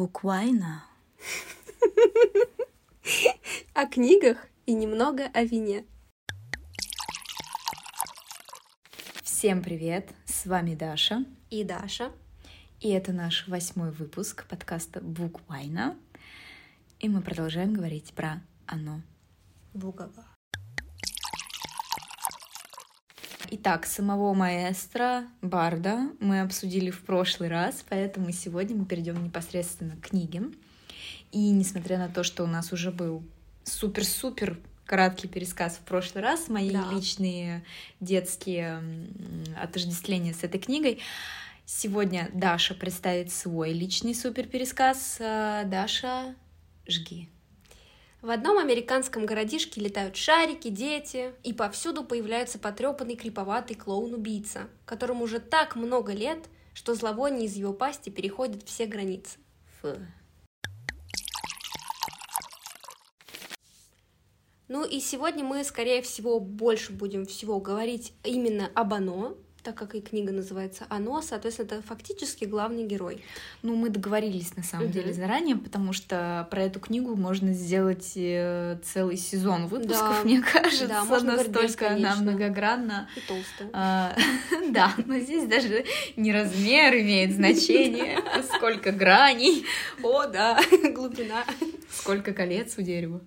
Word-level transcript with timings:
Буквально. 0.00 0.82
О 3.74 3.84
книгах 3.84 4.38
и 4.64 4.72
немного 4.72 5.26
о 5.26 5.44
вине. 5.44 5.84
Всем 9.22 9.62
привет! 9.62 10.08
С 10.24 10.46
вами 10.46 10.74
Даша. 10.74 11.26
И 11.50 11.64
Даша. 11.64 12.12
И 12.80 12.88
это 12.88 13.12
наш 13.12 13.46
восьмой 13.46 13.90
выпуск 13.90 14.46
подкаста 14.48 15.02
Буквально. 15.02 15.98
И 16.98 17.10
мы 17.10 17.20
продолжаем 17.20 17.74
говорить 17.74 18.14
про 18.14 18.42
оно. 18.64 19.02
Бугова. 19.74 20.29
Итак, 23.52 23.84
самого 23.84 24.32
маэстро 24.32 25.24
Барда 25.42 26.08
мы 26.20 26.40
обсудили 26.42 26.90
в 26.90 27.02
прошлый 27.02 27.48
раз, 27.48 27.84
поэтому 27.88 28.30
сегодня 28.30 28.76
мы 28.76 28.86
перейдем 28.86 29.22
непосредственно 29.24 29.96
к 29.96 30.08
книге. 30.08 30.44
И 31.32 31.50
несмотря 31.50 31.98
на 31.98 32.08
то, 32.08 32.22
что 32.22 32.44
у 32.44 32.46
нас 32.46 32.72
уже 32.72 32.92
был 32.92 33.24
супер-супер 33.64 34.56
краткий 34.86 35.26
пересказ 35.26 35.76
в 35.76 35.80
прошлый 35.80 36.22
раз, 36.22 36.48
мои 36.48 36.70
Да. 36.70 36.90
личные 36.92 37.64
детские 37.98 38.82
отождествления 39.60 40.32
с 40.32 40.44
этой 40.44 40.60
книгой, 40.60 41.00
сегодня 41.66 42.30
Даша 42.32 42.74
представит 42.74 43.32
свой 43.32 43.72
личный 43.72 44.14
супер 44.14 44.46
пересказ. 44.46 45.16
Даша, 45.18 46.36
жги. 46.86 47.28
В 48.22 48.28
одном 48.28 48.58
американском 48.58 49.24
городишке 49.24 49.80
летают 49.80 50.14
шарики, 50.14 50.68
дети, 50.68 51.32
и 51.42 51.54
повсюду 51.54 52.04
появляется 52.04 52.58
потрепанный 52.58 53.16
криповатый 53.16 53.76
клоун-убийца, 53.76 54.68
которому 54.84 55.24
уже 55.24 55.40
так 55.40 55.74
много 55.74 56.12
лет, 56.12 56.50
что 56.74 56.94
зловоние 56.94 57.46
из 57.46 57.56
его 57.56 57.72
пасти 57.72 58.10
переходит 58.10 58.62
все 58.64 58.84
границы. 58.84 59.38
Фу. 59.80 59.96
Ну 64.68 64.84
и 64.84 65.00
сегодня 65.00 65.42
мы, 65.42 65.64
скорее 65.64 66.02
всего, 66.02 66.40
больше 66.40 66.92
будем 66.92 67.24
всего 67.24 67.58
говорить 67.58 68.12
именно 68.22 68.70
об 68.74 68.92
оно, 68.92 69.38
так 69.62 69.74
как 69.74 69.94
и 69.94 70.00
книга 70.00 70.32
называется 70.32 70.86
«Оно», 70.88 71.20
соответственно, 71.22 71.66
это 71.66 71.82
фактически 71.82 72.44
главный 72.44 72.84
герой. 72.86 73.22
Ну, 73.62 73.76
мы 73.76 73.90
договорились 73.90 74.56
на 74.56 74.62
самом 74.62 74.84
Мгм. 74.86 74.92
деле 74.92 75.12
заранее, 75.12 75.56
потому 75.56 75.92
что 75.92 76.48
про 76.50 76.62
эту 76.62 76.80
книгу 76.80 77.14
можно 77.16 77.52
сделать 77.52 78.12
э, 78.16 78.78
целый 78.82 79.16
сезон 79.16 79.66
выпусков, 79.66 80.18
Да. 80.18 80.24
мне 80.24 80.40
кажется. 80.42 80.88
Да, 80.88 81.04
можно 81.04 81.32
говорить 81.32 81.52
настолько 81.52 81.90
она 81.90 82.16
многогранна. 82.16 83.08
И 83.16 83.20
толстая. 83.20 83.70
А, 83.72 84.16
Да, 84.70 84.92
но 85.06 85.18
здесь 85.18 85.46
даже 85.46 85.84
не 86.16 86.32
размер 86.32 86.94
имеет 86.94 87.32
значение, 87.34 88.18
а 88.18 88.42
сколько 88.42 88.92
граней, 88.92 89.64
О, 90.02 90.26
да, 90.26 90.60
глубина. 90.94 91.44
сколько 91.90 92.32
колец 92.32 92.74
у 92.78 92.82
дерева. 92.82 93.20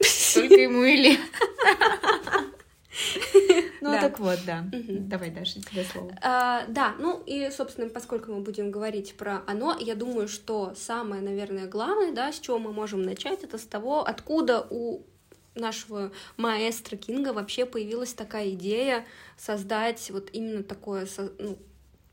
Столько 0.00 0.54
ему 0.54 0.82
и 0.84 0.96
лет. 0.96 1.20
Ну, 3.80 3.92
Да. 3.92 4.00
так 4.00 4.18
вот, 4.18 4.38
да. 4.44 4.64
Давай, 4.72 5.30
Даша, 5.30 5.60
тебе 5.62 5.84
слово. 5.84 6.12
А, 6.20 6.64
да, 6.66 6.94
ну 6.98 7.22
и, 7.26 7.48
собственно, 7.50 7.88
поскольку 7.88 8.32
мы 8.32 8.40
будем 8.40 8.70
говорить 8.70 9.16
про 9.16 9.42
оно, 9.46 9.76
я 9.78 9.94
думаю, 9.94 10.26
что 10.28 10.74
самое, 10.76 11.22
наверное, 11.22 11.68
главное, 11.68 12.12
да, 12.12 12.32
с 12.32 12.40
чего 12.40 12.58
мы 12.58 12.72
можем 12.72 13.02
начать, 13.02 13.44
это 13.44 13.56
с 13.56 13.64
того, 13.64 14.04
откуда 14.04 14.66
у 14.70 15.02
нашего 15.54 16.12
маэстро 16.36 16.96
Кинга 16.96 17.32
вообще 17.32 17.66
появилась 17.66 18.14
такая 18.14 18.50
идея 18.50 19.06
создать 19.36 20.10
вот 20.10 20.30
именно 20.32 20.62
такое 20.62 21.06
ну, 21.38 21.58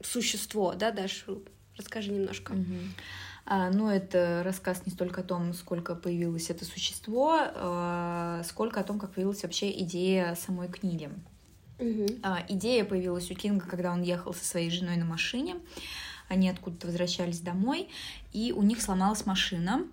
существо, 0.01 0.73
да, 0.73 0.91
Даш, 0.91 1.25
расскажи 1.77 2.11
немножко. 2.11 2.53
Мгм. 2.53 2.93
А, 3.45 3.69
ну, 3.69 3.89
это 3.89 4.41
рассказ 4.43 4.81
не 4.85 4.91
столько 4.91 5.21
о 5.21 5.23
том, 5.23 5.53
сколько 5.53 5.93
появилось 5.95 6.49
это 6.49 6.65
существо, 6.65 7.37
а, 7.39 8.41
сколько 8.43 8.79
о 8.79 8.83
том, 8.83 8.99
как 8.99 9.13
появилась 9.13 9.43
вообще 9.43 9.71
идея 9.83 10.35
самой 10.35 10.67
книги. 10.67 11.09
А, 12.23 12.43
идея 12.49 12.85
появилась 12.85 13.29
у 13.29 13.35
Кинга, 13.35 13.67
когда 13.67 13.91
он 13.91 14.01
ехал 14.01 14.33
со 14.33 14.43
своей 14.43 14.71
женой 14.71 14.97
на 14.97 15.05
машине. 15.05 15.57
Они 16.27 16.49
откуда-то 16.49 16.87
возвращались 16.87 17.39
домой, 17.39 17.89
и 18.33 18.51
у 18.51 18.63
них 18.63 18.81
сломалась 18.81 19.27
машина. 19.27 19.85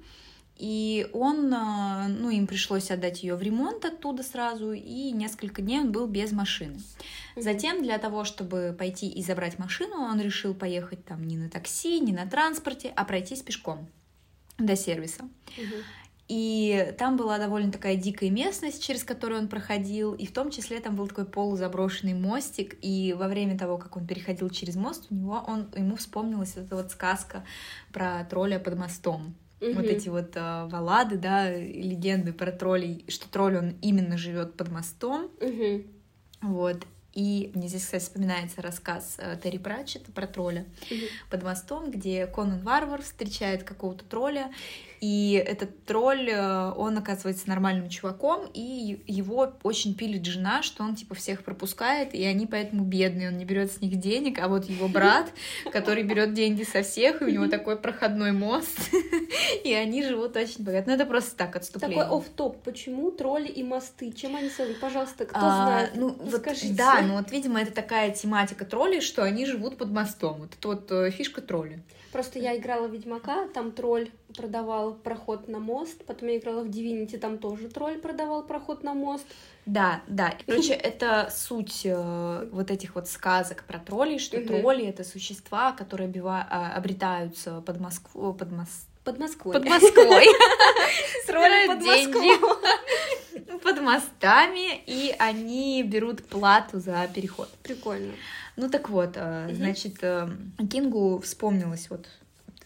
И 0.62 1.09
он, 1.12 1.53
а, 1.53 2.06
ну, 2.06 2.31
им 2.31 2.47
пришлось 2.47 2.93
отдать 2.93 3.25
ее 3.25 3.34
в 3.34 3.43
ремонт 3.43 3.84
оттуда 3.84 4.23
сразу, 4.23 4.71
и 4.71 5.11
несколько 5.11 5.61
дней 5.61 5.81
он 5.81 5.91
был 5.91 6.06
без 6.06 6.31
машины. 6.31 6.78
Затем 7.34 7.83
для 7.83 7.99
того, 7.99 8.23
чтобы 8.23 8.72
пойти 8.78 9.09
и 9.09 9.25
забрать 9.25 9.59
машину, 9.59 9.97
он 9.97 10.21
решил 10.21 10.55
поехать 10.55 11.05
там 11.05 11.27
не 11.27 11.37
на 11.37 11.51
такси, 11.51 11.99
не 11.99 12.12
на 12.12 12.27
транспорте, 12.27 12.93
а 12.95 13.05
пройтись 13.05 13.43
пешком 13.43 13.89
до 14.56 14.77
сервиса. 14.77 15.25
И 16.28 16.95
там 16.97 17.17
была 17.17 17.39
довольно 17.39 17.72
такая 17.72 17.97
дикая 17.97 18.31
местность, 18.31 18.84
через 18.84 19.03
которую 19.03 19.41
он 19.41 19.49
проходил, 19.49 20.15
и 20.15 20.27
в 20.27 20.33
том 20.33 20.53
числе 20.53 20.78
там 20.78 20.95
был 20.95 21.09
такой 21.09 21.25
полузаброшенный 21.25 22.15
мостик, 22.15 22.77
и 22.83 23.17
во 23.19 23.27
время 23.27 23.59
того, 23.59 23.78
как 23.78 23.97
он 23.97 24.06
переходил 24.06 24.49
через 24.49 24.77
мост, 24.77 25.09
у 25.11 25.15
него 25.17 25.45
он, 25.45 25.69
ему 25.75 25.97
вспомнилась 25.97 26.56
эта 26.56 26.77
вот 26.77 26.93
сказка 26.93 27.45
про 27.93 28.25
тролля 28.31 28.61
под 28.61 28.78
мостом. 28.78 29.34
Вот 29.62 29.84
Мгм. 29.84 29.97
эти 29.97 30.09
вот 30.09 30.33
э, 30.34 30.67
баллады, 30.69 31.17
да, 31.19 31.49
легенды 31.55 32.33
про 32.33 32.50
троллей, 32.50 33.05
что 33.09 33.28
тролль, 33.31 33.56
он 33.59 33.77
именно 33.81 34.19
живет 34.19 34.56
под 34.56 34.71
мостом, 34.73 35.31
Мгм. 35.41 35.84
вот. 36.41 36.84
И 37.15 37.53
мне 37.55 37.69
здесь, 37.69 37.84
кстати, 37.84 38.03
вспоминается 38.03 38.61
рассказ 38.62 39.17
э, 39.19 39.37
Терри 39.43 39.59
Пратчета 39.59 40.11
про 40.12 40.27
тролля 40.27 40.65
Мгм. 40.91 41.05
под 41.31 41.43
мостом, 41.45 41.91
где 41.91 42.27
Конан 42.27 42.61
Варвар 42.61 43.03
встречает 43.03 43.62
какого-то 43.62 44.05
тролля, 44.05 44.51
и 45.03 45.33
этот 45.45 45.85
тролль, 45.85 46.31
э, 46.31 46.73
он 46.77 46.97
оказывается 46.97 47.49
нормальным 47.49 47.89
чуваком, 47.89 48.49
и 48.55 49.03
его 49.09 49.53
очень 49.65 49.97
пилит 49.97 50.25
жена, 50.25 50.63
что 50.63 50.85
он 50.85 50.95
типа 50.95 51.17
всех 51.17 51.43
пропускает, 51.43 52.15
и 52.15 52.25
они 52.25 52.47
поэтому 52.47 52.85
бедные, 52.85 53.31
он 53.31 53.37
не 53.37 53.45
берет 53.45 53.73
с 53.73 53.81
них 53.81 53.97
денег, 53.97 54.39
а 54.39 54.47
вот 54.47 54.67
его 54.67 54.87
брат, 54.87 55.33
который 55.73 56.05
берет 56.05 56.35
деньги 56.35 56.63
со 56.63 56.83
всех, 56.85 57.21
и 57.21 57.25
у 57.25 57.29
него 57.31 57.49
такой 57.49 57.77
проходной 57.77 58.31
мост, 58.31 58.79
и 59.65 59.73
они 59.73 60.05
живут 60.05 60.37
очень 60.37 60.63
богато. 60.63 60.89
Ну 60.89 60.95
это 60.95 61.05
просто 61.05 61.37
так, 61.37 61.57
отступление. 61.57 62.05
Такой 62.05 62.19
оф 62.19 62.29
топ 62.37 62.63
почему 62.63 63.11
тролли 63.11 63.49
и 63.49 63.65
мосты? 63.65 64.13
Чем 64.13 64.37
они 64.37 64.51
связаны? 64.51 64.79
Пожалуйста, 64.79 65.27
кто 65.27 65.41
А, 65.41 65.67
знает? 65.67 65.91
Ну, 65.97 66.11
вот, 66.11 66.43
Скажите. 66.43 66.75
да, 66.75 67.01
ну 67.03 67.15
вот, 67.15 67.33
видимо, 67.33 67.61
это 67.61 67.73
такая 67.73 68.13
тематика 68.13 68.65
троллей, 68.65 69.01
что 69.01 69.25
они 69.25 69.47
живут 69.47 69.79
под 69.79 69.91
мостом. 69.91 70.43
Вот 70.43 70.53
это 70.57 70.69
вот 70.69 70.93
э, 70.93 71.11
фишка 71.11 71.43
тролля. 71.43 71.83
Просто 72.13 72.39
я 72.39 72.57
играла 72.57 72.87
в 72.87 72.93
Ведьмака, 72.93 73.49
там 73.55 73.73
тролль 73.73 74.11
продавал 74.37 74.91
проход 74.92 75.48
на 75.48 75.58
мост, 75.58 76.04
потом 76.06 76.28
я 76.28 76.38
играла 76.38 76.62
в 76.62 76.69
Дивинити, 76.70 77.16
там 77.16 77.38
тоже 77.38 77.69
тролль 77.69 77.98
продавал 77.98 78.42
проход 78.44 78.82
на 78.82 78.94
мост. 78.94 79.25
Да, 79.66 80.00
да. 80.06 80.34
Короче, 80.47 80.72
это 80.91 81.28
суть 81.34 81.82
э, 81.84 82.48
вот 82.53 82.70
этих 82.70 82.94
вот 82.94 83.08
сказок 83.08 83.64
про 83.64 83.78
троллей, 83.78 84.19
что 84.19 84.38
Мгм. 84.38 84.47
тролли 84.48 84.86
это 84.86 85.04
существа, 85.04 85.72
которые 85.72 86.08
обива- 86.08 86.47
а, 86.50 86.72
обретаются 86.76 87.60
под 87.60 87.80
Москву, 87.80 88.34
под, 88.34 88.48
мос- 88.50 88.86
Под 89.04 89.19
Москвой. 89.19 89.53
под 89.54 89.64
Москвой, 89.64 90.26
Тролли 91.26 91.66
под 91.66 91.80
деньги 91.80 93.59
под 93.62 93.80
мостами, 93.80 94.82
и 94.86 95.14
они 95.19 95.82
берут 95.84 96.24
плату 96.24 96.80
за 96.80 97.09
переход. 97.14 97.48
Прикольно. 97.62 98.12
Ну 98.56 98.69
так 98.69 98.88
вот, 98.91 99.12
э, 99.14 99.48
значит, 99.53 99.97
э, 100.03 100.28
Кингу 100.70 101.20
вспомнилась 101.20 101.88
вот 101.88 102.06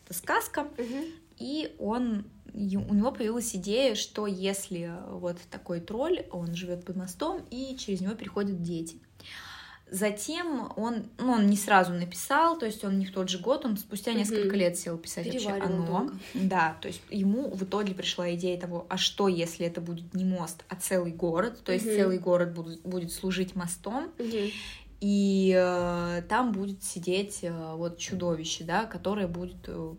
эта 0.05 0.15
сказка, 0.15 0.63
Мгм. 0.79 1.05
И 1.39 1.75
он, 1.79 2.25
у 2.55 2.59
него 2.95 3.13
появилась 3.13 3.55
идея, 3.57 3.95
что 3.95 4.27
если 4.27 4.93
вот 5.11 5.39
такой 5.51 5.81
тролль, 5.81 6.25
он 6.31 6.55
живет 6.55 6.85
под 6.85 6.97
мостом, 6.97 7.43
и 7.51 7.77
через 7.77 8.01
него 8.01 8.15
переходят 8.15 8.63
дети. 8.63 9.01
Затем 9.89 10.73
он, 10.77 11.05
ну, 11.19 11.33
он 11.33 11.47
не 11.47 11.57
сразу 11.57 11.93
написал, 11.93 12.59
то 12.59 12.67
есть 12.67 12.83
он 12.85 12.99
не 12.99 13.07
в 13.07 13.13
тот 13.13 13.29
же 13.29 13.39
год, 13.39 13.65
он 13.65 13.77
спустя 13.77 14.11
Мгм. 14.11 14.21
несколько 14.21 14.57
лет 14.57 14.77
сел 14.77 14.99
писать 14.99 15.27
вообще 15.33 15.51
оно. 15.51 15.87
долго. 15.87 16.19
Да, 16.35 16.77
то 16.81 16.89
есть 16.89 17.01
ему 17.09 17.51
в 17.51 17.63
итоге 17.63 17.95
пришла 17.95 18.35
идея 18.35 18.59
того, 18.61 18.87
а 18.89 18.97
что 18.97 19.29
если 19.29 19.65
это 19.65 19.81
будет 19.81 20.13
не 20.13 20.25
мост, 20.25 20.65
а 20.69 20.75
целый 20.75 21.13
город, 21.13 21.63
то 21.65 21.71
есть 21.71 21.87
Мгм. 21.87 21.95
целый 21.95 22.19
город 22.19 22.53
будет, 22.53 22.83
будет 22.83 23.13
служить 23.13 23.55
мостом, 23.55 24.11
Мгм. 24.19 24.51
и 25.01 25.55
э, 25.57 26.23
там 26.29 26.51
будет 26.51 26.83
сидеть 26.83 27.41
э, 27.43 27.75
вот 27.77 27.99
чудовище, 27.99 28.65
да, 28.65 28.87
которое 28.87 29.29
будет 29.29 29.69
э, 29.69 29.95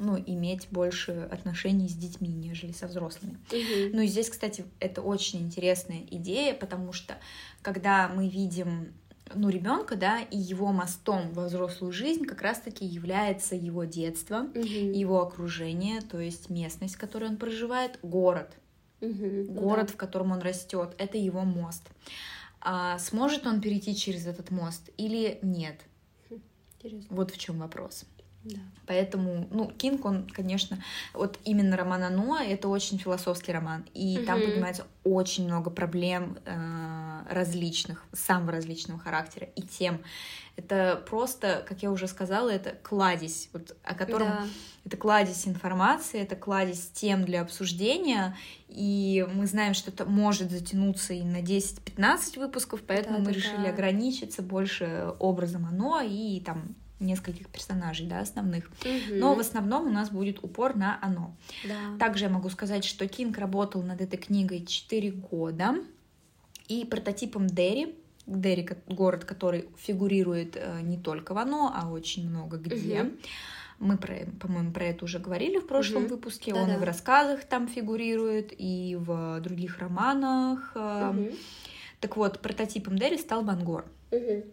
ну, 0.00 0.18
иметь 0.18 0.68
больше 0.70 1.28
отношений 1.30 1.88
с 1.88 1.94
детьми, 1.94 2.28
нежели 2.28 2.72
со 2.72 2.86
взрослыми. 2.86 3.38
Мгм. 3.52 3.96
Ну 3.96 4.00
и 4.02 4.06
здесь, 4.06 4.30
кстати, 4.30 4.64
это 4.80 5.02
очень 5.02 5.40
интересная 5.42 6.02
идея, 6.10 6.54
потому 6.54 6.92
что 6.92 7.16
когда 7.62 8.08
мы 8.08 8.28
видим 8.28 8.92
ну, 9.34 9.48
ребенка, 9.48 9.94
да, 9.94 10.20
и 10.22 10.36
его 10.36 10.72
мостом 10.72 11.32
во 11.32 11.44
взрослую 11.44 11.92
жизнь 11.92 12.24
как 12.24 12.42
раз-таки 12.42 12.84
является 12.84 13.54
его 13.54 13.84
детство, 13.84 14.48
Мгм. 14.54 14.92
его 14.92 15.22
окружение, 15.22 16.00
то 16.00 16.18
есть 16.18 16.50
местность, 16.50 16.96
в 16.96 16.98
которой 16.98 17.28
он 17.28 17.36
проживает, 17.36 17.98
город. 18.02 18.50
Ну 19.00 19.44
город, 19.44 19.86
да. 19.86 19.92
в 19.92 19.96
котором 19.96 20.32
он 20.32 20.40
растет, 20.40 20.94
это 20.98 21.16
его 21.16 21.42
мост. 21.42 21.84
А 22.60 22.98
сможет 22.98 23.46
он 23.46 23.60
перейти 23.60 23.94
через 23.94 24.26
этот 24.26 24.50
мост 24.50 24.90
или 24.96 25.38
нет? 25.42 25.80
Интересно. 26.82 27.06
Вот 27.10 27.30
в 27.30 27.38
чем 27.38 27.58
вопрос. 27.58 28.04
Да. 28.44 28.58
Поэтому, 28.86 29.46
ну, 29.50 29.66
Кинг, 29.70 30.04
он, 30.04 30.26
конечно, 30.26 30.82
вот 31.14 31.38
именно 31.44 31.76
роман 31.76 32.02
Оно, 32.02 32.38
это 32.38 32.68
очень 32.68 32.98
философский 32.98 33.52
роман, 33.52 33.84
и 33.94 34.16
Мгм. 34.16 34.26
там 34.26 34.42
поднимается 34.42 34.86
очень 35.04 35.44
много 35.44 35.70
проблем 35.70 36.38
э, 36.44 37.22
различных, 37.30 38.04
самого 38.12 38.52
различного 38.52 38.98
характера 38.98 39.46
и 39.54 39.62
тем. 39.62 40.00
Это 40.56 41.02
просто, 41.08 41.64
как 41.68 41.82
я 41.82 41.90
уже 41.90 42.08
сказала, 42.08 42.48
это 42.50 42.70
кладезь, 42.82 43.48
вот, 43.52 43.76
о 43.84 43.94
котором 43.94 44.28
Да. 44.28 44.44
это 44.84 44.96
кладезь 44.96 45.46
информации, 45.46 46.20
это 46.20 46.34
кладезь 46.34 46.90
тем 46.92 47.24
для 47.24 47.42
обсуждения, 47.42 48.36
и 48.68 49.26
мы 49.34 49.46
знаем, 49.46 49.74
что 49.74 49.90
это 49.90 50.04
может 50.06 50.50
затянуться 50.50 51.12
и 51.14 51.22
на 51.22 51.42
10-15 51.42 52.38
выпусков, 52.38 52.80
поэтому 52.86 53.18
мы 53.18 53.26
Да-да-да. 53.26 53.38
решили 53.38 53.66
ограничиться 53.66 54.42
больше 54.42 55.12
образом 55.18 55.66
оно 55.66 56.00
и 56.00 56.40
там 56.40 56.74
нескольких 57.00 57.48
персонажей, 57.48 58.06
да, 58.06 58.20
основных. 58.20 58.70
Мгм. 58.84 59.18
Но 59.18 59.34
в 59.34 59.40
основном 59.40 59.86
у 59.86 59.90
нас 59.90 60.10
будет 60.10 60.44
упор 60.44 60.76
на 60.76 60.98
оно. 61.02 61.34
Да. 61.66 61.96
Также 61.98 62.24
я 62.24 62.30
могу 62.30 62.48
сказать, 62.50 62.84
что 62.84 63.08
Кинг 63.08 63.38
работал 63.38 63.82
над 63.82 64.00
этой 64.00 64.18
книгой 64.18 64.64
4 64.64 65.10
года, 65.10 65.76
и 66.68 66.84
прототипом 66.84 67.46
Дерри, 67.46 67.96
Дерри 68.26 68.68
город, 68.86 69.24
который 69.24 69.68
фигурирует 69.76 70.56
э, 70.56 70.80
не 70.82 70.98
только 70.98 71.34
в 71.34 71.38
оно, 71.38 71.72
а 71.74 71.90
очень 71.90 72.28
много 72.28 72.58
где. 72.58 73.02
Мгм. 73.02 73.18
Мы, 73.80 73.96
про, 73.96 74.14
по-моему, 74.38 74.72
про 74.72 74.84
это 74.84 75.06
уже 75.06 75.18
говорили 75.18 75.58
в 75.58 75.66
прошлом 75.66 76.02
Мгм. 76.02 76.10
выпуске. 76.10 76.52
Он 76.52 76.64
и 76.64 76.66
Да-да. 76.66 76.78
в 76.80 76.82
рассказах 76.84 77.44
там 77.44 77.66
фигурирует, 77.66 78.52
и 78.56 78.96
в 79.00 79.40
других 79.40 79.78
романах. 79.78 80.72
Мгм. 80.74 81.30
Так 82.00 82.16
вот, 82.16 82.40
прототипом 82.40 82.98
Дерри 82.98 83.16
стал 83.18 83.42
Бангор. 83.42 83.86
Мгм. 84.12 84.44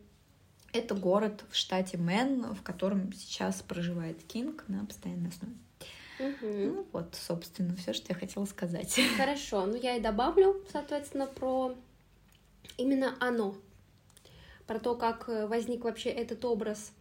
Это 0.77 0.93
город 0.93 1.43
в 1.49 1.55
штате 1.55 1.97
Мэн, 1.97 2.53
в 2.53 2.61
котором 2.61 3.11
сейчас 3.11 3.63
проживает 3.63 4.21
Кинг 4.23 4.63
на 4.67 4.85
постоянной 4.85 5.29
основе. 5.29 5.55
Мгм. 6.19 6.75
Ну 6.75 6.87
вот, 6.93 7.15
собственно, 7.15 7.75
все, 7.75 7.93
что 7.93 8.05
я 8.09 8.15
хотела 8.15 8.45
сказать. 8.45 8.99
Хорошо, 9.17 9.65
ну 9.65 9.75
я 9.75 9.95
и 9.95 9.99
добавлю, 9.99 10.63
соответственно, 10.71 11.25
про 11.25 11.75
именно 12.77 13.15
оно, 13.19 13.55
про 14.67 14.79
то, 14.79 14.93
как 14.95 15.29
э, 15.29 15.47
возник 15.47 15.83
вообще 15.83 16.09
этот 16.09 16.45
образ. 16.45 16.91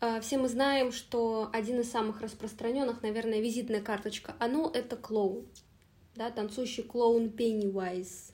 Э, 0.00 0.20
Все 0.20 0.36
мы 0.36 0.48
знаем, 0.48 0.90
что 0.90 1.50
один 1.52 1.78
из 1.80 1.90
самых 1.90 2.20
распространенных, 2.22 3.02
наверное, 3.02 3.40
визитная 3.40 3.80
карточка 3.80 4.34
оно 4.40 4.68
это 4.74 4.96
клоун, 4.96 5.46
да, 6.16 6.30
танцующий 6.30 6.82
клоун 6.82 7.30
Пеннивайз, 7.30 8.32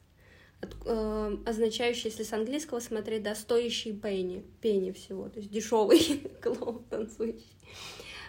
э, 0.84 1.36
означающий, 1.46 2.10
если 2.10 2.22
с 2.22 2.32
английского 2.32 2.80
смотреть, 2.80 3.22
да, 3.22 3.34
стоящий 3.34 3.92
пенни, 3.92 4.44
пенни 4.60 4.90
всего, 4.92 5.28
то 5.28 5.38
есть 5.38 5.50
дешевый 5.50 6.00
клоун 6.42 6.84
танцующий. 6.90 7.46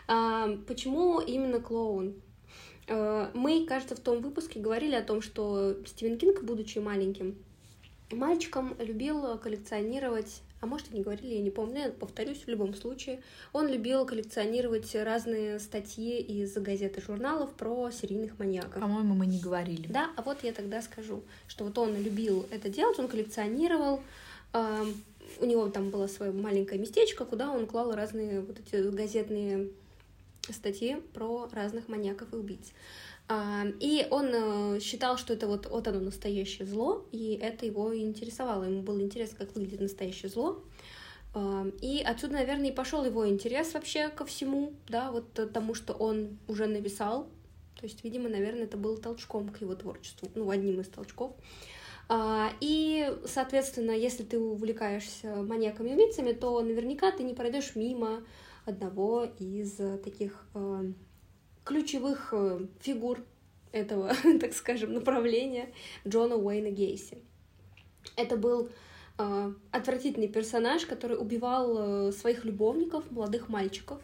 А, 0.08 0.58
почему 0.68 1.20
именно 1.20 1.60
клоун? 1.60 2.22
Э, 2.88 3.30
Мы, 3.34 3.66
кажется, 3.66 3.96
в 3.96 4.00
том 4.00 4.22
выпуске 4.22 4.60
говорили 4.60 4.96
о 4.96 5.04
том, 5.04 5.22
что 5.22 5.78
Стивен 5.86 6.18
Кинг, 6.18 6.44
будучи 6.44 6.80
маленьким 6.80 7.38
мальчиком, 8.12 8.76
любил 8.80 9.38
коллекционировать, 9.38 10.42
а 10.60 10.66
может 10.66 10.92
и 10.92 10.96
не 10.96 11.04
говорили, 11.04 11.36
я 11.36 11.42
не 11.42 11.52
помню, 11.52 11.82
я 11.82 11.90
повторюсь 11.90 12.44
в 12.44 12.48
любом 12.48 12.74
случае, 12.74 13.22
он 13.54 13.68
любил 13.68 14.06
коллекционировать 14.06 14.94
разные 14.96 15.60
статьи 15.60 16.20
из 16.20 16.54
газет 16.56 16.98
и 16.98 17.02
журналов 17.02 17.54
про 17.54 17.92
серийных 17.92 18.40
маньяков. 18.40 18.82
По-моему, 18.82 19.14
мы 19.14 19.28
не 19.28 19.40
говорили. 19.40 19.88
Да, 19.88 20.10
а 20.16 20.22
вот 20.22 20.44
я 20.44 20.54
тогда 20.54 20.82
скажу, 20.82 21.24
что 21.48 21.66
вот 21.66 21.78
он 21.78 21.96
любил 22.02 22.46
это 22.50 22.70
делать, 22.70 22.98
он 22.98 23.08
коллекционировал, 23.08 24.02
эм, 24.54 25.04
у 25.40 25.46
него 25.46 25.70
там 25.70 25.90
было 25.90 26.08
свое 26.08 26.32
маленькое 26.32 26.80
местечко, 26.80 27.26
куда 27.26 27.52
он 27.52 27.68
клал 27.68 27.94
разные 27.94 28.42
вот 28.42 28.58
эти 28.60 28.90
газетные 28.90 29.70
статьи 30.50 30.98
про 31.14 31.50
разных 31.52 31.88
маньяков 31.88 32.34
и 32.34 32.38
убийц. 32.38 32.72
А, 33.30 33.66
И 33.80 34.08
он 34.10 34.30
э, 34.34 34.80
считал, 34.80 35.18
что 35.18 35.34
это 35.34 35.48
вот, 35.48 35.68
вот 35.70 35.88
оно 35.88 36.00
настоящее 36.00 36.66
зло, 36.66 37.06
и 37.12 37.38
это 37.42 37.66
его 37.66 37.96
интересовало. 37.98 38.64
Ему 38.64 38.82
было 38.82 39.02
интересно, 39.02 39.38
как 39.40 39.54
выглядит 39.56 39.82
настоящее 39.82 40.30
зло. 40.30 40.64
А, 41.34 41.68
И 41.82 42.02
отсюда, 42.02 42.36
наверное, 42.36 42.70
и 42.70 42.74
пошел 42.74 43.04
его 43.04 43.28
интерес 43.28 43.74
вообще 43.74 44.10
ко 44.10 44.26
всему, 44.26 44.74
да, 44.88 45.12
вот 45.12 45.34
тому, 45.54 45.74
что 45.74 45.94
он 45.94 46.38
уже 46.48 46.68
написал. 46.68 47.28
То 47.80 47.86
есть, 47.86 48.04
видимо, 48.04 48.30
наверное, 48.30 48.64
это 48.64 48.78
было 48.78 48.98
толчком 48.98 49.50
к 49.50 49.62
его 49.62 49.76
творчеству, 49.76 50.30
ну, 50.34 50.50
одним 50.50 50.80
из 50.80 50.88
толчков. 50.88 51.34
А, 52.10 52.52
И, 52.62 53.14
соответственно, 53.26 53.92
если 53.92 54.24
ты 54.24 54.40
увлекаешься 54.40 55.36
маньяками 55.44 55.90
и 55.90 55.94
убийцами, 55.94 56.32
то 56.32 56.62
наверняка 56.62 57.12
ты 57.12 57.24
не 57.24 57.34
пройдешь 57.34 57.76
мимо 57.76 58.24
одного 58.66 59.26
из 59.40 59.74
таких 60.04 60.46
э, 60.54 60.92
ключевых 61.68 62.30
э, 62.32 62.66
фигур 62.80 63.20
этого, 63.74 64.14
так 64.40 64.54
скажем, 64.54 64.94
направления 64.94 65.70
Джона 66.08 66.36
Уэйна 66.36 66.72
Гейси. 66.72 67.18
Это 68.16 68.38
был 68.38 68.70
э, 69.18 69.54
отвратительный 69.72 70.30
персонаж, 70.30 70.86
который 70.86 71.18
убивал 71.20 72.08
э, 72.08 72.12
своих 72.14 72.46
любовников, 72.46 73.12
молодых 73.12 73.50
мальчиков, 73.50 74.00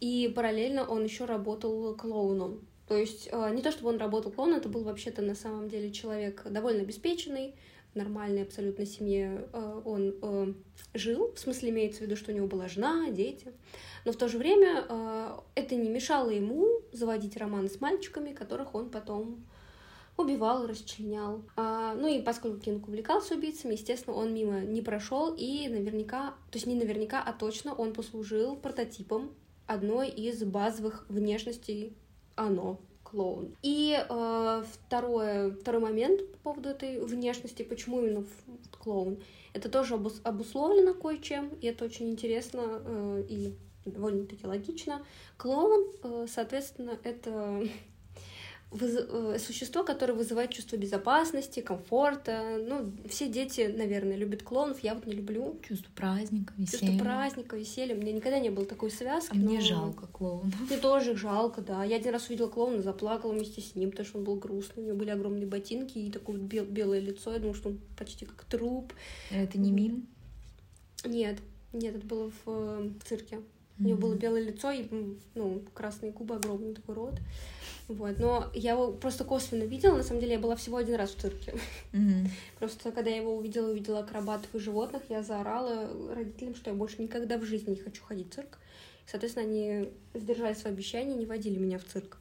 и 0.00 0.30
параллельно 0.34 0.84
он 0.84 1.04
еще 1.04 1.24
работал 1.24 1.94
клоуном. 1.94 2.66
То 2.88 2.96
есть 2.96 3.32
не 3.32 3.62
то, 3.62 3.72
чтобы 3.72 3.88
он 3.88 3.98
работал 3.98 4.30
клоуном, 4.30 4.58
это 4.58 4.68
был 4.68 4.84
вообще-то 4.84 5.20
на 5.20 5.34
самом 5.34 5.68
деле 5.68 5.90
человек 5.90 6.44
довольно 6.48 6.82
обеспеченный, 6.82 7.56
нормальной 7.96 8.42
абсолютно 8.42 8.86
семье 8.86 9.48
э, 9.52 9.82
он 9.84 10.14
э, 10.22 10.52
жил, 10.94 11.32
в 11.34 11.38
смысле 11.38 11.70
имеется 11.70 12.00
в 12.00 12.02
виду, 12.02 12.16
что 12.16 12.32
у 12.32 12.34
него 12.34 12.46
была 12.46 12.68
жена, 12.68 13.10
дети. 13.10 13.52
Но 14.04 14.12
в 14.12 14.16
то 14.16 14.28
же 14.28 14.38
время 14.38 14.84
э, 14.88 15.36
это 15.54 15.74
не 15.74 15.88
мешало 15.88 16.30
ему 16.30 16.66
заводить 16.92 17.36
романы 17.36 17.68
с 17.68 17.80
мальчиками, 17.80 18.32
которых 18.32 18.74
он 18.74 18.90
потом 18.90 19.44
убивал, 20.16 20.66
расчленял. 20.66 21.42
А, 21.56 21.94
ну 21.94 22.08
и 22.08 22.22
поскольку 22.22 22.58
Кинг 22.58 22.88
увлекался 22.88 23.34
убийцами, 23.34 23.72
естественно, 23.72 24.16
он 24.16 24.32
мимо 24.32 24.60
не 24.60 24.80
прошел 24.80 25.34
и 25.36 25.68
наверняка, 25.68 26.30
то 26.50 26.56
есть 26.56 26.66
не 26.66 26.74
наверняка, 26.74 27.22
а 27.22 27.32
точно 27.32 27.74
он 27.74 27.92
послужил 27.92 28.56
прототипом 28.56 29.34
одной 29.66 30.08
из 30.08 30.42
базовых 30.42 31.04
внешностей 31.08 31.96
оно 32.34 32.80
клоун. 33.16 33.56
И 33.62 33.98
э, 33.98 34.64
второе, 34.72 35.50
второй 35.52 35.80
момент 35.80 36.20
по 36.32 36.38
поводу 36.38 36.68
этой 36.68 37.00
внешности, 37.00 37.62
почему 37.62 38.00
именно 38.00 38.24
клоун, 38.78 39.18
это 39.54 39.70
тоже 39.70 39.94
обус- 39.94 40.20
обусловлено 40.22 40.92
кое-чем, 40.92 41.48
и 41.62 41.66
это 41.66 41.86
очень 41.86 42.10
интересно 42.10 42.82
э, 42.84 43.24
и 43.28 43.54
довольно-таки 43.86 44.46
логично. 44.46 45.02
Клоун, 45.38 45.90
э, 46.02 46.26
соответственно, 46.28 46.98
это 47.02 47.66
существо, 49.38 49.84
которое 49.84 50.12
вызывает 50.12 50.50
чувство 50.50 50.76
безопасности, 50.76 51.60
комфорта. 51.60 52.58
Ну, 52.66 52.92
все 53.08 53.28
дети, 53.28 53.72
наверное, 53.74 54.16
любят 54.16 54.42
клоунов, 54.42 54.80
я 54.80 54.94
вот 54.94 55.06
не 55.06 55.12
люблю. 55.14 55.58
Чувство 55.66 55.90
праздника, 55.94 56.52
Чувство 56.58 56.86
веселья. 56.86 56.98
праздника, 57.00 57.56
веселья. 57.56 57.94
Меня 57.94 58.12
никогда 58.12 58.38
не 58.38 58.50
было 58.50 58.66
такой 58.66 58.90
связки. 58.90 59.30
А 59.32 59.36
мне 59.36 59.58
но- 59.58 59.64
жалко 59.64 60.06
клоуна. 60.08 60.52
мне 60.68 60.78
тоже 60.78 61.12
их 61.12 61.18
жалко, 61.18 61.60
да. 61.62 61.84
Я 61.84 61.96
один 61.96 62.12
раз 62.12 62.28
увидела 62.28 62.48
клоуна, 62.48 62.82
заплакала 62.82 63.32
вместе 63.32 63.60
с 63.60 63.74
ним, 63.76 63.90
потому 63.90 64.06
что 64.08 64.18
он 64.18 64.24
был 64.24 64.36
грустный. 64.36 64.82
У 64.82 64.86
него 64.88 64.96
были 64.98 65.10
огромные 65.10 65.46
ботинки 65.46 65.98
и 65.98 66.10
такое 66.10 66.36
вот 66.36 66.44
бел- 66.46 66.66
белое 66.66 67.00
лицо. 67.00 67.32
Я 67.32 67.38
думала, 67.38 67.54
что 67.56 67.68
он 67.70 67.80
почти 67.96 68.26
как 68.26 68.44
труп. 68.44 68.92
Это 69.30 69.58
не 69.58 69.70
мим? 69.70 70.06
Нет, 71.04 71.38
нет, 71.72 71.96
это 71.96 72.06
было 72.06 72.30
в, 72.30 72.50
э, 72.50 72.90
в 73.00 73.08
цирке. 73.08 73.40
У 73.78 73.82
него 73.84 73.98
было 73.98 74.14
белое 74.14 74.42
лицо 74.42 74.70
и 74.72 74.86
ну, 75.34 75.62
красные 75.74 76.10
губы, 76.10 76.34
огромный 76.36 76.74
такой 76.74 76.94
рот. 76.94 77.14
Вот. 77.88 78.18
Но 78.18 78.50
я 78.52 78.72
его 78.72 78.92
просто 78.92 79.24
косвенно 79.24 79.62
видела. 79.62 79.96
На 79.96 80.02
самом 80.02 80.20
деле 80.20 80.34
я 80.34 80.38
была 80.38 80.56
всего 80.56 80.76
один 80.76 80.96
раз 80.96 81.10
в 81.10 81.20
цирке. 81.20 81.54
Мгм. 81.92 82.28
Просто 82.58 82.90
когда 82.90 83.10
я 83.10 83.16
его 83.16 83.36
увидела, 83.36 83.70
увидела 83.70 84.00
акробатов 84.00 84.52
и 84.54 84.58
животных, 84.58 85.02
я 85.08 85.22
заорала 85.22 85.88
родителям, 86.14 86.54
что 86.54 86.70
я 86.70 86.76
больше 86.76 87.00
никогда 87.00 87.38
в 87.38 87.44
жизни 87.44 87.70
не 87.70 87.76
хочу 87.76 88.02
ходить 88.02 88.30
в 88.30 88.34
цирк. 88.34 88.58
Соответственно, 89.06 89.46
они 89.46 89.90
сдержали 90.14 90.54
свои 90.54 90.72
обещания, 90.72 91.14
не 91.14 91.26
водили 91.26 91.58
меня 91.58 91.78
в 91.78 91.84
цирк. 91.84 92.18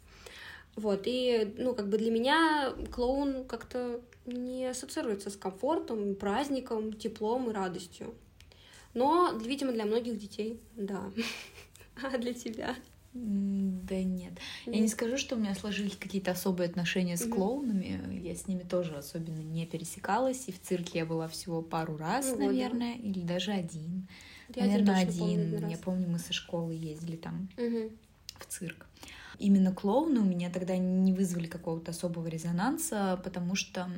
Вот, 0.76 1.04
и, 1.06 1.56
ну, 1.58 1.74
как 1.74 1.88
бы 1.88 1.98
для 1.98 2.12
меня 2.12 2.74
клоун 2.92 3.46
как-то 3.46 4.02
не 4.26 4.68
ассоциируется 4.68 5.30
с 5.30 5.38
комфортом, 5.38 6.16
праздником, 6.16 6.94
теплом 6.94 7.50
и 7.50 7.54
радостью. 7.54 8.14
Но, 8.94 9.32
видимо, 9.42 9.72
для 9.72 9.86
многих 9.86 10.18
детей, 10.18 10.60
да. 10.76 11.12
А 12.04 12.18
для 12.18 12.34
тебя? 12.34 12.76
Да 13.18 13.96
нет. 14.04 14.34
Я 14.66 14.80
не 14.80 14.90
скажу, 14.90 15.18
что 15.18 15.36
у 15.36 15.40
меня 15.40 15.56
сложились 15.56 15.96
какие-то 15.96 16.32
особые 16.32 16.68
отношения 16.70 17.16
с 17.16 17.22
Мгм. 17.22 17.32
клоунами. 17.34 18.20
Я 18.22 18.36
с 18.36 18.46
ними 18.48 18.64
тоже 18.64 18.96
особенно 18.98 19.40
не 19.40 19.66
пересекалась. 19.66 20.48
И 20.48 20.52
в 20.52 20.62
цирке 20.62 21.00
я 21.00 21.06
была 21.06 21.30
всего 21.30 21.62
пару 21.62 21.96
раз, 21.96 22.26
Ну 22.26 22.32
вот, 22.32 22.40
да. 22.40 22.46
наверное, 22.48 22.96
или 22.96 23.22
даже 23.22 23.52
один. 23.52 24.08
Я 24.54 24.64
наверное, 24.64 25.06
помню 25.06 25.34
один. 25.36 25.56
один 25.56 25.70
Я 25.70 25.78
помню, 25.78 26.10
мы 26.10 26.20
со 26.20 26.34
школы 26.34 26.74
ездили 26.74 27.16
там 27.16 27.48
Мгм. 27.58 27.92
в 28.38 28.46
цирк. 28.48 28.86
Именно 29.40 29.74
клоуны 29.74 30.20
у 30.20 30.26
меня 30.26 30.50
тогда 30.50 30.76
не 30.78 31.14
вызвали 31.14 31.48
какого-то 31.48 31.92
особого 31.92 32.28
резонанса, 32.28 33.20
потому 33.24 33.56
что 33.56 33.90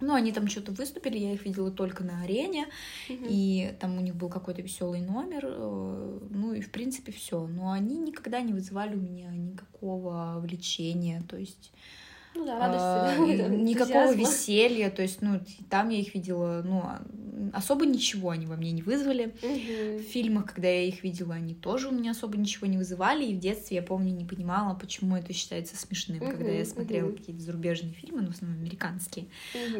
Ну, 0.00 0.14
они 0.14 0.32
там 0.32 0.48
что-то 0.48 0.72
выступили, 0.72 1.18
я 1.18 1.32
их 1.34 1.44
видела 1.44 1.70
только 1.70 2.04
на 2.04 2.22
арене, 2.22 2.66
Мгм. 3.08 3.24
и 3.28 3.74
там 3.80 3.98
у 3.98 4.00
них 4.00 4.14
был 4.16 4.28
какой-то 4.28 4.62
веселый 4.62 5.00
номер, 5.00 5.44
э, 5.46 6.18
ну 6.30 6.52
и 6.54 6.60
в 6.60 6.70
принципе 6.70 7.12
все. 7.12 7.46
Но 7.46 7.70
они 7.72 7.98
никогда 7.98 8.40
не 8.40 8.52
вызывали 8.52 8.94
у 8.96 9.00
меня 9.00 9.30
никакого 9.30 10.38
влечения, 10.40 11.22
то 11.28 11.36
есть 11.36 11.72
Ну 12.34 12.44
да, 12.44 12.58
а, 12.58 12.60
радости, 12.60 13.36
да, 13.38 13.48
никакого 13.54 14.14
веселья, 14.14 14.90
то 14.90 15.02
есть, 15.02 15.20
ну, 15.20 15.40
там 15.68 15.88
я 15.88 15.98
их 15.98 16.14
видела, 16.14 16.62
ну, 16.64 16.80
а, 16.84 17.02
особо 17.52 17.86
ничего 17.86 18.30
они 18.30 18.46
во 18.46 18.56
мне 18.56 18.72
не 18.72 18.82
вызвали. 18.82 19.34
В 19.42 20.02
фильмах, 20.02 20.46
когда 20.54 20.68
я 20.68 20.82
их 20.82 21.02
видела, 21.02 21.34
они 21.34 21.54
тоже 21.54 21.88
у 21.88 21.92
меня 21.92 22.12
особо 22.12 22.36
ничего 22.36 22.66
не 22.66 22.76
вызывали. 22.76 23.24
И 23.24 23.34
в 23.34 23.38
детстве 23.38 23.76
я 23.76 23.82
помню, 23.82 24.12
не 24.12 24.24
понимала, 24.24 24.74
почему 24.74 25.16
это 25.16 25.32
считается 25.32 25.76
смешным. 25.76 26.20
Когда 26.20 26.50
я 26.50 26.64
смотрела 26.64 27.10
какие-то 27.12 27.42
зарубежные 27.42 27.92
фильмы, 27.92 28.22
ну, 28.22 28.28
в 28.28 28.34
основном 28.34 28.60
американские, 28.60 29.26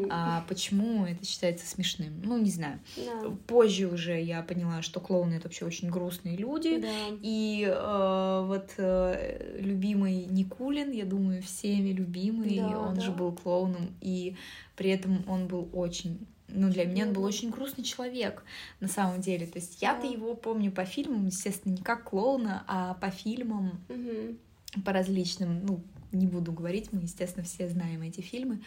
а 0.09 0.45
почему 0.49 1.07
это 1.07 1.25
считается 1.25 1.67
смешным? 1.67 2.21
Ну, 2.25 2.39
не 2.39 2.51
знаю. 2.51 2.81
Да. 2.97 3.31
Позже 3.47 3.89
уже 3.89 4.21
я 4.21 4.43
поняла, 4.43 4.83
что 4.83 5.01
клоуны 5.01 5.35
это 5.35 5.45
вообще 5.45 5.65
очень 5.65 5.91
грустные 5.91 6.37
люди. 6.37 6.79
Да. 6.79 6.89
И 7.23 7.67
э, 7.69 8.45
вот 8.47 8.71
э, 8.77 9.59
любимый 9.61 10.27
Никулин, 10.27 10.91
я 10.93 11.05
думаю, 11.05 11.43
всеми 11.43 11.91
любимый, 11.91 12.50
Да, 12.57 12.79
он 12.81 12.95
да. 12.95 13.01
же 13.01 13.13
был 13.13 13.33
клоуном, 13.33 13.95
и 14.01 14.37
при 14.77 14.91
этом 14.91 15.25
он 15.29 15.47
был 15.47 15.69
очень 15.73 16.27
ну, 16.53 16.69
для 16.69 16.85
меня 16.85 17.07
он 17.07 17.13
был 17.13 17.23
очень 17.23 17.51
грустный 17.51 17.85
человек, 17.85 18.43
на 18.81 18.89
самом 18.89 19.21
деле. 19.21 19.47
То 19.47 19.59
есть 19.61 19.81
я-то 19.81 20.03
Да. 20.03 20.09
его 20.09 20.35
помню 20.35 20.73
по 20.73 20.85
фильмам, 20.85 21.27
естественно, 21.27 21.73
не 21.75 21.83
как 21.83 22.11
клоуна, 22.11 22.65
а 22.67 22.95
по 22.95 23.11
фильмам, 23.11 23.81
Мгм. 23.89 24.37
по 24.85 24.93
различным, 24.93 25.65
ну, 25.65 25.81
не 26.11 26.27
буду 26.27 26.51
говорить, 26.53 26.93
мы, 26.93 27.03
естественно, 27.03 27.45
все 27.45 27.69
знаем 27.69 28.03
эти 28.03 28.21
фильмы. 28.21 28.61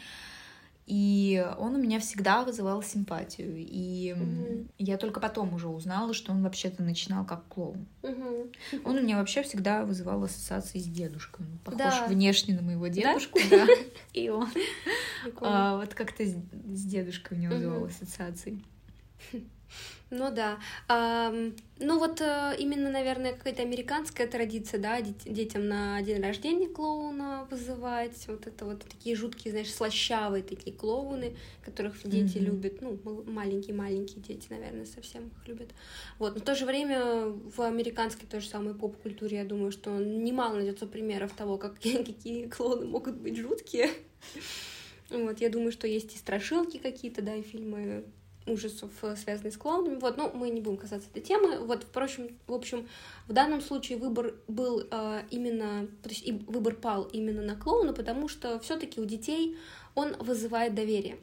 И 0.86 1.46
он 1.58 1.75
у 1.75 1.78
меня 1.78 2.00
всегда 2.00 2.44
вызывал 2.44 2.84
симпатию. 2.84 3.56
И 3.58 4.13
Мгм. 4.18 4.70
я 4.78 4.98
только 4.98 5.20
потом 5.22 5.54
уже 5.54 5.70
узнала, 5.70 6.13
что 6.13 6.32
он 6.34 6.44
вообще-то 6.44 6.84
начинал 6.84 7.25
как 7.25 7.48
клоун. 7.48 7.86
Мгм. 8.02 8.52
Он 8.84 8.98
у 8.98 9.02
меня 9.02 9.18
вообще 9.18 9.44
всегда 9.44 9.86
вызывал 9.86 10.24
ассоциации 10.24 10.80
с 10.80 10.86
дедушкой. 10.86 11.46
Он 11.46 11.58
похож 11.60 11.80
Да. 11.80 12.08
внешне 12.08 12.56
на 12.56 12.62
моего 12.62 12.88
дедушку, 12.88 13.40
да. 13.50 13.68
И 14.13 14.30
он 14.30 14.50
а, 15.42 15.78
вот 15.78 15.94
как-то 15.94 16.25
с 16.25 16.34
дедушкой 16.84 17.38
у 17.38 17.42
него 17.42 17.54
вызывал 17.56 17.86
ассоциации. 17.86 18.62
Ну 20.15 20.30
да. 20.32 20.60
Ну 21.80 21.98
вот 22.00 22.22
э, 22.22 22.56
именно, 22.60 22.92
наверное, 22.92 23.34
какая-то 23.34 23.63
американская 23.63 24.27
традиция, 24.27 24.80
да, 24.80 25.01
дет- 25.01 25.24
детям 25.25 25.68
на 25.68 26.00
день 26.03 26.22
рождения 26.22 26.68
клоуна 26.68 27.48
вызывать. 27.50 28.24
Вот 28.27 28.46
это 28.46 28.65
вот 28.65 28.84
такие 28.84 29.15
жуткие, 29.15 29.51
знаешь, 29.51 29.74
слащавые 29.74 30.44
такие 30.44 30.75
клоуны, 30.75 31.36
которых 31.65 31.96
дети 32.08 32.38
Мгм. 32.38 32.46
любят. 32.46 32.82
Ну, 32.82 33.00
мал- 33.03 33.24
маленькие-маленькие 33.25 34.22
дети, 34.22 34.46
наверное, 34.51 34.86
совсем 34.86 35.30
их 35.30 35.48
любят. 35.48 35.70
Вот. 36.20 36.36
Но 36.36 36.42
в 36.42 36.44
то 36.44 36.53
же 36.53 36.65
время 36.68 37.25
в 37.25 37.62
американской 37.62 38.27
той 38.27 38.39
же 38.39 38.48
самой 38.48 38.75
поп-культуре, 38.75 39.38
я 39.38 39.46
думаю, 39.46 39.72
что 39.72 39.89
немало 39.98 40.56
найдется 40.58 40.86
примеров 40.86 41.34
того, 41.34 41.58
как, 41.58 41.75
какие 41.82 42.48
клоуны 42.48 42.86
могут 42.86 43.15
быть 43.15 43.38
жуткие. 43.38 43.89
Вот, 45.10 45.42
я 45.42 45.50
думаю, 45.50 45.72
что 45.72 45.88
есть 45.88 46.13
и 46.15 46.18
страшилки 46.20 46.77
какие-то, 46.77 47.24
да, 47.24 47.36
и 47.36 47.42
фильмы 47.42 48.03
ужасов, 48.46 48.92
э, 49.02 49.16
связанные 49.16 49.52
с 49.52 49.58
клоунами. 49.58 50.00
Вот, 50.00 50.18
но 50.18 50.32
мы 50.34 50.50
не 50.50 50.62
будем 50.62 50.78
касаться 50.78 51.10
этой 51.10 51.22
темы. 51.22 51.60
Вот, 51.60 51.84
впрочем, 51.84 52.38
в 52.48 52.54
общем, 52.54 52.88
в 53.28 53.34
данном 53.34 53.62
случае 53.62 53.98
выбор 53.98 54.36
был 54.48 54.84
э, 54.90 55.24
именно, 55.32 55.88
то 56.02 56.10
есть 56.10 56.30
выбор 56.48 56.76
пал 56.76 57.04
именно 57.04 57.42
на 57.42 57.56
клоуна, 57.56 57.94
потому 57.94 58.28
что 58.28 58.60
все-таки 58.60 59.00
у 59.00 59.06
детей 59.06 59.58
он 59.96 60.16
вызывает 60.18 60.76
доверие. 60.76 61.18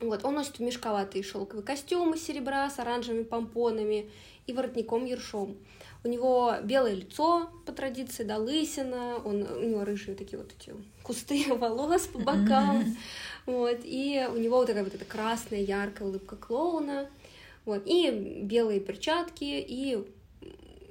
Вот, 0.00 0.24
он 0.24 0.34
носит 0.34 0.60
мешковатый 0.60 1.22
шелковый 1.22 1.64
костюм 1.64 2.14
из 2.14 2.24
серебра 2.24 2.70
с 2.70 2.78
оранжевыми 2.78 3.24
помпонами 3.24 4.10
и 4.46 4.52
воротником 4.52 5.04
ершом. 5.04 5.56
У 6.02 6.08
него 6.08 6.54
белое 6.62 6.94
лицо, 6.94 7.50
по 7.66 7.72
традиции, 7.72 8.24
да, 8.24 8.38
лысина, 8.38 9.16
он, 9.22 9.42
у 9.42 9.62
него 9.62 9.84
рыжие 9.84 10.16
такие 10.16 10.38
вот 10.38 10.50
эти 10.58 10.74
кусты 11.02 11.44
волос 11.54 12.06
по 12.06 12.18
бокам, 12.18 12.96
вот, 13.46 13.80
и 13.84 14.26
у 14.32 14.36
него 14.36 14.58
вот 14.58 14.66
такая 14.66 14.84
вот 14.84 14.94
эта 14.94 15.04
красная, 15.04 15.60
яркая 15.60 16.08
улыбка 16.08 16.36
клоуна, 16.36 17.08
вот, 17.64 17.82
и 17.86 18.40
белые 18.42 18.80
перчатки, 18.80 19.44
и 19.44 20.04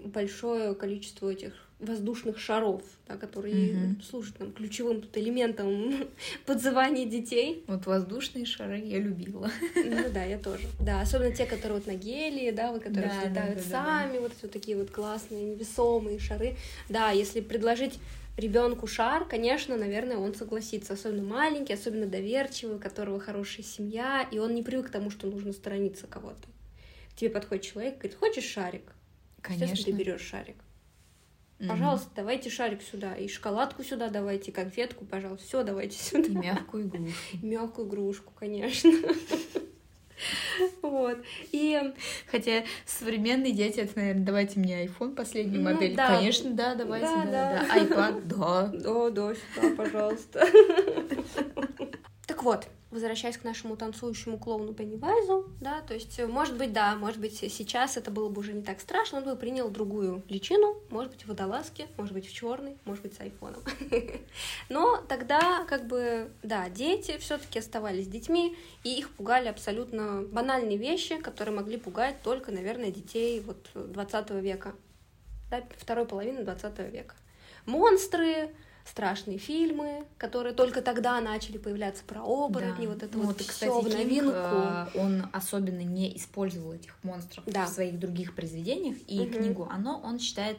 большое 0.05 0.75
количество 0.75 1.29
этих 1.31 1.53
воздушных 1.79 2.39
шаров, 2.39 2.81
да, 3.07 3.15
которые 3.15 3.73
Мгм. 3.73 4.01
служат 4.01 4.37
нам 4.39 4.51
ключевым 4.51 5.01
тут 5.01 5.17
элементом 5.17 5.93
подзывания 6.45 7.05
детей. 7.05 7.63
Вот 7.67 7.85
воздушные 7.85 8.45
шары 8.45 8.79
я 8.79 8.99
любила. 8.99 9.49
Ну 9.75 10.09
да, 10.13 10.25
я 10.25 10.37
тоже. 10.37 10.67
Да, 10.79 11.01
особенно 11.01 11.31
те, 11.31 11.45
которые 11.45 11.79
вот 11.79 11.87
на 11.87 11.95
гелии, 11.95 12.51
да, 12.51 12.71
вот 12.73 12.83
которые 12.83 13.09
Да, 13.09 13.15
да, 13.21 13.21
взлетают 13.21 13.59
да, 13.59 13.63
да, 13.63 13.69
сами, 13.69 14.17
вот 14.19 14.33
эти 14.33 14.41
вот 14.41 14.51
такие 14.51 14.75
вот 14.77 14.91
классные 14.91 15.45
невесомые 15.45 16.19
шары. 16.19 16.57
Да, 16.89 17.11
если 17.11 17.39
предложить 17.39 17.97
ребенку 18.39 18.87
шар, 18.87 19.25
конечно, 19.25 19.77
наверное, 19.77 20.17
он 20.17 20.33
согласится, 20.33 20.93
особенно 20.93 21.23
маленький, 21.23 21.73
особенно 21.73 22.05
доверчивый, 22.07 22.77
у 22.77 22.79
которого 22.79 23.19
хорошая 23.19 23.63
семья, 23.63 24.27
и 24.31 24.39
он 24.39 24.55
не 24.55 24.63
привык 24.63 24.87
к 24.87 24.91
тому, 24.91 25.09
что 25.09 25.27
нужно 25.27 25.53
сторониться 25.53 26.07
кого-то. 26.07 26.47
К 27.11 27.15
тебе 27.15 27.29
подходит 27.29 27.65
человек, 27.65 27.97
говорит, 27.99 28.17
хочешь 28.17 28.45
шарик? 28.45 28.93
Естественно, 29.37 29.75
ты 29.75 29.83
Конечно. 29.83 29.97
берешь 29.97 30.21
шарик. 30.21 30.55
Пожалуйста, 31.67 32.09
давайте 32.15 32.49
шарик 32.49 32.81
сюда, 32.81 33.15
и 33.15 33.27
шоколадку 33.27 33.83
сюда 33.83 34.09
давайте, 34.09 34.51
и 34.51 34.53
конфетку, 34.53 35.05
пожалуйста, 35.05 35.45
все 35.45 35.63
давайте 35.63 35.97
сюда. 35.97 36.27
И 36.27 36.31
мягкую 36.31 36.87
игрушку. 36.87 37.37
Мягкую 37.41 37.87
игрушку, 37.87 38.33
конечно. 38.33 38.91
Вот. 40.81 41.17
И 41.51 41.79
Хотя 42.31 42.63
современные 42.85 43.51
дети, 43.53 43.79
это, 43.79 43.93
наверное, 43.97 44.25
давайте 44.25 44.59
мне 44.59 44.85
iPhone 44.85 45.15
последнюю 45.15 45.61
Ну, 45.63 45.71
модель. 45.73 45.95
да. 45.95 46.17
Конечно, 46.17 46.51
да, 46.51 46.75
давайте, 46.75 47.07
Да, 47.07 47.25
да, 47.25 47.31
да. 47.31 47.67
да. 47.67 47.83
iPad, 47.83 48.21
да. 48.25 48.67
Да, 48.73 49.09
да, 49.09 49.33
сюда, 49.35 49.75
пожалуйста. 49.75 50.47
Так 52.25 52.43
вот, 52.43 52.67
возвращаясь 52.91 53.37
к 53.37 53.43
нашему 53.43 53.77
танцующему 53.77 54.39
клоуну 54.39 54.73
Пеннивайзу, 54.73 55.49
да, 55.61 55.81
то 55.81 55.93
есть, 55.93 56.17
э, 56.19 56.25
может 56.25 56.57
быть, 56.57 56.73
да, 56.73 56.95
может 56.95 57.19
быть, 57.19 57.37
сейчас 57.37 57.97
это 57.97 58.09
было 58.09 58.29
бы 58.29 58.39
уже 58.39 58.53
не 58.53 58.63
так 58.63 58.79
страшно, 58.79 59.19
он 59.19 59.25
бы 59.25 59.35
принял 59.35 59.69
другую 59.69 60.23
личину, 60.27 60.75
может 60.89 61.11
быть, 61.11 61.23
в 61.23 61.27
водолазке, 61.27 61.87
может 61.97 62.13
быть, 62.13 62.27
в 62.27 62.33
черный, 62.33 62.77
может 62.85 63.03
быть, 63.03 63.13
с 63.13 63.19
айфоном. 63.19 63.61
Но 64.69 64.97
тогда, 65.07 65.65
как 65.65 65.85
бы, 65.85 66.31
да, 66.41 66.67
дети 66.69 67.17
все-таки 67.19 67.59
оставались 67.59 68.07
детьми, 68.07 68.57
и 68.83 68.97
их 68.97 69.09
пугали 69.11 69.47
абсолютно 69.47 70.23
банальные 70.23 70.77
вещи, 70.77 71.17
которые 71.17 71.55
могли 71.55 71.77
пугать 71.77 72.21
только, 72.23 72.51
наверное, 72.51 72.91
детей 72.91 73.39
вот 73.41 73.69
20 73.73 74.31
века, 74.31 74.73
да, 75.51 75.63
второй 75.77 76.05
половины 76.05 76.43
20 76.43 76.79
века. 76.91 77.15
Монстры, 77.65 78.55
страшные 78.85 79.37
фильмы, 79.37 80.03
которые 80.17 80.53
только 80.53 80.81
тогда 80.81 81.19
начали 81.21 81.57
появляться 81.57 82.03
про 82.03 82.21
оборотни, 82.23 82.85
Да. 82.85 82.93
вот 82.93 83.03
это 83.03 83.17
Ну, 83.17 83.25
вот, 83.25 83.39
и, 83.39 83.43
все 83.43 83.79
в 83.81 83.85
Кинг, 83.85 83.95
новинку. 83.95 84.33
э, 84.33 84.87
он 84.95 85.27
особенно 85.33 85.81
не 85.83 86.15
использовал 86.17 86.73
этих 86.73 86.95
монстров 87.03 87.43
Да. 87.45 87.65
в 87.65 87.69
своих 87.69 87.99
других 87.99 88.35
произведениях, 88.35 88.97
и 89.07 89.19
Мгм. 89.21 89.31
книгу 89.33 89.67
«Оно» 89.71 90.01
он 90.03 90.19
считает 90.19 90.57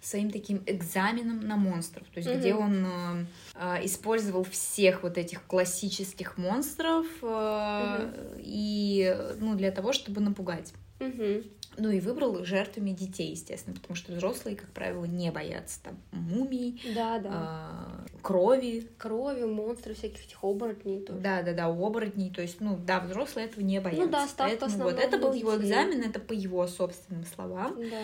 своим 0.00 0.30
таким 0.30 0.62
экзаменом 0.66 1.40
на 1.40 1.56
монстров, 1.56 2.06
то 2.08 2.18
есть 2.18 2.28
Мгм. 2.28 2.38
где 2.38 2.54
он 2.54 2.86
э, 2.86 3.26
э, 3.54 3.86
использовал 3.86 4.44
всех 4.44 5.02
вот 5.02 5.16
этих 5.16 5.46
классических 5.46 6.36
монстров 6.36 7.06
э, 7.22 8.36
и 8.38 9.16
ну 9.40 9.54
для 9.54 9.70
того, 9.70 9.92
чтобы 9.92 10.20
напугать. 10.20 10.72
Мгм. 11.00 11.42
Ну 11.76 11.90
и 11.90 12.00
выбрал 12.00 12.44
жертвами 12.44 12.90
детей, 12.90 13.30
естественно, 13.32 13.74
потому 13.76 13.96
что 13.96 14.12
взрослые, 14.12 14.56
как 14.56 14.70
правило, 14.70 15.04
не 15.04 15.30
боятся 15.30 15.82
там 15.82 15.98
мумий, 16.12 16.80
Да, 16.94 17.18
да. 17.18 17.30
а, 17.32 18.04
крови, 18.22 18.88
Крови, 18.98 19.44
монстры, 19.44 19.94
всяких 19.94 20.24
этих 20.24 20.42
оборотней 20.44 21.00
тоже. 21.00 21.20
да, 21.20 21.42
да, 21.42 21.52
да, 21.52 21.66
оборотней, 21.66 22.30
то 22.30 22.42
есть, 22.42 22.60
ну, 22.60 22.76
да, 22.76 23.00
взрослые 23.00 23.46
этого 23.46 23.62
не 23.64 23.80
боятся. 23.80 24.04
Ну 24.06 24.10
да, 24.10 24.26
ставка 24.28 24.56
Поэтому 24.60 24.84
вот 24.84 24.98
это 24.98 25.18
был 25.18 25.30
для 25.30 25.40
его 25.40 25.52
детей. 25.54 25.66
экзамен, 25.70 26.02
это 26.02 26.20
по 26.20 26.32
его 26.32 26.66
собственным 26.66 27.24
словам. 27.24 27.76
Да. 27.90 28.02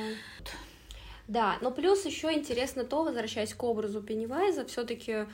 Да, 1.28 1.58
но 1.60 1.70
плюс 1.70 2.04
еще 2.06 2.32
интересно 2.32 2.82
то, 2.84 3.04
возвращаясь 3.04 3.54
к 3.54 3.62
образу 3.62 4.02
Пеннивайза, 4.02 4.64
все-таки 4.66 5.26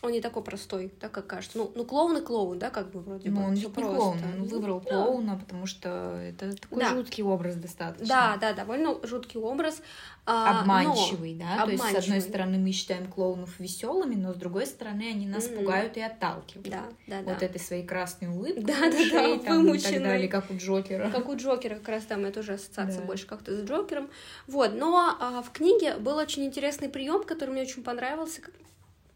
он 0.00 0.12
не 0.12 0.20
такой 0.20 0.42
простой, 0.42 0.88
так 1.00 1.12
как 1.12 1.26
кажется. 1.26 1.58
Ну, 1.58 1.70
ну 1.74 1.84
клоун 1.84 2.16
и 2.16 2.20
клоун, 2.22 2.58
да, 2.58 2.70
как 2.70 2.90
бы 2.90 3.00
вроде 3.00 3.30
Но 3.30 3.40
бы. 3.40 3.46
он 3.48 3.54
не 3.54 3.62
просто. 3.66 3.82
клоун, 3.96 4.16
он 4.24 4.38
Ну, 4.38 4.44
выбрал 4.46 4.80
да. 4.80 4.88
клоуна, 4.90 5.36
потому 5.38 5.66
что 5.66 5.88
это 6.18 6.56
такой 6.56 6.78
Да. 6.80 6.90
жуткий 6.90 7.22
образ 7.22 7.56
достаточно. 7.56 8.06
Да, 8.06 8.36
да, 8.40 8.52
довольно 8.54 8.96
жуткий 9.06 9.38
образ. 9.40 9.82
а, 10.24 10.60
Обманчивый, 10.60 11.34
но- 11.34 11.40
да, 11.44 11.64
то 11.64 11.70
есть 11.72 11.82
с 11.82 11.86
одной 11.86 11.98
обманчивый. 12.00 12.20
стороны 12.20 12.58
мы 12.58 12.70
считаем 12.70 13.10
клоунов 13.10 13.58
веселыми, 13.58 14.14
но 14.14 14.32
с 14.32 14.36
другой 14.36 14.66
стороны 14.66 15.10
они 15.10 15.26
нас 15.26 15.48
Мгм. 15.48 15.56
пугают 15.56 15.96
и 15.96 16.00
отталкивают. 16.00 16.68
Да, 16.70 16.84
да, 17.08 17.22
да. 17.22 17.32
Вот 17.34 17.42
этой 17.42 17.60
своей 17.60 17.84
красной 17.84 18.28
улыбкой, 18.28 18.62
Да, 18.62 18.74
да, 18.82 18.90
да, 18.90 19.26
и 19.34 19.38
так 19.40 19.48
вымученной. 19.50 19.98
далее, 19.98 20.28
как 20.28 20.48
у 20.52 20.56
Джокера. 20.56 21.10
Как 21.10 21.28
у 21.28 21.34
Джокера, 21.36 21.74
как 21.74 21.88
раз 21.88 22.04
там 22.04 22.24
это 22.24 22.38
уже 22.38 22.52
ассоциация 22.52 23.00
Да. 23.00 23.04
больше 23.06 23.26
как-то 23.26 23.50
с 23.56 23.64
Джокером. 23.68 24.10
Вот, 24.46 24.74
но 24.74 25.16
а, 25.18 25.42
в 25.42 25.50
книге 25.50 25.96
был 25.96 26.16
очень 26.18 26.44
интересный 26.44 26.88
прием, 26.88 27.24
который 27.24 27.50
мне 27.50 27.62
очень 27.62 27.82
понравился. 27.82 28.42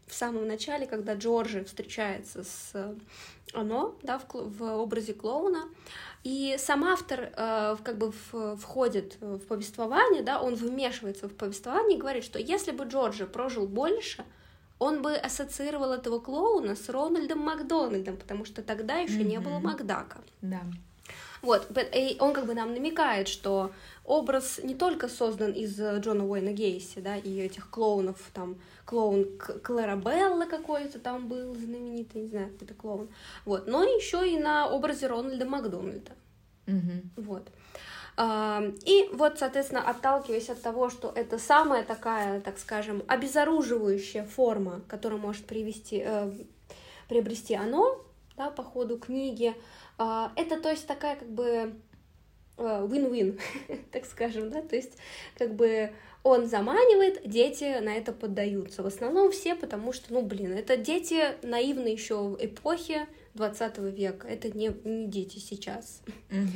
В 0.07 0.13
самом 0.13 0.47
начале, 0.47 0.87
когда 0.87 1.15
Джорджи 1.15 1.63
встречается 1.65 2.43
с 2.43 2.71
э, 2.73 2.95
оно, 3.53 3.95
да, 4.03 4.19
в, 4.19 4.25
в 4.33 4.63
образе 4.63 5.13
клоуна, 5.13 5.65
и 6.23 6.55
сам 6.57 6.83
автор 6.83 7.31
э, 7.35 7.75
как 7.83 7.97
бы 7.97 8.11
в, 8.31 8.55
входит 8.57 9.17
в 9.19 9.39
повествование, 9.39 10.23
да, 10.23 10.41
он 10.41 10.55
вмешивается 10.55 11.27
в 11.27 11.35
повествование 11.35 11.97
и 11.97 11.99
говорит, 11.99 12.23
что 12.23 12.39
если 12.39 12.71
бы 12.71 12.85
Джорджи 12.85 13.25
прожил 13.25 13.67
больше, 13.67 14.23
он 14.79 15.01
бы 15.01 15.15
ассоциировал 15.15 15.93
этого 15.93 16.19
клоуна 16.19 16.75
с 16.75 16.89
Рональдом 16.89 17.39
Макдональдом, 17.39 18.17
потому 18.17 18.45
что 18.45 18.61
тогда 18.61 18.97
еще 18.97 19.19
mm-hmm. 19.19 19.23
не 19.23 19.39
было 19.39 19.59
Макдака. 19.59 20.19
Да. 20.41 20.61
Вот, 21.41 21.67
и 21.93 22.17
он 22.19 22.33
как 22.33 22.45
бы 22.45 22.53
нам 22.53 22.73
намекает, 22.73 23.27
что 23.27 23.71
образ 24.03 24.59
не 24.63 24.75
только 24.75 25.07
создан 25.07 25.51
из 25.51 25.79
э, 25.79 25.99
Джона 25.99 26.27
Уэйна 26.27 26.51
Гейси, 26.51 26.99
да, 26.99 27.15
и 27.15 27.39
этих 27.39 27.69
клоунов, 27.69 28.17
там, 28.33 28.57
клоун 28.87 29.37
Кларабелла 29.63 30.45
какой-то 30.45 30.97
там 30.99 31.27
был 31.27 31.53
знаменитый, 31.53 32.21
не 32.21 32.29
знаю, 32.29 32.53
это 32.59 32.73
клоун, 32.73 33.09
вот, 33.43 33.67
но 33.67 33.83
еще 33.83 34.27
и 34.27 34.39
на 34.39 34.69
образе 34.69 35.07
Рональда 35.07 35.45
Макдональда. 35.45 36.13
Mm-hmm. 36.65 37.01
Вот. 37.17 37.49
И 38.85 39.09
вот, 39.13 39.37
соответственно, 39.37 39.87
отталкиваясь 39.87 40.49
от 40.49 40.61
того, 40.61 40.89
что 40.89 41.11
это 41.13 41.37
самая 41.37 41.83
такая, 41.83 42.41
так 42.41 42.57
скажем, 42.57 43.03
обезоруживающая 43.07 44.23
форма, 44.23 44.81
которая 44.87 45.19
может 45.19 45.45
привести, 45.45 46.01
э, 46.03 46.31
приобрести 47.07 47.53
оно, 47.53 48.03
да, 48.35 48.49
по 48.49 48.63
ходу 48.63 48.97
книги, 48.97 49.53
а, 49.99 50.31
это, 50.35 50.59
то 50.59 50.71
есть, 50.71 50.87
такая 50.87 51.15
как 51.15 51.29
бы 51.29 51.75
win-win, 52.57 53.39
э, 53.67 53.77
так 53.91 54.05
скажем, 54.05 54.49
да, 54.49 54.61
то 54.63 54.75
есть 54.75 54.97
как 55.37 55.53
бы 55.53 55.93
он 56.27 56.45
заманивает, 56.45 57.21
дети 57.25 57.79
на 57.79 57.95
это 57.95 58.11
поддаются. 58.11 58.83
В 58.83 58.87
основном 58.87 59.31
все, 59.31 59.55
потому 59.55 59.93
что, 59.93 60.13
ну, 60.13 60.21
блин, 60.21 60.51
это 60.51 60.75
дети 60.75 61.23
наивные 61.41 61.93
еще 61.93 62.17
в 62.17 62.37
эпохе 62.43 63.07
20 63.35 63.77
века, 63.77 64.27
это 64.27 64.49
не, 64.49 64.75
не 64.83 65.07
дети 65.07 65.39
сейчас. 65.39 66.01
Mm-hmm. 66.29 66.47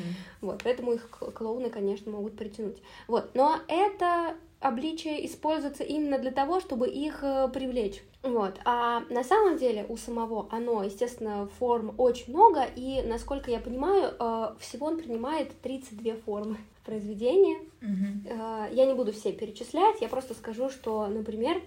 Вот, 0.41 0.61
поэтому 0.63 0.93
их 0.93 1.09
клоуны, 1.09 1.69
конечно, 1.69 2.11
могут 2.11 2.35
притянуть. 2.35 2.77
Вот, 3.07 3.33
но 3.33 3.59
это 3.69 4.35
обличие 4.59 5.25
используется 5.25 5.83
именно 5.83 6.19
для 6.19 6.31
того, 6.31 6.59
чтобы 6.59 6.89
их 6.89 7.23
э, 7.23 7.47
привлечь. 7.47 8.03
Вот. 8.23 8.59
А 8.65 9.01
на 9.09 9.23
самом 9.23 9.57
деле 9.57 9.85
у 9.87 9.95
самого 9.95 10.47
оно, 10.51 10.83
естественно, 10.83 11.49
форм 11.59 11.95
очень 11.97 12.33
много, 12.33 12.65
и, 12.75 13.01
насколько 13.03 13.49
я 13.49 13.59
понимаю, 13.59 14.13
э, 14.19 14.55
всего 14.59 14.87
он 14.87 14.97
принимает 14.97 15.59
32 15.61 16.15
формы 16.25 16.57
произведения. 16.85 17.59
Mm-hmm. 17.81 18.73
Я 18.73 18.85
не 18.85 18.93
буду 18.93 19.11
все 19.11 19.31
перечислять, 19.31 20.01
я 20.01 20.07
просто 20.07 20.33
скажу, 20.33 20.69
что, 20.69 21.07
например, 21.07 21.61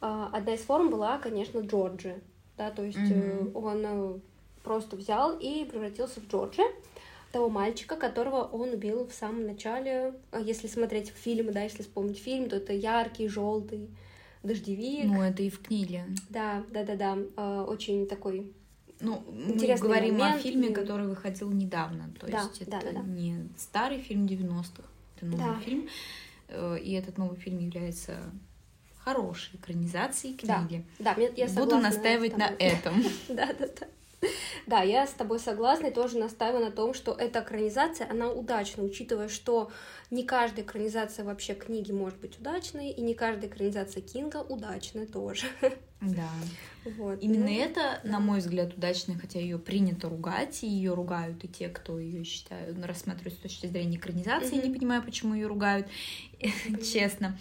одна 0.00 0.54
из 0.54 0.60
форм 0.60 0.90
была, 0.90 1.18
конечно, 1.18 1.60
Джорджи. 1.60 2.20
Да, 2.56 2.70
то 2.70 2.82
есть 2.84 2.98
mm-hmm. 2.98 3.52
он 3.54 4.22
просто 4.62 4.96
взял 4.96 5.36
и 5.38 5.64
превратился 5.64 6.20
в 6.20 6.28
Джорджа 6.28 6.62
того 7.32 7.48
мальчика, 7.48 7.96
которого 7.96 8.44
он 8.44 8.70
убил 8.70 9.06
в 9.06 9.12
самом 9.12 9.44
начале. 9.44 10.14
Если 10.40 10.68
смотреть 10.68 11.08
фильм, 11.08 11.50
да, 11.52 11.62
если 11.62 11.82
вспомнить 11.82 12.18
фильм, 12.18 12.48
то 12.48 12.56
это 12.56 12.72
яркий, 12.72 13.26
желтый 13.26 13.90
дождевик. 14.44 15.06
Ну, 15.06 15.20
это 15.20 15.42
и 15.42 15.50
в 15.50 15.60
книге. 15.60 16.04
Да, 16.30 16.62
да, 16.70 16.84
да, 16.84 16.94
да. 16.94 17.64
Очень 17.64 18.06
такой 18.06 18.52
ну, 19.00 19.22
Интересный 19.48 19.88
мы 19.88 19.94
говорим 19.94 20.18
момент. 20.18 20.36
о 20.36 20.38
фильме, 20.42 20.68
который 20.70 21.06
выходил 21.06 21.50
недавно. 21.50 22.10
То 22.20 22.26
да, 22.26 22.42
есть 22.42 22.66
да, 22.68 22.78
это 22.78 22.92
да, 22.92 23.00
да. 23.02 23.06
не 23.08 23.48
старый 23.56 24.00
фильм 24.00 24.26
90-х, 24.26 24.82
это 25.16 25.26
новый 25.26 25.44
Да. 25.54 25.60
фильм. 25.60 25.88
Э, 26.48 26.78
И 26.82 26.92
этот 26.92 27.18
новый 27.18 27.36
фильм 27.38 27.58
является 27.58 28.18
хорошей 28.98 29.56
экранизацией 29.56 30.34
книги. 30.36 30.84
Да, 30.98 31.14
мне- 31.14 31.30
я 31.36 31.46
Буду 31.48 31.78
настаивать 31.78 32.36
на 32.36 32.48
этом. 32.58 33.02
Да, 33.28 33.52
да, 33.58 33.66
да. 33.80 33.86
Да, 34.66 34.82
я 34.82 35.06
с 35.06 35.12
тобой 35.12 35.38
согласна 35.38 35.86
и 35.88 35.90
тоже 35.92 36.18
настаиваю 36.18 36.64
на 36.64 36.70
том, 36.70 36.94
что 36.94 37.12
эта 37.12 37.40
экранизация, 37.40 38.08
она 38.10 38.30
удачна, 38.30 38.82
учитывая, 38.82 39.28
что 39.28 39.70
не 40.10 40.24
каждая 40.24 40.64
экранизация 40.64 41.24
вообще 41.24 41.54
книги 41.54 41.92
может 41.92 42.18
быть 42.20 42.38
удачной, 42.38 42.90
и 42.90 43.02
не 43.02 43.14
каждая 43.14 43.50
экранизация 43.50 44.02
Кинга 44.02 44.38
удачная 44.38 45.06
тоже. 45.06 45.46
Да. 46.00 46.30
Вот. 46.84 47.22
Именно 47.22 47.46
Ну, 47.46 47.58
это, 47.60 48.00
на 48.04 48.20
мой 48.20 48.40
взгляд, 48.40 48.74
удачно, 48.74 49.14
хотя 49.18 49.38
ее 49.38 49.58
принято 49.58 50.10
ругать, 50.10 50.62
и 50.62 50.66
ее 50.66 50.92
ругают 50.92 51.42
и 51.42 51.48
те, 51.48 51.70
кто 51.70 51.98
ее 51.98 52.24
считают, 52.24 52.76
ну, 52.76 52.86
рассматривают 52.86 53.38
с 53.38 53.42
точки 53.42 53.66
зрения 53.66 53.96
экранизации, 53.96 54.56
Мгм. 54.56 54.68
не 54.68 54.74
понимаю, 54.74 55.02
почему 55.02 55.32
ее 55.32 55.46
ругают, 55.46 55.86
честно. 56.92 57.38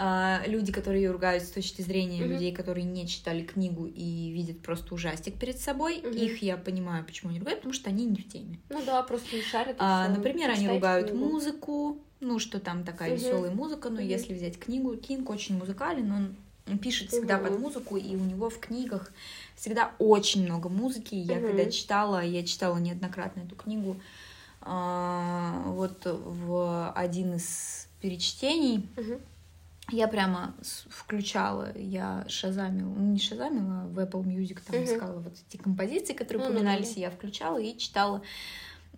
А, 0.00 0.42
Люди, 0.46 0.70
которые 0.70 1.02
ее 1.02 1.10
ругают 1.10 1.42
с 1.42 1.50
точки 1.50 1.82
зрения 1.82 2.20
Мгм. 2.22 2.30
людей, 2.34 2.52
которые 2.52 2.84
не 2.84 3.08
читали 3.08 3.42
книгу 3.42 3.86
и 3.86 4.30
видят 4.30 4.60
просто 4.62 4.94
ужастик 4.94 5.34
перед 5.38 5.58
собой, 5.58 5.98
Мгм. 5.98 6.12
их 6.12 6.40
я 6.40 6.56
понимаю, 6.56 7.04
почему 7.04 7.30
они 7.30 7.40
ругают, 7.40 7.60
потому 7.60 7.74
что 7.74 7.90
они 7.90 8.06
не 8.06 8.16
в 8.16 8.28
теме. 8.28 8.60
Ну 8.68 8.84
да, 8.84 9.02
просто 9.02 9.34
не 9.34 9.42
шарят. 9.42 9.74
А, 9.80 10.04
всё. 10.04 10.16
например, 10.16 10.50
они 10.50 10.68
ругают 10.68 11.10
книгу. 11.10 11.26
музыку, 11.26 11.98
ну, 12.20 12.38
что 12.38 12.60
там 12.60 12.84
такая 12.84 13.10
Мгм. 13.10 13.18
веселая 13.18 13.50
музыка, 13.50 13.88
но 13.90 14.00
Мгм. 14.00 14.08
если 14.08 14.34
взять 14.34 14.58
книгу, 14.60 14.96
Кинг 14.96 15.28
очень 15.30 15.58
музыкален, 15.58 16.12
он 16.12 16.78
пишет 16.78 17.10
всегда 17.10 17.38
Мгм. 17.38 17.48
под 17.48 17.58
музыку, 17.58 17.96
и 17.96 18.14
у 18.14 18.24
него 18.24 18.50
в 18.50 18.60
книгах 18.60 19.10
всегда 19.56 19.94
очень 19.98 20.44
много 20.44 20.68
музыки. 20.68 21.16
Я 21.16 21.38
Мгм. 21.38 21.46
когда 21.48 21.70
читала, 21.72 22.22
я 22.22 22.44
читала 22.44 22.76
неоднократно 22.78 23.40
эту 23.40 23.56
книгу, 23.56 23.96
а, 24.60 25.62
вот 25.66 26.02
в 26.04 26.92
один 26.92 27.34
из 27.34 27.88
перечтений 28.00 28.86
Мгм. 28.96 29.18
Я 29.90 30.08
прямо 30.08 30.54
включала, 30.88 31.76
я 31.76 32.24
шазамила, 32.28 32.88
ну, 32.88 33.12
не 33.12 33.18
шазамила, 33.18 33.82
а 33.82 33.86
в 33.88 33.98
Apple 33.98 34.22
Music 34.24 34.60
там 34.66 34.76
Мгм. 34.76 34.84
искала 34.84 35.20
вот 35.20 35.34
эти 35.48 35.56
композиции, 35.60 36.12
которые 36.14 36.44
ну, 36.44 36.50
упоминались, 36.50 36.96
и 36.96 37.00
я 37.00 37.10
включала 37.10 37.58
и 37.58 37.76
читала 37.78 38.22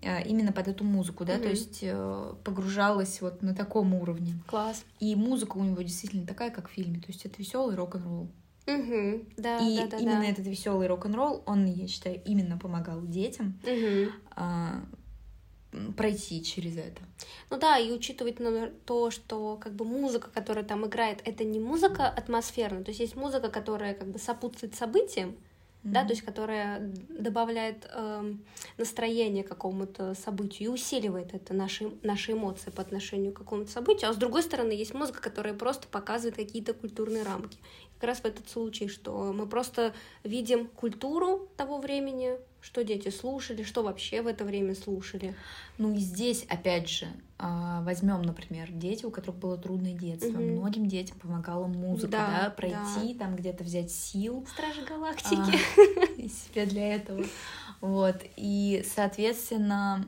э, 0.02 0.22
именно 0.24 0.52
под 0.52 0.68
эту 0.68 0.84
музыку, 0.84 1.24
да, 1.24 1.34
то 1.34 1.40
Мгм. 1.40 1.50
есть 1.50 1.78
э, 1.82 2.34
погружалась 2.44 3.20
вот 3.20 3.42
на 3.42 3.54
таком 3.54 3.94
уровне. 3.94 4.34
Класс. 4.46 4.84
И 4.98 5.14
музыка 5.14 5.56
у 5.56 5.64
него 5.64 5.80
действительно 5.82 6.26
такая, 6.26 6.50
как 6.50 6.68
в 6.68 6.72
фильме, 6.72 7.00
то 7.00 7.08
есть 7.08 7.24
это 7.24 7.36
веселый 7.38 7.76
рок-н-ролл. 7.76 8.30
Мгм. 8.66 9.26
Да, 9.36 9.58
и 9.60 9.76
да, 9.76 9.86
да, 9.88 9.96
именно 9.98 10.20
да. 10.20 10.26
этот 10.28 10.46
веселый 10.46 10.86
рок-н-ролл, 10.86 11.42
он, 11.46 11.66
я 11.66 11.88
считаю, 11.88 12.20
именно 12.24 12.56
помогал 12.58 13.00
детям 13.02 13.60
а, 14.36 14.74
м, 14.76 14.88
пройти 15.96 16.42
через 16.42 16.76
это. 16.76 17.02
Ну 17.48 17.58
да, 17.58 17.78
и 17.78 17.92
учитывать 17.92 18.40
например, 18.40 18.72
то, 18.86 19.10
что 19.10 19.56
как 19.60 19.72
бы 19.74 19.84
музыка, 19.84 20.30
которая 20.32 20.64
там 20.64 20.86
играет, 20.86 21.20
это 21.24 21.44
не 21.44 21.60
музыка 21.60 22.08
атмосферная, 22.08 22.82
то 22.82 22.90
есть 22.90 23.00
есть 23.00 23.16
музыка, 23.16 23.50
которая 23.50 23.94
как 23.94 24.08
бы 24.08 24.18
сопутствует 24.18 24.74
событиям, 24.74 25.36
да, 25.82 26.00
Мгм. 26.00 26.08
то 26.08 26.12
есть 26.12 26.22
которая 26.22 26.92
добавляет 27.08 27.88
эм, 27.94 28.44
настроение 28.76 29.42
какому-то 29.44 30.14
событию 30.14 30.68
и 30.68 30.72
усиливает 30.72 31.32
это 31.32 31.54
наши, 31.54 31.90
наши 32.02 32.32
эмоции 32.32 32.70
по 32.70 32.82
отношению 32.82 33.32
к 33.32 33.38
какому-то 33.38 33.70
событию. 33.70 34.10
А 34.10 34.12
с 34.12 34.16
другой 34.16 34.42
стороны, 34.42 34.72
есть 34.72 34.92
музыка, 34.92 35.22
которая 35.22 35.54
просто 35.54 35.88
показывает 35.88 36.36
какие-то 36.36 36.74
культурные 36.74 37.22
рамки. 37.22 37.56
Как 37.98 38.08
раз 38.08 38.20
в 38.20 38.24
этот 38.26 38.48
случай, 38.50 38.88
что 38.88 39.32
мы 39.32 39.46
просто 39.46 39.94
видим 40.22 40.66
культуру 40.66 41.48
того 41.56 41.78
времени, 41.78 42.38
что 42.60 42.84
дети 42.84 43.08
слушали, 43.08 43.62
что 43.62 43.82
вообще 43.82 44.22
в 44.22 44.26
это 44.26 44.44
время 44.44 44.74
слушали. 44.74 45.34
Ну 45.78 45.94
и 45.94 45.98
здесь, 45.98 46.44
опять 46.48 46.88
же, 46.88 47.06
а, 47.38 47.82
возьмем, 47.82 48.22
например, 48.22 48.70
дети, 48.70 49.04
у 49.06 49.10
которых 49.10 49.38
было 49.38 49.56
трудное 49.56 49.94
детство. 49.94 50.28
Мгм. 50.38 50.56
Многим 50.58 50.86
детям 50.86 51.18
помогала 51.18 51.66
музыка, 51.66 52.10
Да, 52.12 52.40
да, 52.44 52.50
пройти, 52.50 53.14
там 53.14 53.36
где-то 53.36 53.64
взять 53.64 53.90
сил 53.90 54.46
Стражи 54.52 54.82
а, 54.82 54.84
Галактики. 54.86 56.20
из 56.20 56.44
себя 56.44 56.66
для 56.66 56.94
этого. 56.96 57.24
Вот. 57.80 58.16
И, 58.36 58.84
соответственно, 58.94 60.06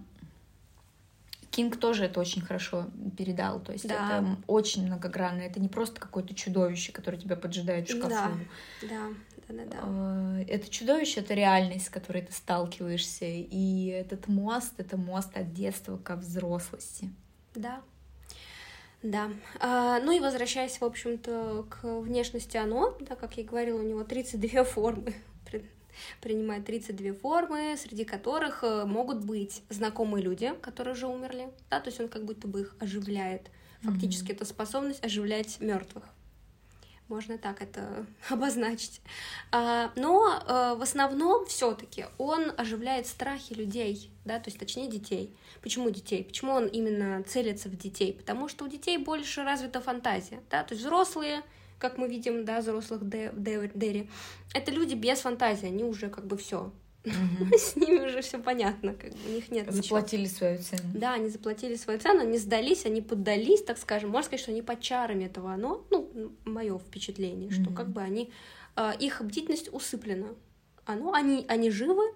Кинг 1.53 1.77
тоже 1.79 2.07
это 2.07 2.19
очень 2.19 2.41
хорошо 2.41 2.87
передал. 3.17 3.61
То 3.61 3.73
есть 3.73 3.87
Да. 3.87 3.95
это 4.19 4.37
очень 4.47 4.87
многогранно. 4.87 5.43
Это 5.43 5.61
не 5.61 5.69
просто 5.69 6.01
какое-то 6.01 6.35
чудовище, 6.35 6.93
которое 6.93 7.19
тебя 7.19 7.37
поджидает 7.37 7.89
в 7.89 7.91
шкафу. 7.91 8.09
Да, 8.09 8.89
да, 8.89 9.09
да, 9.49 9.65
да, 9.67 9.83
да. 9.83 10.41
Это 10.49 10.71
чудовище, 10.71 11.21
это 11.21 11.35
реальность, 11.35 11.87
с 11.87 11.91
которой 11.91 12.23
ты 12.23 12.33
сталкиваешься. 12.33 13.27
И 13.27 13.87
этот 13.89 14.29
мост, 14.29 14.73
это 14.79 14.97
мост 14.97 15.37
от 15.37 15.53
детства 15.53 15.99
ко 15.99 16.17
взрослости. 16.17 17.11
Да. 17.55 17.83
Да. 19.03 19.29
А, 19.61 20.01
ну 20.01 20.13
и 20.13 20.21
возвращаясь, 20.21 20.81
в 20.81 20.85
общем-то, 20.85 21.67
к 21.69 21.85
внешности 22.01 22.57
оно, 22.57 22.97
да, 23.01 23.15
как 23.15 23.37
я 23.37 23.43
и 23.43 23.47
говорила, 23.47 23.79
у 23.79 23.87
него 23.87 24.05
32 24.05 24.65
формы. 24.65 25.13
При- 26.21 26.33
Принимает 26.33 26.65
32 26.65 27.13
формы, 27.13 27.77
среди 27.77 28.05
которых 28.05 28.65
э, 28.65 28.85
могут 28.87 29.23
быть 29.25 29.63
знакомые 29.69 30.25
люди, 30.25 30.53
которые 30.63 30.95
уже 30.95 31.07
умерли. 31.07 31.51
Да, 31.71 31.79
то 31.81 31.89
есть 31.91 32.01
он 32.01 32.09
как 32.09 32.25
будто 32.25 32.49
бы 32.49 32.63
их 32.63 32.75
оживляет. 32.81 33.51
Фактически 33.83 34.33
это 34.33 34.45
способность 34.45 35.05
оживлять 35.05 35.61
мертвых. 35.61 36.05
можно 37.09 37.37
так 37.37 37.61
это 37.61 38.07
обозначить. 38.31 39.03
А, 39.51 39.93
но 39.97 40.43
а, 40.47 40.75
в 40.75 40.83
основном 40.83 41.45
все-таки 41.47 42.07
он 42.17 42.53
оживляет 42.57 43.07
страхи 43.07 43.53
людей, 43.53 44.11
да, 44.25 44.39
то 44.39 44.49
есть 44.49 44.59
точнее 44.59 44.89
детей. 44.89 45.37
Почему 45.61 45.91
детей? 45.91 46.25
Почему 46.25 46.53
он 46.53 46.67
именно 46.67 47.23
целится 47.25 47.69
в 47.69 47.77
детей? 47.77 48.15
Потому 48.15 48.49
что 48.49 48.65
у 48.65 48.69
детей 48.69 48.97
больше 48.97 49.43
развита 49.43 49.81
фантазия, 49.81 50.41
да, 50.51 50.63
то 50.65 50.73
есть 50.73 50.83
взрослые, 50.85 51.43
как 51.83 51.99
мы 51.99 52.07
видим, 52.07 52.45
да, 52.45 52.61
взрослых 52.61 53.03
Дерри, 53.09 54.09
это 54.55 54.71
люди 54.71 54.95
без 54.95 55.19
фантазии, 55.19 55.67
они 55.67 55.85
уже 55.85 56.09
как 56.09 56.27
бы 56.27 56.37
все 56.37 56.73
Угу. 57.05 57.59
С 57.59 57.75
ними 57.75 58.07
уже 58.07 58.21
все 58.21 58.39
понятно, 58.39 58.95
как 58.95 59.11
бы 59.11 59.19
у 59.29 59.33
них 59.33 59.51
нет. 59.51 59.69
Заплатили 59.73 60.23
ничего. 60.23 60.37
свою 60.37 60.59
цену. 60.59 60.91
Да, 60.95 61.15
они 61.15 61.29
заплатили 61.29 61.75
свою 61.75 61.99
цену, 61.99 62.21
они 62.21 62.39
сдались, 62.39 62.87
они 62.87 63.03
поддались, 63.03 63.65
так 63.65 63.79
скажем. 63.79 64.11
Можно 64.11 64.27
сказать, 64.27 64.41
что 64.41 64.53
они 64.53 64.63
под 64.63 64.81
чарами 64.81 65.25
этого 65.25 65.53
оно, 65.53 65.85
ну, 65.91 66.33
мое 66.45 66.79
впечатление, 66.79 67.51
что 67.51 67.73
как 67.73 67.89
бы 67.89 68.03
они 68.03 68.31
э, 68.77 68.93
их 69.01 69.21
бдительность 69.21 69.73
усыплена. 69.73 70.29
Оно, 70.85 71.13
они, 71.13 71.45
они 71.49 71.71
живы, 71.71 72.15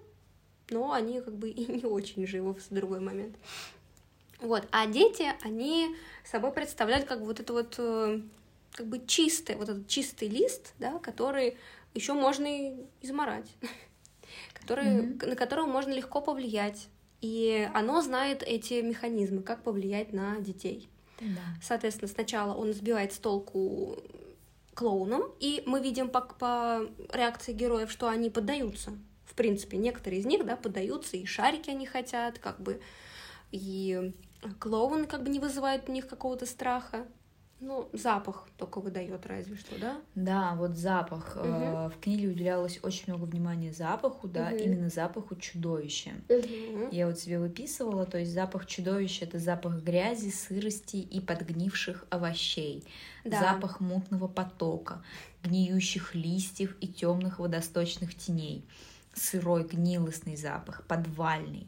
но 0.69 0.93
они 0.93 1.19
как 1.19 1.35
бы 1.35 1.49
и 1.49 1.69
не 1.79 1.83
очень 1.83 2.25
живы 2.25 2.53
в 2.53 2.73
другой 2.73 3.01
момент. 3.01 3.35
Вот, 4.39 4.67
а 4.71 4.85
дети, 4.87 5.25
они 5.43 5.95
собой 6.23 6.51
представляют 6.51 7.05
как 7.05 7.19
бы 7.19 7.25
вот 7.25 7.41
это 7.41 7.51
вот 7.51 7.75
э, 7.77 8.21
как 8.77 8.85
бы 8.85 9.03
чистый, 9.05 9.55
вот 9.55 9.69
этот 9.69 9.87
чистый 9.87 10.29
лист, 10.29 10.73
да, 10.77 10.99
который 10.99 11.57
еще 11.95 12.13
можно 12.13 12.45
и 12.45 12.75
изморать. 13.01 13.49
который, 14.53 14.85
mm-hmm. 14.85 15.25
на 15.25 15.35
которого 15.35 15.65
можно 15.65 15.91
легко 15.91 16.21
повлиять. 16.21 16.87
И 17.21 17.67
оно 17.73 18.01
знает 18.01 18.43
эти 18.43 18.75
механизмы, 18.81 19.41
как 19.41 19.63
повлиять 19.63 20.13
на 20.13 20.39
детей. 20.39 20.89
Да. 21.19 21.41
Соответственно, 21.63 22.07
сначала 22.07 22.53
он 22.53 22.73
сбивает 22.73 23.13
с 23.13 23.17
толку 23.17 23.97
клоуном, 24.75 25.23
и 25.39 25.63
мы 25.65 25.81
видим 25.81 26.09
по, 26.09 26.21
по 26.21 26.87
реакции 27.11 27.53
героев, 27.53 27.91
что 27.91 28.07
они 28.07 28.29
поддаются. 28.29 28.91
В 29.25 29.33
принципе, 29.33 29.77
некоторые 29.77 30.19
из 30.21 30.27
них, 30.27 30.45
да, 30.45 30.55
поддаются, 30.55 31.17
и 31.17 31.25
шарики 31.25 31.71
они 31.71 31.87
хотят, 31.87 32.37
как 32.37 32.59
бы, 32.59 32.79
и 33.51 34.13
клоун 34.59 35.07
как 35.07 35.23
бы 35.23 35.29
не 35.29 35.39
вызывает 35.39 35.89
у 35.89 35.91
них 35.91 36.07
какого-то 36.07 36.45
страха. 36.45 37.07
Ну, 37.59 37.89
запах 37.91 38.47
только 38.57 38.79
выдает 38.79 39.25
разве 39.25 39.55
что, 39.55 39.79
да? 39.79 40.01
Да, 40.13 40.53
вот 40.55 40.77
запах. 40.77 41.35
Угу. 41.35 41.89
В 41.89 41.93
книге 41.99 42.29
уделялось 42.29 42.79
очень 42.83 43.05
много 43.07 43.25
внимания 43.25 43.73
запаху, 43.73 44.27
да, 44.27 44.49
угу. 44.49 44.57
именно 44.57 44.89
запаху 44.89 45.35
чудовища. 45.35 46.11
Угу. 46.29 46.89
Я 46.91 47.07
вот 47.07 47.17
себе 47.19 47.39
выписывала, 47.39 48.05
то 48.05 48.19
есть 48.19 48.31
запах 48.31 48.67
чудовища 48.67 49.25
это 49.25 49.39
запах 49.39 49.81
грязи, 49.81 50.29
сырости 50.29 50.97
и 50.97 51.19
подгнивших 51.19 52.05
овощей, 52.11 52.85
да. 53.25 53.39
запах 53.39 53.79
мутного 53.79 54.27
потока, 54.27 55.03
гниющих 55.43 56.13
листьев 56.13 56.77
и 56.79 56.87
темных 56.87 57.39
водосточных 57.39 58.13
теней, 58.13 58.67
сырой 59.15 59.63
гнилостный 59.63 60.35
запах, 60.35 60.85
подвальный. 60.85 61.67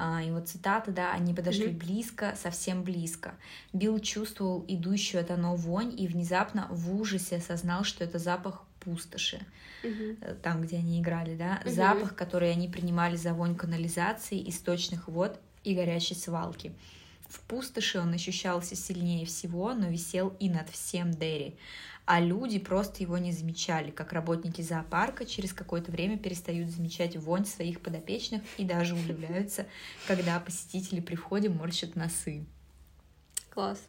А, 0.00 0.22
его 0.22 0.38
цитата, 0.38 0.92
да, 0.92 1.12
они 1.12 1.34
подошли 1.34 1.66
mm-hmm. 1.66 1.78
близко, 1.78 2.34
совсем 2.40 2.84
близко. 2.84 3.34
Билл 3.72 3.98
чувствовал 3.98 4.64
идущую 4.68 5.20
от 5.20 5.32
оно 5.32 5.56
вонь 5.56 5.92
и 5.98 6.06
внезапно 6.06 6.68
в 6.70 6.94
ужасе 6.94 7.38
осознал, 7.38 7.82
что 7.82 8.04
это 8.04 8.20
запах 8.20 8.62
пустоши, 8.78 9.40
mm-hmm. 9.82 10.36
там, 10.40 10.62
где 10.62 10.76
они 10.76 11.00
играли, 11.00 11.34
да, 11.36 11.60
mm-hmm. 11.64 11.70
запах, 11.70 12.14
который 12.14 12.52
они 12.52 12.68
принимали 12.68 13.16
за 13.16 13.34
вонь 13.34 13.56
канализации, 13.56 14.48
источных 14.48 15.08
вод 15.08 15.40
и 15.64 15.74
горящей 15.74 16.14
свалки. 16.14 16.72
В 17.28 17.40
пустоши 17.40 17.98
он 17.98 18.14
ощущался 18.14 18.76
сильнее 18.76 19.26
всего, 19.26 19.74
но 19.74 19.88
висел 19.88 20.32
и 20.38 20.48
над 20.48 20.70
всем 20.70 21.10
Дерри 21.10 21.56
а 22.10 22.20
люди 22.20 22.58
просто 22.58 23.02
его 23.02 23.18
не 23.18 23.32
замечали, 23.32 23.90
как 23.90 24.14
работники 24.14 24.62
зоопарка 24.62 25.26
через 25.26 25.52
какое-то 25.52 25.92
время 25.92 26.16
перестают 26.16 26.70
замечать 26.70 27.18
вонь 27.18 27.44
своих 27.44 27.82
подопечных 27.82 28.40
и 28.56 28.64
даже 28.64 28.94
удивляются, 28.94 29.66
когда 30.06 30.40
посетители 30.40 31.00
при 31.00 31.16
входе 31.16 31.50
морщат 31.50 31.96
носы. 31.96 32.46
Класс. 33.50 33.86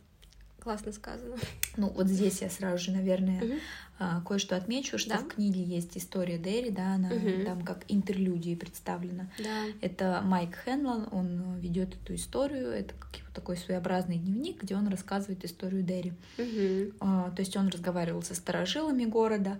Классно 0.69 0.91
сказано. 0.91 1.35
Ну, 1.77 1.89
вот 1.89 2.05
здесь 2.05 2.43
я 2.43 2.49
сразу 2.51 2.77
же, 2.77 2.91
наверное, 2.91 3.41
угу. 3.41 4.21
кое-что 4.27 4.55
отмечу, 4.55 4.99
что 4.99 5.15
да? 5.15 5.17
в 5.17 5.27
книге 5.27 5.63
есть 5.63 5.97
история 5.97 6.37
Дерри, 6.37 6.69
да, 6.69 6.93
она 6.93 7.09
угу. 7.09 7.43
там 7.43 7.65
как 7.65 7.85
интерлюдии 7.87 8.53
представлена. 8.53 9.31
Да. 9.39 9.63
Это 9.81 10.21
Майк 10.23 10.55
Хенлон, 10.63 11.07
он 11.11 11.57
ведет 11.57 11.95
эту 11.95 12.13
историю, 12.13 12.69
это 12.69 12.93
как 12.93 13.17
его 13.17 13.29
такой 13.33 13.57
своеобразный 13.57 14.17
дневник, 14.17 14.61
где 14.61 14.75
он 14.75 14.87
рассказывает 14.89 15.43
историю 15.43 15.81
Дерри. 15.81 16.13
Угу. 16.37 16.93
А, 16.99 17.31
то 17.31 17.39
есть 17.39 17.57
он 17.57 17.69
разговаривал 17.69 18.21
со 18.21 18.35
старожилами 18.35 19.05
города, 19.05 19.59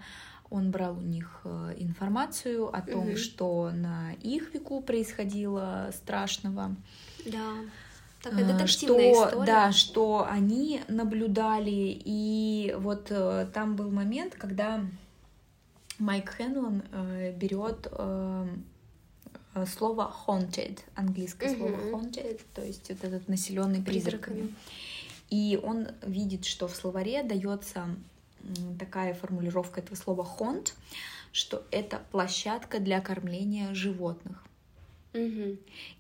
он 0.52 0.70
брал 0.70 0.96
у 0.96 1.02
них 1.02 1.42
э, 1.44 1.74
информацию 1.80 2.68
о 2.68 2.84
том, 2.84 3.08
угу. 3.08 3.18
что 3.18 3.72
на 3.72 4.14
их 4.22 4.54
веку 4.54 4.80
происходило 4.82 5.90
страшного. 5.92 6.76
Да. 7.26 7.56
Такая 8.22 8.64
э, 8.64 8.68
что, 8.68 8.86
история. 8.86 9.46
Да, 9.46 9.72
что 9.72 10.28
они 10.30 10.82
наблюдали, 10.88 12.02
и 12.04 12.76
вот 12.78 13.08
э, 13.12 13.48
там 13.54 13.76
был 13.76 13.90
момент, 13.90 14.36
когда 14.36 14.86
Майк 16.00 16.30
Хенлон 16.32 16.84
э, 16.92 17.32
берет 17.34 17.88
э, 17.92 18.48
э 19.56 19.66
слово 19.66 20.14
haunted, 20.26 20.80
английское 20.96 21.54
mm-hmm. 21.54 21.58
слово 21.58 22.02
haunted, 22.02 22.42
то 22.54 22.64
есть 22.64 22.90
вот 22.90 23.04
этот 23.04 23.28
населенный 23.30 23.82
призраками. 23.82 24.42
призраками. 24.42 24.56
И 25.30 25.60
он 25.62 25.88
видит, 26.02 26.46
что 26.46 26.68
в 26.68 26.76
словаре 26.76 27.24
дается 27.24 27.96
такая 28.80 29.14
формулировка 29.14 29.82
этого 29.82 29.96
слова 29.96 30.28
haunt, 30.40 30.74
что 31.32 31.64
это 31.72 32.02
площадка 32.12 32.80
для 32.80 33.00
кормления 33.02 33.74
животных. 33.74 34.44
Угу. 35.14 35.58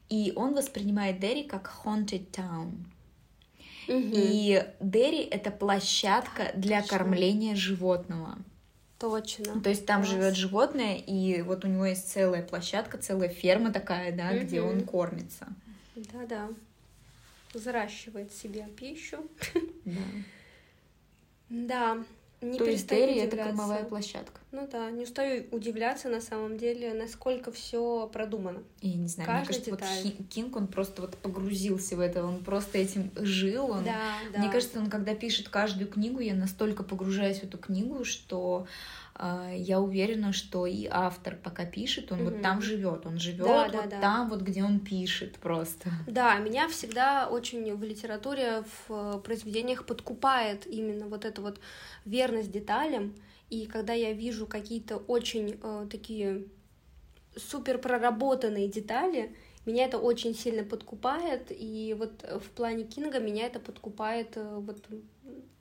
И 0.09 0.33
он 0.35 0.55
воспринимает 0.55 1.19
Дерри 1.19 1.43
как 1.43 1.71
haunted 1.83 2.31
town. 2.31 2.71
Угу. 3.87 4.11
И 4.13 4.63
Дерри 4.79 5.23
это 5.23 5.51
площадка 5.51 6.51
для 6.55 6.81
Точно. 6.81 6.97
кормления 6.97 7.55
животного. 7.55 8.37
Точно. 8.99 9.61
То 9.61 9.69
есть 9.69 9.85
там 9.85 10.03
живет 10.03 10.35
животное, 10.35 10.97
и 10.97 11.41
вот 11.41 11.63
у 11.63 11.67
него 11.67 11.85
есть 11.85 12.11
целая 12.11 12.43
площадка, 12.43 12.97
целая 12.97 13.29
ферма 13.29 13.71
такая, 13.71 14.15
да, 14.15 14.29
угу. 14.29 14.39
где 14.39 14.61
он 14.61 14.81
кормится. 14.81 15.47
Да-да. 15.95 16.49
Заращивает 17.53 18.33
себе 18.33 18.67
пищу. 18.77 19.17
Да. 19.85 19.93
Да. 21.49 21.97
Не 22.41 22.57
То 22.57 22.65
есть 22.65 22.87
Дерри— 22.87 23.15
это 23.17 23.35
кормовая 23.35 23.83
площадка. 23.83 24.39
Ну 24.51 24.67
да, 24.71 24.89
не 24.91 25.03
устаю 25.03 25.45
удивляться 25.51 26.07
на 26.07 26.21
самом 26.21 26.57
деле, 26.57 26.93
насколько 26.93 27.51
все 27.51 28.09
продумано. 28.11 28.63
Я 28.81 28.95
не 28.95 29.07
знаю, 29.07 29.27
Каждый 29.27 29.41
мне 29.41 29.47
кажется, 29.47 29.71
деталь. 29.71 30.13
вот 30.17 30.27
Кинг, 30.29 30.55
он 30.55 30.67
просто 30.67 31.01
вот 31.01 31.17
погрузился 31.17 31.97
в 31.97 31.99
это, 31.99 32.23
он 32.23 32.43
просто 32.43 32.77
этим 32.77 33.11
жил. 33.17 33.71
Он... 33.71 33.83
Да, 33.83 34.13
да. 34.33 34.39
Мне 34.39 34.49
кажется, 34.49 34.79
он 34.79 34.89
когда 34.89 35.15
пишет 35.15 35.49
каждую 35.49 35.89
книгу, 35.89 36.19
я 36.19 36.33
настолько 36.33 36.83
погружаюсь 36.83 37.39
в 37.39 37.43
эту 37.43 37.57
книгу, 37.57 38.05
что 38.05 38.67
я 39.53 39.81
уверена, 39.81 40.31
что 40.31 40.65
и 40.65 40.87
автор 40.89 41.35
пока 41.35 41.65
пишет, 41.65 42.11
он 42.11 42.19
mm-hmm. 42.19 42.23
вот 42.23 42.41
там 42.41 42.61
живет, 42.61 43.05
он 43.05 43.19
живет 43.19 43.45
да, 43.45 43.69
вот 43.71 43.89
да, 43.89 43.99
там, 43.99 44.29
вот 44.29 44.41
где 44.41 44.63
он 44.63 44.79
пишет 44.79 45.37
просто. 45.39 45.89
Да, 46.07 46.37
меня 46.37 46.67
всегда 46.69 47.27
очень 47.27 47.75
в 47.75 47.83
литературе, 47.83 48.63
в 48.87 49.19
произведениях 49.19 49.85
подкупает 49.85 50.65
именно 50.67 51.07
вот 51.07 51.25
эта 51.25 51.41
вот 51.41 51.59
верность 52.05 52.51
деталям, 52.51 53.13
и 53.49 53.65
когда 53.65 53.93
я 53.93 54.13
вижу 54.13 54.45
какие-то 54.45 54.97
очень 54.97 55.59
э, 55.61 55.87
такие 55.89 56.45
супер 57.35 57.77
проработанные 57.77 58.67
детали, 58.67 59.35
меня 59.65 59.85
это 59.85 59.97
очень 59.97 60.35
сильно 60.35 60.63
подкупает, 60.63 61.47
и 61.49 61.95
вот 61.97 62.23
в 62.23 62.49
плане 62.51 62.85
Кинга 62.85 63.19
меня 63.19 63.45
это 63.45 63.59
подкупает 63.59 64.37
э, 64.37 64.59
вот 64.59 64.85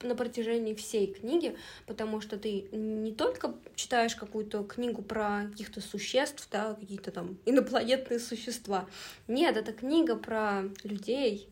на 0.02 0.14
протяжении 0.14 0.74
всей 0.74 1.09
книги, 1.12 1.57
потому 1.87 2.20
что 2.20 2.38
ты 2.38 2.68
не 2.72 3.12
только 3.12 3.54
читаешь 3.74 4.14
какую-то 4.14 4.62
книгу 4.64 5.02
про 5.02 5.46
каких-то 5.50 5.81
существ, 5.81 6.48
да, 6.50 6.74
какие-то 6.74 7.11
там 7.11 7.38
инопланетные 7.46 8.20
существа. 8.20 8.87
Нет, 9.26 9.57
это 9.57 9.72
книга 9.72 10.14
про 10.14 10.64
людей, 10.85 11.48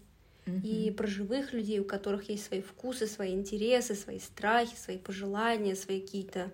mm-hmm. 0.47 0.63
и 0.63 0.91
про 0.91 1.07
живых 1.07 1.53
людей, 1.53 1.81
у 1.81 1.85
которых 1.85 2.29
есть 2.29 2.47
свои 2.47 2.63
вкусы, 2.63 3.07
свои 3.07 3.33
интересы, 3.35 3.95
свои 3.95 4.19
страхи, 4.19 4.77
свои 4.77 4.99
пожелания, 4.99 5.75
свои 5.75 6.01
какие-то 6.01 6.53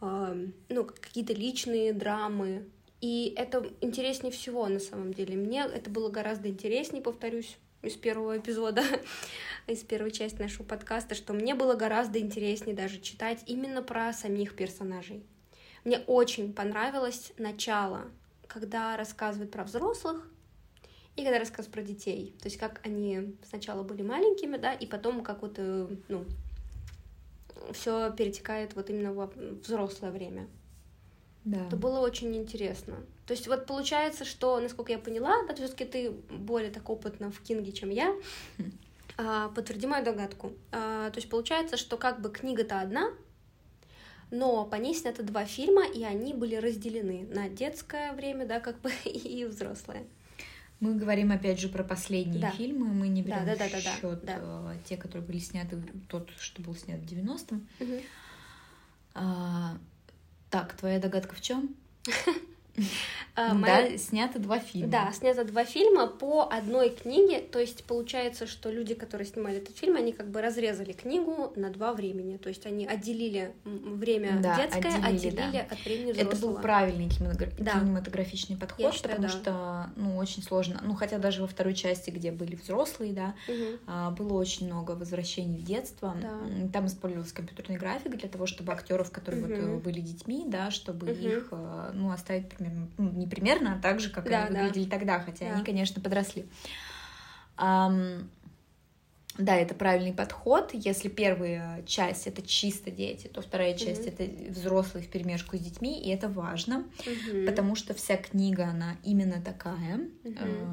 э, 0.00 0.46
ну, 0.68 0.84
какие-то 0.84 1.34
личные 1.34 1.92
драмы. 1.92 2.64
И 3.00 3.32
это 3.36 3.64
интереснее 3.80 4.32
всего 4.32 4.66
на 4.66 4.80
самом 4.80 5.14
деле. 5.14 5.36
Мне 5.36 5.62
это 5.62 5.88
было 5.88 6.08
гораздо 6.10 6.48
интереснее, 6.48 7.02
повторюсь, 7.02 7.56
из 7.82 7.94
первого 7.94 8.38
эпизода, 8.38 8.82
из 9.66 9.80
первой 9.80 10.10
части 10.10 10.40
нашего 10.40 10.64
подкаста, 10.64 11.14
что 11.14 11.32
мне 11.32 11.54
было 11.54 11.74
гораздо 11.74 12.18
интереснее 12.18 12.74
даже 12.74 13.00
читать 13.00 13.42
именно 13.46 13.82
про 13.82 14.12
самих 14.12 14.56
персонажей. 14.56 15.24
Мне 15.84 16.00
очень 16.06 16.52
понравилось 16.52 17.32
начало, 17.38 18.10
когда 18.46 18.96
рассказывают 18.96 19.50
про 19.50 19.64
взрослых 19.64 20.26
и 21.16 21.22
когда 21.22 21.38
рассказывают 21.38 21.72
про 21.72 21.82
детей. 21.82 22.34
То 22.40 22.46
есть 22.46 22.58
как 22.58 22.80
они 22.84 23.36
сначала 23.48 23.82
были 23.82 24.02
маленькими, 24.02 24.56
да, 24.56 24.72
и 24.72 24.86
потом 24.86 25.22
как 25.22 25.42
вот, 25.42 25.54
э, 25.58 25.88
ну, 26.08 26.24
все 27.72 28.12
перетекает 28.12 28.74
вот 28.74 28.90
именно 28.90 29.12
во 29.12 29.26
взрослое 29.62 30.10
время. 30.10 30.48
Да. 31.44 31.66
Это 31.66 31.76
было 31.76 32.00
очень 32.00 32.36
интересно. 32.36 32.96
То 33.26 33.32
есть 33.32 33.46
вот 33.46 33.66
получается, 33.66 34.24
что, 34.24 34.58
насколько 34.60 34.92
я 34.92 34.98
поняла, 34.98 35.34
да, 35.46 35.54
все-таки 35.54 35.84
ты 35.84 36.10
более 36.10 36.70
так 36.70 36.88
опытна 36.90 37.30
в 37.30 37.40
Кинге, 37.40 37.72
чем 37.72 37.90
я. 37.90 38.14
А, 39.16 39.48
подтверди 39.48 39.86
мою 39.86 40.04
догадку. 40.04 40.52
А, 40.70 41.10
то 41.10 41.18
есть 41.18 41.28
получается, 41.28 41.76
что 41.76 41.96
как 41.96 42.20
бы 42.20 42.30
книга-то 42.30 42.80
одна, 42.80 43.10
но 44.30 44.64
по 44.64 44.76
ней 44.76 44.94
снято 44.94 45.22
два 45.22 45.44
фильма, 45.44 45.86
и 45.86 46.04
они 46.04 46.34
были 46.34 46.54
разделены 46.54 47.26
на 47.32 47.48
детское 47.48 48.12
время, 48.12 48.46
да, 48.46 48.60
как 48.60 48.80
бы 48.80 48.90
и 49.04 49.44
взрослое. 49.44 50.04
Мы 50.80 50.94
говорим 50.94 51.32
опять 51.32 51.58
же 51.58 51.68
про 51.68 51.82
последние 51.82 52.40
Да. 52.40 52.50
фильмы, 52.52 52.86
мы 52.86 53.08
не 53.08 53.22
берем 53.22 53.44
Да, 53.44 53.56
да, 53.56 53.68
да, 53.68 53.80
да, 53.82 53.96
счет 53.96 54.24
да. 54.24 54.38
э, 54.40 54.76
те, 54.88 54.96
которые 54.96 55.26
были 55.26 55.38
сняты, 55.38 55.82
тот, 56.08 56.30
что 56.38 56.62
был 56.62 56.76
снят 56.76 57.00
в 57.00 57.04
90-м. 57.04 57.66
Мгм. 57.80 58.00
А, 59.14 59.76
так, 60.50 60.72
твоя 60.74 60.98
догадка 60.98 61.34
в 61.34 61.40
чем? 61.40 61.74
А, 63.34 63.54
моя- 63.54 63.90
Да, 63.90 63.98
снято 63.98 64.38
два 64.40 64.58
фильма. 64.58 64.88
Да, 64.90 65.12
снято 65.12 65.44
два 65.44 65.64
фильма 65.64 66.08
по 66.08 66.42
одной 66.50 66.90
книге, 66.90 67.38
то 67.40 67.58
есть 67.60 67.84
получается, 67.84 68.46
что 68.48 68.70
люди, 68.70 68.94
которые 68.94 69.26
снимали 69.28 69.58
этот 69.58 69.76
фильм, 69.76 69.94
они 69.96 70.12
как 70.12 70.28
бы 70.30 70.42
разрезали 70.42 70.92
книгу 70.92 71.52
на 71.54 71.70
два 71.70 71.92
времени, 71.92 72.36
то 72.36 72.48
есть 72.48 72.66
они 72.66 72.84
отделили 72.86 73.54
время 73.64 74.40
Да, 74.42 74.56
детское, 74.56 74.80
отделили, 74.96 75.16
отделили, 75.38 75.52
да. 75.52 75.66
от 75.74 75.84
времени 75.84 76.10
Это 76.12 76.24
взрослого. 76.26 76.52
был 76.54 76.62
правильный 76.62 77.06
кинематогра- 77.08 77.54
Да. 77.58 77.72
кинематографичный 77.80 78.56
подход, 78.56 78.92
считаю, 78.92 79.16
потому 79.16 79.32
да. 79.32 79.38
что, 79.38 79.90
ну, 79.96 80.16
очень 80.16 80.42
сложно. 80.42 80.80
Ну, 80.84 80.94
хотя 80.94 81.18
даже 81.18 81.42
во 81.42 81.46
второй 81.46 81.74
части, 81.74 82.10
где 82.10 82.32
были 82.32 82.56
взрослые, 82.56 83.12
да, 83.12 83.34
а, 83.86 84.10
было 84.10 84.32
очень 84.34 84.66
много 84.66 84.92
возвращений 84.92 85.58
в 85.58 85.62
детство. 85.64 86.16
Да. 86.20 86.40
Там 86.72 86.86
использовался 86.86 87.34
компьютерный 87.34 87.78
график 87.78 88.16
для 88.16 88.28
того, 88.28 88.46
чтобы 88.46 88.72
актеров, 88.72 89.10
которые 89.12 89.42
вот, 89.46 89.50
Мгм. 89.56 89.76
э, 89.76 89.78
были 89.78 90.00
детьми, 90.00 90.44
да, 90.46 90.70
чтобы 90.72 91.06
Мгм. 91.06 91.20
их, 91.26 91.48
э, 91.52 91.90
ну, 91.94 92.10
оставить 92.10 92.48
примерно, 92.48 92.67
ну, 92.96 93.10
не 93.12 93.26
примерно, 93.26 93.74
а 93.74 93.82
так 93.82 94.00
же, 94.00 94.10
как 94.10 94.28
Да, 94.28 94.44
они 94.46 94.54
да. 94.54 94.62
выглядели 94.64 94.88
тогда, 94.88 95.20
хотя 95.20 95.46
Да. 95.46 95.54
они, 95.54 95.64
конечно, 95.64 96.00
подросли. 96.02 96.46
Ам, 97.56 98.28
Да, 99.36 99.54
это 99.54 99.72
правильный 99.74 100.12
подход. 100.12 100.70
Если 100.72 101.08
первая 101.08 101.82
часть 101.84 102.26
это 102.26 102.42
чисто 102.42 102.90
дети, 102.90 103.28
то 103.28 103.40
вторая 103.40 103.74
часть 103.78 104.04
Мгм. 104.06 104.14
это 104.18 104.50
взрослые 104.50 105.04
в 105.06 105.08
перемешку 105.10 105.56
с 105.56 105.60
детьми, 105.60 106.00
и 106.02 106.08
это 106.10 106.28
важно. 106.28 106.84
Мгм. 107.06 107.46
Потому 107.46 107.76
что 107.76 107.94
вся 107.94 108.16
книга, 108.16 108.64
она 108.66 108.96
именно 109.04 109.40
такая. 109.40 110.00
Э, 110.24 110.66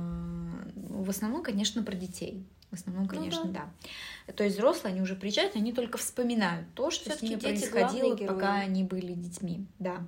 В 0.89 1.09
основном, 1.11 1.43
конечно, 1.43 1.83
про 1.83 1.93
детей. 1.95 2.43
В 2.71 2.73
основном, 2.73 3.07
конечно, 3.07 3.43
Ну 3.45 3.53
да. 3.53 3.69
да. 4.25 4.33
То 4.33 4.43
есть 4.43 4.55
взрослые, 4.57 4.93
они 4.93 5.01
уже 5.01 5.15
приезжают, 5.15 5.55
они 5.55 5.71
только 5.71 5.99
вспоминают 5.99 6.65
то, 6.73 6.89
что 6.89 7.03
с 7.11 7.17
Всё-таки 7.17 7.27
ними 7.27 7.39
дети 7.39 7.69
происходило, 7.69 8.15
пока 8.15 8.55
они 8.55 8.83
были 8.83 9.13
детьми. 9.13 9.67
Да. 9.77 10.01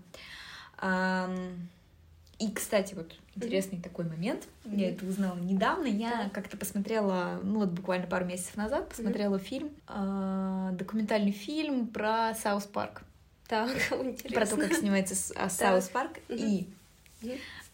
И, 2.39 2.51
кстати, 2.51 2.93
вот 2.93 3.15
интересный 3.35 3.79
такой 3.81 4.05
момент. 4.05 4.47
Я 4.65 4.71
Мгм. 4.71 4.95
это 4.95 5.05
узнала 5.07 5.37
недавно. 5.39 5.85
Я 5.87 6.11
Так. 6.25 6.31
как-то 6.33 6.57
посмотрела, 6.57 7.39
ну 7.43 7.59
вот 7.59 7.69
буквально 7.69 8.05
пару 8.07 8.25
месяцев 8.25 8.55
назад, 8.57 8.89
посмотрела 8.89 9.39
фильм, 9.39 9.71
а, 9.87 10.71
документальный 10.73 11.31
фильм 11.31 11.87
про 11.87 12.35
South 12.35 12.65
Park. 12.65 13.01
Так, 13.47 13.69
интересно. 13.91 14.35
Про 14.35 14.45
то, 14.45 14.57
как 14.57 14.73
снимается 14.73 15.15
а, 15.35 15.49
South 15.49 15.89
Park. 15.89 16.19
И 16.29 16.69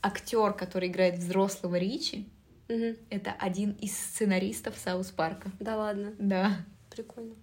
актер, 0.02 0.54
который 0.54 0.88
играет 0.90 1.18
взрослого 1.20 1.76
Ричи, 1.76 2.28
это 3.10 3.32
один 3.38 3.72
из 3.82 3.98
сценаристов 3.98 4.76
Саус 4.78 5.08
Парка. 5.12 5.52
Да 5.60 5.76
ладно, 5.78 6.14
Да. 6.20 6.58
прикольно. 6.90 7.36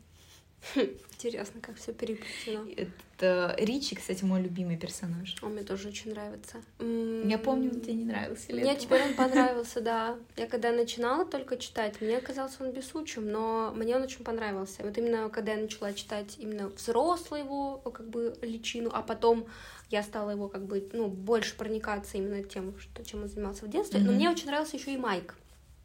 Интересно, 0.74 1.60
как 1.60 1.76
все 1.76 1.92
переплетено. 1.92 2.66
Это 2.76 3.54
Ричи, 3.58 3.94
кстати, 3.94 4.24
мой 4.24 4.40
любимый 4.42 4.76
персонаж. 4.76 5.36
Он 5.42 5.52
мне 5.52 5.62
тоже 5.62 5.88
очень 5.88 6.12
нравится. 6.12 6.62
Я 6.78 7.38
помню, 7.38 7.70
тебе 7.70 7.94
не 7.94 8.04
нравился. 8.04 8.52
Мне 8.52 8.76
теперь 8.76 9.02
он 9.02 9.14
понравился, 9.16 9.80
да. 9.80 10.16
Я 10.36 10.46
когда 10.46 10.72
начинала 10.72 11.24
только 11.24 11.56
читать, 11.56 12.00
мне 12.00 12.20
казался 12.20 12.64
он 12.64 12.72
бесучим, 12.72 13.30
но 13.30 13.72
мне 13.74 13.96
он 13.96 14.02
очень 14.02 14.24
понравился. 14.24 14.82
Вот 14.82 14.96
именно 14.96 15.28
когда 15.28 15.52
я 15.52 15.58
начала 15.58 15.92
читать 15.92 16.36
именно 16.38 16.68
взрослый 16.68 17.40
его 17.40 17.78
как 17.78 18.08
бы 18.08 18.36
личину, 18.42 18.90
а 18.92 19.02
потом 19.02 19.46
я 19.90 20.02
стала 20.02 20.30
его 20.30 20.48
как 20.48 20.64
бы 20.66 20.88
ну 20.92 21.08
больше 21.08 21.56
проникаться 21.56 22.16
именно 22.16 22.42
тем, 22.42 22.78
что, 22.78 23.04
чем 23.04 23.22
он 23.22 23.28
занимался 23.28 23.66
в 23.66 23.70
детстве. 23.70 24.00
Но 24.00 24.12
мне 24.12 24.30
очень 24.30 24.46
нравился 24.46 24.76
еще 24.76 24.94
и 24.94 24.96
Майк. 24.96 25.34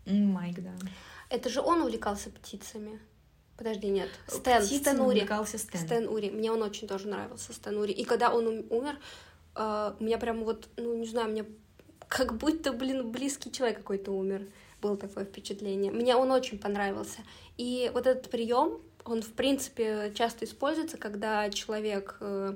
Майк, 0.05 0.61
да. 0.61 0.73
Это 1.29 1.49
же 1.49 1.59
он 1.59 1.81
увлекался 1.81 2.29
птицами. 2.29 2.99
Подожди, 3.57 3.87
нет. 3.87 4.09
Стэн, 4.27 4.61
Птицами 4.61 4.95
Стэн 4.95 5.01
Ури. 5.01 5.27
Стэн. 5.45 5.81
Стэн 5.81 6.07
Ури. 6.09 6.29
Мне 6.29 6.51
он 6.51 6.61
очень 6.61 6.87
тоже 6.87 7.07
нравился, 7.07 7.53
Стэн 7.53 7.77
Ури. 7.77 7.93
И 7.93 8.03
когда 8.03 8.33
он 8.33 8.47
ум- 8.47 8.65
умер, 8.69 8.99
э, 9.55 9.93
у 9.99 10.03
меня 10.03 10.17
прям 10.17 10.43
вот, 10.43 10.67
ну, 10.75 10.93
не 10.95 11.07
знаю, 11.07 11.29
мне 11.29 11.45
как 12.07 12.37
будто, 12.37 12.73
блин, 12.73 13.11
близкий 13.11 13.51
человек 13.51 13.77
какой-то 13.77 14.11
умер. 14.11 14.47
Было 14.81 14.97
такое 14.97 15.25
впечатление. 15.25 15.91
Мне 15.91 16.15
он 16.15 16.31
очень 16.31 16.59
понравился. 16.59 17.21
И 17.57 17.89
вот 17.93 18.07
этот 18.07 18.29
прием, 18.29 18.81
он, 19.05 19.21
в 19.21 19.31
принципе, 19.31 20.11
часто 20.15 20.45
используется, 20.45 20.97
когда 20.97 21.49
человек 21.49 22.17
э, 22.19 22.55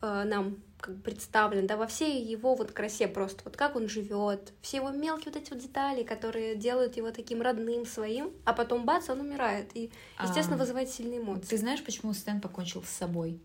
э, 0.00 0.24
нам 0.24 0.56
как 0.80 1.02
представлен, 1.02 1.66
да, 1.66 1.76
во 1.76 1.86
всей 1.86 2.22
его 2.22 2.54
вот 2.54 2.72
красе 2.72 3.06
просто, 3.08 3.42
вот 3.44 3.56
как 3.56 3.76
он 3.76 3.88
живет, 3.88 4.52
все 4.62 4.78
его 4.78 4.90
мелкие 4.90 5.32
вот 5.32 5.42
эти 5.42 5.50
вот 5.50 5.60
детали, 5.62 6.02
которые 6.02 6.56
делают 6.56 6.96
его 6.96 7.10
таким 7.10 7.42
родным 7.42 7.86
своим, 7.86 8.32
а 8.44 8.52
потом 8.52 8.84
бац, 8.84 9.08
он 9.08 9.20
умирает, 9.20 9.70
и, 9.74 9.90
естественно, 10.22 10.56
А, 10.56 10.60
вызывает 10.60 10.88
сильные 10.88 11.20
эмоции. 11.20 11.46
Ты 11.48 11.56
знаешь, 11.58 11.84
почему 11.84 12.12
Стэн 12.14 12.40
покончил 12.40 12.82
с 12.82 12.88
собой? 12.88 13.40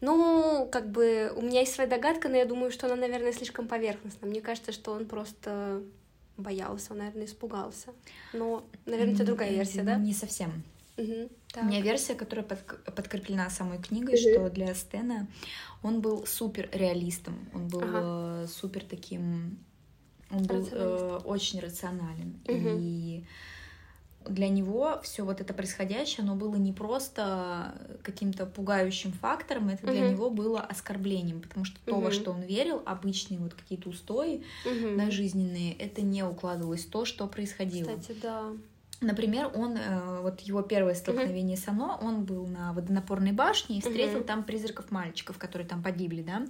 Ну, 0.00 0.68
как 0.70 0.90
бы 0.90 1.32
у 1.36 1.42
меня 1.42 1.60
есть 1.60 1.74
своя 1.74 1.88
догадка, 1.88 2.28
но 2.28 2.36
я 2.36 2.44
думаю, 2.44 2.70
что 2.70 2.86
она, 2.86 2.96
наверное, 2.96 3.32
слишком 3.32 3.66
поверхностна. 3.66 4.28
Мне 4.28 4.40
кажется, 4.40 4.72
что 4.72 4.92
он 4.92 5.06
просто 5.06 5.82
боялся, 6.36 6.92
он, 6.92 6.98
наверное, 6.98 7.24
испугался. 7.24 7.92
Но, 8.32 8.64
наверное, 8.84 9.14
тебя 9.14 9.24
другая 9.24 9.52
версия, 9.52 9.80
ну, 9.80 9.86
да? 9.86 9.96
Не 9.96 10.12
совсем. 10.12 10.62
Мгм, 10.98 11.28
так. 11.52 11.64
У 11.64 11.66
меня 11.66 11.80
версия, 11.82 12.14
которая 12.14 12.44
подк- 12.46 12.90
подкреплена 12.92 13.50
самой 13.50 13.78
книгой, 13.78 14.16
что 14.16 14.48
для 14.48 14.74
Стэна 14.74 15.26
он 15.86 16.00
был 16.00 16.26
супер 16.26 16.68
реалистом, 16.72 17.48
он 17.54 17.68
был 17.68 17.82
Ага. 17.82 18.44
э, 18.44 18.46
супер 18.48 18.84
таким, 18.84 19.58
он 20.30 20.42
был 20.44 20.68
э, 20.70 21.20
очень 21.24 21.60
рационален. 21.60 22.40
Мгм. 22.46 22.78
И 22.78 23.24
для 24.28 24.48
него 24.48 25.00
все 25.02 25.24
вот 25.24 25.40
это 25.40 25.54
происходящее, 25.54 26.24
оно 26.24 26.34
было 26.34 26.56
не 26.56 26.72
просто 26.72 27.74
каким-то 28.02 28.46
пугающим 28.46 29.12
фактором, 29.12 29.68
это 29.68 29.86
для 29.86 30.00
Мгм. 30.00 30.10
него 30.10 30.30
было 30.30 30.60
оскорблением, 30.60 31.40
потому 31.40 31.64
что 31.64 31.78
то, 31.84 32.00
во 32.00 32.10
что 32.10 32.32
он 32.32 32.42
верил, 32.42 32.82
обычные 32.84 33.38
вот 33.38 33.54
какие-то 33.54 33.88
устои 33.88 34.42
Мгм. 34.64 34.96
да, 34.96 35.10
жизненные, 35.10 35.74
это 35.74 36.02
не 36.02 36.24
укладывалось 36.24 36.84
в 36.84 36.90
то, 36.90 37.04
что 37.04 37.26
происходило. 37.28 37.96
Кстати, 37.96 38.18
да. 38.20 38.52
Например, 39.00 39.50
он, 39.54 39.76
э, 39.76 40.20
вот 40.22 40.40
его 40.40 40.62
первое 40.62 40.94
столкновение 40.94 41.56
с 41.56 41.68
Оно, 41.68 41.98
он 42.00 42.24
был 42.24 42.46
на 42.46 42.72
водонапорной 42.72 43.32
башне 43.32 43.78
и 43.78 43.80
встретил 43.80 44.18
Мгм. 44.20 44.26
там 44.26 44.42
призраков 44.44 44.90
мальчиков, 44.90 45.36
которые 45.38 45.68
там 45.68 45.82
погибли, 45.82 46.22
да? 46.22 46.38
Да. 46.40 46.46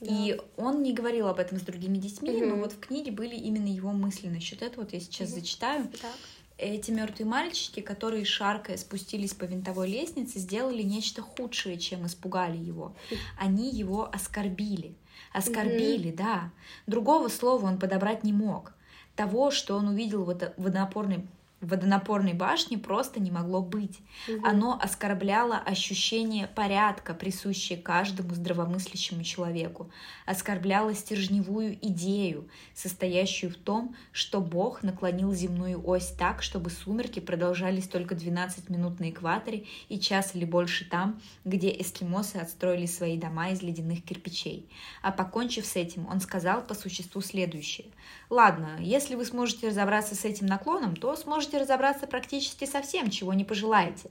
И 0.00 0.40
он 0.56 0.82
не 0.82 0.92
говорил 0.92 1.26
об 1.26 1.38
этом 1.40 1.58
с 1.58 1.62
другими 1.62 1.98
детьми, 1.98 2.30
но 2.40 2.46
Мгм. 2.54 2.60
вот 2.60 2.72
в 2.72 2.78
книге 2.78 3.10
были 3.10 3.34
именно 3.34 3.66
его 3.66 3.90
мысли 3.92 4.28
насчет 4.28 4.62
этого. 4.62 4.84
Вот 4.84 4.92
я 4.92 5.00
сейчас 5.00 5.30
Мгм. 5.30 5.40
зачитаю. 5.40 5.84
Так. 6.00 6.12
Эти 6.58 6.90
мертвые 6.90 7.26
мальчики, 7.26 7.80
которые 7.80 8.24
шаркая 8.26 8.76
спустились 8.76 9.32
по 9.32 9.44
винтовой 9.44 9.88
лестнице, 9.88 10.38
сделали 10.38 10.82
нечто 10.82 11.22
худшее, 11.22 11.78
чем 11.78 12.06
испугали 12.06 12.58
его. 12.58 12.94
Они 13.38 13.70
его 13.70 14.08
оскорбили. 14.12 14.94
Оскорбили, 15.32 16.12
да. 16.12 16.50
Другого 16.86 17.28
слова 17.28 17.66
он 17.66 17.78
подобрать 17.78 18.24
не 18.24 18.32
мог. 18.34 18.74
Того, 19.16 19.50
что 19.50 19.74
он 19.76 19.88
увидел 19.88 20.24
в 20.24 20.52
водонапорной 20.58 21.26
водонапорной 21.60 22.32
башне 22.32 22.78
просто 22.78 23.20
не 23.20 23.30
могло 23.30 23.62
быть. 23.62 23.98
Мгм. 24.28 24.44
Оно 24.44 24.78
оскорбляло 24.80 25.58
ощущение 25.58 26.46
порядка, 26.46 27.14
присущее 27.14 27.78
каждому 27.78 28.34
здравомыслящему 28.34 29.22
человеку, 29.22 29.90
оскорбляло 30.26 30.94
стержневую 30.94 31.78
идею, 31.80 32.48
состоящую 32.74 33.52
в 33.52 33.56
том, 33.56 33.94
что 34.12 34.40
Бог 34.40 34.82
наклонил 34.82 35.32
земную 35.34 35.86
ось 35.86 36.08
так, 36.08 36.42
чтобы 36.42 36.70
сумерки 36.70 37.20
продолжались 37.20 37.88
только 37.88 38.14
12 38.14 38.70
минут 38.70 39.00
на 39.00 39.10
экваторе 39.10 39.66
и 39.88 40.00
час 40.00 40.34
или 40.34 40.44
больше 40.44 40.88
там, 40.88 41.20
где 41.44 41.70
эскимосы 41.70 42.36
отстроили 42.36 42.86
свои 42.86 43.18
дома 43.18 43.50
из 43.50 43.62
ледяных 43.62 44.02
кирпичей. 44.02 44.68
А 45.02 45.12
покончив 45.12 45.66
с 45.66 45.76
этим, 45.76 46.06
он 46.08 46.20
сказал 46.20 46.62
по 46.62 46.74
существу 46.74 47.20
следующее. 47.20 47.88
«Ладно, 48.30 48.76
если 48.78 49.16
вы 49.16 49.24
сможете 49.24 49.68
разобраться 49.68 50.14
с 50.14 50.24
этим 50.24 50.46
наклоном, 50.46 50.94
то 50.94 51.16
сможете 51.16 51.58
разобраться 51.58 52.06
практически 52.06 52.64
со 52.64 52.80
всем, 52.80 53.10
чего 53.10 53.34
не 53.34 53.44
пожелаете. 53.44 54.10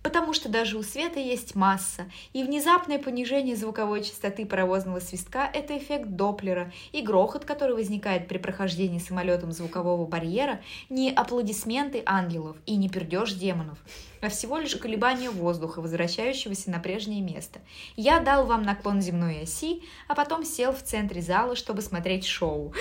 потому 0.00 0.32
что 0.32 0.48
даже 0.48 0.78
у 0.78 0.82
света 0.82 1.18
есть 1.18 1.54
масса, 1.54 2.08
и 2.32 2.44
внезапное 2.44 2.98
понижение 2.98 3.56
звуковой 3.56 4.04
частоты 4.04 4.46
паровозного 4.46 5.00
свистка– 5.00 5.50
это 5.52 5.76
эффект 5.76 6.10
Доплера, 6.10 6.72
и 6.92 7.02
грохот, 7.02 7.44
который 7.44 7.74
возникает 7.74 8.28
при 8.28 8.38
прохождении 8.38 9.00
самолетом 9.00 9.50
звукового 9.52 10.06
барьера, 10.06 10.60
не 10.88 11.10
аплодисменты 11.10 12.02
ангелов 12.06 12.56
и 12.64 12.76
не 12.76 12.88
пердеж 12.88 13.32
демонов 13.32 13.78
а 14.20 14.28
всего 14.28 14.58
лишь 14.58 14.76
колебание 14.76 15.30
воздуха, 15.30 15.80
возвращающегося 15.80 16.70
на 16.70 16.78
прежнее 16.78 17.20
место. 17.20 17.60
Я 17.96 18.20
дал 18.20 18.46
вам 18.46 18.62
наклон 18.62 19.00
земной 19.00 19.42
оси, 19.42 19.82
а 20.06 20.14
потом 20.14 20.44
сел 20.44 20.72
в 20.72 20.82
центре 20.82 21.22
зала, 21.22 21.56
чтобы 21.56 21.82
смотреть 21.82 22.26
шоу. 22.26 22.72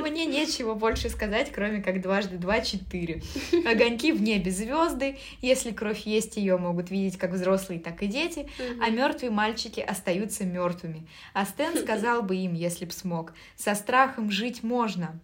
Мне 0.00 0.26
нечего 0.26 0.74
больше 0.74 1.08
сказать, 1.08 1.50
кроме 1.52 1.82
как 1.82 2.00
дважды 2.00 2.36
два— 2.38 2.60
четыре. 2.62 3.22
Огоньки 3.66 4.12
в 4.12 4.22
небе 4.22 4.50
звезды, 4.50 5.18
если 5.40 5.70
кровь 5.70 6.00
есть, 6.00 6.36
ее 6.36 6.56
могут 6.56 6.90
видеть 6.90 7.18
как 7.18 7.32
взрослые, 7.32 7.80
так 7.80 8.02
и 8.02 8.06
дети, 8.06 8.48
а 8.80 8.90
мертвые 8.90 9.30
мальчики 9.30 9.80
остаются 9.80 10.44
мертвыми. 10.44 11.06
А 11.34 11.44
Стэн 11.44 11.76
сказал 11.76 12.22
бы 12.22 12.36
им, 12.36 12.54
если 12.54 12.84
б 12.84 12.92
смог, 12.92 13.34
со 13.56 13.74
страхом 13.74 14.30
жить 14.30 14.62
можно, 14.62 15.20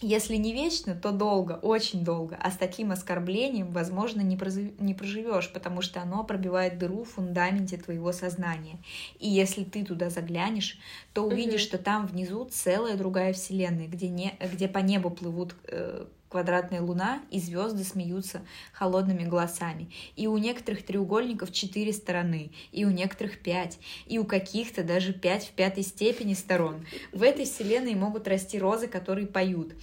если 0.00 0.36
не 0.36 0.52
вечно, 0.52 0.94
то 0.94 1.12
долго, 1.12 1.52
очень 1.62 2.04
долго. 2.04 2.36
А 2.40 2.50
с 2.50 2.56
таким 2.56 2.92
оскорблением, 2.92 3.72
возможно, 3.72 4.20
не, 4.20 4.36
проживешь, 4.36 5.52
потому 5.52 5.82
что 5.82 6.02
оно 6.02 6.24
пробивает 6.24 6.78
дыру 6.78 7.04
в 7.04 7.10
фундаменте 7.10 7.76
твоего 7.76 8.12
сознания. 8.12 8.78
И 9.18 9.28
если 9.28 9.64
ты 9.64 9.84
туда 9.84 10.10
заглянешь, 10.10 10.78
то 11.12 11.24
увидишь, 11.24 11.62
угу. 11.62 11.68
что 11.68 11.78
там 11.78 12.06
внизу 12.06 12.46
целая 12.50 12.96
другая 12.96 13.32
вселенная, 13.32 13.86
где, 13.86 14.08
не... 14.08 14.34
где 14.52 14.68
по 14.68 14.78
небу 14.78 15.10
плывут 15.10 15.54
э, 15.68 16.06
квадратная 16.34 16.80
луна, 16.82 17.22
и 17.30 17.38
звезды 17.38 17.84
смеются 17.84 18.42
холодными 18.72 19.22
голосами. 19.22 19.88
И 20.16 20.26
у 20.26 20.36
некоторых 20.36 20.84
треугольников 20.84 21.52
четыре 21.52 21.92
стороны, 21.92 22.50
и 22.72 22.84
у 22.84 22.90
некоторых 22.90 23.38
пять, 23.38 23.78
и 24.06 24.18
у 24.18 24.24
каких-то 24.24 24.82
даже 24.82 25.12
пять 25.12 25.44
в 25.44 25.52
пятой 25.52 25.84
степени 25.84 26.34
сторон. 26.34 26.84
В 27.12 27.22
этой 27.22 27.44
вселенной 27.44 27.94
могут 27.94 28.26
расти 28.26 28.58
розы, 28.58 28.88
которые 28.88 29.28
поют. 29.28 29.74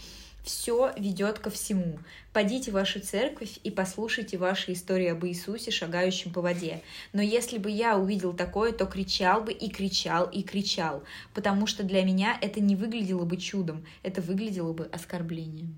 Все 0.44 0.92
ведет 0.98 1.40
ко 1.40 1.50
всему. 1.50 2.00
Пойдите 2.34 2.72
в 2.72 2.74
вашу 2.74 3.00
церковь 3.00 3.60
и 3.64 3.72
послушайте 3.72 4.38
ваши 4.38 4.74
истории 4.74 5.08
об 5.08 5.26
Иисусе, 5.26 5.72
шагающем 5.72 6.34
по 6.34 6.42
воде. 6.42 6.82
Но 7.14 7.22
если 7.22 7.60
бы 7.60 7.72
я 7.72 7.98
увидел 7.98 8.34
такое, 8.34 8.74
то 8.74 8.86
кричал 8.88 9.42
бы 9.42 9.54
и 9.54 9.70
кричал 9.70 10.26
и 10.26 10.44
кричал, 10.44 11.04
потому 11.34 11.66
что 11.66 11.84
для 11.84 12.04
меня 12.04 12.38
это 12.42 12.60
не 12.60 12.76
выглядело 12.76 13.24
бы 13.24 13.38
чудом, 13.38 13.86
это 14.04 14.22
выглядело 14.22 14.74
бы 14.74 14.90
оскорблением. 14.92 15.78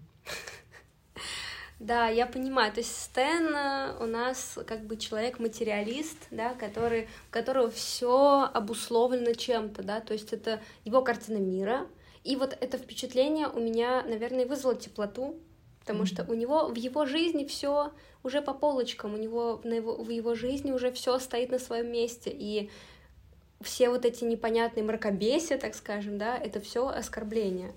Да, 1.84 2.08
я 2.08 2.26
понимаю. 2.26 2.72
То 2.72 2.80
есть 2.80 2.96
Стэн 2.96 3.54
э, 3.54 3.98
у 4.00 4.06
нас 4.06 4.58
как 4.66 4.86
бы 4.86 4.96
человек-материалист, 4.96 6.18
да, 6.32 6.54
который, 6.54 7.10
у 7.30 7.32
которого 7.32 7.70
все 7.70 8.50
обусловлено 8.54 9.34
чем-то, 9.34 9.84
да, 9.84 10.00
то 10.00 10.14
есть 10.14 10.32
это 10.32 10.62
его 10.86 11.02
картина 11.02 11.40
мира. 11.40 11.86
И 12.24 12.38
вот 12.38 12.58
это 12.62 12.78
впечатление 12.78 13.50
у 13.50 13.60
меня, 13.60 14.02
наверное, 14.04 14.46
вызвало 14.46 14.76
теплоту, 14.76 15.36
потому 15.82 16.04
mm-hmm. 16.04 16.06
что 16.06 16.24
у 16.32 16.34
него 16.36 16.68
в 16.68 16.76
его 16.76 17.06
жизни 17.06 17.44
все 17.44 17.92
уже 18.24 18.42
по 18.42 18.54
полочкам, 18.54 19.14
у 19.14 19.18
него, 19.18 19.60
на 19.66 19.74
его 19.74 19.98
в 19.98 20.10
его 20.10 20.36
жизни 20.36 20.72
уже 20.72 20.90
все 20.94 21.20
стоит 21.20 21.52
на 21.52 21.60
своем 21.60 21.92
месте, 21.92 22.32
и 22.34 22.72
все 23.64 23.90
вот 23.90 24.06
эти 24.06 24.24
непонятные 24.24 24.84
мракобесия, 24.84 25.58
так 25.58 25.76
скажем, 25.76 26.18
да, 26.18 26.38
это 26.38 26.60
все 26.60 26.88
оскорбление. 26.88 27.74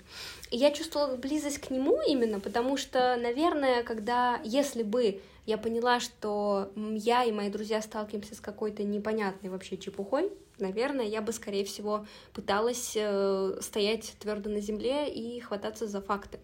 И 0.51 0.57
я 0.57 0.70
чувствовала 0.70 1.16
близость 1.16 1.59
к 1.59 1.70
нему 1.70 1.99
именно, 2.07 2.40
потому 2.40 2.77
что, 2.77 3.16
наверное, 3.16 3.83
когда, 3.83 4.40
если 4.44 4.83
бы 4.83 5.20
я 5.46 5.59
поняла, 5.59 6.01
что 6.01 6.72
я 6.77 7.25
и 7.25 7.33
мои 7.33 7.49
друзья 7.49 7.81
сталкиваемся 7.81 8.35
с 8.35 8.40
какой-то 8.40 8.83
непонятной 8.83 9.49
вообще 9.49 9.79
чепухой, 9.79 10.33
наверное, 10.59 11.07
я 11.07 11.22
бы, 11.22 11.33
скорее 11.33 11.64
всего, 11.64 12.07
пыталась 12.33 12.94
э, 12.96 13.59
стоять 13.61 14.14
твердо 14.18 14.51
на 14.51 14.61
земле 14.61 15.09
и 15.09 15.40
хвататься 15.40 15.87
за 15.87 16.01
факты. 16.01 16.40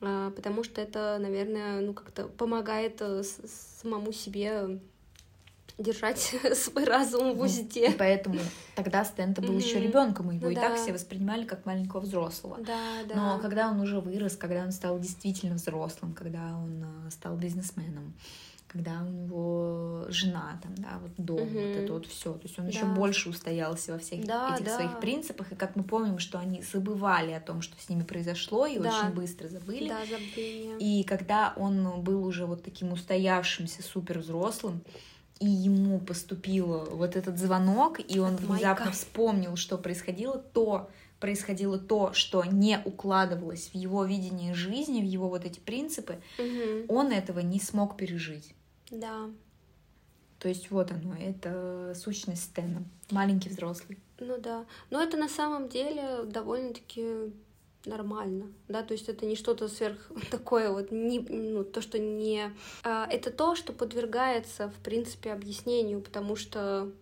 Э, 0.00 0.32
потому 0.34 0.64
что 0.64 0.80
это, 0.80 1.18
наверное, 1.20 1.80
ну 1.80 1.94
как-то 1.94 2.26
помогает 2.26 3.00
э, 3.00 3.22
самому 3.22 4.12
себе 4.12 4.80
держать 5.78 6.18
свой 6.54 6.84
разум 6.84 7.34
в 7.34 7.40
узде. 7.40 7.90
И 7.90 7.92
поэтому 7.92 8.38
тогда 8.74 9.04
Стэнта 9.04 9.42
был 9.42 9.56
еще 9.58 9.80
ребенком, 9.80 10.30
его 10.30 10.46
ну, 10.46 10.50
и 10.50 10.54
да. 10.54 10.62
так 10.62 10.78
все 10.78 10.92
воспринимали 10.92 11.44
как 11.44 11.66
маленького 11.66 12.00
взрослого. 12.00 12.58
Да, 12.58 13.02
да. 13.08 13.14
Но 13.14 13.38
когда 13.40 13.70
он 13.70 13.80
уже 13.80 14.00
вырос, 14.00 14.36
когда 14.36 14.62
он 14.62 14.72
стал 14.72 14.98
действительно 14.98 15.56
взрослым, 15.56 16.14
когда 16.14 16.56
он 16.56 16.84
э, 17.06 17.10
стал 17.10 17.36
бизнесменом, 17.36 18.14
когда 18.68 19.02
у 19.02 19.08
него 19.08 20.04
жена 20.08 20.58
там, 20.62 20.74
да, 20.76 20.98
вот 21.00 21.12
дом, 21.16 21.40
угу. 21.40 21.58
вот 21.58 21.76
это 21.76 21.92
вот 21.92 22.06
все. 22.06 22.32
То 22.34 22.40
есть 22.42 22.58
он 22.58 22.66
да. 22.66 22.70
еще 22.70 22.84
больше 22.84 23.30
устоялся 23.30 23.92
во 23.92 23.98
всех 23.98 24.26
да, 24.26 24.54
этих 24.54 24.66
да. 24.66 24.76
своих 24.76 25.00
принципах. 25.00 25.52
И 25.52 25.54
как 25.54 25.76
мы 25.76 25.84
помним, 25.84 26.18
что 26.18 26.38
они 26.38 26.62
забывали 26.62 27.32
о 27.32 27.40
том, 27.40 27.62
что 27.62 27.80
с 27.80 27.88
ними 27.88 28.02
произошло, 28.02 28.66
и 28.66 28.78
да. 28.78 28.88
очень 28.88 29.14
быстро 29.14 29.48
забыли. 29.48 29.88
Да, 29.88 30.04
забыли. 30.04 30.76
И 30.80 31.04
когда 31.04 31.54
он 31.56 32.02
был 32.02 32.24
уже 32.24 32.46
вот 32.46 32.64
таким 32.64 32.92
устоявшимся, 32.92 33.82
супер 33.82 34.18
взрослым, 34.18 34.82
и 35.38 35.46
ему 35.46 35.98
поступил 36.00 36.84
вот 36.90 37.16
этот 37.16 37.38
звонок, 37.38 38.00
и 38.00 38.18
он 38.18 38.36
внезапно 38.36 38.90
вспомнил, 38.90 39.56
что 39.56 39.76
происходило, 39.76 40.38
то 40.38 40.90
происходило 41.20 41.78
то, 41.78 42.12
что 42.12 42.44
не 42.44 42.80
укладывалось 42.84 43.68
в 43.68 43.74
его 43.74 44.04
видение 44.04 44.54
жизни, 44.54 45.00
в 45.00 45.04
его 45.04 45.28
вот 45.28 45.44
эти 45.44 45.58
принципы, 45.58 46.20
угу. 46.38 46.94
он 46.94 47.12
этого 47.12 47.40
не 47.40 47.60
смог 47.60 47.96
пережить. 47.96 48.54
Да. 48.90 49.30
То 50.38 50.48
есть 50.48 50.70
вот 50.70 50.92
оно, 50.92 51.14
это 51.14 51.94
сущность 51.94 52.44
Стэна, 52.44 52.84
маленький 53.10 53.48
взрослый. 53.48 53.98
Ну 54.18 54.38
да, 54.38 54.64
но 54.90 55.02
это 55.02 55.16
на 55.16 55.28
самом 55.28 55.68
деле 55.68 56.24
довольно-таки 56.24 57.32
нормально, 57.86 58.52
да, 58.68 58.82
то 58.82 58.92
есть 58.92 59.08
это 59.08 59.26
не 59.26 59.36
что-то 59.36 59.68
сверх 59.68 60.10
такое 60.30 60.70
вот, 60.70 60.90
не, 60.90 61.20
ну, 61.20 61.64
то, 61.64 61.80
что 61.80 61.98
не... 61.98 62.52
А, 62.82 63.06
это 63.10 63.30
то, 63.30 63.54
что 63.54 63.72
подвергается, 63.72 64.68
в 64.68 64.82
принципе, 64.82 65.32
объяснению, 65.32 66.00
потому 66.00 66.36
что 66.36 66.92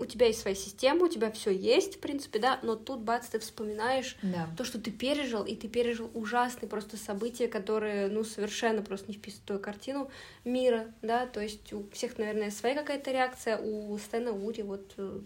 у 0.00 0.06
тебя 0.06 0.26
есть 0.26 0.40
своя 0.40 0.56
система, 0.56 1.04
у 1.04 1.08
тебя 1.08 1.30
все 1.30 1.50
есть, 1.50 1.96
в 1.96 2.00
принципе, 2.00 2.38
да, 2.38 2.58
но 2.62 2.74
тут, 2.74 3.00
бац, 3.00 3.28
ты 3.28 3.38
вспоминаешь 3.38 4.16
да. 4.22 4.48
то, 4.56 4.64
что 4.64 4.80
ты 4.80 4.90
пережил, 4.90 5.44
и 5.44 5.54
ты 5.54 5.68
пережил 5.68 6.10
ужасные 6.14 6.70
просто 6.70 6.96
события, 6.96 7.48
которые, 7.48 8.08
ну, 8.08 8.24
совершенно 8.24 8.80
просто 8.80 9.08
не 9.08 9.14
вписывают 9.14 9.42
в 9.42 9.46
твою 9.46 9.60
картину 9.60 10.10
мира, 10.44 10.86
да, 11.02 11.26
то 11.26 11.40
есть 11.40 11.72
у 11.74 11.86
всех, 11.90 12.16
наверное, 12.16 12.50
своя 12.50 12.74
какая-то 12.74 13.10
реакция, 13.10 13.58
у 13.58 13.96
Стэна 13.98 14.32
Ури 14.32 14.62
вот 14.62 14.94
э, 14.96 15.20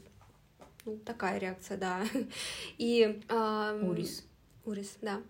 ну, 0.85 0.99
такая 0.99 1.39
реакция, 1.39 1.77
да. 1.77 2.03
И... 2.79 3.23
Э, 3.29 3.81
Урис. 3.81 4.25
Урис, 4.67 4.97
да. 5.03 5.21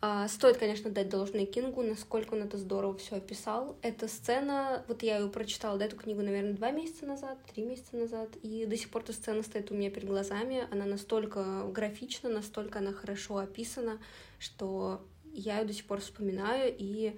А, 0.00 0.26
стоит, 0.28 0.56
конечно, 0.56 0.90
дать 0.90 1.08
должное 1.08 1.46
Кингу, 1.46 1.82
насколько 1.82 2.34
он 2.34 2.42
это 2.42 2.58
здорово 2.58 2.96
все 2.98 3.16
описал. 3.16 3.76
Эта 3.82 4.08
сцена, 4.08 4.84
вот 4.88 5.02
я 5.02 5.18
ее 5.18 5.28
прочитала, 5.28 5.78
да, 5.78 5.84
эту 5.84 5.96
книгу, 5.96 6.20
наверное, 6.22 6.54
два 6.54 6.70
месяца 6.70 7.06
назад, 7.06 7.38
три 7.52 7.64
месяца 7.64 7.96
назад, 7.96 8.30
и 8.42 8.66
до 8.66 8.76
сих 8.76 8.90
пор 8.90 9.02
эта 9.02 9.12
сцена 9.12 9.42
стоит 9.42 9.70
у 9.70 9.74
меня 9.74 9.90
перед 9.90 10.08
глазами. 10.08 10.66
Она 10.72 10.84
настолько 10.84 11.64
графична, 11.72 12.28
настолько 12.28 12.80
она 12.80 12.92
хорошо 12.92 13.38
описана, 13.38 13.98
что 14.38 15.00
я 15.32 15.60
ее 15.60 15.64
до 15.64 15.72
сих 15.72 15.84
пор 15.84 16.00
вспоминаю 16.00 16.74
и 16.76 17.16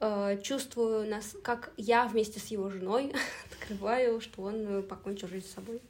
э, 0.00 0.38
чувствую, 0.42 1.08
нас, 1.08 1.36
как 1.42 1.72
я 1.76 2.06
вместе 2.06 2.38
с 2.38 2.46
его 2.46 2.70
женой 2.70 3.12
открываю, 3.52 4.20
что 4.20 4.42
он 4.42 4.84
покончил 4.84 5.28
жизнь 5.28 5.48
с 5.48 5.52
собой. 5.52 5.80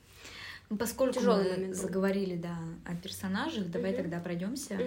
Ну, 0.70 0.76
поскольку 0.76 1.18
Тяжелый 1.18 1.44
мы 1.44 1.50
момент 1.50 1.76
заговорили, 1.76 2.36
да, 2.36 2.56
о 2.84 2.94
персонажах, 2.94 3.70
давай 3.70 3.92
тогда 3.92 4.20
пройдемся. 4.20 4.78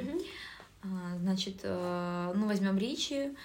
А, 0.83 1.17
значит, 1.17 1.61
э, 1.63 2.33
ну, 2.35 2.45
возьмем 2.45 2.77
Ричи, 2.77 3.35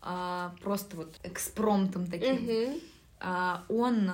а, 0.00 0.54
просто 0.62 0.96
вот 0.96 1.14
экспромтом 1.22 2.06
таким. 2.06 2.80
А, 3.20 3.64
он 3.68 4.10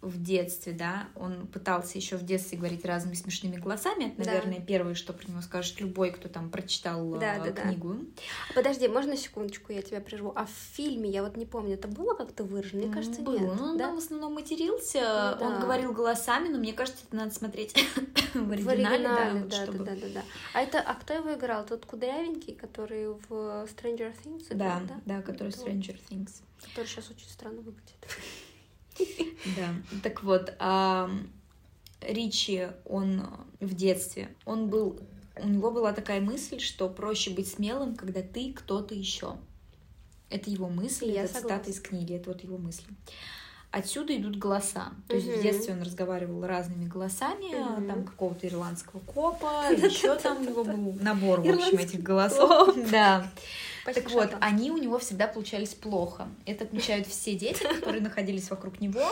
в 0.00 0.22
детстве, 0.22 0.72
да, 0.72 1.08
он 1.16 1.48
пытался 1.48 1.98
еще 1.98 2.16
в 2.16 2.24
детстве 2.24 2.56
говорить 2.56 2.84
разными 2.84 3.14
смешными 3.14 3.56
голосами. 3.56 4.14
Это, 4.16 4.26
наверное, 4.26 4.58
да. 4.58 4.64
первое, 4.64 4.94
что 4.94 5.12
про 5.12 5.26
него 5.28 5.40
скажет 5.42 5.80
любой, 5.80 6.12
кто 6.12 6.28
там 6.28 6.50
прочитал 6.50 7.18
да, 7.18 7.38
да, 7.38 7.50
книгу. 7.50 7.94
Да. 7.94 8.22
Подожди, 8.54 8.86
можно 8.86 9.16
секундочку, 9.16 9.72
я 9.72 9.82
тебя 9.82 10.00
прерву. 10.00 10.32
А 10.36 10.46
в 10.46 10.50
фильме, 10.50 11.10
я 11.10 11.24
вот 11.24 11.36
не 11.36 11.46
помню, 11.46 11.74
это 11.74 11.88
было 11.88 12.14
как-то 12.14 12.44
выражено? 12.44 12.82
Мне 12.82 12.94
кажется, 12.94 13.22
было. 13.22 13.38
нет. 13.38 13.54
Ну, 13.58 13.76
да? 13.76 13.88
он 13.88 13.96
в 13.96 13.98
основном 13.98 14.34
матерился, 14.34 15.00
ну, 15.00 15.40
да. 15.40 15.46
он 15.46 15.60
говорил 15.60 15.92
голосами, 15.92 16.48
но 16.48 16.58
мне 16.58 16.72
кажется, 16.72 17.02
это 17.08 17.16
надо 17.16 17.34
смотреть 17.34 17.74
в 18.34 18.52
оригинале, 18.52 18.62
в 18.62 18.68
оригинале 18.68 19.04
да, 19.04 19.30
вот, 19.32 19.48
да, 19.48 19.62
чтобы... 19.64 19.84
да, 19.84 19.94
да, 19.96 20.08
да, 20.14 20.22
А 20.54 20.60
это, 20.60 20.80
а 20.80 20.94
кто 20.94 21.14
его 21.14 21.34
играл? 21.34 21.66
Тот 21.66 21.84
кудрявенький, 21.86 22.54
который 22.54 23.08
в 23.08 23.66
Stranger 23.66 24.14
Things 24.24 24.46
играл, 24.50 24.80
да? 24.86 25.00
Да, 25.04 25.16
да, 25.16 25.22
который 25.22 25.48
Stranger 25.48 25.98
Things. 26.08 26.42
Который 26.62 26.86
сейчас 26.86 27.10
очень 27.10 27.28
странно 27.28 27.62
выглядит. 27.62 27.96
Да, 29.56 29.72
так 30.02 30.24
вот, 30.24 30.52
а, 30.58 31.08
Ричи, 32.00 32.68
он 32.84 33.22
в 33.60 33.74
детстве, 33.74 34.28
он 34.44 34.68
был, 34.68 35.00
у 35.36 35.48
него 35.48 35.70
была 35.70 35.92
такая 35.92 36.20
мысль, 36.20 36.58
что 36.58 36.88
проще 36.88 37.30
быть 37.30 37.48
смелым, 37.48 37.94
когда 37.94 38.22
ты 38.22 38.52
кто-то 38.52 38.94
еще. 38.94 39.36
Это 40.30 40.50
его 40.50 40.68
мысль, 40.68 41.10
Я 41.10 41.22
это 41.22 41.34
согласна. 41.34 41.58
цитата 41.58 41.70
из 41.70 41.80
книги, 41.80 42.14
это 42.14 42.30
вот 42.30 42.42
его 42.42 42.58
мысль. 42.58 42.84
Отсюда 43.70 44.16
идут 44.16 44.36
голоса. 44.36 44.92
То 45.08 45.16
есть 45.16 45.26
в 45.28 45.42
детстве 45.42 45.74
он 45.74 45.82
разговаривал 45.82 46.46
разными 46.46 46.86
голосами, 46.86 47.52
там 47.86 48.04
какого-то 48.04 48.46
ирландского 48.48 49.00
копа, 49.00 49.64
еще 49.70 50.16
там 50.16 50.38
у 50.38 50.44
него 50.44 50.64
был 50.64 50.92
набор, 51.00 51.40
в 51.40 51.48
общем, 51.48 51.78
этих 51.78 52.02
голосов. 52.02 52.74
Да. 52.90 53.30
Так 53.84 54.10
вот, 54.10 54.36
они 54.40 54.70
у 54.70 54.76
него 54.76 54.98
всегда 54.98 55.26
получались 55.26 55.74
плохо. 55.74 56.28
Это 56.46 56.64
отмечают 56.64 57.06
все 57.06 57.34
дети, 57.34 57.62
которые 57.62 58.02
находились 58.02 58.50
вокруг 58.50 58.80
него. 58.80 59.06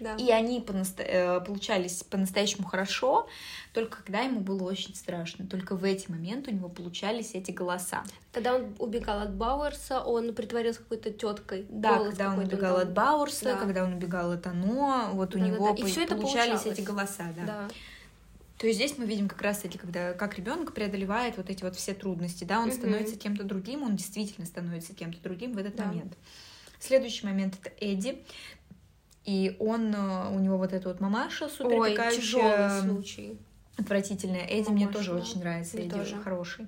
Да. 0.00 0.16
И 0.16 0.30
они 0.30 0.60
по-наста... 0.60 1.02
Э, 1.02 1.40
получались 1.40 2.02
по-настоящему 2.02 2.66
хорошо, 2.66 3.28
только 3.72 3.98
когда 4.02 4.20
ему 4.20 4.40
было 4.40 4.64
очень 4.64 4.94
страшно. 4.94 5.46
Только 5.46 5.76
в 5.76 5.84
эти 5.84 6.10
моменты 6.10 6.50
у 6.50 6.54
него 6.54 6.68
получались 6.68 7.34
эти 7.34 7.52
голоса. 7.52 8.02
Когда 8.32 8.56
он 8.56 8.74
убегал 8.78 9.20
от 9.20 9.34
Бауэрса, 9.34 10.00
он 10.00 10.34
притворился 10.34 10.80
какой-то 10.80 11.10
теткой. 11.10 11.66
Да, 11.68 11.98
когда 11.98 12.30
он 12.32 12.40
убегал 12.40 12.76
от 12.78 12.92
Бауэрса, 12.92 13.44
да. 13.44 13.56
когда 13.56 13.84
он 13.84 13.94
убегал 13.94 14.32
от 14.32 14.46
Ано, 14.46 15.10
вот 15.12 15.34
у 15.36 15.38
да, 15.38 15.46
него 15.46 15.68
да, 15.68 15.72
да. 15.72 15.88
И 15.88 15.94
по- 15.94 16.00
это 16.00 16.16
получались 16.16 16.66
эти 16.66 16.80
голоса, 16.80 17.32
да. 17.36 17.46
да. 17.46 17.68
То 18.64 18.68
есть 18.68 18.78
здесь 18.78 18.96
мы 18.96 19.04
видим 19.04 19.28
как 19.28 19.42
раз 19.42 19.62
эти, 19.66 19.76
когда 19.76 20.14
как 20.14 20.38
ребенок 20.38 20.72
преодолевает 20.72 21.36
вот 21.36 21.50
эти 21.50 21.62
вот 21.62 21.76
все 21.76 21.92
трудности, 21.92 22.44
да, 22.44 22.60
он 22.60 22.68
угу. 22.68 22.74
становится 22.74 23.14
кем-то 23.14 23.44
другим, 23.44 23.82
он 23.82 23.94
действительно 23.94 24.46
становится 24.46 24.94
кем-то 24.94 25.20
другим 25.22 25.52
в 25.52 25.58
этот 25.58 25.76
да. 25.76 25.84
момент. 25.84 26.16
Следующий 26.80 27.26
момент 27.26 27.58
это 27.60 27.70
Эдди. 27.78 28.24
И 29.26 29.54
он, 29.58 29.94
э, 29.94 30.34
у 30.34 30.38
него 30.38 30.56
вот 30.56 30.72
эта 30.72 30.88
вот 30.88 30.98
мамаша 31.00 31.50
супер 31.50 31.78
Ой, 31.78 31.94
тяжелый 31.94 32.80
случай. 32.80 33.38
Отвратительная. 33.76 34.46
Эдди 34.46 34.68
Мамаша, 34.68 34.72
мне 34.72 34.88
тоже 34.88 35.10
да. 35.10 35.16
очень 35.18 35.40
нравится. 35.40 35.76
Мне 35.76 35.84
Эдди 35.84 35.96
тоже. 35.96 36.16
хороший. 36.22 36.66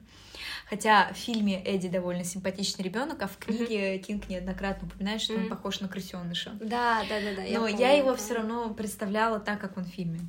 Хотя 0.68 1.12
в 1.12 1.16
фильме 1.16 1.62
Эдди 1.64 1.88
довольно 1.88 2.24
симпатичный 2.24 2.84
ребенок, 2.84 3.22
а 3.22 3.28
в 3.28 3.36
книге 3.36 3.94
mm-hmm. 3.94 3.98
Кинг 3.98 4.28
неоднократно 4.28 4.88
упоминает, 4.88 5.20
что 5.20 5.34
mm-hmm. 5.34 5.42
он 5.44 5.48
похож 5.48 5.80
на 5.80 5.88
крысеныша. 5.88 6.50
Да, 6.60 7.04
да, 7.08 7.20
да, 7.20 7.36
да. 7.36 7.42
Но 7.58 7.68
я, 7.68 7.76
я 7.76 7.92
его 7.92 8.10
да. 8.10 8.16
все 8.16 8.34
равно 8.34 8.74
представляла 8.74 9.38
так, 9.38 9.60
как 9.60 9.76
он 9.76 9.84
в 9.84 9.88
фильме. 9.88 10.20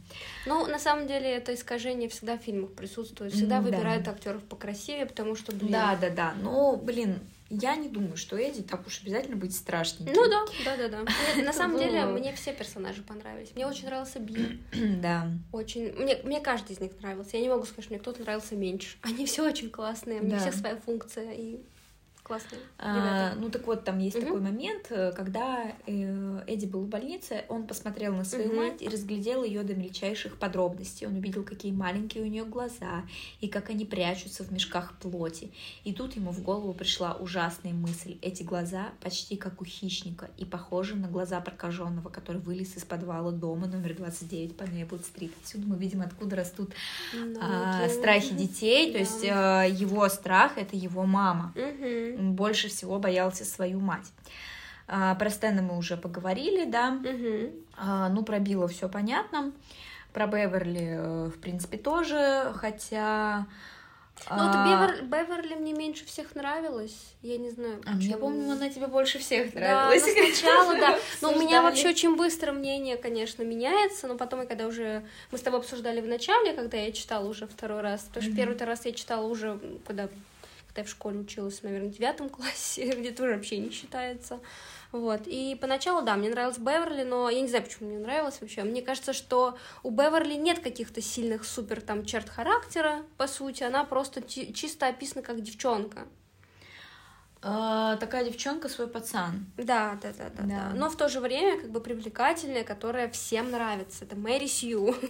Ну, 0.45 0.67
на 0.67 0.77
самом 0.77 1.07
деле, 1.07 1.27
это 1.27 1.55
искажение 1.55 2.07
всегда 2.07 2.38
в 2.38 2.41
фильмах 2.41 2.73
присутствует. 2.73 3.33
Всегда 3.33 3.57
mm, 3.57 3.61
выбирают 3.61 4.03
да. 4.03 4.11
актеров 4.11 4.43
покрасивее, 4.43 5.07
потому 5.07 5.35
что, 5.35 5.55
блин. 5.55 5.71
Да, 5.71 5.97
да, 5.99 6.11
да. 6.11 6.33
Но, 6.39 6.75
блин, 6.75 7.19
я 7.49 7.75
не 7.75 7.89
думаю, 7.89 8.17
что 8.17 8.37
Эдди 8.37 8.61
так 8.61 8.85
уж 8.85 9.01
обязательно 9.01 9.37
будет 9.37 9.53
страшненьким. 9.53 10.13
Ну 10.13 10.29
да, 10.29 10.45
да, 10.65 10.87
да, 10.87 11.03
да. 11.03 11.41
на 11.41 11.53
самом 11.53 11.77
деле 11.77 12.05
мне 12.05 12.33
все 12.33 12.53
персонажи 12.53 13.01
понравились. 13.03 13.51
Мне 13.55 13.65
очень 13.67 13.85
нравился 13.85 14.19
Билл. 14.19 14.45
Да. 14.97 15.31
Очень. 15.51 15.93
Мне, 15.93 16.17
мне 16.23 16.41
каждый 16.41 16.73
из 16.73 16.79
них 16.79 16.91
нравился. 16.99 17.37
Я 17.37 17.43
не 17.43 17.49
могу 17.49 17.65
сказать, 17.65 17.85
что 17.85 17.93
мне 17.93 17.99
кто-то 18.01 18.21
нравился 18.21 18.55
меньше. 18.55 18.97
Они 19.01 19.25
все 19.25 19.47
очень 19.47 19.69
классные. 19.69 20.21
Мне 20.21 20.31
да. 20.31 20.39
все 20.39 20.51
своя 20.51 20.77
функция. 20.77 21.31
И 21.33 21.59
Классные 22.28 22.59
а, 22.78 23.36
Ну 23.36 23.49
так 23.49 23.65
вот, 23.67 23.86
там 23.86 23.99
есть 23.99 24.17
угу. 24.17 24.25
такой 24.25 24.41
момент, 24.41 24.88
э, 24.89 25.13
когда 25.13 25.71
э, 25.86 26.41
Эдди 26.45 26.65
был 26.65 26.82
в 26.82 26.89
больнице, 26.89 27.45
он 27.47 27.65
посмотрел 27.65 28.13
на 28.13 28.25
свою 28.25 28.49
угу. 28.49 28.57
мать 28.57 28.82
и 28.82 28.89
разглядел 28.89 29.45
ее 29.45 29.63
до 29.63 29.75
мельчайших 29.75 30.38
подробностей. 30.38 31.07
Он 31.07 31.15
увидел, 31.15 31.43
какие 31.45 31.71
маленькие 31.71 32.25
у 32.25 32.28
нее 32.28 32.43
глаза 32.43 33.05
и 33.39 33.47
как 33.47 33.69
они 33.69 33.86
прячутся 33.86 34.43
в 34.43 34.51
мешках 34.51 34.97
плоти. 34.99 35.53
И 35.86 35.93
тут 35.93 36.17
ему 36.17 36.32
в 36.32 36.43
голову 36.43 36.73
пришла 36.73 37.13
ужасная 37.13 37.71
мысль. 37.71 38.17
Эти 38.21 38.43
глаза 38.43 38.89
почти 39.01 39.38
как 39.38 39.61
у 39.61 39.65
хищника 39.65 40.30
и 40.38 40.43
похожи 40.43 40.97
на 40.97 41.07
глаза 41.07 41.39
прокаженного, 41.39 42.09
который 42.09 42.41
вылез 42.41 42.75
из 42.75 42.84
подвала 42.84 43.32
дома 43.32 43.67
номер 43.67 43.95
29 43.95 44.57
по 44.57 44.63
Нейбл-стрит. 44.63 45.32
Отсюда 45.41 45.65
мы 45.65 45.78
видим, 45.78 46.01
откуда 46.01 46.36
растут 46.36 46.73
а, 47.39 47.88
страхи 47.88 48.34
детей. 48.34 48.91
То 48.91 48.97
есть 48.97 49.25
а, 49.30 49.63
его 49.63 50.09
страх— 50.09 50.53
это 50.57 50.75
его 50.75 51.05
мама. 51.05 51.53
Угу 51.55 52.16
больше 52.18 52.68
всего 52.70 52.99
боялся 52.99 53.45
свою 53.45 53.80
мать. 53.80 54.11
А, 54.88 55.15
про 55.15 55.30
Стэна 55.30 55.61
мы 55.61 55.78
уже 55.78 55.97
поговорили, 55.97 56.65
да. 56.65 56.97
Угу. 56.99 57.51
А, 57.78 58.09
ну, 58.09 58.24
про 58.24 58.39
Билла 58.39 58.68
все 58.68 58.88
понятно. 58.88 59.51
Про 60.13 60.28
Беверли, 60.28 60.97
э, 60.97 61.26
в 61.28 61.39
принципе, 61.39 61.78
тоже, 61.78 62.53
хотя... 62.55 63.45
Ну, 64.32 64.47
вот 64.47 64.55
Бевер, 64.65 65.03
Беверли 65.03 65.53
мне 65.53 65.74
меньше 65.74 66.03
всех 66.05 66.34
нравилась. 66.34 67.13
Я 67.22 67.38
не 67.38 67.51
знаю. 67.51 67.84
А 67.86 67.95
я 67.97 68.18
помню, 68.18 68.51
она 68.51 68.68
тебе 68.70 68.88
больше 68.88 69.20
всех 69.20 69.53
нравилась. 69.53 70.03
Да, 70.03 70.09
ну, 70.15 70.34
сначала, 70.34 70.76
да. 70.76 70.99
Но 71.22 71.34
у 71.34 71.39
меня 71.39 71.61
вообще 71.61 71.89
очень 71.89 72.15
быстро 72.15 72.51
мнение, 72.51 72.97
конечно, 72.97 73.43
меняется. 73.43 74.07
Но 74.07 74.15
потом, 74.15 74.47
когда 74.47 74.65
уже 74.65 75.05
мы 75.32 75.38
с 75.38 75.41
тобой 75.41 75.59
обсуждали 75.59 76.01
в 76.01 76.07
начале, 76.07 76.53
когда 76.53 76.78
я 76.78 76.91
читала 76.93 77.28
уже 77.28 77.45
второй 77.45 77.82
раз, 77.82 78.01
потому 78.05 78.26
что 78.26 78.36
первый 78.36 78.57
раз 78.57 78.86
я 78.86 78.93
читала 78.93 79.28
уже, 79.28 79.59
когда 79.86 80.09
когда 80.78 80.82
я 80.82 80.86
в 80.86 80.89
школе 80.89 81.19
училась, 81.19 81.63
наверное, 81.63 81.89
в 81.89 81.91
девятом 81.93 82.30
классе, 82.38 82.93
где 82.95 83.11
тоже 83.11 83.34
вообще 83.34 83.57
не 83.57 83.71
считается. 83.71 84.39
Вот. 84.91 85.21
И 85.25 85.57
поначалу, 85.59 86.03
да, 86.03 86.15
мне 86.15 86.30
нравилась 86.30 86.59
Беверли, 86.59 87.03
но 87.03 87.30
я 87.30 87.41
не 87.41 87.47
знаю, 87.47 87.63
почему 87.63 87.89
мне 87.89 87.99
нравилось 87.99 88.39
вообще. 88.39 88.63
Мне 88.63 88.82
кажется, 88.82 89.13
что 89.13 89.57
у 89.84 89.89
Беверли 89.89 90.36
нет 90.36 90.59
каких-то 90.59 91.01
сильных 91.01 91.45
супер 91.45 91.82
там 91.82 92.05
черт 92.05 92.30
характера, 92.30 93.03
по 93.17 93.28
сути. 93.28 93.63
Она 93.63 93.84
просто 93.86 94.21
чисто 94.21 94.88
описана 94.88 95.23
как 95.23 95.41
девчонка. 95.41 96.05
А, 97.41 97.95
такая 97.97 98.25
девчонка, 98.25 98.69
свой 98.69 98.88
пацан. 98.88 99.47
Да, 99.57 99.97
да, 100.01 100.13
да, 100.17 100.30
да, 100.30 100.43
да. 100.43 100.71
Но 100.75 100.89
в 100.89 100.95
то 100.95 101.09
же 101.09 101.19
время 101.19 101.59
как 101.59 101.71
бы 101.71 101.82
привлекательная, 101.82 102.63
которая 102.63 103.09
всем 103.09 103.49
нравится. 103.51 104.05
Это 104.05 104.15
Мэри 104.15 104.47
Сью. 104.47 104.95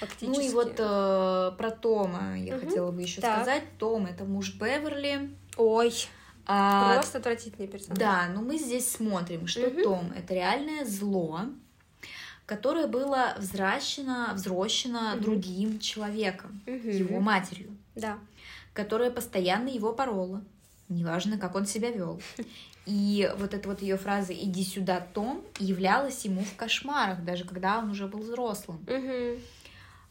Фактически. 0.00 0.38
Ну 0.38 0.40
и 0.40 0.50
вот 0.50 0.74
э, 0.78 1.52
про 1.56 1.70
Тома 1.70 2.38
я 2.38 2.56
угу. 2.56 2.66
хотела 2.66 2.90
бы 2.90 3.02
еще 3.02 3.20
так. 3.20 3.42
сказать. 3.42 3.64
Том 3.78 4.06
это 4.06 4.24
муж 4.24 4.54
Беверли. 4.54 5.30
Ой. 5.56 5.92
А, 6.46 6.94
Просто 6.94 7.18
отвратительный 7.18 7.68
персонаж. 7.68 7.98
Да, 7.98 8.28
но 8.28 8.42
мы 8.42 8.58
здесь 8.58 8.90
смотрим, 8.90 9.46
что 9.46 9.68
угу. 9.68 9.82
Том 9.82 10.12
это 10.14 10.34
реальное 10.34 10.84
зло, 10.84 11.40
которое 12.46 12.86
было 12.86 13.34
взращено, 13.38 14.32
взрощено 14.34 15.14
угу. 15.14 15.22
другим 15.22 15.78
человеком, 15.78 16.60
угу. 16.66 16.88
его 16.88 17.20
матерью. 17.20 17.76
Да. 17.94 18.18
Которая 18.72 19.10
постоянно 19.10 19.68
его 19.68 19.92
порола. 19.92 20.42
Неважно, 20.88 21.38
как 21.38 21.54
он 21.54 21.66
себя 21.66 21.90
вел. 21.90 22.20
И 22.86 23.32
вот 23.38 23.54
эта 23.54 23.66
вот 23.68 23.80
ее 23.80 23.96
фраза 23.96 24.34
«иди 24.34 24.62
сюда, 24.62 25.00
Том» 25.00 25.42
являлась 25.58 26.24
ему 26.26 26.42
в 26.42 26.54
кошмарах, 26.56 27.24
даже 27.24 27.44
когда 27.44 27.78
он 27.78 27.90
уже 27.90 28.06
был 28.06 28.20
взрослым. 28.20 28.76
Угу. 28.86 29.40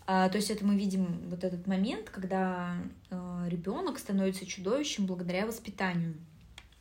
А, 0.06 0.30
то 0.30 0.38
есть 0.38 0.50
это 0.50 0.66
мы 0.66 0.76
видим 0.76 1.22
вот 1.30 1.44
этот 1.44 1.66
момент, 1.68 2.10
когда 2.10 2.76
а, 3.10 3.46
ребенок 3.48 4.00
становится 4.00 4.46
чудовищем 4.46 5.06
благодаря 5.06 5.46
воспитанию. 5.46 6.16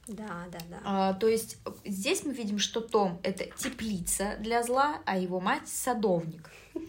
Да, 0.08 0.46
да, 0.50 0.58
да. 0.68 0.80
А, 0.84 1.14
то 1.14 1.28
есть 1.28 1.58
здесь 1.84 2.24
мы 2.24 2.32
видим, 2.32 2.58
что 2.58 2.80
Том 2.80 3.20
это 3.22 3.44
теплица 3.56 4.36
для 4.40 4.62
зла, 4.62 5.00
а 5.04 5.16
его 5.16 5.40
мать 5.40 5.68
садовник. 5.68 6.50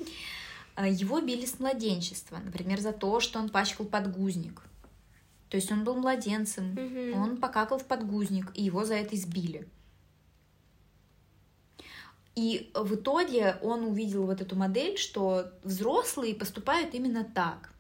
А, 0.75 0.87
его 0.87 1.21
били 1.21 1.45
с 1.45 1.59
младенчества, 1.59 2.39
например, 2.43 2.79
за 2.79 2.93
то, 2.93 3.19
что 3.19 3.37
он 3.37 3.49
пачкал 3.49 3.85
подгузник. 3.85 4.63
То 5.49 5.57
есть 5.57 5.71
он 5.71 5.83
был 5.83 5.97
младенцем, 5.97 6.71
угу. 6.71 7.15
он 7.15 7.37
покакал 7.37 7.77
в 7.77 7.85
подгузник, 7.85 8.49
и 8.55 8.63
его 8.63 8.83
за 8.83 8.95
это 8.95 9.15
избили. 9.15 9.67
И 12.35 12.71
в 12.73 12.95
итоге 12.95 13.57
он 13.61 13.83
увидел 13.83 14.25
вот 14.25 14.41
эту 14.41 14.55
модель, 14.55 14.97
что 14.97 15.51
взрослые 15.63 16.33
поступают 16.33 16.93
именно 16.93 17.23
так. 17.23 17.73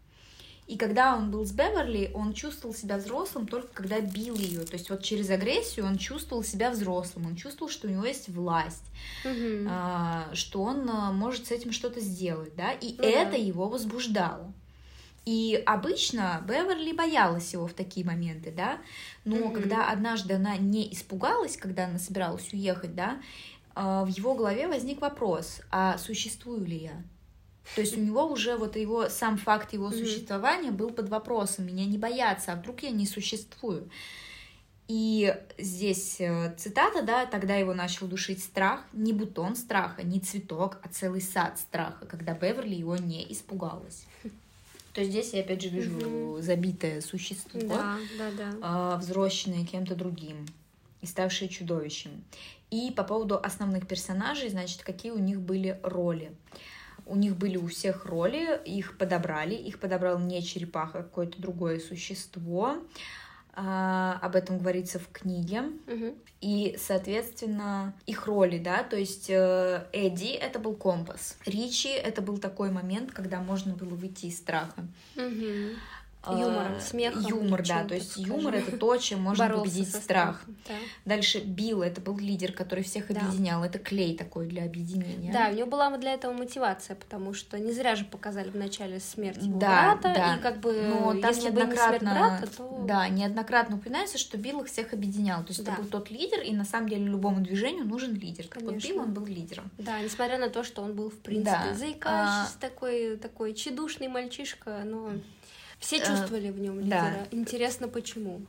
И 0.65 0.77
когда 0.77 1.17
он 1.17 1.29
был 1.29 1.45
с 1.45 1.51
Беверли, 1.51 2.11
он 2.13 2.33
чувствовал 2.33 2.73
себя 2.73 2.97
взрослым 2.97 3.47
только 3.47 3.67
когда 3.73 3.99
бил 3.99 4.35
ее. 4.35 4.61
То 4.61 4.73
есть 4.73 4.89
вот 4.89 5.03
через 5.03 5.29
агрессию 5.29 5.85
он 5.85 5.97
чувствовал 5.97 6.43
себя 6.43 6.71
взрослым, 6.71 7.27
он 7.27 7.35
чувствовал, 7.35 7.69
что 7.69 7.87
у 7.87 7.91
него 7.91 8.05
есть 8.05 8.29
власть, 8.29 8.85
угу. 9.25 9.69
что 10.33 10.61
он 10.61 10.89
а, 10.89 11.11
может 11.11 11.47
с 11.47 11.51
этим 11.51 11.73
что-то 11.73 11.99
сделать, 11.99 12.55
да, 12.55 12.71
и 12.71 12.95
ну, 12.97 13.03
это 13.03 13.31
да. 13.31 13.37
его 13.37 13.67
возбуждало. 13.67 14.53
И 15.25 15.61
обычно 15.65 16.43
Беверли 16.45 16.91
боялась 16.91 17.53
его 17.53 17.67
в 17.67 17.73
такие 17.73 18.05
моменты, 18.05 18.51
да, 18.51 18.79
но 19.23 19.37
mm 19.37 19.53
когда 19.53 19.89
однажды 19.89 20.33
она 20.33 20.57
не 20.57 20.91
испугалась, 20.91 21.55
когда 21.55 21.85
она 21.85 21.97
собиралась 21.97 22.51
уехать, 22.51 22.93
да, 22.93 23.21
в 23.75 24.07
его 24.07 24.35
голове 24.35 24.67
возник 24.67 25.01
вопрос, 25.01 25.61
а 25.71 25.97
существую 25.97 26.65
ли 26.65 26.77
я? 26.77 27.03
То 27.75 27.81
есть 27.81 27.97
у 27.97 28.01
него 28.01 28.25
уже 28.25 28.57
вот 28.57 28.75
его 28.75 29.09
сам 29.09 29.37
факт 29.37 29.73
его 29.73 29.89
существования 29.89 30.71
был 30.71 30.91
под 30.91 31.09
вопросом. 31.09 31.65
Меня 31.65 31.85
не 31.85 31.97
боятся, 31.97 32.53
а 32.53 32.55
вдруг 32.55 32.83
я 32.83 32.91
не 32.91 33.07
существую? 33.07 33.89
И 34.89 35.33
здесь 35.57 36.19
э, 36.19 36.53
цитата, 36.57 37.01
да, 37.03 37.25
тогда 37.25 37.55
его 37.55 37.73
начал 37.73 38.05
душить 38.05 38.43
страх, 38.43 38.81
не 38.91 39.13
бутон 39.13 39.55
страха, 39.55 40.03
не 40.03 40.19
цветок, 40.19 40.77
а 40.83 40.89
целый 40.89 41.21
сад 41.21 41.57
страха, 41.57 42.05
когда 42.05 42.33
Беверли 42.33 42.75
его 42.75 42.97
не 42.97 43.31
испугалась. 43.31 44.05
То 44.93 45.01
есть 45.01 45.11
здесь 45.11 45.33
я 45.33 45.39
опять 45.39 45.61
же 45.61 45.69
вижу 45.69 45.89
mm-hmm. 45.91 46.41
забитое 46.41 47.01
существо, 47.01 47.61
да, 47.61 47.97
да, 48.17 48.51
да. 48.59 48.97
взросленное 48.97 49.65
кем-то 49.65 49.95
другим 49.95 50.45
и 51.03 51.05
ставшее 51.05 51.49
чудовищем. 51.49 52.23
И 52.71 52.91
по 52.91 53.03
поводу 53.03 53.37
основных 53.37 53.87
персонажей, 53.87 54.49
значит, 54.49 54.81
какие 54.81 55.11
у 55.11 55.19
них 55.19 55.39
были 55.39 55.79
роли. 55.83 56.31
У 57.05 57.15
них 57.15 57.35
были 57.35 57.57
у 57.57 57.67
всех 57.67 58.05
роли, 58.05 58.59
их 58.65 58.97
подобрали, 58.97 59.53
их 59.53 59.79
подобрал 59.79 60.17
не 60.17 60.41
черепаха, 60.41 60.99
а 60.99 61.03
какое-то 61.03 61.39
другое 61.41 61.79
существо. 61.79 62.77
А, 63.55 64.17
об 64.21 64.35
этом 64.35 64.57
говорится 64.57 64.97
в 64.97 65.07
книге. 65.11 65.61
Мгм. 65.85 66.15
И, 66.41 66.75
соответственно, 66.79 67.93
их 68.07 68.25
роли, 68.25 68.57
да, 68.57 68.83
то 68.83 68.95
есть 68.95 69.29
э, 69.29 69.85
Эдди— 69.93 70.31
это 70.41 70.57
был 70.57 70.75
компас. 70.75 71.37
Ричи— 71.45 71.89
это 71.89 72.21
был 72.21 72.39
такой 72.39 72.71
момент, 72.71 73.11
когда 73.11 73.41
можно 73.41 73.75
было 73.75 73.93
выйти 73.93 74.25
из 74.25 74.37
страха. 74.37 74.87
Мгм. 75.15 75.75
А, 76.25 76.39
Юмором, 76.39 76.79
смехом, 76.79 77.21
Юмор, 77.27 77.67
да, 77.67 77.83
то 77.83 77.95
есть 77.95 78.15
юмор— 78.15 78.55
это 78.55 78.77
то, 78.77 78.95
чем 78.95 79.21
можно 79.21 79.45
Боролся 79.45 79.69
победить 79.71 79.93
страх. 79.93 80.41
Да. 80.67 80.73
Дальше 81.03 81.39
Билл— 81.39 81.81
это 81.83 81.99
был 81.99 82.17
лидер, 82.17 82.53
который 82.53 82.83
всех 82.85 83.07
Да. 83.09 83.19
объединял. 83.19 83.61
Это 83.63 83.77
клей 83.77 84.15
такой 84.15 84.47
для 84.47 84.63
объединения. 84.63 85.33
Да, 85.33 85.49
у 85.49 85.53
него 85.53 85.67
была 85.67 85.95
для 85.97 86.13
этого 86.13 86.31
мотивация, 86.31 86.95
потому 86.95 87.33
что 87.33 87.59
не 87.59 87.73
зря 87.73 87.95
же 87.97 88.05
показали 88.05 88.49
в 88.49 88.55
начале 88.55 89.01
смерть 89.01 89.43
его 89.43 89.59
Да, 89.59 89.95
брата, 89.97 90.13
да. 90.15 90.35
и 90.35 90.39
как 90.39 90.59
бы 90.61 90.71
Но 90.73 91.13
там 91.19 91.31
если 91.31 91.49
бы 91.49 91.59
не 91.61 91.67
брата, 91.67 92.47
то 92.57 92.83
да, 92.87 93.09
неоднократно 93.09 93.75
упоминается, 93.75 94.17
что 94.17 94.37
Билл 94.37 94.61
их 94.61 94.67
всех 94.67 94.93
объединял. 94.93 95.41
То 95.41 95.49
есть 95.49 95.63
Да. 95.65 95.73
это 95.73 95.81
был 95.81 95.89
тот 95.89 96.09
лидер, 96.09 96.39
и 96.39 96.53
на 96.53 96.63
самом 96.63 96.87
деле 96.87 97.03
любому 97.05 97.41
движению 97.41 97.83
нужен 97.83 98.13
лидер. 98.13 98.47
Так 98.47 98.61
вот 98.61 98.69
Конечно. 98.69 98.87
Билл, 98.87 98.99
он 99.01 99.13
был 99.13 99.25
лидером. 99.25 99.69
Да, 99.77 99.99
несмотря 99.99 100.37
на 100.37 100.49
то, 100.49 100.63
что 100.63 100.83
он 100.83 100.93
был, 100.93 101.09
в 101.09 101.19
принципе, 101.19 101.51
Да. 101.65 101.73
заикающийся, 101.73 102.57
такой, 102.61 103.17
такой 103.17 103.53
чедушный 103.53 104.07
мальчишка, 104.07 104.83
но 104.85 105.11
все 105.83 105.97
Э, 105.97 106.05
чувствовали 106.05 106.49
в 106.49 106.59
нем 106.59 106.87
да. 106.89 107.09
лидера. 107.09 107.27
Интересно, 107.31 107.87
почему? 107.87 108.41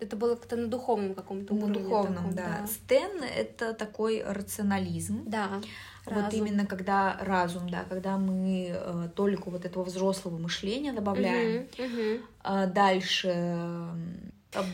Это 0.00 0.16
было 0.16 0.36
как-то 0.36 0.56
на 0.56 0.68
духовном 0.68 1.14
каком-то 1.14 1.54
На 1.54 1.64
уровне. 1.66 1.82
духовном, 1.82 2.14
таком, 2.14 2.34
да. 2.34 2.66
Стэн— 2.66 3.22
это 3.36 3.74
такой 3.74 4.22
рационализм. 4.22 5.24
Да, 5.26 5.60
Вот 6.06 6.14
разум. 6.14 6.30
именно 6.46 6.64
когда 6.66 7.18
разум, 7.20 7.68
да, 7.68 7.84
когда 7.84 8.16
мы 8.16 8.68
э, 8.70 9.08
только 9.14 9.50
вот 9.50 9.66
этого 9.66 9.84
взрослого 9.84 10.38
мышления 10.38 10.92
добавляем. 10.94 11.68
Мгм, 11.78 11.92
мгм. 11.92 12.22
А 12.42 12.66
дальше 12.66 13.28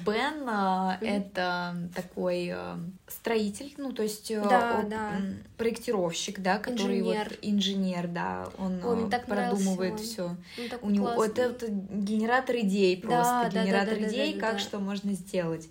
Бен 0.06 0.48
а, 0.48 0.98
это 1.00 1.76
такой 1.94 2.50
э, 2.54 2.76
строитель, 3.08 3.74
ну 3.78 3.92
то 3.92 4.02
есть 4.02 4.30
э, 4.30 4.40
Да, 4.40 4.80
он, 4.82 4.88
да. 4.88 5.12
проектировщик, 5.56 6.40
да, 6.40 6.58
который 6.58 7.00
Инженер. 7.00 7.28
вот 7.30 7.38
инженер, 7.42 8.08
да, 8.08 8.48
он 8.58 8.84
Ой, 8.84 9.06
э, 9.06 9.10
так 9.10 9.26
продумывает 9.26 10.00
все. 10.00 10.36
У 10.82 10.90
него 10.90 11.06
классный. 11.14 11.26
это, 11.26 11.42
это 11.42 11.66
генератор 11.70 12.56
идей 12.56 12.96
Да, 12.96 13.08
просто, 13.08 13.40
да, 13.44 13.50
да, 13.50 13.64
генератор 13.64 13.94
да, 13.94 14.00
да, 14.00 14.08
идей, 14.08 14.34
да, 14.34 14.40
как 14.40 14.52
да. 14.54 14.58
что 14.58 14.78
можно 14.78 15.12
сделать. 15.12 15.68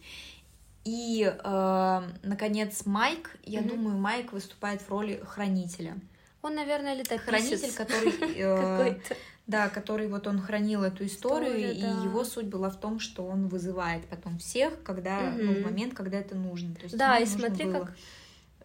И, 0.83 1.31
э, 1.43 2.01
наконец, 2.23 2.85
Майк, 2.85 3.37
я 3.43 3.61
Мгм. 3.61 3.69
думаю, 3.69 3.97
Майк 3.97 4.33
выступает 4.33 4.81
в 4.81 4.89
роли 4.89 5.21
хранителя. 5.25 5.95
Он, 6.41 6.55
наверное, 6.55 6.95
летописец. 6.95 7.23
Хранитель, 7.23 7.73
который, 7.73 8.11
э, 8.35 8.57
какой-то. 8.57 9.15
Да, 9.51 9.69
который 9.69 10.07
вот 10.07 10.27
он 10.27 10.39
хранил 10.41 10.81
эту 10.83 11.05
историю, 11.05 11.49
История, 11.51 11.73
и 11.73 11.81
да. 11.81 12.03
его 12.03 12.23
суть 12.23 12.45
была 12.47 12.69
в 12.69 12.79
том, 12.79 12.99
что 12.99 13.25
он 13.25 13.47
вызывает 13.47 14.05
потом 14.07 14.37
всех, 14.39 14.81
когда, 14.83 15.31
ну, 15.31 15.53
в 15.53 15.61
момент, 15.63 15.93
когда 15.93 16.17
это 16.17 16.35
нужно. 16.35 16.73
То 16.75 16.83
есть 16.83 16.97
Да, 16.97 17.17
и 17.19 17.25
смотри, 17.25 17.65
было, 17.65 17.79
как- 17.85 17.93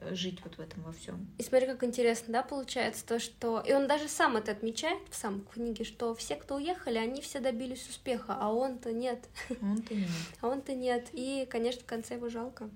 э, 0.00 0.14
жить 0.14 0.40
вот 0.44 0.56
в 0.56 0.60
этом 0.60 0.82
во 0.84 0.92
всем. 0.92 1.26
И 1.38 1.42
смотри, 1.42 1.66
как 1.66 1.82
интересно, 1.84 2.32
да, 2.34 2.42
получается 2.42 3.04
то, 3.06 3.18
что... 3.18 3.60
И 3.66 3.72
он 3.72 3.86
даже 3.86 4.08
сам 4.08 4.36
это 4.36 4.52
отмечает 4.52 4.98
в 5.10 5.16
самой 5.16 5.42
книге, 5.52 5.84
что 5.84 6.14
все, 6.14 6.36
кто 6.36 6.56
уехали, 6.56 6.98
они 6.98 7.20
все 7.20 7.40
добились 7.40 7.88
успеха, 7.88 8.36
а 8.40 8.52
он-то 8.52 8.92
нет. 8.92 9.28
Он-то 9.60 9.94
нет. 9.94 10.08
А 10.40 10.48
он-то 10.48 10.74
нет. 10.74 11.08
И, 11.12 11.46
конечно, 11.50 11.82
в 11.82 11.86
конце 11.86 12.14
его 12.14 12.28
жалко. 12.28 12.70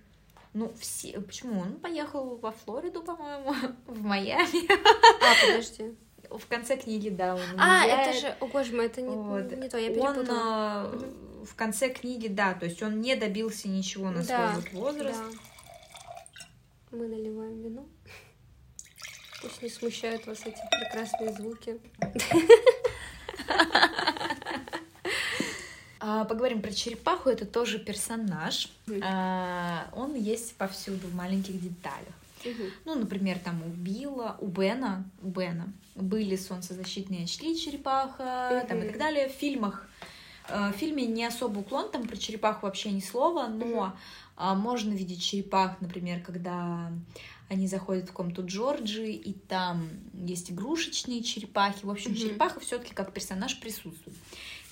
Ну, 0.52 0.72
все. 0.80 1.20
Почему? 1.20 1.60
Он 1.60 1.74
поехал 1.74 2.36
во 2.38 2.50
Флориду, 2.50 3.02
по-моему, 3.02 3.54
в 3.86 4.02
Майами. 4.02 4.66
А, 4.72 5.46
подожди. 5.46 5.94
В 6.30 6.46
конце 6.46 6.76
книги, 6.76 7.08
да, 7.08 7.34
он 7.34 7.40
А, 7.58 7.82
уезжает. 7.84 8.08
это 8.08 8.20
же... 8.20 8.36
О, 8.40 8.46
боже 8.46 8.74
мой, 8.74 8.86
это 8.86 9.00
не, 9.02 9.08
Вот. 9.08 9.50
не 9.56 9.68
то, 9.68 9.78
я 9.78 9.88
Он 9.90 10.14
перепутала. 10.14 10.38
а, 10.40 11.44
в 11.44 11.54
конце 11.56 11.88
книги, 11.90 12.28
да, 12.28 12.54
то 12.54 12.66
есть 12.66 12.82
он 12.82 13.00
не 13.00 13.16
добился 13.16 13.68
ничего 13.68 14.10
на 14.10 14.22
Да, 14.22 14.54
свой 14.60 14.80
возраст. 14.82 15.18
Да. 15.20 16.96
Мы 16.98 17.08
наливаем 17.08 17.60
вино. 17.62 17.84
Пусть 19.42 19.62
не 19.62 19.68
смущают 19.70 20.26
вас 20.26 20.40
эти 20.46 20.60
прекрасные 20.70 21.32
звуки. 21.32 21.78
А, 26.02 26.24
поговорим 26.24 26.62
про 26.62 26.72
черепаху, 26.72 27.28
это 27.28 27.44
тоже 27.44 27.78
персонаж. 27.78 28.70
А, 29.02 29.90
он 29.94 30.14
есть 30.14 30.54
повсюду 30.54 31.06
в 31.08 31.14
маленьких 31.14 31.60
деталях. 31.60 32.14
Ну, 32.84 32.94
например, 32.94 33.38
там 33.38 33.62
у 33.62 33.68
Билла, 33.68 34.36
у 34.40 34.46
Бена, 34.46 35.04
у 35.22 35.28
Бена 35.28 35.72
были 35.94 36.36
солнцезащитные 36.36 37.24
очки 37.24 37.58
черепаха, 37.58 38.64
там 38.68 38.82
и 38.82 38.86
так 38.86 38.98
далее. 38.98 39.28
В 39.28 39.32
фильмах, 39.32 39.88
э, 40.48 40.72
в 40.72 40.76
фильме 40.76 41.06
не 41.06 41.24
особо 41.24 41.58
уклон, 41.60 41.90
там 41.90 42.06
про 42.06 42.16
черепаху 42.16 42.66
вообще 42.66 42.90
ни 42.90 43.00
слова, 43.00 43.48
но 43.48 43.94
а, 44.36 44.54
можно 44.54 44.92
видеть 44.92 45.22
черепах, 45.22 45.80
например, 45.80 46.22
когда 46.22 46.90
они 47.50 47.66
заходят 47.66 48.08
в 48.08 48.12
комнату 48.12 48.46
Джорджи, 48.46 49.10
и 49.10 49.32
там 49.34 49.90
есть 50.14 50.50
игрушечные 50.50 51.22
черепахи. 51.22 51.84
В 51.84 51.90
общем, 51.90 52.14
черепаха 52.14 52.60
все-таки 52.60 52.94
как 52.94 53.12
персонаж 53.12 53.60
присутствует. 53.60 54.16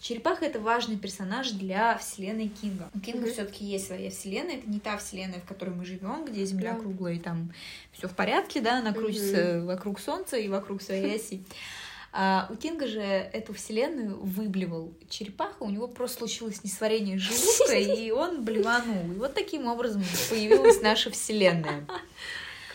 Черепаха 0.01 0.45
это 0.47 0.61
важный 0.61 0.97
персонаж 0.97 1.51
для 1.51 1.99
вселенной 1.99 2.49
Кинга. 2.49 2.89
У 2.95 3.01
Кинга 3.01 3.23
Мгм. 3.27 3.33
все-таки 3.33 3.65
есть 3.65 3.87
своя 3.89 4.11
вселенная, 4.11 4.57
это 4.59 4.71
не 4.71 4.79
та 4.79 4.97
вселенная, 4.97 5.41
в 5.41 5.45
которой 5.45 5.71
мы 5.71 5.85
живем, 5.85 6.25
где 6.25 6.45
Земля 6.45 6.75
Да. 6.75 6.81
круглая 6.81 7.15
и 7.15 7.19
там 7.19 7.53
все 7.93 8.07
в 8.09 8.13
порядке, 8.15 8.61
да, 8.61 8.79
она 8.79 8.93
крутится 8.93 9.63
вокруг 9.65 9.99
Солнца 9.99 10.37
и 10.37 10.49
вокруг 10.49 10.83
своей 10.83 11.17
оси. 11.17 11.43
А 12.11 12.49
у 12.51 12.57
Кинга 12.57 12.87
же 12.87 13.01
эту 13.03 13.53
вселенную 13.53 14.19
выблевал 14.19 14.95
черепаха, 15.11 15.63
у 15.63 15.69
него 15.69 15.89
просто 15.89 16.19
случилось 16.21 16.65
несварение 16.65 17.19
желудка, 17.19 17.75
и 17.77 18.11
он 18.11 18.45
блеванул. 18.45 19.13
И 19.13 19.17
вот 19.17 19.35
таким 19.35 19.67
образом 19.67 20.03
появилась 20.31 20.81
наша 20.81 21.11
вселенная. 21.11 21.87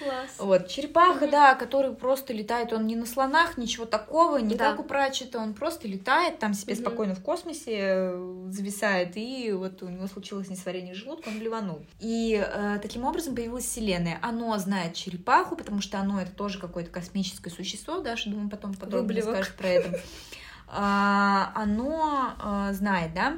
Класс. 0.03 0.29
Вот, 0.39 0.67
черепаха, 0.67 1.27
да, 1.27 1.55
который 1.55 1.93
просто 1.95 2.33
летает, 2.33 2.73
он 2.73 2.85
не 2.87 2.95
на 2.95 3.05
слонах, 3.05 3.57
ничего 3.57 3.85
такого, 3.85 4.37
не 4.37 4.55
Да. 4.55 4.71
как 4.71 4.79
у 4.79 4.83
Пратчета, 4.83 5.39
он 5.39 5.53
просто 5.53 5.87
летает, 5.87 6.39
там 6.39 6.53
себе 6.53 6.73
Мгм. 6.75 6.81
спокойно 6.83 7.15
в 7.15 7.21
космосе 7.21 7.77
э, 7.79 8.45
зависает, 8.49 9.15
и 9.15 9.51
вот 9.51 9.81
у 9.83 9.87
него 9.89 10.07
случилось 10.07 10.49
несварение 10.49 10.93
желудка, 10.93 11.29
он 11.29 11.39
блеванул. 11.39 11.85
И 11.99 12.43
э, 12.45 12.79
таким 12.81 13.05
образом 13.05 13.35
появилась 13.35 13.65
Вселенная. 13.65 14.19
Оно 14.21 14.57
знает 14.57 14.93
черепаху, 14.93 15.55
потому 15.55 15.81
что 15.81 15.99
оно 15.99 16.21
это 16.21 16.31
тоже 16.31 16.59
какое-то 16.59 16.89
космическое 16.91 17.49
существо, 17.49 17.99
Даша, 18.01 18.29
думаю, 18.29 18.49
потом 18.49 18.73
подробнее 18.73 19.21
Выблевок. 19.21 19.35
скажет 19.35 19.55
про 19.55 19.67
это. 19.67 19.99
А, 20.75 21.51
Оно 21.55 22.33
э, 22.69 22.73
знает, 22.73 23.13
да, 23.13 23.37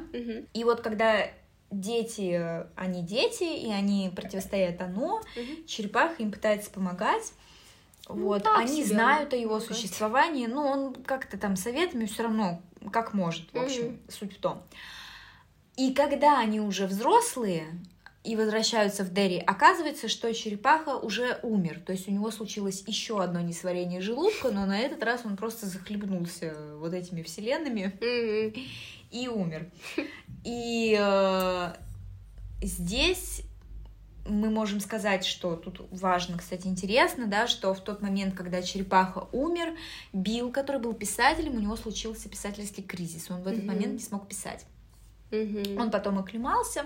и 0.53 0.63
вот 0.63 0.80
когда 0.82 1.28
дети, 1.72 2.63
они 2.76 3.01
дети, 3.01 3.43
и 3.43 3.72
они 3.72 4.11
противостоят 4.16 4.82
оно, 4.82 5.22
Мгм. 5.36 5.66
черепаха 5.68 6.22
им 6.24 6.32
пытается 6.32 6.70
помогать. 6.72 7.34
Ну, 8.07 8.16
Вот, 8.16 8.47
они 8.55 8.84
себе 8.84 8.95
знают 8.95 9.34
о 9.34 9.36
его 9.36 9.59
существовании, 9.59 10.45
но 10.45 10.68
он 10.68 10.93
как-то 10.93 11.38
там 11.38 11.55
советами 11.55 12.05
все 12.05 12.24
равно 12.24 12.61
как 12.91 13.13
может, 13.13 13.51
в 13.51 13.57
общем, 13.57 13.86
Мгм. 13.86 13.99
суть 14.09 14.38
в 14.38 14.39
том. 14.39 14.63
И 15.76 15.93
когда 15.93 16.39
они 16.39 16.61
уже 16.61 16.88
взрослые 16.88 17.68
и 18.24 18.36
возвращаются 18.36 19.03
в 19.03 19.13
Дерри, 19.13 19.39
оказывается, 19.39 20.07
что 20.07 20.34
черепаха 20.34 20.97
уже 20.97 21.39
умер. 21.43 21.82
То 21.86 21.91
есть 21.91 22.07
у 22.07 22.11
него 22.11 22.32
случилось 22.32 22.84
еще 22.88 23.22
одно 23.22 23.41
несварение 23.41 24.01
желудка, 24.01 24.51
но 24.51 24.66
на 24.66 24.80
этот 24.80 25.03
раз 25.03 25.22
он 25.26 25.36
просто 25.36 25.66
захлебнулся 25.68 26.55
вот 26.78 26.93
этими 26.93 27.22
вселенными 27.22 27.93
Мгм. 27.99 28.66
И 29.16 29.28
умер. 29.30 29.70
И 30.43 30.95
э, 30.99 31.74
здесь 32.61 33.41
мы 34.28 34.49
можем 34.49 34.80
сказать, 34.80 35.24
что 35.26 35.55
тут 35.55 35.88
важно, 35.91 36.38
кстати, 36.38 36.68
интересно, 36.68 37.28
да, 37.28 37.47
что 37.47 37.74
в 37.74 37.80
тот 37.80 38.01
момент, 38.01 38.36
когда 38.36 38.61
черепаха 38.61 39.28
умер, 39.32 39.76
Билл, 40.13 40.51
который 40.51 40.82
был 40.82 40.93
писателем, 40.93 41.55
у 41.55 41.59
него 41.59 41.76
случился 41.76 42.28
писательский 42.28 42.84
кризис. 42.84 43.30
Он 43.30 43.41
в 43.41 43.47
этот 43.47 43.63
Мгм. 43.63 43.68
момент 43.68 43.93
не 43.93 43.99
смог 43.99 44.28
писать. 44.28 44.66
Мгм. 45.32 45.78
Он 45.80 45.91
потом 45.91 46.20
оклемался, 46.20 46.86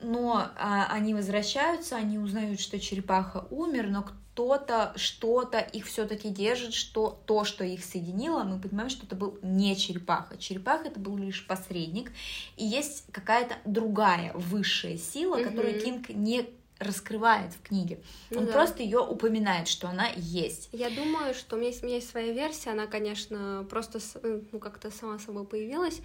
но 0.00 0.48
а, 0.56 0.86
они 0.90 1.12
возвращаются, 1.14 1.96
они 1.96 2.18
узнают, 2.18 2.60
что 2.60 2.78
черепаха 2.78 3.46
умер, 3.50 3.88
но 3.88 4.06
кто-то, 4.34 4.92
что-то 4.96 5.60
их 5.60 5.86
все-таки 5.86 6.28
держит, 6.28 6.74
что 6.74 7.20
то, 7.24 7.44
что 7.44 7.62
их 7.62 7.84
соединило, 7.84 8.42
мы 8.42 8.58
понимаем, 8.58 8.90
что 8.90 9.06
это 9.06 9.14
был 9.14 9.38
не 9.42 9.76
черепаха. 9.76 10.36
Черепаха 10.38 10.88
это 10.88 10.98
был 10.98 11.16
лишь 11.16 11.46
посредник, 11.46 12.10
и 12.56 12.64
есть 12.64 13.04
какая-то 13.12 13.54
другая 13.64 14.32
высшая 14.34 14.98
сила, 14.98 15.36
которую 15.36 15.74
Мгм. 15.74 15.80
Кинг 15.84 16.08
не 16.08 16.50
раскрывает 16.80 17.52
в 17.52 17.62
книге. 17.62 18.00
Ну 18.30 18.40
Он 18.40 18.46
да. 18.46 18.52
просто 18.52 18.82
ее 18.82 18.98
упоминает, 18.98 19.68
что 19.68 19.88
она 19.88 20.08
есть. 20.16 20.68
Я 20.72 20.90
думаю, 20.90 21.32
что 21.34 21.54
у 21.54 21.58
меня 21.60 21.68
есть, 21.68 21.84
у 21.84 21.86
меня 21.86 21.96
есть 21.96 22.10
своя 22.10 22.32
версия, 22.32 22.70
она, 22.70 22.88
конечно, 22.88 23.64
просто 23.70 24.00
э, 24.20 24.40
ну, 24.50 24.58
как-то 24.58 24.90
сама 24.90 25.20
собой 25.20 25.46
появилась, 25.46 26.00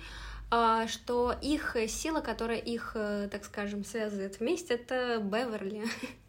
а, 0.52 0.88
что 0.88 1.36
их 1.42 1.76
сила, 1.88 2.22
которая 2.22 2.60
их, 2.60 2.92
э, 2.94 3.28
так 3.32 3.44
скажем, 3.44 3.84
связывает 3.84 4.40
вместе, 4.40 4.76
это 4.76 5.18
Беверли. 5.18 5.84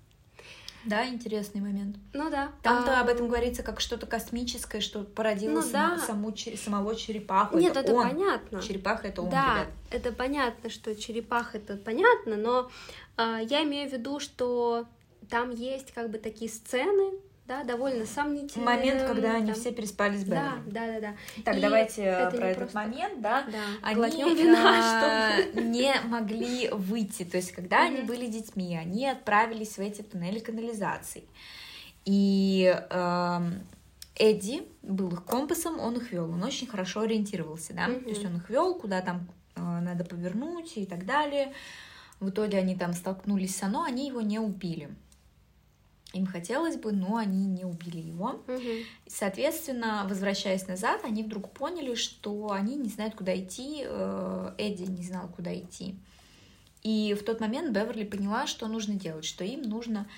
Да, 0.84 1.06
интересный 1.06 1.60
момент. 1.60 1.96
Ну 2.12 2.30
да. 2.30 2.52
Там-то 2.62 2.98
А, 2.98 3.00
об 3.02 3.08
этом 3.08 3.28
говорится 3.28 3.62
как 3.62 3.80
что-то 3.80 4.06
космическое, 4.06 4.80
что 4.80 5.04
породило 5.04 5.52
Ну 5.56 5.62
сама- 5.62 5.96
да. 5.96 6.02
саму 6.06 6.34
самого 6.36 6.94
черепаху. 6.96 7.58
Нет, 7.58 7.76
это 7.76 7.92
он. 7.94 8.08
понятно. 8.08 8.62
Черепаха 8.62 9.08
это 9.08 9.22
он, 9.22 9.30
Да, 9.30 9.54
ребят. 9.54 9.68
это 9.90 10.12
понятно, 10.12 10.70
что 10.70 10.94
черепаха 10.96 11.58
это 11.58 11.76
понятно, 11.76 12.36
но 12.36 12.70
а, 13.16 13.40
я 13.40 13.62
имею 13.64 13.90
в 13.90 13.92
виду, 13.92 14.20
что 14.20 14.86
там 15.28 15.50
есть 15.50 15.92
как 15.92 16.10
бы 16.10 16.18
такие 16.18 16.50
сцены, 16.50 17.12
да, 17.50 17.64
довольно 17.64 18.06
сомнительные. 18.06 18.64
Момент, 18.64 19.02
когда 19.08 19.34
они 19.34 19.46
там- 19.52 19.60
все 19.60 19.72
переспали 19.72 20.16
с 20.16 20.22
Да, 20.24 20.52
Беверли. 20.54 20.70
да, 20.70 20.86
да, 20.86 21.00
да. 21.00 21.42
Так, 21.44 21.56
И 21.56 21.60
давайте 21.60 22.02
э, 22.02 22.06
это 22.28 22.36
про 22.36 22.46
этот 22.46 22.58
просто- 22.70 22.78
момент, 22.78 23.20
да. 23.20 23.42
Да, 23.50 23.58
Они 23.82 23.94
глотнем 23.96 24.36
вина, 24.36 25.36
э, 25.36 25.42
чтобы- 25.50 25.62
не 25.62 25.92
могли 26.04 26.68
выйти. 26.68 27.24
То 27.24 27.38
есть, 27.38 27.50
когда 27.50 27.82
они 27.86 28.02
были 28.02 28.26
детьми, 28.28 28.76
они 28.76 29.08
отправились 29.08 29.76
в 29.76 29.80
эти 29.80 30.02
туннели 30.02 30.38
канализации. 30.38 31.24
И 32.04 32.72
эм, 32.90 33.60
Эдди 34.14 34.62
был 34.82 35.08
их 35.12 35.24
компасом, 35.24 35.80
он 35.80 35.96
их 35.96 36.12
вел, 36.12 36.30
он 36.30 36.42
очень 36.44 36.68
хорошо 36.68 37.00
ориентировался, 37.00 37.72
да. 37.74 37.86
То 37.86 38.08
есть 38.08 38.24
он 38.24 38.36
их 38.36 38.48
вел, 38.48 38.74
куда 38.76 39.00
там 39.00 39.26
э, 39.56 39.60
надо 39.60 40.04
повернуть 40.04 40.76
и 40.76 40.86
так 40.86 41.04
далее. 41.04 41.52
В 42.20 42.28
итоге 42.30 42.58
они 42.58 42.76
там 42.76 42.92
столкнулись 42.92 43.56
с 43.56 43.62
Оно, 43.64 43.82
они 43.82 44.06
его 44.06 44.20
не 44.20 44.38
убили. 44.38 44.90
Им 46.12 46.26
хотелось 46.26 46.76
бы, 46.76 46.90
но 46.92 47.16
они 47.16 47.46
не 47.46 47.64
убили 47.64 47.98
его. 48.00 48.42
И, 48.48 48.84
Соответственно, 49.06 50.06
возвращаясь 50.08 50.66
назад, 50.66 51.04
они 51.04 51.22
вдруг 51.22 51.50
поняли, 51.52 51.94
что 51.94 52.50
они 52.50 52.74
не 52.76 52.88
знают, 52.88 53.14
куда 53.14 53.38
идти. 53.38 53.82
э, 53.84 54.54
Эдди 54.58 54.82
не 54.90 55.04
знал, 55.04 55.28
куда 55.28 55.54
идти. 55.56 55.94
И 56.82 57.14
в 57.14 57.24
тот 57.24 57.40
момент 57.40 57.70
Беверли 57.72 58.04
поняла, 58.04 58.46
что 58.46 58.66
нужно 58.66 58.94
делать, 58.94 59.24
что 59.24 59.44
им 59.44 59.62
нужно 59.62 60.08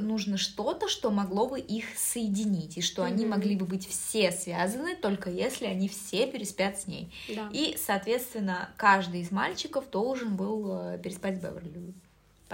нужно 0.00 0.36
что-то, 0.36 0.86
что 0.88 1.10
могло 1.10 1.48
бы 1.48 1.58
их 1.58 1.86
соединить, 1.96 2.78
и 2.78 2.82
что 2.82 3.02
они 3.02 3.22
Мгм. 3.24 3.30
могли 3.32 3.56
бы 3.56 3.66
быть 3.66 3.88
все 3.88 4.30
связаны, 4.30 4.94
только 4.94 5.28
если 5.28 5.66
они 5.66 5.88
все 5.88 6.26
переспят 6.30 6.78
с 6.78 6.86
ней. 6.86 7.12
Да. 7.34 7.50
И, 7.52 7.76
соответственно, 7.84 8.70
каждый 8.76 9.22
из 9.22 9.32
мальчиков 9.32 9.90
должен 9.90 10.36
был 10.36 10.70
э, 10.72 10.98
переспать 11.02 11.38
с 11.38 11.40
Беверли. 11.40 11.94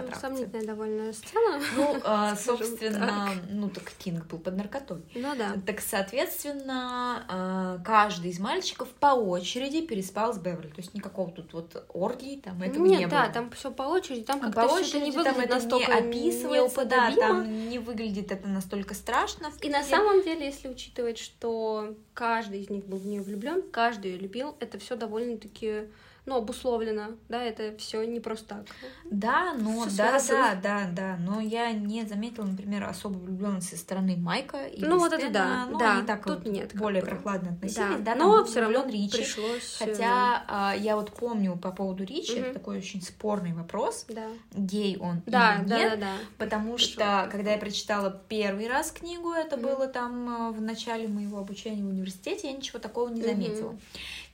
Ну, 0.00 0.06
потрахаться. 0.06 0.36
сомнительная 0.36 0.66
довольно 0.66 1.12
сцена. 1.12 1.60
Ну, 1.76 1.98
скажем 2.00 2.36
собственно, 2.36 3.30
ну 3.50 3.68
так 3.68 3.92
Кинг 3.98 4.26
был 4.26 4.38
под 4.38 4.56
наркотой. 4.56 5.02
Ну 5.14 5.34
да. 5.36 5.54
Так, 5.66 5.80
соответственно, 5.80 7.24
э, 7.28 7.84
каждый 7.84 8.30
из 8.30 8.38
мальчиков 8.38 8.88
по 8.88 9.08
очереди 9.08 9.86
переспал 9.86 10.32
с 10.32 10.38
Беверли. 10.38 10.68
То 10.68 10.80
есть 10.80 10.94
никакого 10.94 11.30
тут 11.30 11.52
вот 11.52 11.86
оргии 11.92 12.40
там 12.40 12.62
этого 12.62 12.84
Нет, 12.84 13.00
не 13.00 13.06
да, 13.06 13.24
было. 13.24 13.32
там 13.32 13.50
все 13.50 13.70
по 13.70 13.82
очереди, 13.82 14.22
там 14.22 14.38
А 14.38 14.46
как-то 14.46 14.60
по 14.60 14.64
это 14.64 14.74
не 14.74 14.80
очереди 14.80 15.12
там 15.12 15.24
выглядит 15.24 15.38
это 15.38 15.48
не 15.48 15.54
настолько 15.54 15.98
описывается, 15.98 16.84
да, 16.84 17.14
там 17.14 17.68
не 17.68 17.78
выглядит 17.78 18.32
это 18.32 18.48
настолько 18.48 18.94
страшно. 18.94 19.50
И 19.62 19.68
на 19.68 19.82
самом 19.82 20.22
деле, 20.22 20.46
если 20.46 20.68
учитывать, 20.68 21.18
что 21.18 21.94
каждый 22.14 22.60
из 22.60 22.70
них 22.70 22.86
был 22.86 22.98
в 22.98 23.06
нее 23.06 23.22
влюблен, 23.22 23.62
каждый 23.70 24.12
ее 24.12 24.18
любил, 24.18 24.56
это 24.60 24.78
все 24.78 24.96
довольно-таки, 24.96 25.88
ну, 26.26 26.36
обусловлено, 26.36 27.16
да, 27.28 27.42
это 27.42 27.76
все 27.78 28.02
не 28.04 28.20
просто 28.20 28.46
так. 28.48 28.66
Да, 29.10 29.54
но 29.54 29.86
Всё 29.86 29.96
да, 29.96 30.18
да, 30.28 30.54
да, 30.62 30.88
да, 30.92 31.16
но 31.18 31.40
я 31.40 31.72
не 31.72 32.04
заметила, 32.04 32.44
например, 32.44 32.84
особой 32.84 33.20
влюбленности 33.22 33.70
со 33.74 33.78
стороны 33.80 34.16
Майка 34.16 34.66
и 34.66 34.84
Ну, 34.84 34.98
вот 34.98 35.12
это 35.12 35.30
да, 35.30 35.66
ну, 35.70 35.78
да, 35.78 35.96
они 35.98 36.06
так 36.06 36.24
тут 36.24 36.44
вот 36.44 36.46
нет, 36.46 36.74
более 36.74 37.00
бы. 37.02 37.08
прохладно 37.08 37.52
относились, 37.52 38.00
да, 38.00 38.12
там 38.14 38.18
но 38.18 38.44
все 38.44 38.60
равно 38.60 38.84
Ричи. 38.86 39.16
пришлось. 39.16 39.76
Хотя 39.78 40.44
а, 40.46 40.74
я 40.76 40.96
вот 40.96 41.12
помню 41.12 41.56
по 41.56 41.72
поводу 41.72 42.04
Ричи, 42.04 42.32
это 42.34 42.42
Мгм. 42.50 42.52
такой 42.54 42.78
очень 42.78 43.00
спорный 43.00 43.52
вопрос, 43.54 44.04
Да, 44.08 44.28
гей 44.52 44.98
он 44.98 45.22
да, 45.26 45.56
или 45.60 45.68
да, 45.68 45.76
нет, 45.78 46.00
да, 46.00 46.06
да. 46.06 46.18
потому 46.36 46.76
Пришёл. 46.76 46.88
что 46.92 47.28
когда 47.32 47.52
я 47.52 47.58
прочитала 47.58 48.10
первый 48.28 48.68
раз 48.68 48.90
книгу, 48.92 49.32
это 49.32 49.56
Мгм. 49.56 49.66
было 49.66 49.88
там 49.88 50.28
э, 50.28 50.52
в 50.52 50.60
начале 50.60 51.08
моего 51.08 51.38
обучения 51.38 51.82
в 51.82 51.88
университете, 51.88 52.48
я 52.50 52.52
ничего 52.56 52.78
такого 52.78 53.08
не 53.08 53.22
заметила. 53.22 53.74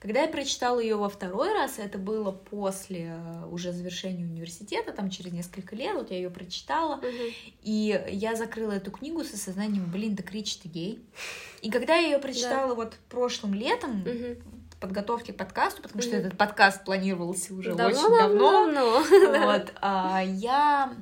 Когда 0.05 0.21
я 0.21 0.29
прочитала 0.29 0.81
ее 0.81 0.97
во 0.97 1.09
второй 1.09 1.55
раз, 1.55 1.79
это 1.79 1.97
было 1.97 2.31
после 2.31 3.17
э, 3.19 3.47
уже 3.51 3.73
завершения 3.73 4.27
университета, 4.27 4.93
там 4.93 5.09
через 5.09 5.33
несколько 5.33 5.75
лет, 5.75 5.95
вот 5.95 6.11
я 6.11 6.19
ее 6.19 6.29
прочитала, 6.29 6.97
Мгм. 6.97 7.33
и 7.63 8.05
я 8.11 8.37
закрыла 8.37 8.73
эту 8.73 8.91
книгу 8.91 9.25
с 9.25 9.33
осознанием, 9.33 9.91
блин, 9.91 10.15
так 10.15 10.31
Рич, 10.31 10.59
ты 10.59 10.69
гей. 10.69 11.03
И 11.63 11.71
когда 11.71 11.95
я 11.97 12.09
ее 12.09 12.19
прочитала 12.19 12.75
вот 12.75 12.97
прошлым 13.09 13.55
летом, 13.55 14.01
Мгм. 14.01 14.37
в 14.73 14.77
подготовке 14.79 15.33
к 15.33 15.39
подкасту, 15.39 15.81
потому 15.81 16.03
что 16.03 16.15
этот 16.15 16.37
подкаст 16.37 16.85
планировался 16.85 17.55
уже 17.55 17.75
Давно, 17.75 17.99
очень 17.99 18.19
давно, 18.19 18.73
давно. 18.73 19.01
вот, 19.53 19.73
а, 19.81 20.23
я 20.23 20.93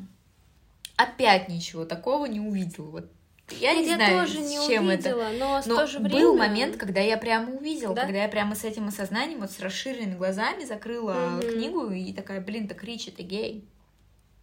опять 0.94 1.48
ничего 1.48 1.84
такого 1.84 2.26
не 2.26 2.38
увидела. 2.38 2.86
Вот 2.90 3.10
я 3.60 3.74
Нет, 3.74 3.84
не 3.84 3.88
я 3.90 3.94
знаю, 3.96 4.20
тоже 4.26 4.38
не 4.40 4.58
с 4.58 4.66
чем 4.66 4.88
это. 4.90 5.14
увидела, 5.14 5.28
но 5.38 5.62
в 5.62 5.66
Но 5.66 5.76
то 5.76 5.86
же 5.86 5.98
время... 5.98 6.20
был 6.20 6.36
момент, 6.36 6.76
когда 6.76 7.00
я 7.00 7.16
прямо 7.16 7.52
увидела, 7.54 7.94
Да? 7.94 8.02
когда 8.02 8.22
я 8.22 8.28
прямо 8.28 8.54
с 8.54 8.64
этим 8.64 8.88
осознанием, 8.88 9.40
вот 9.40 9.50
с 9.50 9.60
расширенными 9.60 10.14
глазами 10.16 10.64
закрыла 10.64 11.14
Мгм. 11.42 11.50
книгу 11.52 11.90
и 11.90 12.12
такая, 12.12 12.40
блин, 12.40 12.68
так 12.68 12.82
Рич, 12.84 13.08
это 13.08 13.22
гей. 13.22 13.64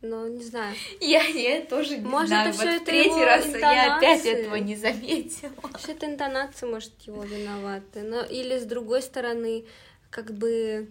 Ну, 0.01 0.27
не 0.29 0.43
знаю. 0.43 0.73
Я, 1.01 1.23
я 1.23 1.59
тоже 1.61 1.97
не 1.97 2.05
Может, 2.05 2.29
знаю, 2.29 2.49
это 2.49 2.57
вот 2.57 2.67
всё 2.67 2.71
в 2.79 2.81
это 2.81 2.85
третий 2.85 3.09
его 3.09 3.25
раз 3.25 3.45
я 3.47 3.97
опять 3.97 4.19
интонации? 4.19 4.31
этого 4.31 4.55
не 4.55 4.75
заметила. 4.77 5.51
Все 5.77 5.91
это 5.91 6.05
интонации, 6.05 6.65
может, 6.67 6.93
его 7.01 7.21
виноваты. 7.23 8.03
Но 8.03 8.21
или 8.21 8.57
с 8.57 8.63
другой 8.63 9.01
стороны, 9.01 9.65
как 10.09 10.31
бы, 10.33 10.87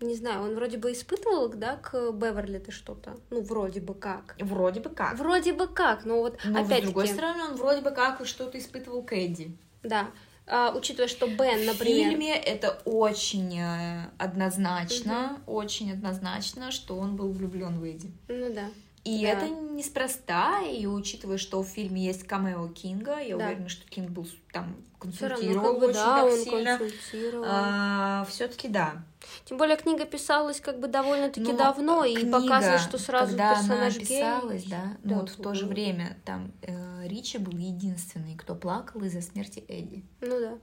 не 0.00 0.14
знаю, 0.14 0.42
он 0.42 0.54
вроде 0.54 0.78
бы 0.78 0.92
испытывал, 0.92 1.48
да, 1.48 1.76
к 1.76 2.12
Беверли-то 2.12 2.70
что-то. 2.72 3.16
Ну, 3.30 3.40
вроде 3.42 3.80
бы 3.80 3.94
как. 3.94 4.36
Вроде 4.40 4.80
бы 4.80 4.90
как. 4.90 5.18
Вроде 5.18 5.52
бы 5.52 5.66
как, 5.66 6.04
но 6.04 6.20
вот 6.20 6.38
Но 6.44 6.60
опять 6.60 6.80
с 6.82 6.86
другой 6.86 7.08
стороны, 7.08 7.44
он 7.44 7.56
вроде 7.56 7.80
бы 7.80 7.90
как 7.90 8.24
что-то 8.26 8.58
испытывал 8.58 9.02
к 9.02 9.12
Эдди. 9.12 9.56
да, 9.82 10.10
А, 10.46 10.72
учитывая, 10.74 11.08
что 11.08 11.26
Бен, 11.26 11.62
В 11.62 11.66
например, 11.66 12.10
фильме 12.10 12.34
это 12.36 12.80
очень 12.84 13.58
э, 13.60 14.08
однозначно, 14.18 15.40
очень 15.46 15.92
однозначно, 15.92 16.70
что 16.70 16.96
он 16.96 17.16
был 17.16 17.32
влюблен 17.32 17.78
в 17.78 17.84
Эдди. 17.84 18.10
ну 18.28 18.52
да, 18.54 18.70
И 19.08 19.22
Да. 19.22 19.28
это 19.28 19.48
неспроста, 19.48 20.60
и 20.62 20.86
учитывая, 20.86 21.38
что 21.38 21.62
в 21.62 21.66
фильме 21.68 22.04
есть 22.04 22.24
камео 22.24 22.68
Кинга, 22.68 23.18
я 23.20 23.36
Да. 23.36 23.46
уверена, 23.46 23.68
что 23.68 23.88
Кинг 23.88 24.10
был 24.10 24.26
там 24.52 24.76
все 25.12 25.28
равно, 25.28 25.36
консультировал 25.36 25.70
как 25.72 25.80
бы, 25.80 25.86
очень 25.86 25.94
да, 25.94 26.22
так 26.22 26.32
сильно. 26.38 26.78
консультировал. 26.78 28.24
все-таки 28.26 28.68
да. 28.68 29.04
Тем 29.44 29.56
более 29.58 29.76
книга 29.76 30.04
писалась 30.04 30.60
как 30.60 30.80
бы 30.80 30.88
довольно-таки 30.88 31.52
Но 31.52 31.56
давно, 31.56 32.04
и 32.04 32.14
книга, 32.16 32.40
показывает, 32.40 32.80
что 32.80 32.98
сразу 32.98 33.30
когда 33.30 33.54
персонаж 33.54 33.94
она 33.96 34.04
гей. 34.04 34.06
писалась, 34.20 34.64
да, 34.64 34.96
Да, 35.04 35.14
ну 35.14 35.20
вот 35.20 35.30
в 35.30 35.40
то 35.42 35.54
же 35.54 35.64
ну. 35.66 35.70
время 35.70 36.16
там 36.24 36.52
э, 36.62 37.06
Ричи 37.06 37.38
был 37.38 37.56
единственный, 37.56 38.34
кто 38.36 38.54
плакал 38.54 39.02
из-за 39.04 39.20
смерти 39.22 39.64
Эдди. 39.68 40.04
Ну 40.20 40.40
да. 40.40 40.58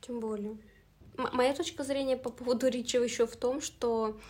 Тем 0.00 0.20
более. 0.20 0.56
М- 1.18 1.28
моя 1.34 1.52
точка 1.54 1.84
зрения 1.84 2.16
по 2.16 2.30
поводу 2.30 2.68
Ричи 2.68 2.96
еще 2.96 3.26
в 3.26 3.36
том, 3.36 3.60
что 3.60 4.08
э, 4.08 4.20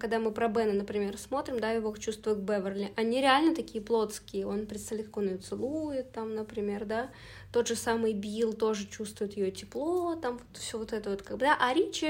когда 0.00 0.18
мы 0.18 0.30
про 0.30 0.48
Бена, 0.48 0.72
например, 0.72 1.18
смотрим, 1.18 1.60
да, 1.60 1.72
его 1.72 1.94
чувства 1.96 2.34
к 2.34 2.38
Беверли, 2.38 2.92
они 2.96 3.20
реально 3.20 3.54
такие 3.54 3.82
плотские. 3.82 4.46
Он 4.46 4.66
представляет, 4.66 5.08
как 5.08 5.18
он 5.18 5.28
ее 5.28 5.38
целует, 5.38 6.12
там, 6.12 6.34
например, 6.34 6.84
да. 6.84 7.10
Тот 7.52 7.68
же 7.68 7.76
самый 7.76 8.14
Билл 8.14 8.52
тоже 8.52 8.86
чувствует 8.86 9.36
ее 9.36 9.50
тепло, 9.50 10.16
там 10.16 10.38
вот 10.38 10.58
все 10.58 10.78
вот 10.78 10.92
это 10.92 11.10
вот, 11.10 11.22
как 11.22 11.36
бы, 11.36 11.44
да. 11.44 11.56
А 11.60 11.74
Ричи 11.74 12.06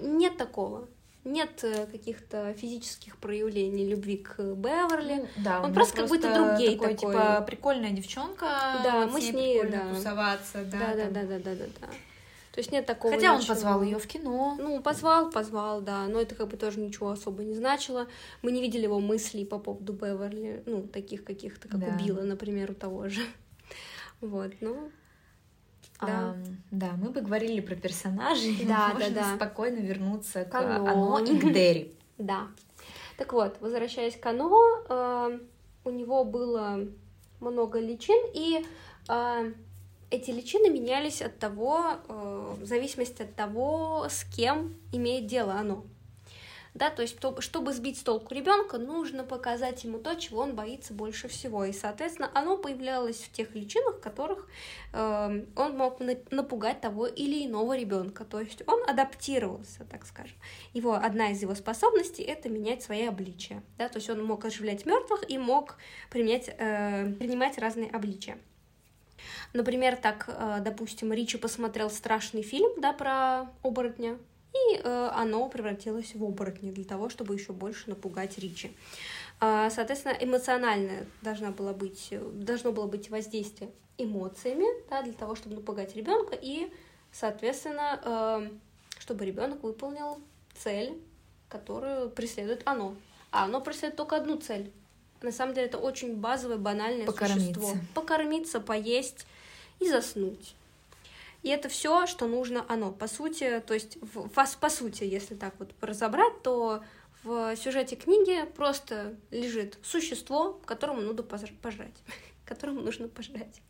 нет 0.00 0.36
такого. 0.36 0.88
Нет 1.22 1.62
э, 1.64 1.86
каких-то 1.86 2.54
физических 2.54 3.18
проявлений 3.18 3.86
любви 3.86 4.16
к 4.16 4.38
Беверли. 4.38 5.28
Ну, 5.36 5.44
да, 5.44 5.60
Он 5.60 5.74
просто 5.74 5.98
меня 5.98 6.08
как 6.08 6.16
будто 6.16 6.34
другей 6.34 6.78
такой, 6.78 6.94
такой. 6.94 7.12
типа, 7.12 7.44
прикольная 7.46 7.90
девчонка. 7.90 8.46
Да, 8.82 9.06
мы 9.06 9.20
с 9.20 9.24
с 9.24 9.26
ней 9.26 9.32
ней, 9.32 9.60
прикольно 9.60 9.84
да. 9.84 9.94
тусоваться, 9.94 10.64
да. 10.64 10.78
Да, 10.78 10.94
да, 10.94 11.04
там. 11.04 11.12
да, 11.12 11.22
да, 11.24 11.38
да, 11.38 11.54
да, 11.56 11.64
да. 11.80 11.86
То 12.52 12.58
есть 12.58 12.72
нет 12.72 12.84
такого. 12.84 13.14
Хотя 13.14 13.32
он 13.32 13.38
ничего. 13.38 13.54
позвал 13.54 13.82
ее 13.82 13.98
в 13.98 14.06
кино. 14.06 14.56
Ну, 14.58 14.80
позвал, 14.82 15.30
позвал, 15.30 15.80
да, 15.80 16.06
но 16.08 16.20
это 16.20 16.34
как 16.34 16.48
бы 16.48 16.56
тоже 16.56 16.80
ничего 16.80 17.10
особо 17.10 17.44
не 17.44 17.54
значило. 17.54 18.08
Мы 18.42 18.50
не 18.50 18.60
видели 18.60 18.82
его 18.82 18.98
мыслей 18.98 19.44
по 19.44 19.58
поводу 19.58 19.92
Беверли, 19.92 20.62
ну, 20.66 20.82
таких 20.82 21.24
каких-то, 21.24 21.68
как 21.68 21.78
Да. 21.78 21.86
у 21.86 22.04
Билла, 22.04 22.22
например, 22.22 22.72
у 22.72 22.74
того 22.74 23.08
же. 23.08 23.20
Вот, 24.20 24.52
ну, 24.60 24.90
да. 26.00 26.06
А, 26.08 26.36
да, 26.70 26.92
мы 26.96 27.10
бы 27.10 27.20
говорили 27.20 27.60
про 27.60 27.74
персонажей. 27.74 28.56
Да, 28.66 28.88
да, 28.88 28.94
можно 28.94 29.14
да. 29.14 29.36
спокойно 29.36 29.78
вернуться 29.78 30.44
к. 30.44 30.54
Оно 30.54 31.18
и 31.20 31.38
к 31.38 31.52
Дерри. 31.52 31.94
Да. 32.18 32.48
Так 33.16 33.32
вот, 33.32 33.56
возвращаясь 33.60 34.16
к 34.16 34.26
Оно, 34.26 34.60
э, 34.88 35.38
у 35.84 35.90
него 35.90 36.24
было 36.24 36.86
много 37.40 37.78
личин, 37.80 38.22
и 38.34 38.64
э, 39.08 39.52
эти 40.10 40.30
личины 40.30 40.70
менялись 40.70 41.22
от 41.22 41.38
того, 41.38 41.96
э, 42.08 42.54
в 42.60 42.64
зависимости 42.64 43.22
от 43.22 43.34
того, 43.34 44.06
с 44.08 44.24
кем 44.24 44.76
имеет 44.92 45.26
дело 45.26 45.54
оно. 45.54 45.84
Да, 46.72 46.90
то 46.90 47.02
есть, 47.02 47.18
чтобы 47.40 47.72
сбить 47.72 47.98
с 47.98 48.02
толку 48.02 48.32
ребенка, 48.32 48.78
нужно 48.78 49.24
показать 49.24 49.82
ему 49.82 49.98
то, 49.98 50.14
чего 50.14 50.42
он 50.42 50.54
боится 50.54 50.94
больше 50.94 51.26
всего. 51.26 51.64
И, 51.64 51.72
соответственно, 51.72 52.30
оно 52.32 52.56
появлялось 52.56 53.16
в 53.16 53.32
тех 53.32 53.54
личинах, 53.56 54.00
которых 54.00 54.46
э, 54.92 55.44
он 55.56 55.76
мог 55.76 55.98
напугать 56.30 56.80
того 56.80 57.06
или 57.06 57.44
иного 57.44 57.76
ребенка. 57.76 58.24
То 58.24 58.40
есть 58.40 58.62
он 58.68 58.88
адаптировался, 58.88 59.84
так 59.84 60.06
скажем. 60.06 60.36
Его 60.72 60.94
одна 60.94 61.32
из 61.32 61.42
его 61.42 61.56
способностей 61.56 62.22
это 62.22 62.48
менять 62.48 62.82
свои 62.82 63.06
обличия. 63.06 63.64
Да, 63.76 63.88
то 63.88 63.98
есть 63.98 64.08
он 64.08 64.24
мог 64.24 64.44
оживлять 64.44 64.86
мертвых 64.86 65.28
и 65.28 65.38
мог 65.38 65.76
применять, 66.08 66.48
э, 66.56 67.12
принимать 67.18 67.58
разные 67.58 67.90
обличия. 67.90 68.38
Например, 69.52 69.96
так, 69.96 70.28
э, 70.28 70.58
допустим, 70.60 71.12
Ричи 71.12 71.38
посмотрел 71.38 71.90
страшный 71.90 72.42
фильм, 72.42 72.80
да, 72.80 72.92
про 72.92 73.48
оборотня, 73.62 74.18
и 74.52 74.76
э, 74.76 75.10
оно 75.14 75.48
превратилось 75.48 76.14
в 76.14 76.24
оборотня 76.24 76.72
для 76.72 76.84
того, 76.84 77.08
чтобы 77.08 77.34
еще 77.34 77.52
больше 77.52 77.90
напугать 77.90 78.38
Ричи. 78.38 78.72
Э, 79.40 79.68
соответственно, 79.70 80.16
эмоциональное 80.20 81.06
должна 81.22 81.50
была 81.50 81.72
быть, 81.72 82.12
должно 82.32 82.72
было 82.72 82.86
быть 82.86 83.10
воздействие 83.10 83.70
эмоциями, 83.98 84.66
да, 84.88 85.02
для 85.02 85.12
того, 85.12 85.34
чтобы 85.34 85.56
напугать 85.56 85.94
ребенка, 85.94 86.36
и, 86.40 86.72
соответственно, 87.12 88.00
э, 88.02 88.50
чтобы 88.98 89.24
ребенок 89.24 89.62
выполнил 89.62 90.20
цель, 90.54 91.00
которую 91.48 92.10
преследует 92.10 92.62
оно. 92.64 92.94
А 93.30 93.44
оно 93.44 93.60
преследует 93.60 93.96
только 93.96 94.16
одну 94.16 94.36
цель. 94.36 94.72
На 95.22 95.32
самом 95.32 95.54
деле 95.54 95.66
это 95.66 95.78
очень 95.78 96.16
базовое, 96.16 96.56
банальное 96.56 97.06
Покормиться. 97.06 97.60
существо. 97.60 97.74
Покормиться, 97.94 98.60
поесть 98.60 99.26
и 99.78 99.88
заснуть. 99.88 100.54
И 101.42 101.48
это 101.48 101.68
все, 101.68 102.06
что 102.06 102.26
нужно 102.26 102.64
оно. 102.68 102.90
По 102.90 103.06
сути, 103.06 103.62
то 103.66 103.74
есть, 103.74 103.98
в, 104.00 104.28
по 104.28 104.68
сути, 104.68 105.04
если 105.04 105.34
так 105.34 105.54
вот 105.58 105.72
разобрать, 105.80 106.42
то 106.42 106.82
в 107.22 107.54
сюжете 107.56 107.96
книги 107.96 108.44
просто 108.56 109.14
лежит 109.30 109.78
существо, 109.82 110.58
которому 110.64 111.00
нужно 111.00 111.22
пожрать. 111.22 111.94
которому 112.44 112.80
нужно 112.80 113.08
пожрать. 113.08 113.60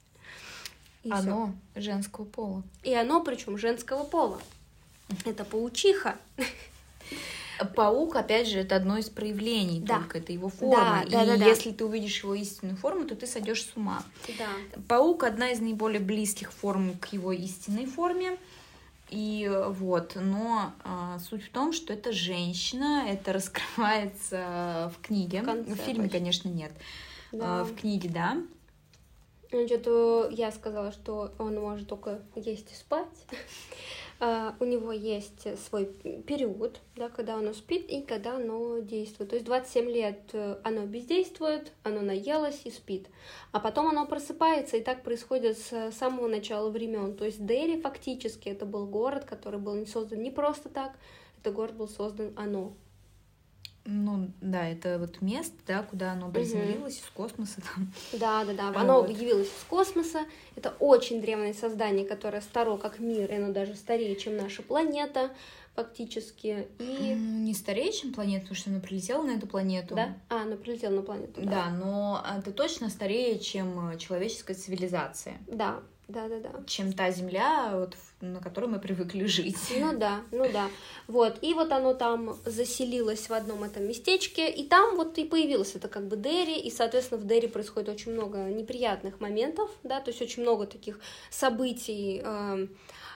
И 1.03 1.11
оно 1.11 1.55
всё. 1.75 1.81
женского 1.81 2.25
пола. 2.25 2.63
И 2.83 2.93
оно, 2.95 3.23
причем 3.23 3.57
женского 3.59 4.05
пола. 4.05 4.41
Это 5.25 5.45
паучиха. 5.45 6.17
Паук, 7.75 8.17
опять 8.17 8.49
же, 8.49 8.59
это 8.59 8.77
одно 8.77 8.99
из 8.99 9.09
проявлений 9.09 9.81
да. 9.81 9.99
только, 9.99 10.19
это 10.19 10.33
его 10.33 10.49
форма. 10.49 11.03
Да, 11.09 11.23
и 11.23 11.27
да, 11.27 11.37
да, 11.37 11.45
если 11.47 11.71
да. 11.71 11.77
ты 11.79 11.85
увидишь 11.85 12.23
его 12.23 12.35
истинную 12.35 12.77
форму, 12.77 13.05
то 13.05 13.15
ты 13.15 13.27
сойдешь 13.27 13.65
с 13.65 13.77
ума. 13.77 14.03
Да. 14.39 14.81
Паук 14.89 15.25
одна 15.25 15.51
из 15.51 15.61
наиболее 15.61 16.01
близких 16.01 16.53
форм 16.53 16.97
к 16.99 17.07
его 17.13 17.33
истинной 17.33 17.87
форме. 17.87 18.39
И 19.11 19.51
вот, 19.71 20.13
но 20.15 20.73
а, 20.85 21.19
суть 21.19 21.45
в 21.45 21.51
том, 21.51 21.73
что 21.73 21.93
это 21.93 22.13
женщина, 22.13 23.07
это 23.09 23.33
раскрывается 23.33 24.93
в 24.97 25.05
книге. 25.05 25.43
В, 25.43 25.47
конце, 25.47 25.73
в 25.73 25.77
фильме, 25.77 26.05
почти. 26.05 26.19
конечно, 26.19 26.49
нет. 26.49 26.73
Да. 27.33 27.61
А, 27.61 27.65
в 27.65 27.75
книге, 27.75 28.09
да. 28.09 28.37
Значит, 29.51 29.89
я 30.31 30.53
сказала, 30.53 30.93
что 30.93 31.33
он 31.39 31.57
может 31.57 31.89
только 31.89 32.21
есть 32.37 32.71
и 32.71 32.75
спать. 32.77 33.09
Uh, 34.21 34.53
у 34.61 34.67
него 34.67 34.93
есть 34.93 35.47
свой 35.67 35.87
период, 35.87 36.83
да, 36.95 37.09
когда 37.09 37.37
оно 37.37 37.55
спит 37.55 37.91
и 37.91 38.03
когда 38.03 38.37
оно 38.37 38.81
действует. 38.81 39.31
То 39.31 39.37
есть 39.37 39.47
27 39.47 39.89
лет 39.89 40.21
э, 40.35 40.59
оно 40.63 40.85
бездействует, 40.85 41.73
оно 41.85 42.03
наелось 42.03 42.61
и 42.65 42.71
спит. 42.71 43.09
А 43.53 43.61
потом 43.61 43.89
оно 43.89 44.05
просыпается, 44.05 44.77
и 44.77 44.83
так 44.83 45.05
происходит 45.05 45.57
с 45.57 45.91
самого 45.93 46.29
начала 46.29 46.69
времен. 46.69 47.17
То 47.17 47.25
есть 47.25 47.47
Дерри 47.47 47.81
фактически 47.81 48.51
это 48.51 48.67
был 48.67 48.87
город, 48.87 49.25
который 49.25 49.59
был 49.59 49.75
не 49.75 49.87
создан 49.87 50.23
не 50.23 50.31
просто 50.31 50.69
так, 50.69 50.99
это 51.41 51.51
город 51.51 51.77
был 51.77 51.89
создан 51.89 52.35
оно. 52.37 52.75
Ну, 53.85 54.31
да, 54.41 54.69
это 54.69 54.99
вот 54.99 55.23
место, 55.23 55.57
да, 55.67 55.83
куда 55.83 56.13
оно 56.13 56.31
приземлилось 56.31 56.99
угу. 56.99 57.05
из 57.07 57.11
космоса. 57.15 57.61
Там. 57.75 57.93
Да, 58.13 58.45
да, 58.45 58.53
да. 58.53 58.81
Оно 58.81 59.01
вот. 59.01 59.11
явилось 59.11 59.49
из 59.49 59.65
космоса. 59.69 60.21
Это 60.55 60.75
очень 60.79 61.21
древнее 61.21 61.55
создание, 61.55 62.05
которое 62.05 62.41
старо 62.43 62.77
как 62.77 62.99
мир, 62.99 63.31
и 63.31 63.37
оно 63.37 63.53
даже 63.53 63.75
старее, 63.75 64.17
чем 64.17 64.37
наша 64.37 64.63
планета 64.63 65.31
фактически. 65.75 66.69
И... 66.79 67.15
Не 67.15 67.55
старее, 67.55 67.93
чем 67.93 68.13
планета, 68.13 68.43
потому 68.43 68.57
что 68.57 68.71
оно 68.71 68.81
прилетело 68.81 69.23
на 69.23 69.33
эту 69.33 69.47
планету. 69.47 69.95
Да? 69.95 70.17
А, 70.29 70.43
оно 70.43 70.57
прилетело 70.57 70.97
на 70.97 71.03
планету. 71.03 71.41
Да, 71.41 71.51
да 71.51 71.71
но 71.71 72.25
это 72.39 72.53
точно 72.53 72.91
старее, 72.91 73.39
чем 73.39 73.97
человеческая 73.99 74.55
цивилизация. 74.55 75.39
Да, 75.47 75.81
да, 76.11 76.29
да, 76.29 76.41
да. 76.41 76.51
Чем 76.67 76.93
та 76.93 77.11
земля, 77.11 77.71
вот, 77.75 77.97
на 78.21 78.41
которой 78.41 78.67
мы 78.67 78.79
привыкли 78.79 79.25
жить. 79.27 79.57
Ну 79.79 79.97
да, 79.97 80.21
ну 80.33 80.51
да. 80.53 80.69
Вот. 81.07 81.39
И 81.43 81.55
вот 81.55 81.73
оно 81.73 81.95
там 81.95 82.37
заселилось 82.45 83.29
в 83.29 83.33
одном 83.33 83.65
этом 83.65 83.89
местечке, 83.89 84.51
и 84.51 84.67
там 84.67 84.97
вот 84.97 85.19
и 85.19 85.25
появилось 85.25 85.75
это 85.75 85.89
как 85.89 86.07
бы 86.09 86.17
Дерри, 86.17 86.59
и, 86.59 86.71
соответственно, 86.71 87.21
в 87.21 87.27
Дерри 87.27 87.49
происходит 87.49 87.89
очень 87.89 88.13
много 88.13 88.39
неприятных 88.39 89.21
моментов, 89.21 89.71
да, 89.83 90.01
то 90.01 90.11
есть 90.11 90.21
очень 90.23 90.43
много 90.43 90.67
таких 90.67 91.01
событий 91.31 92.21
э, 92.23 92.67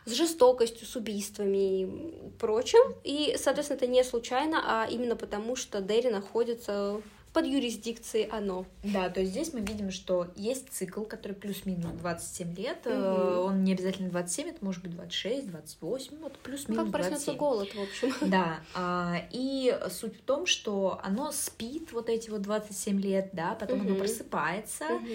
с 0.04 0.12
жестокостью, 0.12 0.86
с 0.86 0.96
убийствами 0.96 1.82
и 1.82 2.30
прочим. 2.38 2.94
И, 3.04 3.36
соответственно, 3.38 3.76
это 3.76 3.86
не 3.86 4.04
случайно, 4.04 4.62
а 4.64 4.86
именно 4.88 5.16
потому, 5.16 5.56
что 5.56 5.80
Дерри 5.80 6.10
находится 6.10 7.00
под 7.34 7.46
юрисдикцией 7.46 8.28
оно. 8.28 8.64
Да, 8.84 9.10
то 9.10 9.20
есть 9.20 9.32
здесь 9.32 9.52
мы 9.52 9.60
видим, 9.60 9.90
что 9.90 10.28
есть 10.36 10.70
цикл, 10.70 11.02
который 11.02 11.32
плюс-минус 11.32 11.92
27 11.98 12.54
лет. 12.54 12.86
Угу. 12.86 12.94
Он 12.94 13.64
не 13.64 13.72
обязательно 13.72 14.08
27, 14.08 14.50
это 14.50 14.64
может 14.64 14.82
быть 14.82 14.92
26, 14.92 15.50
28, 15.50 16.16
вот 16.20 16.38
плюс-минус 16.38 16.86
ну, 16.86 16.92
Как 16.92 16.92
проснется 16.92 17.32
голод, 17.32 17.68
в 17.74 17.80
общем. 17.80 18.14
Да, 18.30 18.60
а, 18.74 19.16
и 19.32 19.76
суть 19.90 20.16
в 20.16 20.22
том, 20.22 20.46
что 20.46 21.00
оно 21.02 21.32
спит 21.32 21.92
вот 21.92 22.08
эти 22.08 22.30
вот 22.30 22.42
27 22.42 23.00
лет, 23.00 23.30
да, 23.32 23.56
потом 23.56 23.80
угу. 23.80 23.88
оно 23.88 23.96
просыпается, 23.96 24.84
угу. 24.86 25.06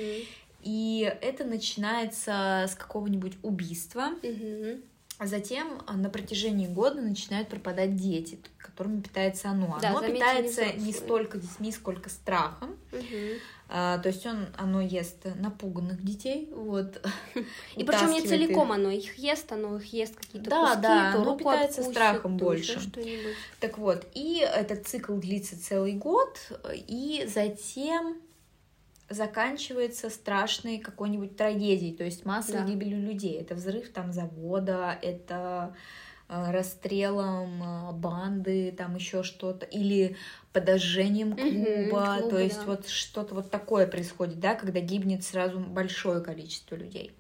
и 0.62 1.16
это 1.22 1.46
начинается 1.46 2.66
с 2.68 2.76
какого-нибудь 2.76 3.38
убийства. 3.44 4.10
Угу. 4.22 4.82
А 5.20 5.28
затем 5.28 5.82
а, 5.86 5.98
на 5.98 6.10
протяжении 6.10 6.66
года 6.66 7.02
начинают 7.02 7.50
пропадать 7.50 7.98
дети, 7.98 8.40
которыми 8.58 9.02
питается 9.02 9.50
оно. 9.50 9.78
Да, 9.82 9.90
оно 9.90 10.02
питается 10.02 10.66
не, 10.78 10.86
не 10.86 10.94
столько 10.94 11.38
детьми, 11.38 11.74
сколько 11.74 12.10
страхом. 12.10 12.78
Угу. 12.94 13.04
А, 13.68 13.98
то 13.98 14.08
есть 14.08 14.26
он, 14.26 14.48
оно 14.56 14.80
ест 14.80 15.18
напуганных 15.36 16.06
детей. 16.06 16.50
Вот, 16.56 17.06
и 17.76 17.84
причем 17.84 18.12
не 18.12 18.22
целиком 18.22 18.72
оно 18.72 18.90
их 18.92 19.18
ест, 19.18 19.52
оно 19.52 19.76
их 19.76 19.92
ест 19.92 20.16
какие-то 20.16 20.50
да, 20.50 20.68
куски, 20.68 20.82
да, 20.84 21.12
то 21.12 21.22
оно 21.22 21.38
питается 21.38 21.82
откусит, 21.82 21.92
страхом 21.92 22.38
больше. 22.38 22.80
Так 23.60 23.78
вот, 23.78 24.08
и 24.14 24.38
этот 24.38 24.88
цикл 24.88 25.16
длится 25.18 25.62
целый 25.62 25.96
год, 25.96 26.40
и 26.74 27.28
затем 27.28 28.16
заканчивается 29.10 30.10
страшной 30.10 30.80
какой-нибудь 30.80 31.36
трагедией, 31.36 31.96
то 31.96 32.04
есть 32.04 32.26
массовой 32.26 32.62
да. 32.62 32.66
гибелью 32.68 33.02
людей. 33.02 33.40
Это 33.40 33.56
взрыв 33.56 33.90
там 33.92 34.12
завода, 34.14 34.98
это 35.02 35.76
э, 36.28 36.52
расстрелом 36.52 37.64
э, 37.64 37.92
банды, 37.94 38.74
там 38.78 38.96
еще 38.96 39.24
что-то, 39.24 39.66
или 39.66 40.16
подожжением 40.54 41.36
клуба, 41.36 42.14
угу, 42.14 42.20
клуб, 42.20 42.30
то 42.32 42.40
есть 42.40 42.60
да. 42.60 42.66
вот 42.66 42.88
что-то 42.88 43.36
вот 43.36 43.50
такое 43.50 43.88
происходит, 43.88 44.40
да, 44.40 44.56
когда 44.56 44.80
гибнет 44.80 45.24
сразу 45.24 45.60
большое 45.60 46.22
количество 46.22 46.76
людей. 46.76 47.12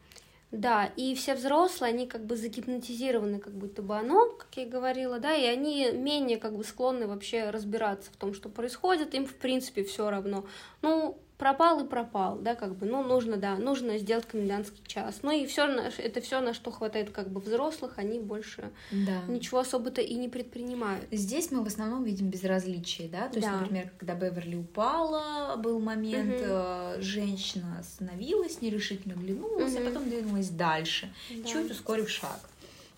Да, 0.51 0.85
и 0.95 1.13
все 1.13 1.35
взрослые, 1.35 1.93
они 1.93 2.07
как 2.07 2.25
бы 2.25 2.35
загипнотизированы, 2.35 3.37
как 3.37 3.53
будто 3.53 3.83
бы 3.83 3.95
оно, 3.95 4.31
как 4.31 4.47
я 4.55 4.63
и 4.63 4.69
говорила, 4.69 5.19
да, 5.19 5.35
и 5.35 5.45
они 5.45 5.91
менее 5.91 6.37
как 6.37 6.57
бы 6.57 6.63
склонны 6.63 7.05
вообще 7.05 7.51
разбираться 7.51 8.11
в 8.11 8.15
том, 8.15 8.33
что 8.33 8.49
происходит, 8.49 9.13
им 9.13 9.27
в 9.27 9.35
принципе 9.35 9.83
все 9.83 10.09
равно. 10.09 10.45
Ну, 10.81 11.19
пропал 11.39 11.79
и 11.79 11.87
пропал, 11.87 12.37
да, 12.37 12.53
как 12.53 12.75
бы, 12.75 12.85
ну, 12.85 13.01
нужно, 13.01 13.37
да, 13.37 13.55
нужно 13.55 13.97
сделать 13.97 14.25
комендантский 14.25 14.83
час. 14.85 15.19
Ну 15.23 15.31
и 15.31 15.45
все, 15.47 15.67
это 15.97 16.19
все, 16.19 16.41
на 16.41 16.53
что 16.53 16.69
хватает 16.69 17.11
как 17.11 17.29
бы 17.29 17.39
взрослых, 17.39 17.93
они 17.95 18.19
больше 18.19 18.71
да. 18.91 19.21
ничего 19.29 19.59
особо-то 19.59 20.01
и 20.01 20.15
не 20.15 20.27
предпринимают. 20.27 21.05
Здесь 21.11 21.49
мы 21.49 21.63
в 21.63 21.67
основном 21.67 22.03
видим 22.03 22.29
безразличие, 22.29 23.07
да, 23.07 23.29
то 23.29 23.37
есть, 23.37 23.47
да. 23.47 23.57
например, 23.57 23.89
когда 23.97 24.15
Беверли 24.15 24.57
упала, 24.57 25.55
был 25.55 25.79
момент, 25.79 26.41
угу. 26.41 27.01
женщина 27.01 27.79
остановилась, 27.79 28.61
нерешительно 28.61 29.13
глянулась, 29.13 29.73
угу. 29.73 29.81
а 29.81 29.85
потом 29.85 30.09
двинулась 30.09 30.49
дальше, 30.49 31.09
да. 31.29 31.47
чуть 31.47 31.71
ускорив 31.71 32.09
шаг. 32.09 32.49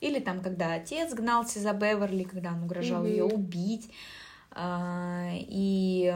Или 0.02 0.20
там, 0.20 0.42
когда 0.42 0.74
отец 0.74 1.14
гнался 1.14 1.60
за 1.60 1.74
Беверли, 1.74 2.24
когда 2.24 2.54
он 2.54 2.64
угрожал 2.64 3.02
угу. 3.04 3.10
ее 3.10 3.24
убить, 3.24 3.88
а, 4.50 5.30
и 5.32 6.12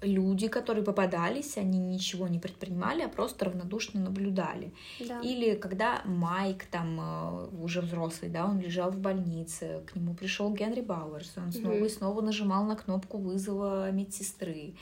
люди, 0.00 0.48
которые 0.48 0.84
попадались, 0.84 1.56
они 1.56 1.78
ничего 1.78 2.28
не 2.28 2.38
предпринимали, 2.38 3.02
а 3.02 3.08
просто 3.08 3.46
равнодушно 3.46 4.00
наблюдали. 4.00 4.72
Да. 5.00 5.20
Или 5.20 5.54
когда 5.54 6.02
Майк, 6.04 6.66
там 6.66 7.00
э, 7.00 7.48
уже 7.60 7.80
взрослый, 7.80 8.30
да, 8.30 8.46
он 8.46 8.60
лежал 8.60 8.90
в 8.90 8.98
больнице, 8.98 9.82
к 9.86 9.96
нему 9.96 10.14
пришел 10.14 10.52
Генри 10.52 10.82
Бауэрс, 10.82 11.32
он 11.36 11.52
снова 11.52 11.74
угу. 11.74 11.84
и 11.84 11.88
снова 11.88 12.20
нажимал 12.20 12.64
на 12.64 12.76
кнопку 12.76 13.18
вызова 13.18 13.90
медсестры. 13.90 14.74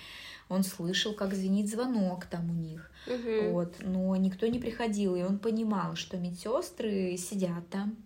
Он 0.48 0.62
слышал, 0.62 1.12
как 1.12 1.34
звенит 1.34 1.68
звонок 1.68 2.26
там 2.26 2.50
у 2.50 2.54
них. 2.54 2.90
Угу. 3.06 3.50
Вот. 3.52 3.74
Но 3.80 4.14
никто 4.16 4.46
не 4.46 4.58
приходил, 4.58 5.16
и 5.16 5.22
он 5.22 5.38
понимал, 5.38 5.96
что 5.96 6.18
медсестры 6.18 7.16
сидят 7.16 7.68
там, 7.70 7.96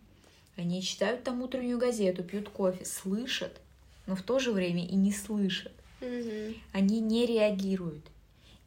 они 0.57 0.83
читают 0.83 1.25
там 1.25 1.43
утреннюю 1.43 1.79
газету, 1.79 2.23
пьют 2.23 2.51
кофе, 2.51 2.85
слышат, 2.85 3.61
но 4.07 4.15
в 4.15 4.23
то 4.23 4.39
же 4.39 4.53
время 4.53 4.87
и 4.87 4.95
не 4.95 5.13
слышат. 5.13 5.73
Мгм. 6.01 6.55
Они 6.73 7.01
не 7.01 7.27
реагируют. 7.27 8.07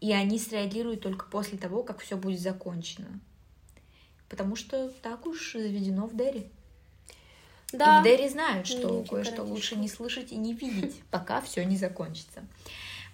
И 0.01 0.11
они 0.11 0.37
среагируют 0.37 1.01
только 1.01 1.25
после 1.25 1.57
того, 1.57 1.83
как 1.83 1.99
все 1.99 2.17
будет 2.17 2.39
закончено. 2.39 3.19
Потому 4.29 4.55
что 4.55 4.89
так 5.01 5.25
уж 5.25 5.53
заведено 5.53 6.07
в 6.07 6.17
Дерри. 6.17 6.47
Да. 7.71 7.97
И 7.97 8.01
в 8.01 8.03
Дерри 8.03 8.29
знают, 8.29 8.67
что 8.67 9.03
кое-что 9.03 9.43
лучше 9.43 9.75
не 9.75 9.87
слышать 9.87 10.31
и 10.31 10.35
не 10.35 10.53
видеть, 10.53 11.01
пока 11.11 11.41
все 11.41 11.63
не 11.65 11.77
закончится. 11.77 12.43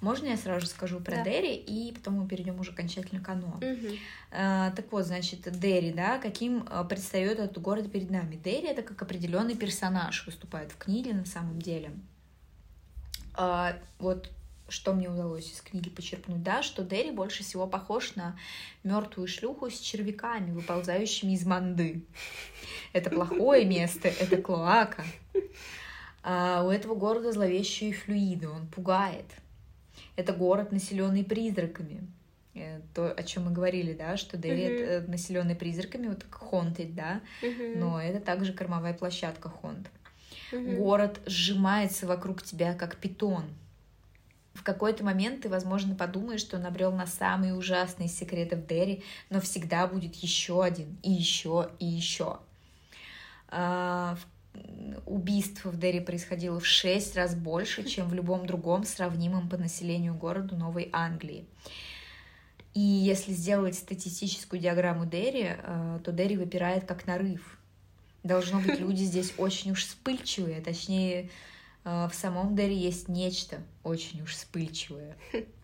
Можно 0.02 0.28
я 0.28 0.38
сразу 0.38 0.66
скажу 0.66 1.00
про 1.00 1.18
Да. 1.18 1.24
Дерри, 1.26 1.56
и 1.56 1.92
потом 1.94 2.16
мы 2.16 2.28
перейдем 2.28 2.60
уже 2.60 2.72
окончательно 2.72 3.22
к 3.22 3.30
Оно. 3.30 3.60
Мгм. 3.62 3.98
А, 4.32 4.72
так 4.72 4.92
вот, 4.92 5.06
значит, 5.06 5.42
Дерри, 5.60 5.92
да, 5.92 6.20
каким 6.20 6.66
а, 6.70 6.86
предстает 6.86 7.38
этот 7.40 7.62
город 7.62 7.92
перед 7.92 8.10
нами? 8.10 8.40
Дерри 8.44 8.68
это 8.68 8.82
как 8.82 9.02
определенный 9.02 9.56
персонаж 9.56 10.26
выступает 10.26 10.72
в 10.72 10.78
книге 10.78 11.14
на 11.14 11.26
самом 11.26 11.62
деле. 11.62 11.92
А, 13.36 13.78
вот 14.00 14.30
что 14.68 14.94
мне 14.94 15.10
удалось 15.10 15.52
из 15.52 15.62
книги 15.62 15.90
почерпнуть, 15.90 16.44
да, 16.44 16.62
что 16.62 16.84
Дерри 16.84 17.12
больше 17.12 17.44
всего 17.44 17.66
похож 17.66 18.16
на 18.16 18.38
мертвую 18.84 19.28
шлюху 19.28 19.70
с 19.70 19.80
червяками, 19.80 20.52
выползающими 20.52 21.32
из 21.32 21.46
манды. 21.46 22.04
Это 22.94 23.10
плохое 23.10 23.66
место, 23.66 24.08
это 24.10 24.38
клоака. 24.38 25.04
А 26.22 26.64
у 26.64 26.70
этого 26.70 26.96
города 26.96 27.32
зловещие 27.32 27.94
флюиды, 27.94 28.48
он 28.50 28.68
пугает. 28.68 29.26
Это 30.16 30.34
город, 30.34 30.72
населенный 30.72 31.24
призраками. 31.24 32.06
Э, 32.56 32.82
То, 32.94 33.12
о 33.12 33.24
чем 33.24 33.46
мы 33.46 33.52
говорили, 33.52 33.94
да, 33.94 34.18
что 34.18 34.38
Дерри 34.38 34.62
это 34.64 35.10
населенный 35.10 35.56
призраками, 35.56 36.08
вот 36.08 36.24
как 36.30 36.42
Haunted, 36.52 36.94
да, 36.94 37.22
Мгм. 37.42 37.80
но 37.80 38.02
это 38.02 38.20
также 38.20 38.54
кормовая 38.54 38.94
площадка 38.94 39.50
Хонд. 39.50 39.90
Мгм. 40.52 40.78
Город 40.78 41.20
сжимается 41.26 42.08
вокруг 42.08 42.44
тебя, 42.44 42.74
как 42.74 42.98
питон. 42.98 43.46
В 44.54 44.64
какой-то 44.64 45.04
момент 45.04 45.42
ты, 45.42 45.50
возможно, 45.50 45.96
подумаешь, 45.96 46.42
что 46.42 46.58
он 46.58 46.66
обрел 46.66 46.92
на 46.92 47.08
самые 47.08 47.56
ужасные 47.56 48.10
секреты 48.10 48.56
в 48.56 48.68
Дерри, 48.68 49.04
но 49.30 49.40
всегда 49.40 49.88
будет 49.88 50.16
еще 50.16 50.64
один, 50.64 50.98
и 51.02 51.12
еще, 51.12 51.70
и 51.80 51.86
еще. 51.86 52.40
А, 53.48 54.18
Убийств 55.06 55.66
в 55.66 55.78
Дерри 55.80 56.00
происходило 56.00 56.60
в 56.60 56.66
шесть 56.66 57.16
раз 57.16 57.36
больше, 57.36 57.84
чем 57.84 58.08
в 58.08 58.14
любом 58.14 58.46
другом 58.46 58.84
сравнимом 58.84 59.50
по 59.50 59.58
населению 59.58 60.16
городу 60.16 60.56
Новой 60.56 60.90
Англии. 60.92 61.46
И 62.74 62.80
если 62.80 63.34
сделать 63.34 63.76
статистическую 63.76 64.60
диаграмму 64.60 65.06
Дерри, 65.06 65.56
э, 65.58 66.00
то 66.04 66.12
Дерри 66.12 66.38
выпирает 66.38 66.86
как 66.86 67.08
нарыв. 67.08 67.59
Должно 68.24 68.60
быть, 68.60 68.80
люди 68.80 69.04
здесь 69.04 69.34
очень 69.38 69.72
уж 69.72 69.86
вспыльчивые, 69.86 70.62
точнее, 70.62 71.30
э, 71.86 72.08
в 72.12 72.14
самом 72.14 72.56
Дерри 72.56 72.76
есть 72.76 73.08
нечто 73.08 73.62
очень 73.84 74.22
уж 74.22 74.34
вспыльчивое. 74.34 75.16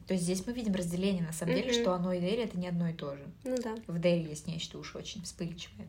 То 0.08 0.14
есть 0.14 0.24
здесь 0.24 0.46
мы 0.46 0.54
видим 0.54 0.74
разделение, 0.74 1.24
на 1.24 1.34
самом 1.34 1.56
деле, 1.56 1.74
что 1.74 1.94
оно 1.94 2.14
и 2.14 2.20
Дерри 2.20 2.44
это 2.44 2.58
не 2.60 2.68
одно 2.68 2.88
и 2.88 2.94
то 2.94 3.16
же. 3.16 3.24
Ну 3.44 3.56
да. 3.62 3.76
В 3.88 4.00
Дерри 4.00 4.24
есть 4.24 4.48
нечто 4.48 4.78
уж 4.78 4.96
очень 4.96 5.24
вспыльчивое. 5.24 5.88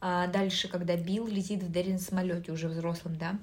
А 0.00 0.26
дальше, 0.26 0.68
когда 0.68 0.96
Билл 0.96 1.26
летит 1.26 1.62
в 1.62 1.70
Дерри 1.72 1.92
на 1.92 1.98
самолете, 1.98 2.52
уже 2.52 2.68
взрослым, 2.68 3.16
да, 3.16 3.38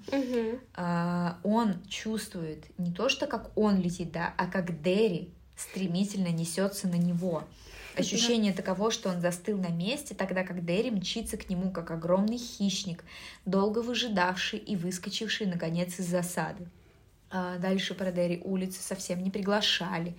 а, 0.76 1.40
он 1.44 1.84
чувствует 1.88 2.66
не 2.78 2.92
то, 2.92 3.10
что 3.10 3.26
как 3.26 3.52
он 3.58 3.82
летит, 3.82 4.12
да, 4.12 4.34
а 4.38 4.46
как 4.48 4.82
Дерри 4.82 5.32
стремительно 5.58 6.28
несется 6.28 6.88
на 6.88 6.96
него. 6.96 7.44
Ощущение 7.96 8.54
таково, 8.54 8.90
что 8.90 9.10
он 9.10 9.22
застыл 9.22 9.58
на 9.58 9.70
месте, 9.70 10.16
тогда 10.16 10.44
как 10.44 10.66
Дерри 10.66 10.90
мчится 10.90 11.38
к 11.38 11.50
нему, 11.50 11.72
как 11.72 11.92
огромный 11.92 12.38
хищник, 12.38 13.04
долго 13.46 13.80
выжидавший 13.80 14.60
и 14.60 14.76
выскочивший, 14.76 15.46
наконец, 15.46 16.00
из 16.00 16.08
засады. 16.08 16.68
А 17.30 17.58
дальше 17.58 17.94
про 17.94 18.12
Дерри 18.12 18.42
улицы 18.44 18.82
совсем 18.82 19.24
не 19.24 19.30
приглашали, 19.30 20.16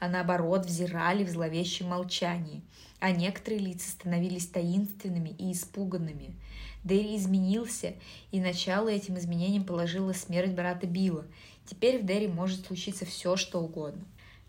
а 0.00 0.08
наоборот 0.08 0.66
взирали 0.66 1.24
в 1.24 1.30
зловещем 1.30 1.88
молчании. 1.88 2.62
А 3.00 3.10
некоторые 3.10 3.60
лица 3.60 3.90
становились 3.90 4.46
таинственными 4.46 5.30
и 5.30 5.52
испуганными. 5.52 6.34
Дерри 6.82 7.16
изменился, 7.16 7.94
и 8.32 8.40
начало 8.40 8.88
этим 8.88 9.18
изменениям 9.18 9.64
положила 9.64 10.12
смерть 10.12 10.52
брата 10.52 10.86
Билла. 10.86 11.26
Теперь 11.66 12.02
в 12.02 12.06
Дерри 12.06 12.28
может 12.28 12.66
случиться 12.66 13.06
все, 13.06 13.36
что 13.36 13.60
угодно. 13.60 14.04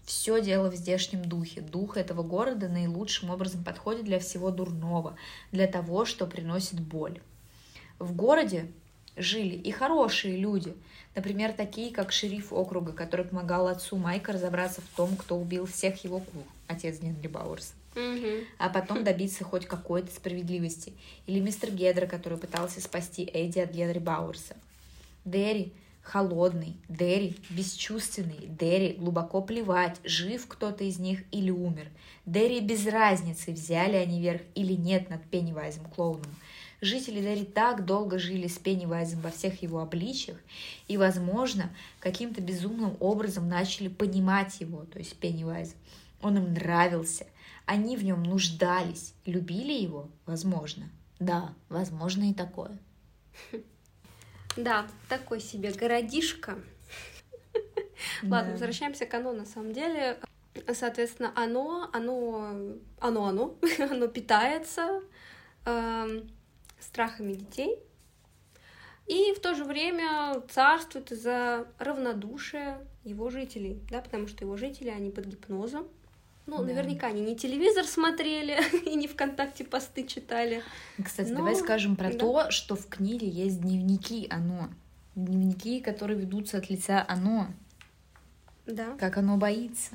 Все 0.06 0.40
дело 0.42 0.70
в 0.70 0.76
здешнем 0.76 1.26
духе. 1.26 1.62
Дух 1.62 1.98
этого 1.98 2.22
города 2.22 2.70
наилучшим 2.70 3.32
образом 3.32 3.64
подходит 3.64 4.06
для 4.06 4.20
всего 4.20 4.52
дурного, 4.52 5.16
для 5.52 5.68
того, 5.68 6.06
что 6.06 6.28
приносит 6.28 6.80
боль. 6.80 7.20
В 7.98 8.14
городе 8.16 8.68
жили 9.18 9.56
и 9.56 9.72
хорошие 9.72 10.38
люди, 10.38 10.76
например, 11.16 11.54
такие, 11.54 11.92
как 11.92 12.12
шериф 12.12 12.54
округа, 12.54 12.92
который 12.92 13.26
помогал 13.26 13.68
отцу 13.68 13.98
Майка 13.98 14.34
разобраться 14.34 14.82
в 14.82 14.96
том, 14.96 15.16
кто 15.16 15.38
убил 15.38 15.66
всех 15.66 16.04
его 16.04 16.20
кур, 16.20 16.44
отец 16.68 17.00
Генри 17.00 17.28
Бауэрса 17.28 17.74
Мгм. 17.96 18.44
а 18.60 18.70
потом 18.70 19.06
добиться 19.06 19.46
хоть 19.46 19.66
какой-то 19.66 20.12
справедливости. 20.14 20.94
Или 21.28 21.40
мистер 21.40 21.72
Гедра, 21.72 22.06
который 22.08 22.38
пытался 22.38 22.82
спасти 22.82 23.24
Эдди 23.24 23.60
от 23.60 23.72
Генри 23.72 24.00
Бауэрса. 24.00 24.56
Дерри 25.24 25.72
холодный, 26.06 26.78
Дерри 26.88 27.36
бесчувственный, 27.50 28.48
Дерри 28.48 28.94
глубоко 28.94 29.42
плевать, 29.42 30.00
жив 30.04 30.46
кто-то 30.48 30.84
из 30.84 31.00
них 31.00 31.24
или 31.32 31.50
умер. 31.50 31.90
Дерри 32.26 32.62
без 32.62 32.86
разницы, 32.88 33.52
взяли 33.52 33.96
они 33.96 34.22
верх 34.22 34.42
или 34.54 34.74
нет 34.74 35.10
над 35.10 35.24
Пеннивайзом 35.24 35.86
клоуном. 35.86 36.34
Жители 36.80 37.22
Дерри 37.22 37.46
так 37.46 37.86
долго 37.86 38.20
жили 38.20 38.48
с 38.48 38.58
Пеннивайзом 38.60 39.22
во 39.22 39.32
всех 39.32 39.64
его 39.64 39.80
обличиях, 39.80 40.38
и, 40.88 40.98
возможно, 40.98 41.72
каким-то 42.00 42.42
безумным 42.42 42.96
образом 43.00 43.50
начали 43.50 43.88
понимать 43.88 44.62
его, 44.62 44.84
то 44.86 45.00
есть 45.00 45.18
Пеннивайз. 45.18 45.76
Он 46.22 46.38
им 46.38 46.54
нравился, 46.54 47.26
они 47.66 47.98
в 47.98 48.04
нем 48.04 48.24
нуждались, 48.24 49.14
любили 49.26 49.74
его, 49.74 50.10
возможно. 50.26 50.90
Да, 51.20 51.54
возможно 51.70 52.30
и 52.30 52.34
такое. 52.34 52.78
Да, 54.56 54.88
такой 55.10 55.40
себе 55.40 55.72
городишко. 55.72 56.58
Ладно, 58.24 58.54
возвращаемся 58.54 59.06
к 59.06 59.14
оно 59.14 59.34
на 59.34 59.46
самом 59.46 59.74
деле. 59.74 60.20
Соответственно, 60.74 61.34
оно, 61.36 61.90
оно, 61.92 62.78
оно, 63.00 63.26
оно, 63.26 63.58
оно 63.80 64.08
питается 64.08 65.02
эм, 65.66 66.30
страхами 66.80 67.34
детей. 67.34 67.80
И 69.08 69.34
в 69.34 69.40
то 69.40 69.54
же 69.54 69.66
время 69.66 70.42
царствует 70.50 71.12
из-за 71.12 71.68
равнодушия 71.78 72.80
его 73.04 73.30
жителей, 73.30 73.80
да, 73.92 74.02
потому 74.02 74.28
что 74.28 74.44
его 74.44 74.58
жители, 74.58 74.90
они 74.90 75.12
под 75.12 75.26
гипнозом. 75.26 75.88
Ну, 76.48 76.58
Да. 76.60 76.64
наверняка 76.64 77.08
они 77.08 77.22
не 77.22 77.36
телевизор 77.36 77.86
смотрели 77.86 78.58
и 78.86 78.96
не 78.96 79.08
ВКонтакте 79.08 79.64
посты 79.64 80.06
читали. 80.06 80.62
Кстати, 81.04 81.30
Но- 81.30 81.38
давай 81.38 81.56
скажем 81.56 81.96
про 81.96 82.12
да. 82.12 82.18
то, 82.18 82.52
что 82.52 82.76
в 82.76 82.88
книге 82.88 83.28
есть 83.28 83.62
дневники 83.62 84.28
оно. 84.30 84.70
Дневники, 85.16 85.80
которые 85.82 86.20
ведутся 86.20 86.58
от 86.58 86.70
лица 86.70 87.04
оно. 87.08 87.48
Да. 88.66 88.96
Как 89.00 89.18
оно 89.18 89.38
боится. 89.38 89.92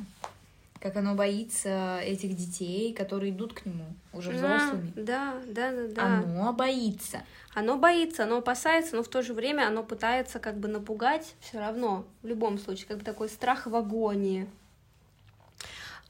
Как 0.81 0.97
оно 0.97 1.15
боится 1.15 1.99
этих 2.03 2.35
детей, 2.37 2.95
которые 2.95 3.33
идут 3.33 3.53
к 3.53 3.67
нему 3.67 3.85
уже 4.15 4.31
взрослыми. 4.31 4.93
Да, 4.97 5.35
да, 5.47 5.73
да, 5.73 5.89
да. 5.89 6.19
Оно 6.21 6.53
боится. 6.55 7.23
Оно 7.55 7.77
боится, 7.77 8.25
оно 8.25 8.39
опасается, 8.39 8.97
но 8.97 9.03
в 9.03 9.09
то 9.09 9.21
же 9.23 9.35
время 9.35 9.67
оно 9.69 9.83
пытается 9.83 10.39
как 10.39 10.57
бы 10.59 10.69
напугать 10.69 11.35
все 11.41 11.59
равно, 11.59 12.07
в 12.23 12.27
любом 12.27 12.59
случае, 12.59 12.87
как 12.87 12.99
бы 12.99 13.05
такой 13.05 13.29
страх 13.29 13.67
в 13.67 13.77
агонии. 13.77 14.49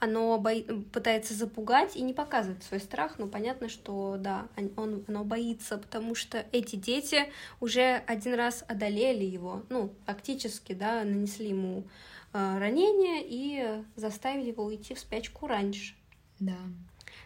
Оно 0.01 0.39
бо... 0.39 0.51
пытается 0.93 1.35
запугать 1.35 1.95
и 1.95 2.03
не 2.03 2.13
показывает 2.15 2.63
свой 2.65 2.81
страх, 2.81 3.19
но 3.19 3.27
понятно, 3.27 3.69
что 3.69 4.17
да, 4.19 4.49
он, 4.57 4.73
он- 4.77 5.05
оно 5.07 5.25
боится, 5.25 5.77
потому 5.79 6.15
что 6.15 6.45
эти 6.53 6.77
дети 6.77 7.31
уже 7.61 8.03
один 8.07 8.35
раз 8.35 8.65
одолели 8.67 9.25
его, 9.25 9.63
ну, 9.69 9.93
фактически, 10.07 10.73
да, 10.73 11.05
нанесли 11.05 11.51
ему 11.51 11.85
э, 12.33 12.59
ранение 12.59 13.23
и 13.25 13.85
заставили 13.97 14.49
его 14.49 14.65
уйти 14.65 14.95
в 14.95 14.99
спячку 14.99 15.47
раньше. 15.47 15.95
Да. 16.39 16.57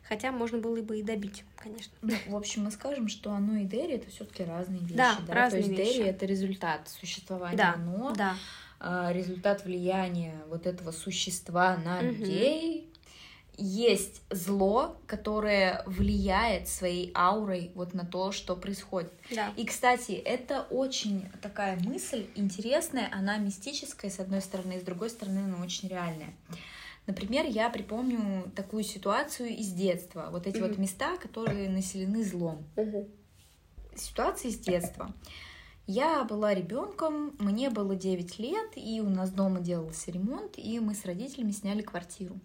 Хотя 0.09 0.33
можно 0.33 0.59
было 0.59 0.83
бы 0.83 0.99
и 0.99 1.03
добить, 1.03 1.45
конечно. 1.57 1.93
Ну, 2.03 2.15
в 2.27 2.37
общем, 2.37 2.65
мы 2.65 2.71
скажем, 2.71 3.09
что 3.09 3.31
оно 3.31 3.57
и 3.57 3.65
Дерри 3.65 3.95
это 3.95 4.11
все-таки 4.11 4.45
разные 4.45 4.81
вещи. 4.81 4.95
Да, 4.95 5.17
То 5.27 5.33
разные 5.33 5.63
есть 5.63 5.79
вещи. 5.79 5.93
Дерри 5.95 6.09
это 6.11 6.27
результат 6.27 6.89
существования 6.89 7.57
Да, 7.57 7.75
оно, 7.75 8.13
да. 8.13 8.35
А, 8.87 9.13
результат 9.13 9.65
влияния 9.65 10.43
вот 10.49 10.67
этого 10.67 10.91
существа 10.91 11.77
на 11.77 12.03
людей. 12.03 12.91
Есть 13.57 14.21
зло, 14.31 14.97
которое 15.07 15.85
влияет 15.87 16.69
своей 16.69 17.13
аурой 17.15 17.71
вот 17.75 17.95
на 17.95 18.05
то, 18.05 18.31
что 18.33 18.57
происходит. 18.57 19.13
Да. 19.31 19.53
И, 19.57 19.65
кстати, 19.65 20.13
это 20.13 20.67
очень 20.71 21.29
такая 21.41 21.79
мысль 21.81 22.27
интересная, 22.35 23.09
она 23.13 23.39
мистическая, 23.39 24.11
с 24.11 24.19
одной 24.19 24.43
стороны, 24.43 24.81
с 24.81 24.83
другой 24.83 25.09
стороны, 25.09 25.45
она 25.45 25.63
очень 25.63 25.89
реальная. 25.89 26.35
Например, 27.07 27.47
я 27.47 27.71
припомню 27.71 28.51
такую 28.57 28.83
ситуацию 28.83 29.51
из 29.51 29.73
детства. 29.73 30.29
Вот 30.31 30.47
эти 30.47 30.61
вот 30.61 30.73
Мгм. 30.73 30.83
места, 30.83 31.17
которые 31.17 31.69
населены 31.69 32.25
злом. 32.25 32.67
Мгм. 32.77 33.07
Ситуация 33.97 34.51
из 34.51 34.59
детства. 34.59 35.15
Я 35.87 36.25
была 36.25 36.55
ребенком, 36.55 37.35
мне 37.39 37.69
было 37.69 37.95
9 37.95 38.39
лет, 38.39 38.73
и 38.77 39.03
у 39.03 39.11
нас 39.11 39.31
дома 39.31 39.61
делался 39.61 40.11
ремонт, 40.11 40.55
и 40.57 40.81
мы 40.81 40.95
с 40.95 41.05
родителями 41.05 41.51
сняли 41.51 41.83
квартиру. 41.83 42.41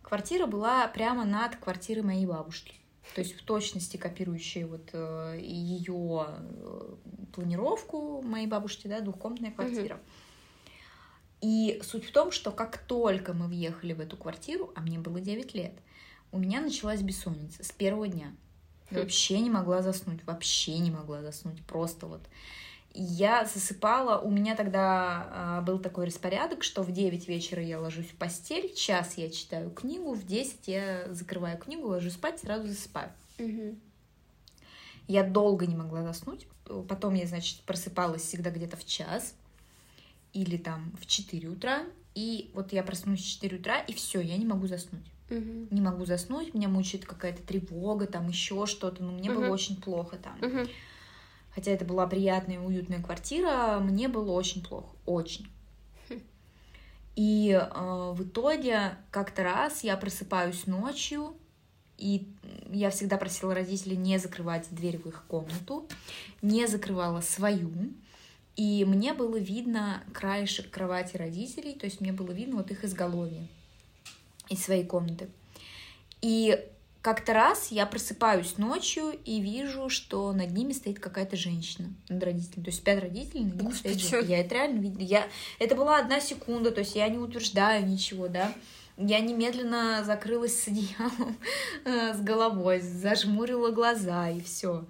Квартира 0.00 0.46
была 0.46 0.88
прямо 0.88 1.24
над 1.24 1.56
квартирой 1.56 2.02
моей 2.02 2.24
бабушки. 2.24 2.76
То 3.14 3.20
есть 3.20 3.34
в 3.34 3.42
точности 3.42 3.98
копирующая 3.98 4.66
вот 4.66 4.88
э, 4.92 5.38
ее 5.38 6.26
э, 6.28 6.94
планировку 7.34 8.22
моей 8.22 8.46
бабушки, 8.46 8.88
да, 8.88 9.00
двухкомнатная 9.00 9.52
квартира. 9.52 10.00
И 11.42 11.78
суть 11.84 12.06
в 12.06 12.12
том, 12.12 12.32
что 12.32 12.50
как 12.50 12.78
только 12.78 13.34
мы 13.34 13.48
въехали 13.48 13.92
в 13.92 14.00
эту 14.00 14.16
квартиру, 14.16 14.72
а 14.74 14.80
мне 14.80 14.98
было 14.98 15.20
9 15.20 15.54
лет, 15.54 15.74
у 16.32 16.38
меня 16.38 16.62
началась 16.62 17.02
бессонница 17.02 17.62
с 17.62 17.70
первого 17.70 18.08
дня. 18.08 18.34
Я 18.94 19.02
вообще 19.02 19.40
не 19.40 19.50
могла 19.50 19.82
заснуть, 19.82 20.24
вообще 20.24 20.78
не 20.78 20.90
могла 20.90 21.22
заснуть, 21.22 21.62
просто 21.66 22.06
вот. 22.06 22.20
Я 22.96 23.44
засыпала, 23.44 24.20
у 24.20 24.30
меня 24.30 24.54
тогда 24.54 25.26
а, 25.30 25.60
был 25.62 25.80
такой 25.80 26.06
распорядок, 26.06 26.62
что 26.62 26.82
в 26.82 26.92
9 26.92 27.26
вечера 27.26 27.60
я 27.60 27.80
ложусь 27.80 28.06
в 28.06 28.14
постель, 28.14 28.72
час 28.72 29.14
я 29.16 29.30
читаю 29.30 29.70
книгу, 29.70 30.14
в 30.14 30.24
10 30.24 30.68
я 30.68 31.06
закрываю 31.10 31.58
книгу, 31.58 31.88
ложусь 31.88 32.12
спать, 32.12 32.38
сразу 32.38 32.68
засыпаю. 32.68 33.10
Мгм. 33.38 33.80
Я 35.08 35.24
долго 35.24 35.66
не 35.66 35.74
могла 35.74 36.04
заснуть, 36.04 36.46
потом 36.88 37.14
я, 37.14 37.26
значит, 37.26 37.60
просыпалась 37.62 38.22
всегда 38.22 38.50
где-то 38.50 38.76
в 38.76 38.86
час 38.86 39.34
или 40.32 40.56
там 40.56 40.92
в 41.00 41.06
4 41.06 41.48
утра, 41.48 41.84
и 42.14 42.50
вот 42.54 42.72
я 42.72 42.84
проснусь 42.84 43.20
в 43.20 43.28
4 43.28 43.56
утра, 43.56 43.80
и 43.80 43.92
все, 43.92 44.20
я 44.20 44.36
не 44.36 44.46
могу 44.46 44.68
заснуть. 44.68 45.04
Не 45.70 45.80
могу 45.80 46.04
заснуть, 46.04 46.54
меня 46.54 46.68
мучает 46.68 47.04
какая-то 47.04 47.42
тревога, 47.42 48.06
там 48.06 48.28
еще 48.28 48.66
что-то, 48.66 49.02
но 49.02 49.12
мне 49.12 49.30
было 49.30 49.48
очень 49.48 49.80
плохо 49.80 50.16
там. 50.16 50.38
Хотя 51.54 51.70
это 51.70 51.84
была 51.84 52.06
приятная 52.06 52.56
и 52.56 52.58
уютная 52.58 53.00
квартира, 53.00 53.78
мне 53.80 54.08
было 54.08 54.32
очень 54.32 54.62
плохо, 54.64 54.96
очень. 55.06 55.46
И 57.16 57.52
э, 57.52 58.12
в 58.12 58.24
итоге 58.24 58.96
как-то 59.12 59.44
раз 59.44 59.84
я 59.84 59.96
просыпаюсь 59.96 60.66
ночью, 60.66 61.36
и 61.96 62.28
я 62.70 62.90
всегда 62.90 63.18
просила 63.18 63.54
родителей 63.54 63.96
не 63.96 64.18
закрывать 64.18 64.66
дверь 64.70 64.98
в 64.98 65.06
их 65.06 65.24
комнату, 65.28 65.86
не 66.42 66.66
закрывала 66.66 67.20
свою, 67.20 67.70
и 68.56 68.84
мне 68.84 69.14
было 69.14 69.36
видно 69.36 70.02
краешек 70.12 70.70
кровати 70.70 71.16
родителей, 71.16 71.74
то 71.74 71.86
есть 71.86 72.00
мне 72.00 72.12
было 72.12 72.32
видно 72.32 72.56
вот 72.56 72.72
их 72.72 72.84
изголовье 72.84 73.46
из 74.48 74.62
своей 74.62 74.84
комнаты. 74.84 75.28
И 76.20 76.58
как-то 77.02 77.34
раз 77.34 77.70
я 77.70 77.84
просыпаюсь 77.84 78.56
ночью 78.56 79.12
и 79.26 79.40
вижу, 79.40 79.90
что 79.90 80.32
над 80.32 80.52
ними 80.52 80.72
стоит 80.72 80.98
какая-то 81.00 81.36
женщина, 81.36 81.92
над 82.08 82.24
родителями. 82.24 82.64
То 82.64 82.70
есть 82.70 82.78
спят 82.78 83.00
родители, 83.00 83.42
над 83.42 83.54
ними 83.56 83.66
Господи. 83.70 83.92
стоит 83.98 84.00
женщина. 84.00 84.30
Я 84.30 84.40
это 84.40 84.54
реально 84.54 84.80
видела. 84.80 85.02
Я... 85.02 85.28
Это 85.58 85.74
была 85.74 85.98
одна 85.98 86.20
секунда, 86.20 86.70
то 86.70 86.80
есть 86.80 86.96
я 86.96 87.06
не 87.08 87.18
утверждаю 87.18 87.86
ничего, 87.86 88.28
да. 88.28 88.54
Я 88.96 89.20
немедленно 89.20 90.02
закрылась 90.04 90.58
с 90.62 90.68
одеялом 90.68 91.36
э, 91.84 92.14
с 92.14 92.20
головой, 92.20 92.80
зажмурила 92.80 93.70
глаза 93.70 94.30
и 94.30 94.40
все. 94.40 94.86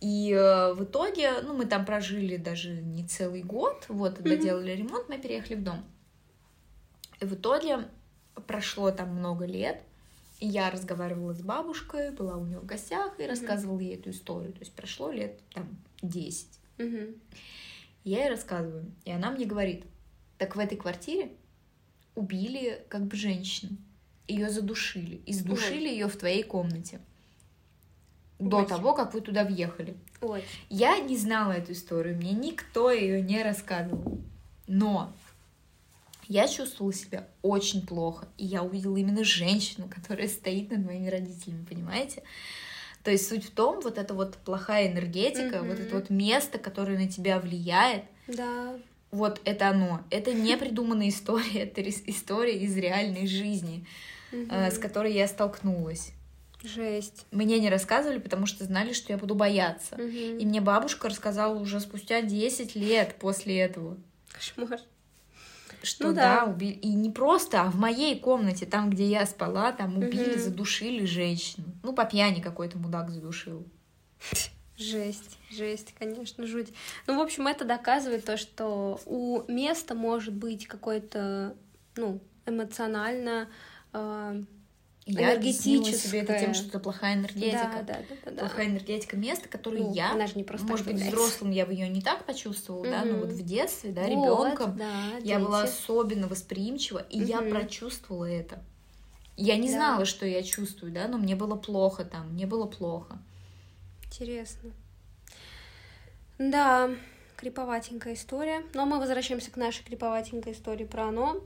И 0.00 0.32
э, 0.32 0.74
в 0.74 0.84
итоге, 0.84 1.40
ну, 1.42 1.54
мы 1.54 1.64
там 1.64 1.84
прожили 1.86 2.36
даже 2.36 2.70
не 2.70 3.06
целый 3.06 3.42
год, 3.42 3.86
вот, 3.88 4.16
когда 4.16 4.34
Мгм. 4.34 4.42
делали 4.42 4.72
ремонт, 4.72 5.08
мы 5.08 5.18
переехали 5.18 5.54
в 5.54 5.64
дом. 5.64 5.84
И 7.20 7.24
в 7.24 7.34
итоге 7.34 7.88
прошло 8.46 8.90
там 8.90 9.14
много 9.14 9.44
лет, 9.44 9.82
и 10.40 10.46
я 10.46 10.70
разговаривала 10.70 11.34
с 11.34 11.40
бабушкой, 11.40 12.12
была 12.12 12.36
у 12.36 12.44
нее 12.44 12.60
в 12.60 12.66
гостях 12.66 13.18
и 13.18 13.26
рассказывала 13.26 13.80
ей 13.80 13.96
эту 13.96 14.10
историю. 14.10 14.52
То 14.52 14.60
есть 14.60 14.72
прошло 14.72 15.10
лет 15.10 15.40
там 15.52 15.68
10. 16.02 16.48
Мгм. 16.78 17.14
Я 18.04 18.24
ей 18.24 18.30
рассказываю, 18.30 18.86
и 19.04 19.10
она 19.10 19.30
мне 19.30 19.44
говорит, 19.44 19.84
так 20.38 20.54
в 20.54 20.58
этой 20.58 20.78
квартире 20.78 21.32
убили 22.14 22.84
как 22.88 23.06
бы 23.06 23.16
женщину. 23.16 23.76
Ее 24.28 24.50
задушили. 24.50 25.16
И 25.26 25.32
задушили 25.32 25.88
ее 25.88 26.08
в 26.08 26.16
твоей 26.16 26.42
комнате. 26.42 27.00
До 28.38 28.58
Ой. 28.58 28.66
того, 28.66 28.94
как 28.94 29.14
вы 29.14 29.20
туда 29.20 29.44
въехали. 29.44 29.96
Ой. 30.20 30.44
Я 30.68 30.98
не 31.00 31.16
знала 31.16 31.52
эту 31.52 31.72
историю, 31.72 32.16
мне 32.16 32.32
никто 32.32 32.90
ее 32.92 33.20
не 33.20 33.42
рассказывал. 33.42 34.20
Но 34.68 35.12
я 36.28 36.46
чувствовала 36.46 36.92
себя 36.92 37.26
очень 37.42 37.86
плохо, 37.86 38.28
и 38.36 38.44
я 38.44 38.62
увидела 38.62 38.96
именно 38.96 39.24
женщину, 39.24 39.90
которая 39.94 40.28
стоит 40.28 40.70
над 40.70 40.84
моими 40.84 41.08
родителями, 41.08 41.64
понимаете? 41.68 42.22
То 43.02 43.10
есть 43.10 43.28
суть 43.28 43.44
в 43.44 43.50
том, 43.50 43.80
вот 43.80 43.96
эта 43.96 44.12
вот 44.12 44.36
плохая 44.36 44.92
энергетика, 44.92 45.62
вот 45.62 45.78
это 45.78 45.94
вот 45.94 46.10
место, 46.10 46.58
которое 46.58 46.98
на 46.98 47.08
тебя 47.08 47.38
влияет, 47.38 48.04
Да. 48.26 48.76
вот 49.10 49.40
это 49.44 49.68
оно. 49.68 50.02
Это 50.10 50.34
не 50.34 50.56
придуманная 50.56 51.08
история, 51.08 51.60
это 51.62 51.80
история 51.82 52.58
из 52.58 52.76
реальной 52.76 53.26
жизни, 53.26 53.86
э, 54.32 54.70
с 54.70 54.78
которой 54.78 55.14
я 55.14 55.26
столкнулась. 55.26 56.12
Жесть. 56.62 57.24
Мне 57.30 57.60
не 57.60 57.70
рассказывали, 57.70 58.18
потому 58.18 58.44
что 58.46 58.64
знали, 58.64 58.92
что 58.92 59.12
я 59.12 59.18
буду 59.18 59.34
бояться. 59.36 59.94
Мгм. 59.96 60.38
И 60.38 60.44
мне 60.44 60.60
бабушка 60.60 61.08
рассказала 61.08 61.56
уже 61.56 61.78
спустя 61.80 62.20
10 62.20 62.74
лет 62.74 63.14
после 63.20 63.58
этого, 63.60 63.96
Кошмар. 64.32 64.80
Что 65.82 66.08
Ну 66.08 66.14
да, 66.14 66.44
да. 66.44 66.50
убили. 66.52 66.72
И 66.72 66.88
не 66.94 67.10
просто, 67.10 67.62
а 67.62 67.70
в 67.70 67.76
моей 67.76 68.18
комнате, 68.18 68.66
там, 68.66 68.90
где 68.90 69.06
я 69.08 69.24
спала, 69.26 69.72
там 69.72 69.96
убили, 69.98 70.32
Мгм. 70.32 70.38
задушили 70.38 71.04
женщину. 71.04 71.66
Ну, 71.82 71.92
по 71.92 72.04
пьяни 72.04 72.40
какой-то 72.40 72.78
мудак 72.78 73.10
задушил. 73.10 73.64
Жесть, 74.76 75.38
жесть, 75.50 75.92
конечно, 75.98 76.46
жуть. 76.46 76.68
Ну, 77.08 77.18
в 77.18 77.20
общем, 77.20 77.48
это 77.48 77.64
доказывает 77.64 78.24
то, 78.24 78.36
что 78.36 79.00
у 79.06 79.42
места 79.50 79.96
может 79.96 80.34
быть 80.34 80.66
какой-то, 80.68 81.56
ну, 81.96 82.20
эмоционально 82.46 83.48
э, 83.92 84.42
Я 85.10 85.32
объяснила 85.34 85.84
себе 85.90 86.20
это 86.20 86.34
тем, 86.34 86.50
Энергетическое. 86.50 86.54
что 86.54 86.68
это 86.68 86.78
плохая 86.80 87.14
энергетика. 87.14 87.82
Да, 87.86 87.94
да, 88.08 88.16
да, 88.24 88.30
да. 88.30 88.40
Плохая 88.40 88.66
энергетика 88.66 89.16
места, 89.16 89.48
которое 89.48 89.80
Ну, 89.82 89.94
я, 89.94 90.12
она 90.12 90.26
же 90.26 90.34
не 90.36 90.44
просто 90.44 90.66
может 90.66 90.84
быть, 90.86 90.96
взрослым 90.96 91.50
я 91.50 91.64
бы 91.64 91.72
ее 91.72 91.88
не 91.88 92.02
так 92.02 92.24
почувствовала, 92.26 92.84
да, 92.84 93.04
но 93.04 93.16
вот 93.16 93.30
в 93.32 93.42
детстве, 93.42 93.90
да, 93.90 94.02
Вот, 94.02 94.10
ребенком 94.10 94.76
да, 94.76 95.18
я 95.24 95.38
была 95.38 95.62
особенно 95.62 96.28
восприимчива, 96.28 96.98
и 97.10 97.18
я 97.18 97.40
Мгм. 97.40 97.50
прочувствовала 97.50 98.26
это. 98.26 98.62
Я 99.36 99.56
не 99.56 99.68
Да. 99.68 99.74
знала, 99.76 100.04
что 100.04 100.26
я 100.26 100.42
чувствую, 100.42 100.92
да, 100.92 101.08
но 101.08 101.16
мне 101.16 101.36
было 101.36 101.56
плохо 101.56 102.04
там, 102.04 102.32
мне 102.34 102.46
было 102.46 102.66
плохо. 102.66 103.18
Интересно. 104.04 104.72
Да, 106.38 106.90
криповатенькая 107.36 108.14
история. 108.14 108.62
Но 108.74 108.84
мы 108.84 108.98
возвращаемся 108.98 109.50
к 109.50 109.56
нашей 109.56 109.84
криповатенькой 109.84 110.52
истории 110.52 110.84
про 110.84 111.08
оно. 111.08 111.40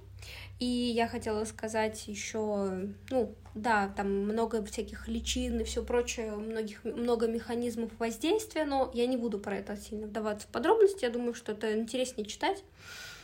И 0.63 0.93
я 0.95 1.09
хотела 1.09 1.45
сказать 1.45 2.07
еще, 2.07 2.95
ну, 3.11 3.35
да, 3.57 3.89
там 3.97 4.07
много 4.09 4.65
всяких 4.65 5.09
личин 5.09 5.59
и 5.59 5.65
все 5.65 5.83
прочее, 5.83 6.37
многих, 6.37 6.85
много 6.85 7.27
механизмов 7.27 7.91
воздействия, 7.99 8.65
но 8.65 8.89
я 8.95 9.09
не 9.09 9.17
буду 9.17 9.41
про 9.41 9.57
это 9.57 9.77
сильно 9.77 10.07
вдаваться 10.07 10.47
в 10.47 10.53
подробности. 10.53 11.03
Я 11.05 11.11
думаю, 11.11 11.35
что 11.35 11.51
это 11.51 11.77
интереснее 11.77 12.29
читать. 12.29 12.63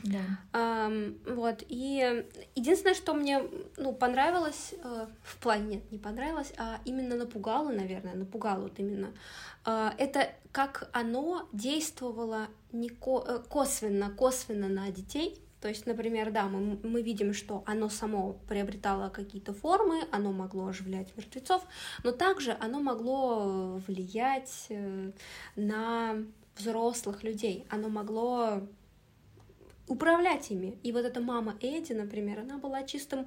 Да. 0.02 0.18
Ам, 0.52 1.14
вот, 1.26 1.62
и 1.68 2.24
единственное, 2.56 2.96
что 2.96 3.14
мне, 3.14 3.40
ну, 3.76 3.92
понравилось, 3.92 4.74
э, 4.82 5.06
в 5.22 5.36
плане, 5.36 5.76
нет, 5.76 5.92
не 5.92 5.98
понравилось, 5.98 6.52
а 6.56 6.80
именно 6.84 7.14
напугало, 7.14 7.70
наверное, 7.70 8.14
напугало 8.14 8.62
вот 8.62 8.80
именно, 8.80 9.14
э, 9.64 9.90
это 9.96 10.32
как 10.50 10.90
оно 10.92 11.48
действовало 11.52 12.48
не 12.72 12.88
ко- 12.88 13.24
э, 13.24 13.38
косвенно, 13.48 14.10
косвенно 14.10 14.66
на 14.66 14.90
детей, 14.90 15.40
то 15.60 15.68
есть, 15.68 15.86
например, 15.86 16.30
да, 16.30 16.44
мы, 16.48 16.78
мы 16.84 17.02
видим, 17.02 17.34
что 17.34 17.64
оно 17.66 17.88
само 17.88 18.34
приобретало 18.48 19.08
какие-то 19.08 19.52
формы, 19.52 20.02
оно 20.12 20.32
могло 20.32 20.68
оживлять 20.68 21.16
мертвецов, 21.16 21.66
но 22.04 22.12
также 22.12 22.56
оно 22.60 22.80
могло 22.80 23.80
влиять 23.86 24.66
э, 24.68 25.10
на 25.56 26.16
взрослых 26.56 27.24
людей, 27.24 27.66
оно 27.70 27.88
могло 27.88 28.62
управлять 29.88 30.50
ими. 30.50 30.78
И 30.82 30.92
вот 30.92 31.04
эта 31.04 31.20
мама 31.20 31.56
Эдди, 31.60 31.92
например, 31.92 32.40
она 32.40 32.58
была 32.58 32.84
чистым 32.84 33.26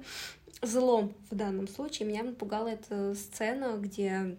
злом 0.62 1.14
в 1.30 1.34
данном 1.34 1.68
случае. 1.68 2.08
Меня 2.08 2.22
напугала 2.22 2.68
эта 2.68 3.14
сцена, 3.14 3.76
где 3.76 4.38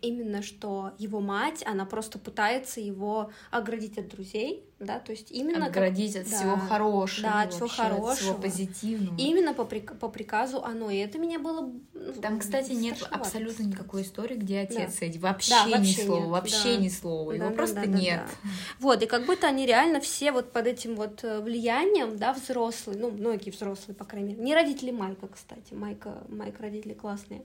именно 0.00 0.42
что 0.42 0.92
его 0.98 1.20
мать, 1.20 1.62
она 1.66 1.84
просто 1.84 2.18
пытается 2.18 2.80
его 2.80 3.30
оградить 3.50 3.98
от 3.98 4.08
друзей, 4.08 4.64
да, 4.80 4.98
то 4.98 5.12
есть 5.12 5.30
именно 5.30 5.66
отгородить 5.66 6.14
как... 6.14 6.22
от 6.22 6.30
да, 6.30 6.36
всего 6.36 6.56
хорошего, 6.56 7.28
да, 7.28 7.42
от 7.42 7.52
всего 7.52 7.68
хорошего, 7.68 8.12
от 8.12 8.18
всего 8.18 8.34
позитивного. 8.34 9.16
Именно 9.18 9.54
по, 9.54 9.64
прик... 9.64 9.96
по 9.98 10.08
приказу 10.08 10.62
оно, 10.62 10.90
и 10.90 10.96
это 10.96 11.18
меня 11.18 11.38
было. 11.38 11.70
Ну, 11.92 12.12
Там, 12.20 12.40
кстати, 12.40 12.72
нет 12.72 13.06
абсолютно 13.10 13.62
никакой 13.62 14.02
истории, 14.02 14.34
где 14.34 14.60
отец 14.60 14.98
да. 14.98 15.06
Эдди 15.06 15.18
вообще, 15.18 15.50
да, 15.50 15.78
вообще 15.78 15.78
ни 15.78 16.04
слова, 16.04 16.20
нет, 16.20 16.28
вообще 16.28 16.74
да. 16.74 16.82
ни 16.82 16.88
слова, 16.88 17.32
его 17.32 17.48
да, 17.48 17.54
просто 17.54 17.76
да, 17.76 17.86
да, 17.86 17.98
нет. 17.98 18.20
Да, 18.26 18.32
да. 18.42 18.50
Вот 18.80 19.02
и 19.02 19.06
как 19.06 19.26
будто 19.26 19.46
они 19.46 19.64
реально 19.64 20.00
все 20.00 20.32
вот 20.32 20.52
под 20.52 20.66
этим 20.66 20.96
вот 20.96 21.22
э, 21.22 21.40
влиянием, 21.40 22.18
да, 22.18 22.32
взрослые, 22.32 22.98
ну 22.98 23.10
многие 23.10 23.50
взрослые, 23.50 23.94
по 23.94 24.04
крайней 24.04 24.30
мере, 24.30 24.42
не 24.42 24.54
родители 24.54 24.90
Майка, 24.90 25.28
кстати, 25.28 25.72
Майка, 25.72 26.24
Майк 26.28 26.60
родители 26.60 26.94
классные, 26.94 27.44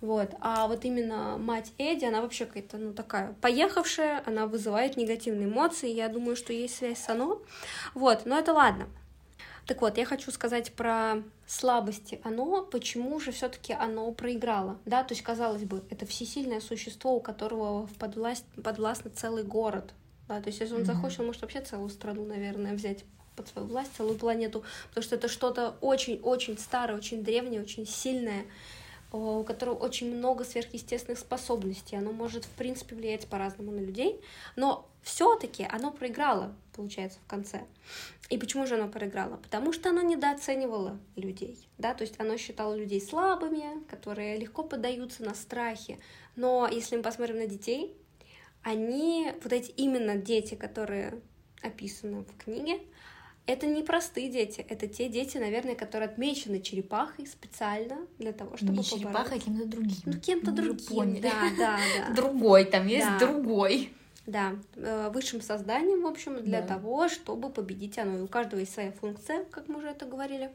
вот, 0.00 0.30
а 0.40 0.66
вот 0.66 0.84
именно 0.86 1.36
мать 1.36 1.72
Эдди, 1.76 2.06
она 2.06 2.22
вообще 2.22 2.46
какая-то, 2.46 2.78
ну 2.78 2.94
такая 2.94 3.34
поехавшая, 3.42 4.22
она 4.26 4.46
вызывает 4.46 4.96
негативные 4.96 5.46
эмоции, 5.46 5.90
я 5.90 6.08
думаю, 6.08 6.36
что 6.36 6.52
есть 6.52 6.79
связь 6.80 6.98
с 6.98 7.08
оно. 7.08 7.40
Вот, 7.94 8.26
но 8.26 8.38
это 8.38 8.52
ладно. 8.52 8.88
Так 9.66 9.82
вот, 9.82 9.98
я 9.98 10.04
хочу 10.04 10.32
сказать 10.32 10.72
про 10.72 11.22
слабости 11.46 12.20
оно, 12.24 12.62
почему 12.62 13.20
же 13.20 13.30
все-таки 13.30 13.72
оно 13.72 14.10
проиграло, 14.12 14.78
да, 14.84 15.04
то 15.04 15.12
есть, 15.12 15.22
казалось 15.22 15.62
бы, 15.62 15.84
это 15.90 16.06
всесильное 16.06 16.60
существо, 16.60 17.14
у 17.14 17.20
которого 17.20 17.86
в 17.86 17.94
подвласть, 17.94 18.44
подвластно 18.64 19.10
целый 19.10 19.44
город, 19.44 19.92
да, 20.26 20.40
то 20.40 20.48
есть, 20.48 20.60
если 20.60 20.74
он 20.74 20.82
mm-hmm. 20.82 20.86
захочет, 20.86 21.20
он 21.20 21.26
может 21.26 21.42
вообще 21.42 21.60
целую 21.60 21.90
страну, 21.90 22.24
наверное, 22.24 22.74
взять 22.74 23.04
под 23.36 23.48
свою 23.48 23.68
власть, 23.68 23.90
целую 23.96 24.18
планету, 24.18 24.64
потому 24.88 25.04
что 25.04 25.14
это 25.14 25.28
что-то 25.28 25.76
очень-очень 25.80 26.58
старое, 26.58 26.96
очень 26.96 27.22
древнее, 27.22 27.60
очень 27.60 27.86
сильное, 27.86 28.46
у 29.12 29.44
которого 29.44 29.74
очень 29.74 30.14
много 30.14 30.44
сверхъестественных 30.44 31.18
способностей. 31.18 31.96
Оно 31.96 32.12
может, 32.12 32.44
в 32.44 32.50
принципе, 32.50 32.96
влиять 32.96 33.26
по-разному 33.26 33.70
на 33.72 33.80
людей, 33.80 34.20
но 34.56 34.89
все-таки 35.02 35.66
оно 35.68 35.90
проиграло, 35.90 36.54
получается, 36.74 37.18
в 37.24 37.28
конце. 37.28 37.62
И 38.28 38.38
почему 38.38 38.66
же 38.66 38.74
оно 38.74 38.88
проиграло? 38.88 39.36
Потому 39.36 39.72
что 39.72 39.90
оно 39.90 40.02
недооценивало 40.02 40.98
людей, 41.16 41.68
да, 41.78 41.94
то 41.94 42.02
есть 42.02 42.18
оно 42.20 42.36
считало 42.36 42.74
людей 42.74 43.00
слабыми, 43.00 43.82
которые 43.88 44.36
легко 44.36 44.62
поддаются 44.62 45.24
на 45.24 45.34
страхи. 45.34 45.98
Но 46.36 46.68
если 46.70 46.96
мы 46.96 47.02
посмотрим 47.02 47.38
на 47.38 47.46
детей, 47.46 47.96
они, 48.62 49.32
вот 49.42 49.52
эти 49.52 49.70
именно 49.72 50.16
дети, 50.16 50.54
которые 50.54 51.20
описаны 51.62 52.24
в 52.24 52.36
книге, 52.36 52.80
это 53.46 53.66
не 53.66 53.82
простые 53.82 54.30
дети, 54.30 54.64
это 54.68 54.86
те 54.86 55.08
дети, 55.08 55.38
наверное, 55.38 55.74
которые 55.74 56.08
отмечены 56.08 56.60
черепахой 56.60 57.26
специально 57.26 58.06
для 58.18 58.32
того, 58.32 58.56
чтобы 58.56 58.74
Не 58.74 58.84
черепахой, 58.84 59.38
а 59.38 59.40
кем-то 59.40 59.66
другим. 59.66 59.96
Ну, 60.04 60.20
кем-то 60.20 60.52
другим, 60.52 61.20
да, 61.20 61.32
да, 61.58 61.78
да. 61.98 62.14
Другой, 62.14 62.64
там 62.64 62.86
есть 62.86 63.06
да. 63.06 63.18
другой. 63.18 63.92
Да, 64.26 64.56
э, 64.76 65.10
высшим 65.12 65.40
созданием, 65.40 66.02
в 66.02 66.06
общем, 66.06 66.42
для 66.42 66.60
да. 66.60 66.74
того, 66.74 67.08
чтобы 67.08 67.50
победить 67.50 67.98
оно. 67.98 68.18
И 68.18 68.20
у 68.20 68.28
каждого 68.28 68.60
есть 68.60 68.74
своя 68.74 68.92
функция, 68.92 69.44
как 69.46 69.68
мы 69.68 69.78
уже 69.78 69.88
это 69.88 70.06
говорили. 70.06 70.50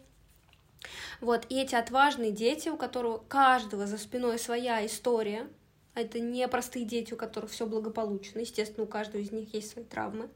Вот, 1.19 1.45
и 1.49 1.59
эти 1.59 1.75
отважные 1.75 2.31
дети, 2.31 2.69
у 2.69 2.77
которого 2.77 3.17
каждого 3.17 3.87
за 3.87 3.97
спиной 3.97 4.37
своя 4.37 4.85
история, 4.85 5.47
это 5.95 6.19
не 6.19 6.47
простые 6.47 6.85
дети, 6.85 7.13
у 7.13 7.17
которых 7.17 7.51
все 7.51 7.65
благополучно. 7.65 8.39
Естественно, 8.39 8.83
у 8.83 8.87
каждого 8.87 9.21
из 9.21 9.31
них 9.31 9.53
есть 9.53 9.71
свои 9.71 9.85
травмы, 9.85 10.29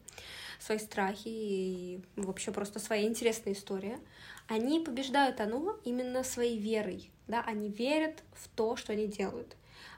свои 0.59 0.79
страхи 0.79 1.27
и 1.27 2.01
вообще 2.15 2.51
просто 2.51 2.79
своя 2.79 3.03
интересная 3.03 3.53
история. 3.53 3.99
Они 4.47 4.79
побеждают 4.79 5.41
оно 5.41 5.77
именно 5.83 6.23
своей 6.23 6.57
верой. 6.57 7.11
Да? 7.27 7.43
Они 7.45 7.69
верят 7.69 8.23
в 8.33 8.47
то, 8.47 8.77
что 8.77 8.93
они 8.93 9.07
делают. 9.07 9.55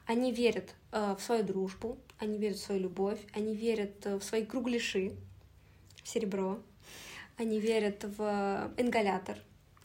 Они 0.08 0.32
верят 0.32 0.74
э, 0.92 1.16
в 1.18 1.24
свою 1.24 1.44
дружбу, 1.44 1.98
они 2.22 2.38
верят 2.38 2.58
в 2.58 2.62
свою 2.62 2.82
любовь, 2.82 3.20
они 3.34 3.56
верят 3.56 4.06
э, 4.06 4.16
в 4.16 4.24
свои 4.24 4.46
кругляши, 4.46 5.12
в 6.04 6.08
серебро, 6.08 6.60
они 7.38 7.60
верят 7.60 8.04
в 8.04 8.22
э, 8.78 8.82
ингалятор. 8.82 9.38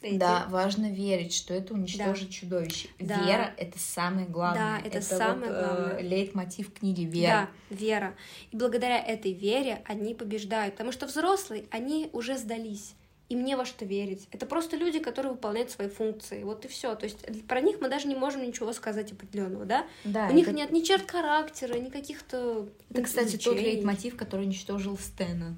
Эти. 0.03 0.19
Да, 0.19 0.47
важно 0.51 0.93
верить, 0.93 1.33
что 1.33 1.55
это 1.55 1.73
уничтожит 1.73 2.29
да. 2.29 2.33
чудовище. 2.33 2.89
Да. 3.01 3.25
Вера— 3.25 3.55
это 3.57 3.79
самое 3.79 4.27
главное. 4.27 4.79
Да, 4.83 4.87
это, 4.87 4.99
это 4.99 5.07
самое 5.07 5.51
вот, 5.51 5.59
главное. 5.59 5.99
Э, 5.99 6.03
лейтмотив 6.03 6.73
книги 6.75 7.03
«Вера». 7.03 7.49
Да, 7.71 7.77
вера. 7.77 8.15
И 8.51 8.57
благодаря 8.57 9.03
этой 9.03 9.33
вере 9.33 9.83
они 9.87 10.15
побеждают, 10.15 10.75
потому 10.75 10.93
что 10.93 11.07
взрослые, 11.07 11.65
они 11.71 12.11
уже 12.13 12.37
сдались 12.37 12.95
и 13.29 13.35
мне 13.35 13.57
во 13.57 13.65
что 13.65 13.85
верить. 13.85 14.29
Это 14.31 14.47
просто 14.47 14.77
люди, 14.77 15.01
которые 15.01 15.33
выполняют 15.33 15.71
свои 15.71 15.89
функции. 15.89 16.45
Вот 16.45 16.65
и 16.65 16.69
все. 16.69 16.95
То 16.95 17.05
есть 17.05 17.47
про 17.47 17.61
них 17.61 17.81
мы 17.81 17.89
даже 17.89 18.07
не 18.07 18.15
можем 18.15 18.47
ничего 18.47 18.73
сказать 18.73 19.13
определенного, 19.13 19.65
да? 19.65 19.87
Да. 20.05 20.29
У 20.29 20.33
них 20.33 20.47
нет 20.49 20.71
ни 20.71 20.83
черт 20.83 21.11
характера, 21.11 21.75
ни 21.75 21.91
каких-то. 21.91 22.69
Это, 22.91 23.03
кстати, 23.03 23.37
тот 23.37 23.57
лейтмотив, 23.57 24.17
который 24.17 24.47
уничтожил 24.47 24.97
Стена. 24.97 25.57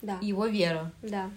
Да. 0.00 0.18
Его 0.22 0.46
вера. 0.46 0.92
Да. 1.02 1.30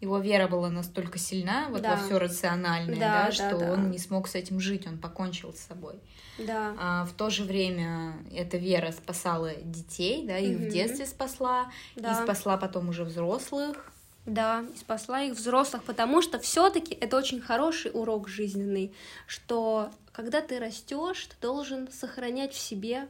Его 0.00 0.18
вера 0.18 0.48
была 0.48 0.68
настолько 0.68 1.18
сильна, 1.18 1.68
вот 1.70 1.82
да. 1.82 1.94
во 1.94 1.96
все 1.96 2.18
рациональное, 2.18 2.96
да, 2.96 3.00
да, 3.00 3.26
да 3.26 3.32
что 3.32 3.56
да. 3.56 3.72
он 3.72 3.92
не 3.92 3.98
смог 3.98 4.26
с 4.26 4.34
этим 4.34 4.58
жить, 4.58 4.84
он 4.84 4.98
покончил 4.98 5.54
с 5.54 5.60
собой. 5.60 5.94
Да. 6.38 6.74
А 6.76 7.04
в 7.04 7.12
то 7.12 7.30
же 7.30 7.44
время 7.44 8.16
эта 8.34 8.56
вера 8.56 8.90
спасала 8.90 9.54
детей, 9.54 10.26
да, 10.26 10.38
их 10.38 10.58
угу. 10.58 10.66
в 10.66 10.68
детстве 10.70 11.06
спасла, 11.06 11.70
да. 11.94 12.12
и 12.12 12.24
спасла 12.24 12.56
потом 12.56 12.88
уже 12.88 13.04
взрослых. 13.04 13.92
Да, 14.24 14.64
и 14.72 14.78
спасла 14.78 15.22
их 15.22 15.34
взрослых, 15.34 15.82
потому 15.82 16.22
что 16.22 16.38
все-таки 16.38 16.94
это 16.94 17.16
очень 17.16 17.40
хороший 17.40 17.90
урок 17.92 18.28
жизненный, 18.28 18.94
что 19.26 19.90
когда 20.12 20.40
ты 20.40 20.60
растешь, 20.60 21.26
ты 21.26 21.34
должен 21.40 21.90
сохранять 21.90 22.52
в 22.52 22.58
себе 22.58 23.08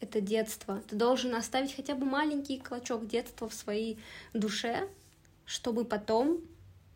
это 0.00 0.20
детство. 0.20 0.82
Ты 0.88 0.96
должен 0.96 1.34
оставить 1.34 1.74
хотя 1.74 1.94
бы 1.94 2.06
маленький 2.06 2.58
клочок 2.58 3.06
детства 3.06 3.48
в 3.48 3.54
своей 3.54 3.98
душе, 4.32 4.88
чтобы 5.44 5.84
потом, 5.84 6.40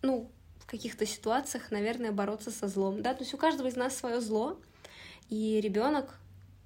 ну, 0.03 0.31
в 0.61 0.67
каких-то 0.67 1.07
ситуациях, 1.07 1.71
наверное, 1.71 2.13
бороться 2.13 2.51
со 2.51 2.69
злом. 2.69 3.03
Да, 3.03 3.15
то 3.15 3.23
есть 3.23 3.35
у 3.35 3.39
каждого 3.39 3.69
из 3.69 3.77
нас 3.77 3.97
свое 3.97 4.21
зло, 4.21 4.61
и 5.31 5.61
ребенок 5.61 6.19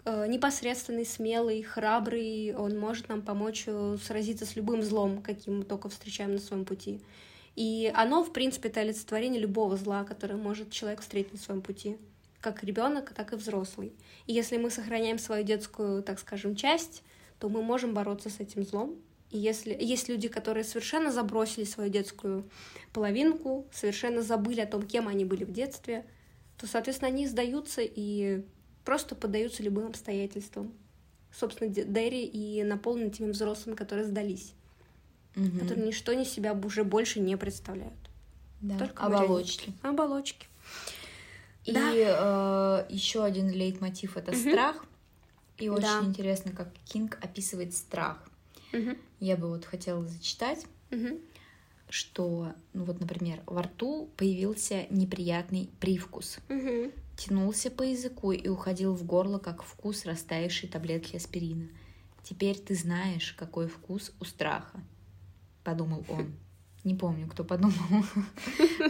непосредственный, 0.05 1.07
смелый, 1.07 1.62
храбрый, 1.62 2.55
он 2.57 2.78
может 2.78 3.09
нам 3.09 3.22
помочь 3.22 3.64
э, 3.66 3.96
сразиться 4.03 4.44
с 4.44 4.57
любым 4.57 4.82
злом, 4.82 5.22
каким 5.22 5.59
мы 5.59 5.64
только 5.64 5.88
встречаем 5.88 6.32
на 6.32 6.38
своем 6.38 6.64
пути. 6.64 7.00
И 7.55 7.92
оно, 7.94 8.24
в 8.24 8.32
принципе, 8.32 8.68
это 8.68 8.80
олицетворение 8.80 9.40
любого 9.40 9.76
зла, 9.76 10.05
которое 10.05 10.36
может 10.36 10.70
человек 10.70 11.03
встретить 11.03 11.32
на 11.32 11.38
своем 11.38 11.62
пути, 11.62 11.98
как 12.40 12.64
ребенок, 12.64 13.12
так 13.14 13.32
и 13.32 13.36
взрослый. 13.36 13.92
И 14.26 14.32
если 14.32 14.57
мы 14.57 14.70
сохраняем 14.70 15.18
свою 15.18 15.44
детскую, 15.44 16.03
так 16.03 16.18
скажем, 16.18 16.57
часть, 16.57 17.03
то 17.38 17.48
мы 17.48 17.62
можем 17.62 17.94
бороться 17.94 18.30
с 18.30 18.40
этим 18.40 18.64
злом. 18.64 18.96
И 19.30 19.38
если 19.38 19.76
есть 19.78 20.09
люди, 20.09 20.28
которые 20.28 20.64
совершенно 20.64 21.12
забросили 21.12 21.64
свою 21.64 21.90
детскую 21.90 22.48
половинку, 22.92 23.66
совершенно 23.72 24.22
забыли 24.22 24.61
о 24.61 24.66
том, 24.66 24.82
кем 24.82 25.09
они 25.09 25.24
были 25.24 25.44
в 25.44 25.53
детстве, 25.53 26.05
то, 26.59 26.66
соответственно, 26.66 27.09
они 27.09 27.26
сдаются 27.26 27.82
и 27.82 28.44
просто 28.84 29.14
поддаются 29.14 29.62
любым 29.62 29.86
обстоятельствам. 29.86 30.72
Собственно, 31.32 31.70
Дерри 31.70 32.24
и 32.24 32.62
наполнены 32.62 33.10
теми 33.10 33.30
взрослыми, 33.30 33.74
которые 33.74 34.06
сдались, 34.06 34.52
угу. 35.34 35.60
которые 35.60 35.86
ничто 35.86 36.12
не 36.12 36.24
себя 36.24 36.52
уже 36.52 36.84
больше 36.84 37.20
не 37.20 37.36
представляют. 37.36 37.94
Да. 38.60 38.78
Только 38.78 39.02
оболочки. 39.02 39.72
Оболочки. 39.82 40.46
И 41.64 41.72
да. 41.72 42.84
э, 42.88 42.92
еще 42.92 43.24
один 43.24 43.48
лейтмотив 43.50 44.16
это 44.16 44.32
угу. 44.32 44.38
страх. 44.38 44.84
И 45.58 45.68
очень 45.68 45.82
да. 45.82 46.00
интересно, 46.04 46.52
как 46.52 46.68
Кинг 46.84 47.18
описывает 47.22 47.74
страх. 47.74 48.18
Угу. 48.72 48.96
Я 49.20 49.36
бы 49.36 49.48
вот 49.48 49.64
хотела 49.64 50.04
зачитать, 50.06 50.66
угу. 50.90 51.20
что, 51.88 52.52
ну 52.72 52.84
вот, 52.84 53.00
например, 53.00 53.40
во 53.46 53.62
рту 53.62 54.10
появился 54.16 54.86
неприятный 54.90 55.70
привкус. 55.80 56.38
Угу 56.48 56.92
тянулся 57.16 57.70
по 57.70 57.82
языку 57.82 58.32
и 58.32 58.48
уходил 58.48 58.94
в 58.94 59.04
горло, 59.04 59.38
как 59.38 59.62
вкус 59.62 60.04
растаявшей 60.04 60.68
таблетки 60.68 61.16
аспирина. 61.16 61.68
«Теперь 62.22 62.58
ты 62.58 62.74
знаешь, 62.74 63.32
какой 63.32 63.68
вкус 63.68 64.12
у 64.20 64.24
страха»,— 64.24 64.80
подумал 65.64 66.04
он. 66.08 66.34
Не 66.84 66.94
помню, 66.94 67.28
кто 67.28 67.44
подумал. 67.44 67.74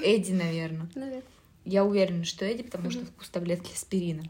Эдди, 0.02 0.32
наверное. 0.32 1.22
Я 1.64 1.84
уверена, 1.84 2.24
что 2.24 2.44
Эдди, 2.44 2.62
потому 2.62 2.90
что 2.90 3.04
вкус 3.04 3.28
таблетки 3.28 3.72
аспирина. 3.74 4.24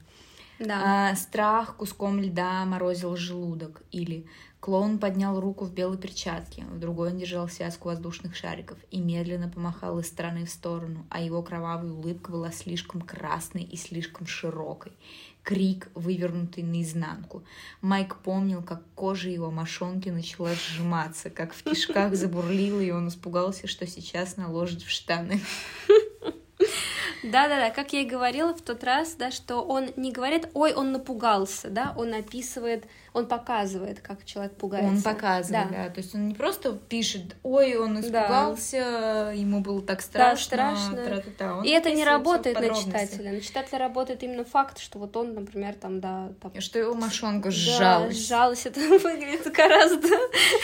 Да. 0.59 1.11
А, 1.11 1.17
страх 1.17 1.77
куском 1.77 2.21
льда 2.21 2.65
морозил 2.65 3.17
желудок. 3.17 3.83
Или 3.91 4.27
клоун 4.61 4.99
поднял 4.99 5.41
руку 5.41 5.65
в 5.65 5.73
белой 5.73 5.99
перчатке, 5.99 6.65
в 6.65 6.79
другой 6.79 7.11
он 7.11 7.19
держал 7.19 7.49
связку 7.49 7.89
воздушных 7.89 8.37
шариков 8.37 8.79
и 8.91 9.01
медленно 9.01 9.49
помахал 9.49 9.99
из 9.99 10.07
стороны 10.07 10.45
в 10.45 10.51
сторону, 10.51 11.05
а 11.11 11.21
его 11.21 11.43
кровавая 11.43 11.91
улыбка 11.91 12.31
была 12.31 12.53
слишком 12.53 13.01
красной 13.01 13.65
и 13.65 13.77
слишком 13.77 14.27
широкой. 14.27 14.93
Крик, 15.43 15.89
вывернутый 15.97 16.63
наизнанку. 16.63 17.43
Майк 17.81 18.19
помнил, 18.19 18.63
как 18.63 18.85
кожа 18.95 19.29
его 19.29 19.51
мошонки 19.51 20.09
начала 20.09 20.55
сжиматься, 20.55 21.31
как 21.31 21.53
в 21.53 21.65
кишках 21.65 22.15
забурлила, 22.15 22.79
и 22.79 22.93
он 22.93 23.09
испугался, 23.09 23.67
что 23.67 23.85
сейчас 23.89 24.37
наложит 24.37 24.83
в 24.83 24.91
штаны. 24.91 25.41
Да-да-да, 27.23 27.71
как 27.71 27.93
я 27.93 28.01
и 28.03 28.07
говорила 28.07 28.55
в 28.55 28.63
тот 28.63 28.85
раз, 28.85 29.15
да, 29.15 29.31
что 29.31 29.63
он 29.63 29.91
не 29.97 30.13
говорит, 30.13 30.49
ой, 30.55 30.73
он 30.73 30.93
напугался, 30.93 31.69
да, 31.69 31.95
он 31.97 32.15
описывает, 32.15 32.85
он 33.13 33.27
показывает, 33.27 34.01
как 34.01 34.25
человек 34.25 34.55
пугается. 34.57 34.91
Он 34.91 35.03
показывает, 35.03 35.71
да. 35.71 35.85
да. 35.85 35.91
То 35.91 36.01
есть 36.01 36.15
он 36.15 36.29
не 36.29 36.35
просто 36.35 36.73
пишет, 36.73 37.37
ой, 37.43 37.77
он 37.77 38.01
испугался, 38.01 38.79
да. 38.79 39.33
ему 39.33 39.61
было 39.61 39.83
так 39.83 40.01
страшно. 40.01 40.57
Да, 40.57 40.77
страшно. 40.77 41.57
Он 41.59 41.65
и 41.65 41.71
это 41.71 41.91
не 41.91 42.05
работает 42.05 42.59
на 42.59 42.75
читателя. 42.75 43.33
На 43.33 43.41
читателя 43.41 43.79
работает 43.79 44.23
именно 44.23 44.45
факт, 44.45 44.79
что 44.79 44.99
вот 44.99 45.17
он, 45.17 45.35
например, 45.35 45.75
там, 45.75 46.01
да... 46.01 46.31
Там... 46.41 46.61
Что 46.61 46.79
его 46.79 46.95
мошонка 46.95 47.51
сжалась. 47.51 48.17
Да, 48.17 48.23
сжалась. 48.23 48.67
Это 48.67 48.81
выглядит 48.89 49.53
гораздо 49.53 50.09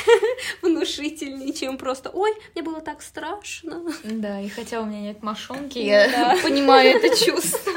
внушительнее, 0.62 1.52
чем 1.52 1.76
просто, 1.76 2.10
ой, 2.10 2.32
мне 2.54 2.62
было 2.62 2.80
так 2.80 3.02
страшно. 3.02 3.82
Да, 4.04 4.40
и 4.40 4.48
хотя 4.48 4.80
у 4.80 4.86
меня 4.86 5.00
нет 5.00 5.22
мошонки, 5.22 5.78
я 5.88 6.36
понимаю 6.42 6.96
это 6.96 7.16
чувство. 7.16 7.72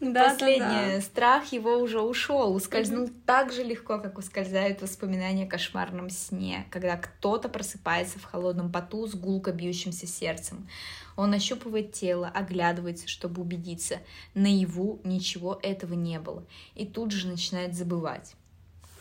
Да, 0.00 0.30
Последнее. 0.30 0.58
Да, 0.58 0.94
да. 0.96 1.00
Страх 1.00 1.52
его 1.52 1.78
уже 1.78 2.00
ушел, 2.00 2.54
ускользнул 2.54 3.06
mm-hmm. 3.06 3.22
так 3.26 3.52
же 3.52 3.62
легко, 3.62 3.98
как 3.98 4.18
ускользают 4.18 4.82
воспоминания 4.82 5.44
о 5.44 5.48
кошмарном 5.48 6.10
сне, 6.10 6.66
когда 6.70 6.96
кто-то 6.96 7.48
просыпается 7.48 8.18
в 8.18 8.24
холодном 8.24 8.70
поту 8.70 9.06
с 9.06 9.14
гулко 9.14 9.52
бьющимся 9.52 10.06
сердцем. 10.06 10.68
Он 11.16 11.32
ощупывает 11.32 11.92
тело, 11.92 12.28
оглядывается, 12.28 13.08
чтобы 13.08 13.42
убедиться. 13.42 13.98
Наяву 14.34 15.00
ничего 15.04 15.58
этого 15.62 15.94
не 15.94 16.18
было. 16.18 16.44
И 16.74 16.86
тут 16.86 17.12
же 17.12 17.28
начинает 17.28 17.74
забывать. 17.74 18.34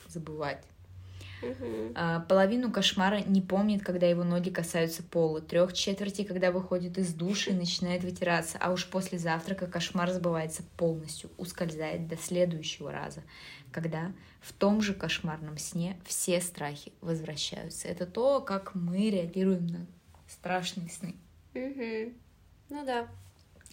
Забывать. 0.08 0.64
Угу. 1.44 2.28
Половину 2.28 2.72
кошмара 2.72 3.20
не 3.26 3.42
помнит, 3.42 3.84
когда 3.84 4.08
его 4.08 4.24
ноги 4.24 4.50
касаются 4.50 5.04
пола, 5.04 5.42
трех 5.42 5.74
четверти, 5.74 6.24
когда 6.24 6.52
выходит 6.52 6.98
из 6.98 7.14
души 7.14 7.52
и 7.52 7.54
начинает 7.54 8.04
вытираться, 8.04 8.58
а 8.60 8.72
уж 8.72 8.88
после 8.88 9.18
завтрака 9.18 9.68
кошмар 9.68 10.12
забывается 10.12 10.64
полностью, 10.78 11.30
ускользает 11.38 12.08
до 12.08 12.18
следующего 12.18 12.92
раза, 12.92 13.24
когда 13.72 14.12
в 14.42 14.54
том 14.54 14.82
же 14.82 14.94
кошмарном 14.94 15.58
сне 15.58 15.98
все 16.06 16.42
страхи 16.42 16.94
возвращаются. 17.02 17.88
Это 17.88 18.06
то, 18.06 18.42
как 18.42 18.76
мы 18.76 19.10
реагируем 19.10 19.68
на 19.68 19.86
страшные 20.28 20.90
сны. 20.90 21.16
Угу. 21.54 22.14
Ну 22.70 22.86
да, 22.86 23.08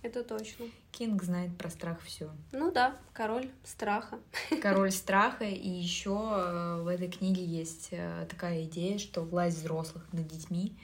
это 0.03 0.25
точно. 0.25 0.67
Кинг 0.93 1.23
знает 1.23 1.57
про 1.57 1.71
страх 1.71 2.01
все. 2.03 2.31
Ну 2.53 2.73
да, 2.73 2.97
король 3.13 3.51
страха. 3.65 4.19
Король 4.63 4.93
страха, 4.93 5.45
и 5.45 5.69
еще 5.69 6.11
э, 6.11 6.83
в 6.83 6.87
этой 6.87 7.11
книге 7.11 7.45
есть 7.45 7.89
э, 7.91 8.27
такая 8.29 8.65
идея, 8.65 8.99
что 8.99 9.23
власть 9.23 9.59
взрослых 9.59 10.07
над 10.13 10.27
детьми 10.27 10.77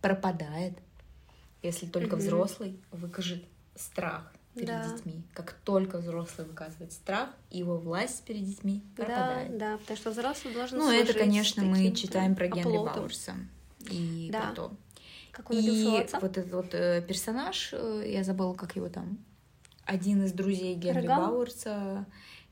пропадает, 0.00 0.78
если 1.62 1.86
только 1.86 2.14
угу. 2.14 2.22
взрослый 2.22 2.80
выкажет 2.90 3.44
страх 3.74 4.32
перед 4.54 4.68
да. 4.68 4.88
детьми. 4.88 5.22
Как 5.34 5.52
только 5.64 5.98
взрослый 5.98 6.46
выказывает 6.46 6.92
страх, 6.92 7.30
его 7.50 7.76
власть 7.78 8.24
перед 8.24 8.44
детьми 8.44 8.82
пропадает. 8.96 9.56
Да, 9.58 9.72
да, 9.72 9.78
потому 9.78 9.96
что 9.96 10.10
взрослый 10.10 10.54
должен 10.54 10.78
Ну, 10.78 10.90
это, 10.90 11.12
конечно, 11.14 11.62
мы 11.62 11.92
читаем 11.92 12.34
про 12.34 12.48
Генри 12.48 12.76
Бауэрса 12.76 13.34
и 13.90 14.28
да. 14.32 14.42
про 14.42 14.54
то. 14.54 14.72
Как 15.32 15.50
он 15.50 15.58
и 15.58 16.08
вот 16.20 16.36
этот 16.36 16.52
вот 16.52 16.74
э, 16.74 17.02
персонаж, 17.02 17.70
э, 17.72 18.04
я 18.06 18.24
забыла, 18.24 18.54
как 18.54 18.76
его 18.76 18.88
там, 18.88 19.18
один 19.84 20.24
из 20.24 20.32
друзей 20.32 20.74
Генри 20.74 21.06
Роган? 21.06 21.30
Бауэрса, 21.30 22.06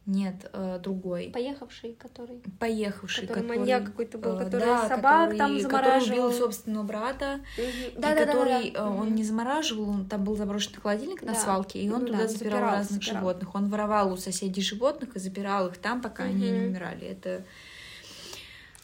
нет, 0.09 0.49
э, 0.55 0.79
другой. 0.83 1.31
Поехавший, 1.35 1.93
который. 1.93 2.41
Поехавший, 2.59 3.27
который. 3.27 3.43
который 3.43 3.59
маньяк 3.59 3.85
какой-то 3.85 4.17
был, 4.17 4.39
который 4.39 4.61
да, 4.61 4.89
собак 4.89 5.31
который, 5.33 5.39
там 5.39 5.61
замораживал. 5.61 6.01
Который 6.01 6.19
убил 6.19 6.33
собственного 6.33 6.83
брата. 6.85 7.41
Угу. 7.59 8.01
Да, 8.01 8.13
и 8.13 8.15
да, 8.15 8.25
который 8.25 8.71
да, 8.73 8.85
да, 8.85 8.85
да. 8.85 8.91
он 8.91 9.15
не 9.15 9.23
замораживал, 9.23 9.91
он, 9.91 10.07
там 10.07 10.25
был 10.25 10.35
заброшенный 10.35 10.81
холодильник 10.81 11.21
да. 11.21 11.33
на 11.33 11.35
свалке, 11.35 11.83
и 11.83 11.91
он 11.91 12.01
ну, 12.01 12.07
туда 12.07 12.21
да, 12.21 12.29
запирал 12.29 12.53
запирал, 12.53 12.75
разных 12.75 13.03
запирал. 13.03 13.21
животных. 13.21 13.55
Он 13.55 13.69
воровал 13.69 14.13
у 14.15 14.17
соседей 14.17 14.63
животных 14.63 15.15
и 15.15 15.19
запирал 15.19 15.69
их 15.69 15.77
там, 15.77 16.01
пока 16.01 16.23
угу. 16.23 16.31
они 16.31 16.51
не 16.53 16.69
умирали. 16.69 17.07
Это 17.07 17.45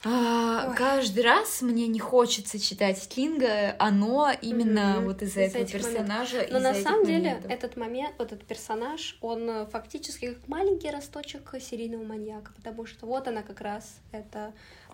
а, 0.04 0.74
каждый 0.74 1.24
раз 1.24 1.62
мне 1.62 1.86
не 1.86 1.98
хочется 1.98 2.58
читать 2.58 3.06
Кинга, 3.08 3.74
оно 3.78 4.30
именно 4.42 4.96
mm-hmm. 4.98 5.04
вот 5.04 5.22
из-за 5.22 5.44
из 5.44 5.54
этого 5.54 5.66
персонажа. 5.66 6.36
Моментов. 6.36 6.52
Но 6.52 6.58
на 6.60 6.74
самом 6.74 7.06
деле 7.06 7.28
моментов. 7.28 7.50
этот 7.50 7.76
момент, 7.76 8.14
вот 8.18 8.32
этот 8.32 8.44
персонаж, 8.44 9.16
он 9.20 9.66
фактически 9.70 10.34
как 10.34 10.48
маленький 10.48 10.90
росточек 10.90 11.54
серийного 11.60 12.04
маньяка, 12.04 12.52
потому 12.54 12.86
что 12.86 13.06
вот 13.06 13.28
она 13.28 13.42
как 13.42 13.60
раз 13.60 13.98
это 14.12 14.52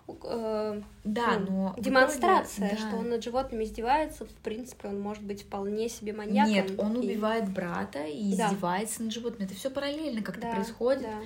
э, 0.08 0.82
да, 1.04 1.38
ну, 1.38 1.50
но 1.50 1.74
демонстрация, 1.78 2.68
итоге, 2.68 2.82
да. 2.82 2.88
что 2.88 2.96
он 2.98 3.08
над 3.10 3.24
животными 3.24 3.64
издевается, 3.64 4.24
в 4.24 4.34
принципе, 4.42 4.88
он 4.88 5.00
может 5.00 5.22
быть 5.22 5.42
вполне 5.42 5.88
себе 5.88 6.12
маньяком. 6.12 6.52
Нет, 6.52 6.72
он 6.78 7.00
и... 7.00 7.06
убивает 7.06 7.48
брата 7.48 8.04
и 8.04 8.36
да. 8.36 8.48
издевается 8.48 9.02
над 9.02 9.12
животными. 9.12 9.48
Это 9.48 9.56
все 9.56 9.70
параллельно 9.70 10.22
как-то 10.22 10.42
да, 10.42 10.52
происходит. 10.52 11.02
Да. 11.02 11.18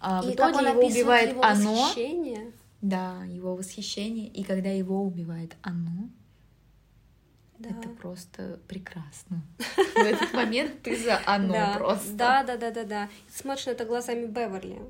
А, 0.00 0.22
в 0.22 0.28
и 0.28 0.34
итоге 0.34 0.68
его 0.68 0.86
убивает 0.86 1.30
его 1.30 1.42
оно. 1.42 1.74
Восхищение. 1.74 2.52
Да, 2.80 3.24
его 3.24 3.56
восхищение. 3.56 4.28
И 4.28 4.44
когда 4.44 4.70
его 4.70 5.02
убивает 5.02 5.56
оно, 5.62 6.08
да. 7.58 7.70
это 7.70 7.88
просто 7.88 8.60
прекрасно. 8.68 9.42
В 9.58 9.98
этот 9.98 10.32
момент 10.32 10.82
ты 10.82 10.96
за 10.96 11.20
оно 11.26 11.74
просто. 11.76 12.12
Да, 12.12 12.44
да, 12.44 12.56
да, 12.56 12.70
да, 12.70 12.84
да. 12.84 13.08
Смотришь 13.28 13.66
на 13.66 13.70
это 13.70 13.84
глазами 13.84 14.26
Беверли. 14.26 14.80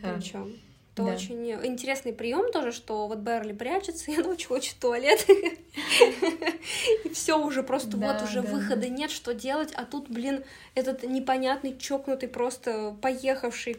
Причем. 0.00 0.54
Это 0.94 1.02
да. 1.02 1.14
очень 1.14 1.50
интересный 1.50 2.12
прием 2.12 2.52
тоже, 2.52 2.70
что 2.70 3.08
вот 3.08 3.18
Берли 3.18 3.52
прячется, 3.52 4.10
и 4.12 4.16
ночью 4.16 4.48
хочет 4.48 4.74
в 4.74 4.80
туалет. 4.80 5.26
И 7.04 7.08
все 7.08 7.36
уже 7.36 7.64
просто 7.64 7.96
вот 7.96 8.22
уже 8.22 8.42
выхода 8.42 8.88
нет, 8.88 9.10
что 9.10 9.34
делать. 9.34 9.72
А 9.74 9.84
тут, 9.84 10.08
блин, 10.08 10.44
этот 10.76 11.02
непонятный, 11.02 11.76
чокнутый, 11.76 12.28
просто 12.28 12.96
поехавший 13.02 13.78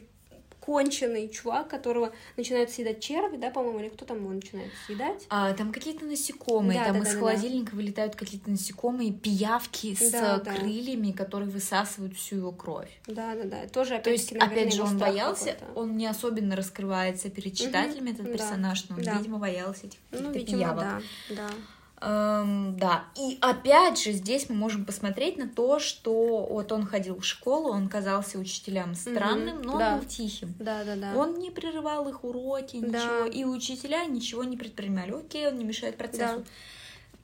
конченый 0.65 1.29
чувак, 1.29 1.67
которого 1.67 2.11
начинают 2.37 2.71
съедать 2.71 2.99
черви, 2.99 3.37
да, 3.37 3.51
по-моему, 3.51 3.81
или 3.81 3.89
кто 3.89 4.03
там 4.03 4.17
его 4.17 4.31
начинает 4.31 4.71
съедать? 4.85 5.25
А, 5.29 5.53
там 5.53 5.71
какие-то 5.71 6.05
насекомые, 6.05 6.79
да, 6.79 6.85
там 6.85 7.03
да, 7.03 7.07
из 7.07 7.13
да, 7.13 7.19
холодильника 7.19 7.71
да. 7.71 7.77
вылетают 7.77 8.15
какие-то 8.15 8.49
насекомые, 8.49 9.13
пиявки 9.13 9.93
с 9.93 10.11
да, 10.11 10.39
крыльями, 10.39 11.11
да. 11.11 11.23
которые 11.23 11.49
высасывают 11.49 12.15
всю 12.15 12.37
его 12.37 12.51
кровь. 12.51 12.89
Да, 13.05 13.35
да, 13.35 13.43
да. 13.43 13.67
Тоже 13.67 13.93
опять 13.93 14.03
То 14.05 14.09
есть, 14.11 14.31
опять 14.31 14.73
же, 14.73 14.81
он 14.81 14.97
боялся, 14.97 15.55
он 15.75 15.95
не 15.97 16.07
особенно 16.07 16.55
раскрывается 16.55 17.29
перед 17.29 17.55
читателями, 17.55 18.11
угу, 18.11 18.21
этот 18.21 18.31
персонаж, 18.33 18.89
но 18.89 18.95
он, 18.95 19.03
да. 19.03 19.17
видимо, 19.17 19.37
боялся 19.37 19.85
этих 19.85 19.99
ну, 20.11 20.31
видимо, 20.31 20.57
пиявок. 20.57 20.83
Да, 20.83 21.01
да. 21.29 21.49
Эм, 22.01 22.77
да, 22.77 23.05
и 23.15 23.37
опять 23.39 24.01
же 24.01 24.11
здесь 24.11 24.49
мы 24.49 24.55
можем 24.55 24.85
посмотреть 24.85 25.37
на 25.37 25.47
то, 25.47 25.79
что 25.79 26.45
вот 26.45 26.71
он 26.71 26.85
ходил 26.85 27.19
в 27.19 27.25
школу, 27.25 27.69
он 27.69 27.87
казался 27.87 28.37
учителям 28.37 28.95
странным, 28.95 29.59
mm-hmm, 29.59 29.65
но 29.65 29.79
да. 29.79 29.93
он 29.93 29.99
был 29.99 30.05
тихим. 30.05 30.53
Да, 30.59 30.83
да, 30.83 30.95
да. 30.95 31.13
Он 31.15 31.39
не 31.39 31.51
прерывал 31.51 32.07
их 32.09 32.23
уроки, 32.23 32.75
ничего, 32.77 32.91
да. 32.91 33.27
и 33.27 33.45
учителя 33.45 34.05
ничего 34.05 34.43
не 34.43 34.57
предпринимали. 34.57 35.11
Окей, 35.11 35.47
он 35.47 35.57
не 35.57 35.63
мешает 35.63 35.97
процессу. 35.97 36.39
Да. 36.39 36.43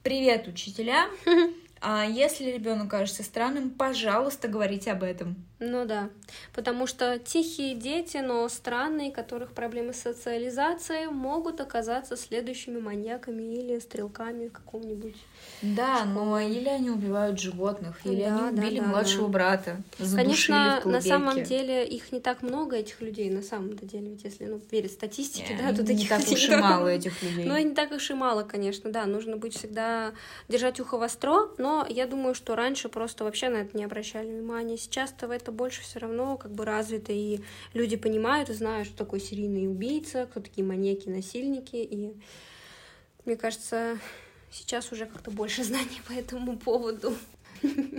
Привет, 0.02 0.48
учителя. 0.48 1.06
А 1.84 2.04
если 2.04 2.44
ребенок 2.44 2.88
кажется 2.88 3.24
странным, 3.24 3.68
пожалуйста, 3.68 4.46
говорите 4.46 4.92
об 4.92 5.02
этом. 5.02 5.34
Ну 5.64 5.84
да, 5.86 6.10
потому 6.52 6.88
что 6.88 7.20
тихие 7.20 7.76
дети, 7.76 8.16
но 8.16 8.48
странные, 8.48 9.10
у 9.10 9.12
которых 9.12 9.52
проблемы 9.52 9.92
с 9.92 10.00
социализацией, 10.00 11.06
могут 11.06 11.60
оказаться 11.60 12.16
следующими 12.16 12.80
маньяками 12.80 13.42
или 13.42 13.78
стрелками 13.78 14.48
в 14.48 14.52
каком-нибудь. 14.52 15.14
Да, 15.62 16.04
но 16.04 16.40
или 16.40 16.68
они 16.68 16.90
убивают 16.90 17.38
животных, 17.38 18.00
или 18.04 18.24
да, 18.24 18.48
они 18.48 18.58
убили 18.58 18.80
да, 18.80 18.86
младшего 18.86 19.28
да. 19.28 19.32
брата. 19.32 19.82
Конечно, 19.98 20.82
на 20.84 21.00
самом 21.00 21.44
деле 21.44 21.86
их 21.86 22.10
не 22.10 22.18
так 22.18 22.42
много 22.42 22.76
этих 22.76 23.00
людей, 23.00 23.30
на 23.30 23.42
самом 23.42 23.76
деле, 23.76 24.10
ведь 24.10 24.24
если 24.24 24.46
ну, 24.46 24.60
верить 24.72 24.90
статистике, 24.90 25.54
yeah, 25.54 25.68
да, 25.68 25.76
то 25.76 25.86
таких 25.86 26.02
не 26.02 26.08
так 26.08 26.28
уж 26.28 26.48
и 26.48 26.56
мало 26.56 26.88
этих 26.88 27.22
людей. 27.22 27.44
Ну, 27.44 27.56
не 27.56 27.74
так 27.74 27.92
уж 27.92 28.10
и 28.10 28.14
мало, 28.14 28.42
конечно, 28.42 28.90
да, 28.90 29.06
нужно 29.06 29.36
быть 29.36 29.56
всегда 29.56 30.12
держать 30.48 30.80
ухо 30.80 30.98
востро, 30.98 31.50
но 31.58 31.86
я 31.88 32.08
думаю, 32.08 32.34
что 32.34 32.56
раньше 32.56 32.88
просто 32.88 33.22
вообще 33.22 33.48
на 33.48 33.58
это 33.58 33.76
не 33.76 33.84
обращали 33.84 34.26
внимания. 34.26 34.76
Сейчас-то 34.76 35.28
в 35.28 35.30
это 35.52 35.58
больше 35.58 35.82
все 35.82 35.98
равно 35.98 36.36
как 36.36 36.52
бы 36.52 36.64
развито, 36.64 37.12
и 37.12 37.40
люди 37.74 37.96
понимают 37.96 38.48
и 38.48 38.54
знают, 38.54 38.88
что 38.88 38.96
такое 38.96 39.20
серийный 39.20 39.68
убийца, 39.68 40.26
кто 40.30 40.40
такие 40.40 40.66
маньяки, 40.66 41.08
насильники, 41.08 41.76
и 41.76 42.14
мне 43.24 43.36
кажется, 43.36 43.98
сейчас 44.50 44.92
уже 44.92 45.06
как-то 45.06 45.30
больше 45.30 45.62
знаний 45.64 46.00
по 46.08 46.12
этому 46.12 46.58
поводу. 46.58 47.14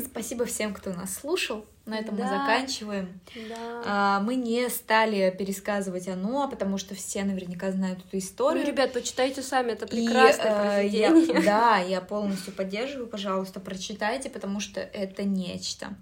Спасибо 0.03 0.45
всем, 0.45 0.73
кто 0.73 0.91
нас 0.91 1.13
слушал. 1.13 1.65
На 1.85 1.99
этом 1.99 2.15
да, 2.15 2.23
мы 2.23 2.30
заканчиваем. 2.30 3.19
Да. 3.49 3.81
А, 3.85 4.19
мы 4.22 4.35
не 4.35 4.69
стали 4.69 5.35
пересказывать 5.38 6.07
оно, 6.07 6.47
потому 6.47 6.77
что 6.77 6.95
все 6.95 7.26
наверняка 7.26 7.72
знают 7.73 7.99
эту 7.99 8.19
историю. 8.19 8.64
Ну, 8.64 8.72
ребят, 8.72 8.93
почитайте 8.93 9.41
сами, 9.41 9.73
это 9.73 9.85
прекрасное 9.85 10.81
И, 10.85 10.89
произведение. 10.89 11.35
Я, 11.35 11.41
да, 11.45 11.77
я 11.80 11.99
полностью 11.99 12.53
поддерживаю, 12.53 13.07
пожалуйста, 13.07 13.60
прочитайте, 13.60 14.30
потому 14.30 14.61
что 14.61 14.80
это 14.80 15.23
нечто. 15.23 15.95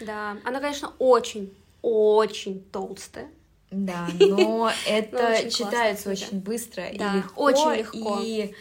Да, 0.00 0.38
она, 0.44 0.58
конечно, 0.58 0.92
очень, 0.98 1.54
очень 1.82 2.60
толстая. 2.72 3.28
Да, 3.70 4.08
но 4.18 4.72
это 4.88 5.48
читается 5.50 6.10
очень 6.10 6.40
быстро 6.40 6.88
и 6.88 6.98
легко. 6.98 7.42
Очень 7.44 7.78
легко. 7.78 8.18
И 8.20 8.54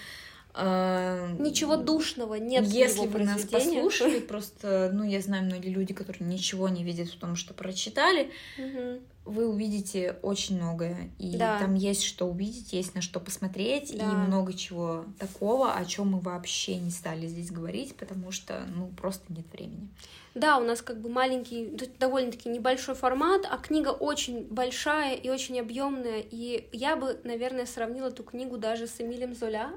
Ничего 1.40 1.76
душного 1.78 2.36
нет 2.36 2.66
Если 2.66 3.02
его 3.04 3.12
вы 3.12 3.24
нас 3.24 3.44
послушали, 3.44 4.20
просто, 4.28 4.90
ну, 4.94 5.04
я 5.04 5.22
знаю 5.22 5.46
многие 5.46 5.70
люди, 5.70 5.94
которые 5.94 6.28
ничего 6.28 6.68
не 6.70 6.84
видят 6.84 7.10
в 7.10 7.18
том, 7.18 7.36
что 7.36 7.54
прочитали, 7.54 8.32
Мгм. 8.58 9.00
вы 9.26 9.48
увидите 9.48 10.18
очень 10.22 10.58
многое. 10.58 11.12
И 11.20 11.38
Да. 11.38 11.60
там 11.60 11.76
есть 11.76 12.04
что 12.04 12.26
увидеть, 12.26 12.74
есть 12.74 12.96
на 12.96 13.02
что 13.02 13.20
посмотреть, 13.20 13.92
и 13.92 13.98
Да. 13.98 14.06
много 14.06 14.54
чего 14.54 15.06
такого, 15.20 15.74
о 15.74 15.86
чем 15.86 16.12
мы 16.14 16.20
вообще 16.20 16.78
не 16.78 16.92
стали 16.92 17.28
здесь 17.28 17.52
говорить, 17.52 17.96
потому 17.96 18.32
что, 18.32 18.66
ну, 18.76 18.88
просто 18.88 19.26
нет 19.32 19.46
времени. 19.52 19.90
Да, 20.34 20.58
у 20.60 20.64
нас 20.64 20.82
как 20.82 21.02
бы 21.02 21.10
маленький, 21.10 21.68
довольно-таки 22.00 22.48
небольшой 22.50 22.94
формат, 22.96 23.42
а 23.50 23.58
книга 23.58 23.90
очень 23.90 24.46
большая 24.48 25.16
и 25.16 25.30
очень 25.30 25.60
объемная. 25.60 26.24
И 26.30 26.68
я 26.72 26.96
бы, 26.96 27.20
наверное, 27.24 27.66
сравнила 27.66 28.08
эту 28.08 28.24
книгу 28.24 28.58
даже 28.58 28.88
с 28.88 29.02
Эмилем 29.02 29.34
Золя, 29.34 29.72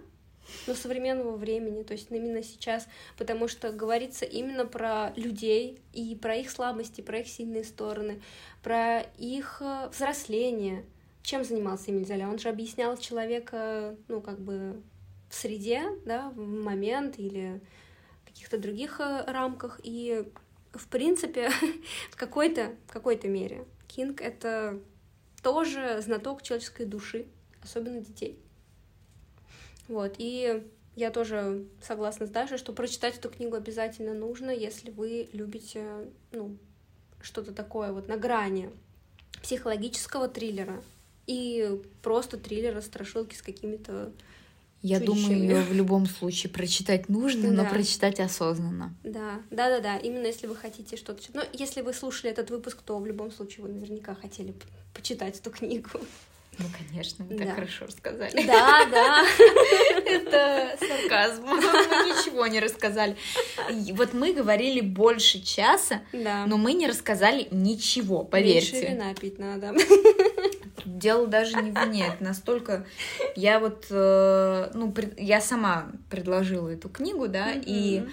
но 0.66 0.74
современного 0.74 1.36
времени, 1.36 1.82
то 1.82 1.92
есть 1.92 2.10
именно 2.10 2.42
сейчас, 2.42 2.86
потому 3.16 3.48
что 3.48 3.72
говорится 3.72 4.24
именно 4.24 4.66
про 4.66 5.12
людей 5.16 5.80
и 5.92 6.14
про 6.14 6.36
их 6.36 6.50
слабости, 6.50 7.00
про 7.00 7.20
их 7.20 7.28
сильные 7.28 7.64
стороны, 7.64 8.20
про 8.62 9.00
их 9.18 9.60
э, 9.60 9.88
взросление. 9.92 10.84
Чем 11.22 11.44
занимался 11.44 11.90
Эмиль 11.90 12.06
Золя? 12.06 12.28
Он 12.28 12.38
же 12.38 12.48
объяснял 12.48 12.96
человека, 12.96 13.96
ну, 14.08 14.20
как 14.20 14.40
бы 14.40 14.82
в 15.28 15.34
среде, 15.34 15.82
да, 16.04 16.30
в 16.30 16.38
момент 16.38 17.18
или 17.18 17.60
в 18.22 18.28
каких-то 18.28 18.58
других 18.58 19.00
э, 19.00 19.24
рамках. 19.26 19.80
И, 19.82 20.24
в 20.72 20.88
принципе, 20.88 21.50
в 22.10 22.16
какой-то 22.16 22.74
в 22.86 22.92
какой-то 22.92 23.28
мере 23.28 23.64
Кинг— 23.86 24.20
это 24.22 24.80
тоже 25.42 26.00
знаток 26.00 26.42
человеческой 26.42 26.86
души, 26.86 27.26
особенно 27.62 28.00
детей. 28.00 28.38
Вот, 29.90 30.14
и 30.18 30.62
я 30.94 31.10
тоже 31.10 31.64
согласна 31.82 32.26
с 32.26 32.30
Дашей, 32.30 32.58
что 32.58 32.72
прочитать 32.72 33.18
эту 33.18 33.28
книгу 33.28 33.56
обязательно 33.56 34.14
нужно, 34.14 34.50
если 34.50 34.90
вы 34.90 35.28
любите, 35.32 35.84
ну, 36.30 36.56
что-то 37.20 37.52
такое 37.52 37.92
вот 37.92 38.06
на 38.06 38.16
грани 38.16 38.70
психологического 39.42 40.28
триллера 40.28 40.80
и 41.26 41.80
просто 42.02 42.36
триллера, 42.38 42.80
страшилки 42.82 43.34
с 43.34 43.42
какими-то 43.42 44.12
Я 44.80 45.00
Чудищами. 45.00 45.24
думаю, 45.34 45.42
ее 45.42 45.60
в 45.62 45.72
любом 45.80 46.06
случае 46.06 46.52
прочитать 46.52 47.08
нужно, 47.08 47.50
но 47.50 47.64
Да. 47.64 47.70
прочитать 47.70 48.20
осознанно. 48.20 48.94
Да, 49.02 49.42
да, 49.50 49.68
да, 49.70 49.80
да. 49.80 49.96
Именно 49.98 50.26
если 50.26 50.46
вы 50.46 50.54
хотите 50.54 50.96
что-то. 50.96 51.22
Ну, 51.34 51.42
если 51.52 51.82
вы 51.82 51.92
слушали 51.94 52.30
этот 52.30 52.50
выпуск, 52.50 52.78
то 52.82 52.96
в 52.98 53.06
любом 53.06 53.32
случае 53.32 53.66
вы 53.66 53.72
наверняка 53.72 54.14
хотели 54.14 54.54
почитать 54.94 55.38
эту 55.40 55.50
книгу. 55.50 55.88
Ну, 56.60 56.66
конечно, 56.76 57.24
мы 57.24 57.36
Да. 57.36 57.44
так 57.46 57.54
хорошо 57.54 57.86
рассказали. 57.86 58.46
Да, 58.46 58.86
да. 58.90 59.24
Это 60.06 60.76
сарказм. 60.78 61.44
Мы 61.46 61.56
ничего 61.56 62.46
не 62.46 62.60
рассказали. 62.60 63.16
Вот 63.92 64.12
мы 64.12 64.32
говорили 64.34 64.80
больше 64.80 65.40
часа, 65.40 66.02
но 66.12 66.56
мы 66.56 66.74
не 66.74 66.86
рассказали 66.86 67.48
ничего, 67.50 68.18
Меньше 68.22 68.30
поверьте. 68.72 68.88
вина 68.90 69.14
пить 69.14 69.38
надо. 69.38 69.74
Дело 70.84 71.26
даже 71.26 71.56
не 71.62 71.70
в 71.70 71.74
вине, 71.74 72.06
это 72.08 72.22
настолько... 72.24 72.84
Я 73.36 73.58
вот, 73.60 73.86
э, 73.90 74.70
ну, 74.74 74.92
я 75.18 75.40
сама 75.40 75.90
предложила 76.10 76.68
эту 76.68 76.88
книгу, 76.88 77.28
да, 77.28 77.52
и 77.54 78.04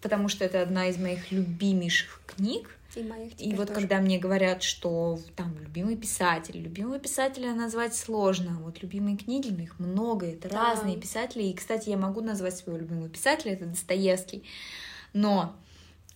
потому 0.00 0.28
что 0.28 0.44
это 0.44 0.62
одна 0.62 0.88
из 0.88 0.96
моих 0.96 1.30
любимейших 1.30 2.20
книг, 2.26 2.68
И 2.96 3.02
моих 3.02 3.32
И 3.40 3.54
вот 3.54 3.68
тоже. 3.68 3.80
когда 3.80 4.00
мне 4.00 4.18
говорят, 4.18 4.62
что 4.62 5.18
там 5.36 5.56
любимый 5.60 5.96
писатель, 5.96 6.58
любимого 6.60 6.98
писателя 6.98 7.54
назвать 7.54 7.94
сложно, 7.94 8.58
вот 8.62 8.82
любимые 8.82 9.16
книги, 9.16 9.48
ну, 9.50 9.62
их 9.62 9.78
много, 9.78 10.26
это 10.26 10.48
Да. 10.48 10.72
разные 10.74 10.96
писатели. 10.96 11.44
И, 11.44 11.54
кстати, 11.54 11.88
я 11.90 11.96
могу 11.96 12.20
назвать 12.20 12.56
своего 12.56 12.78
любимого 12.80 13.08
писателя, 13.08 13.52
это 13.52 13.66
Достоевский. 13.66 14.42
Но 15.12 15.54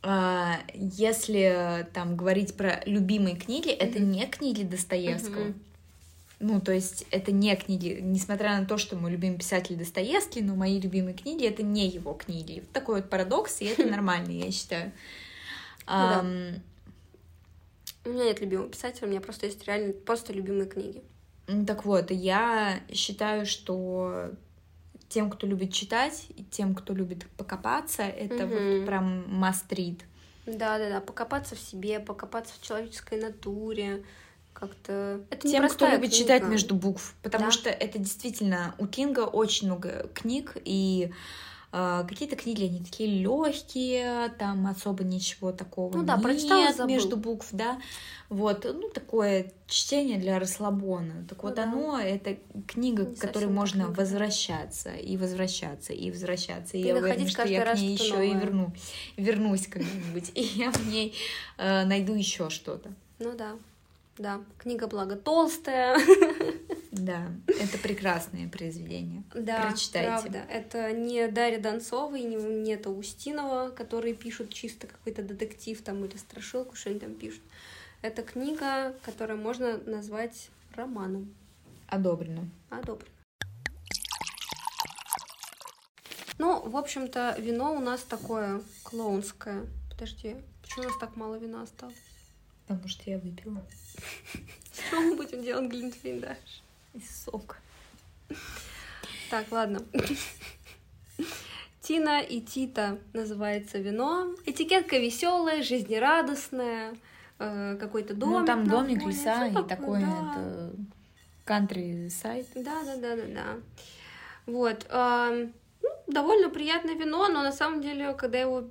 а, 0.02 0.58
если 0.74 1.86
там 1.94 2.16
говорить 2.16 2.54
про 2.56 2.82
любимые 2.84 3.36
книги, 3.36 3.70
это 3.70 4.00
Мгм. 4.00 4.10
не 4.10 4.26
книги 4.26 4.62
Достоевского. 4.62 5.44
Мгм. 5.44 5.54
Ну, 6.40 6.60
то 6.60 6.72
есть 6.72 7.06
это 7.10 7.32
не 7.32 7.54
книги, 7.56 8.00
несмотря 8.02 8.58
на 8.60 8.66
то, 8.66 8.76
что 8.76 8.96
мой 8.96 9.12
любимый 9.12 9.38
писатель 9.38 9.76
Достоевский, 9.76 10.42
но 10.42 10.56
мои 10.56 10.78
любимые 10.78 11.14
книги 11.14 11.46
это 11.46 11.62
не 11.62 11.88
его 11.88 12.12
книги. 12.12 12.60
Вот 12.60 12.70
Такой 12.72 12.96
вот 13.00 13.08
парадокс, 13.08 13.62
и 13.62 13.66
это 13.66 13.86
нормально, 13.86 14.30
я 14.32 14.50
считаю. 14.50 14.92
Да. 15.86 16.20
Ам, 16.20 16.62
У 18.04 18.10
меня 18.10 18.24
нет 18.24 18.40
любимого 18.40 18.68
писателя, 18.68 19.06
у 19.06 19.10
меня 19.10 19.20
просто 19.20 19.46
есть 19.46 19.64
реально 19.66 19.92
просто 19.94 20.32
любимые 20.32 20.66
книги. 20.68 21.02
Ну, 21.46 21.64
Так 21.64 21.84
вот, 21.84 22.10
я 22.10 22.80
считаю, 22.92 23.46
что 23.46 24.30
тем, 25.08 25.30
кто 25.30 25.46
любит 25.46 25.72
читать, 25.72 26.26
и 26.36 26.44
тем, 26.44 26.74
кто 26.74 26.92
любит 26.92 27.26
покопаться, 27.36 28.02
это 28.02 28.46
Мгм. 28.46 28.78
вот 28.78 28.86
прям 28.86 29.44
read. 29.44 30.00
Да, 30.46 30.78
да, 30.78 30.88
да. 30.90 31.00
Покопаться 31.00 31.54
в 31.54 31.58
себе, 31.60 32.00
покопаться 32.00 32.52
в 32.58 32.62
человеческой 32.66 33.20
натуре. 33.20 34.04
Как-то. 34.52 35.20
Это 35.30 35.48
Тем, 35.48 35.68
кто 35.68 35.86
любит 35.88 36.10
книга. 36.10 36.16
читать 36.24 36.42
между 36.44 36.74
букв, 36.76 37.14
потому 37.22 37.46
Да. 37.46 37.50
что 37.50 37.70
это 37.70 37.98
действительно 37.98 38.74
у 38.78 38.86
Кинга 38.86 39.20
очень 39.26 39.66
много 39.66 40.08
книг, 40.14 40.56
и 40.64 41.10
какие-то 41.74 42.36
книги, 42.36 42.66
они 42.66 42.78
такие 42.84 43.08
легкие, 43.20 44.28
там 44.38 44.64
особо 44.68 45.02
ничего 45.02 45.50
такого 45.50 45.96
Ну 45.96 46.04
да, 46.04 46.16
нет 46.16 46.76
забыл. 46.76 46.94
между 46.94 47.16
букв, 47.16 47.48
да. 47.50 47.80
Вот, 48.28 48.64
ну, 48.64 48.88
такое 48.90 49.52
чтение 49.66 50.18
для 50.18 50.38
расслабона. 50.38 51.26
Так 51.28 51.42
Ну 51.42 51.48
вот 51.48 51.56
да. 51.56 51.64
оно, 51.64 51.98
это 51.98 52.36
книга, 52.68 53.04
Не 53.04 53.16
к 53.16 53.18
которой 53.18 53.46
можно 53.46 53.86
книга, 53.86 53.96
возвращаться 53.98 54.94
и 54.94 55.16
возвращаться 55.16 55.92
и 55.92 56.12
возвращаться. 56.12 56.76
И 56.76 56.80
И 56.82 56.86
я 56.86 56.94
уверена, 56.94 57.28
что 57.28 57.42
я 57.44 57.64
к 57.64 57.76
ней 57.76 57.96
еще 57.96 58.24
и 58.24 58.34
верну, 58.34 58.72
вернусь 59.16 59.66
когда-нибудь, 59.66 60.30
и 60.34 60.42
я 60.42 60.70
в 60.70 60.88
ней 60.88 61.12
э, 61.58 61.84
найду 61.86 62.14
еще 62.14 62.50
что-то. 62.50 62.92
Ну 63.18 63.32
да. 63.36 63.56
Да. 64.16 64.40
Книга, 64.58 64.86
благо, 64.86 65.16
толстая. 65.16 65.98
Да, 66.94 67.26
это 67.48 67.76
прекрасное 67.78 68.48
произведение. 68.48 69.24
Да, 69.34 69.66
Прочитайте. 69.68 70.08
правда. 70.08 70.38
Это 70.48 70.92
не 70.92 71.26
Дарья 71.26 71.58
Донцова 71.58 72.14
и 72.14 72.22
не, 72.22 72.36
не 72.36 72.72
это 72.72 72.90
Устинова, 72.90 73.70
которые 73.70 74.14
пишут 74.14 74.54
чисто 74.54 74.86
какой-то 74.86 75.22
детектив 75.22 75.82
там 75.82 76.04
или 76.04 76.16
страшилку, 76.16 76.76
что 76.76 76.90
они 76.90 77.00
там 77.00 77.14
пишут. 77.14 77.42
Это 78.00 78.22
книга, 78.22 78.94
которую 79.04 79.40
можно 79.40 79.78
назвать 79.78 80.50
романом. 80.76 81.34
Одобрено. 81.88 82.48
Одобрено. 82.70 83.10
Ну, 86.38 86.60
в 86.68 86.76
общем-то, 86.76 87.36
вино 87.38 87.74
у 87.74 87.80
нас 87.80 88.02
такое 88.02 88.62
клоунское. 88.84 89.66
Подожди, 89.90 90.36
почему 90.62 90.84
у 90.84 90.88
нас 90.88 90.98
так 90.98 91.16
мало 91.16 91.36
вина 91.36 91.62
осталось? 91.62 91.96
Потому 92.66 92.88
что 92.88 93.10
я 93.10 93.18
выпила 93.18 93.62
Что 94.72 95.00
мы 95.00 95.16
будем 95.16 95.42
делать, 95.42 95.70
Глинтвейн, 95.70 96.20
дальше? 96.20 96.63
Из 96.94 97.24
сока. 97.24 97.56
Так, 99.30 99.50
ладно. 99.50 99.80
Тина 101.80 102.22
и 102.22 102.40
Тита 102.40 102.98
называется 103.12 103.78
вино. 103.78 104.34
Этикетка 104.46 104.96
веселая, 104.96 105.62
жизнерадостная, 105.62 106.94
э, 107.38 107.76
какой-то 107.78 108.14
домик. 108.14 108.40
ну, 108.40 108.46
там 108.46 108.66
домик, 108.66 109.02
фоне, 109.02 109.12
леса 109.12 109.46
и 109.48 109.52
такое, 109.52 109.68
такое, 109.68 110.00
да. 110.00 110.32
это 110.32 110.70
кантри 111.44 112.08
сайт. 112.08 112.46
Да, 112.54 112.82
да, 112.84 112.96
да, 112.96 113.16
да, 113.16 113.22
да. 113.26 113.46
Вот. 114.46 114.86
ам, 114.88 115.52
ну, 115.82 115.90
довольно 116.06 116.48
приятное 116.48 116.94
вино, 116.94 117.28
но 117.28 117.42
на 117.42 117.52
самом 117.52 117.82
деле, 117.82 118.14
когда 118.14 118.38
я 118.38 118.44
его 118.44 118.64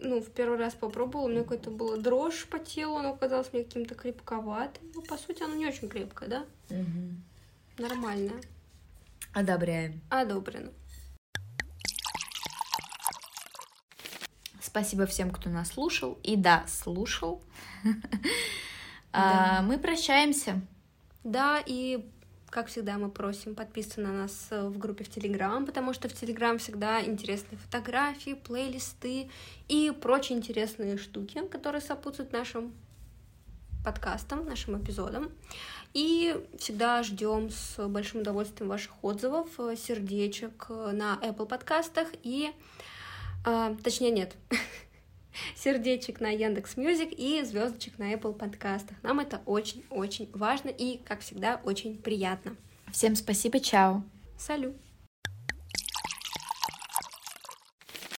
ну, 0.00 0.20
в 0.20 0.30
первый 0.30 0.58
раз 0.58 0.74
попробовала, 0.74 1.26
у 1.26 1.28
меня 1.28 1.42
какой-то 1.42 1.70
была 1.70 1.96
дрожь 1.96 2.46
по 2.46 2.58
телу, 2.58 2.96
оно 2.96 3.14
казалось 3.14 3.52
мне 3.52 3.62
каким-то 3.62 3.94
крепковатым. 3.94 4.82
Ну, 4.94 5.02
по 5.02 5.16
сути, 5.16 5.42
оно 5.44 5.54
не 5.54 5.66
очень 5.66 5.88
крепкое, 5.88 6.28
да? 6.28 6.44
Нормальное. 7.78 8.40
Одобряем. 9.32 10.00
Одобрено. 10.10 10.72
Спасибо 14.60 15.06
всем, 15.06 15.30
кто 15.30 15.48
нас 15.48 15.68
слушал. 15.68 16.18
И 16.22 16.36
да, 16.36 16.64
слушал. 16.66 17.42
Да. 19.10 19.60
А, 19.60 19.62
Мы 19.62 19.78
прощаемся. 19.78 20.60
Да, 21.24 21.62
и 21.64 22.06
как 22.50 22.68
всегда 22.68 22.98
мы 22.98 23.10
просим 23.10 23.54
подписываться 23.54 24.02
на 24.02 24.12
нас 24.12 24.48
э, 24.50 24.68
в 24.68 24.78
группе 24.78 25.02
в 25.02 25.08
Телеграм, 25.08 25.64
потому 25.64 25.94
что 25.94 26.08
в 26.08 26.12
Телеграм 26.12 26.58
всегда 26.58 27.02
интересные 27.02 27.58
фотографии, 27.58 28.34
плейлисты 28.34 29.30
и 29.66 29.90
прочие 29.90 30.38
интересные 30.38 30.98
штуки, 30.98 31.40
которые 31.48 31.80
сопутствуют 31.80 32.32
нашим 32.32 32.74
подкастам, 33.84 34.44
нашим 34.44 34.80
эпизодам. 34.82 35.30
И 35.94 36.36
всегда 36.58 37.02
ждем 37.02 37.50
с 37.50 37.88
большим 37.88 38.20
удовольствием 38.20 38.68
ваших 38.68 38.92
отзывов, 39.02 39.48
э, 39.58 39.74
сердечек 39.76 40.66
э, 40.68 40.90
на 40.92 41.18
Apple 41.22 41.46
подкастах 41.46 42.08
и... 42.22 42.50
э, 43.46 43.76
точнее, 43.82 44.10
нет. 44.10 44.36
Сердечек 45.56 46.20
на 46.20 46.28
Яндекс 46.28 46.76
Music 46.76 47.12
и 47.12 47.42
звездочек 47.42 47.98
на 47.98 48.12
Apple 48.12 48.34
подкастах. 48.34 48.96
Нам 49.02 49.20
это 49.20 49.40
очень-очень 49.46 50.30
важно 50.32 50.68
и, 50.68 50.98
как 50.98 51.20
всегда, 51.20 51.60
очень 51.64 51.96
приятно. 51.96 52.56
Всем 52.92 53.16
спасибо, 53.16 53.60
чао. 53.60 54.02
Салют! 54.36 54.87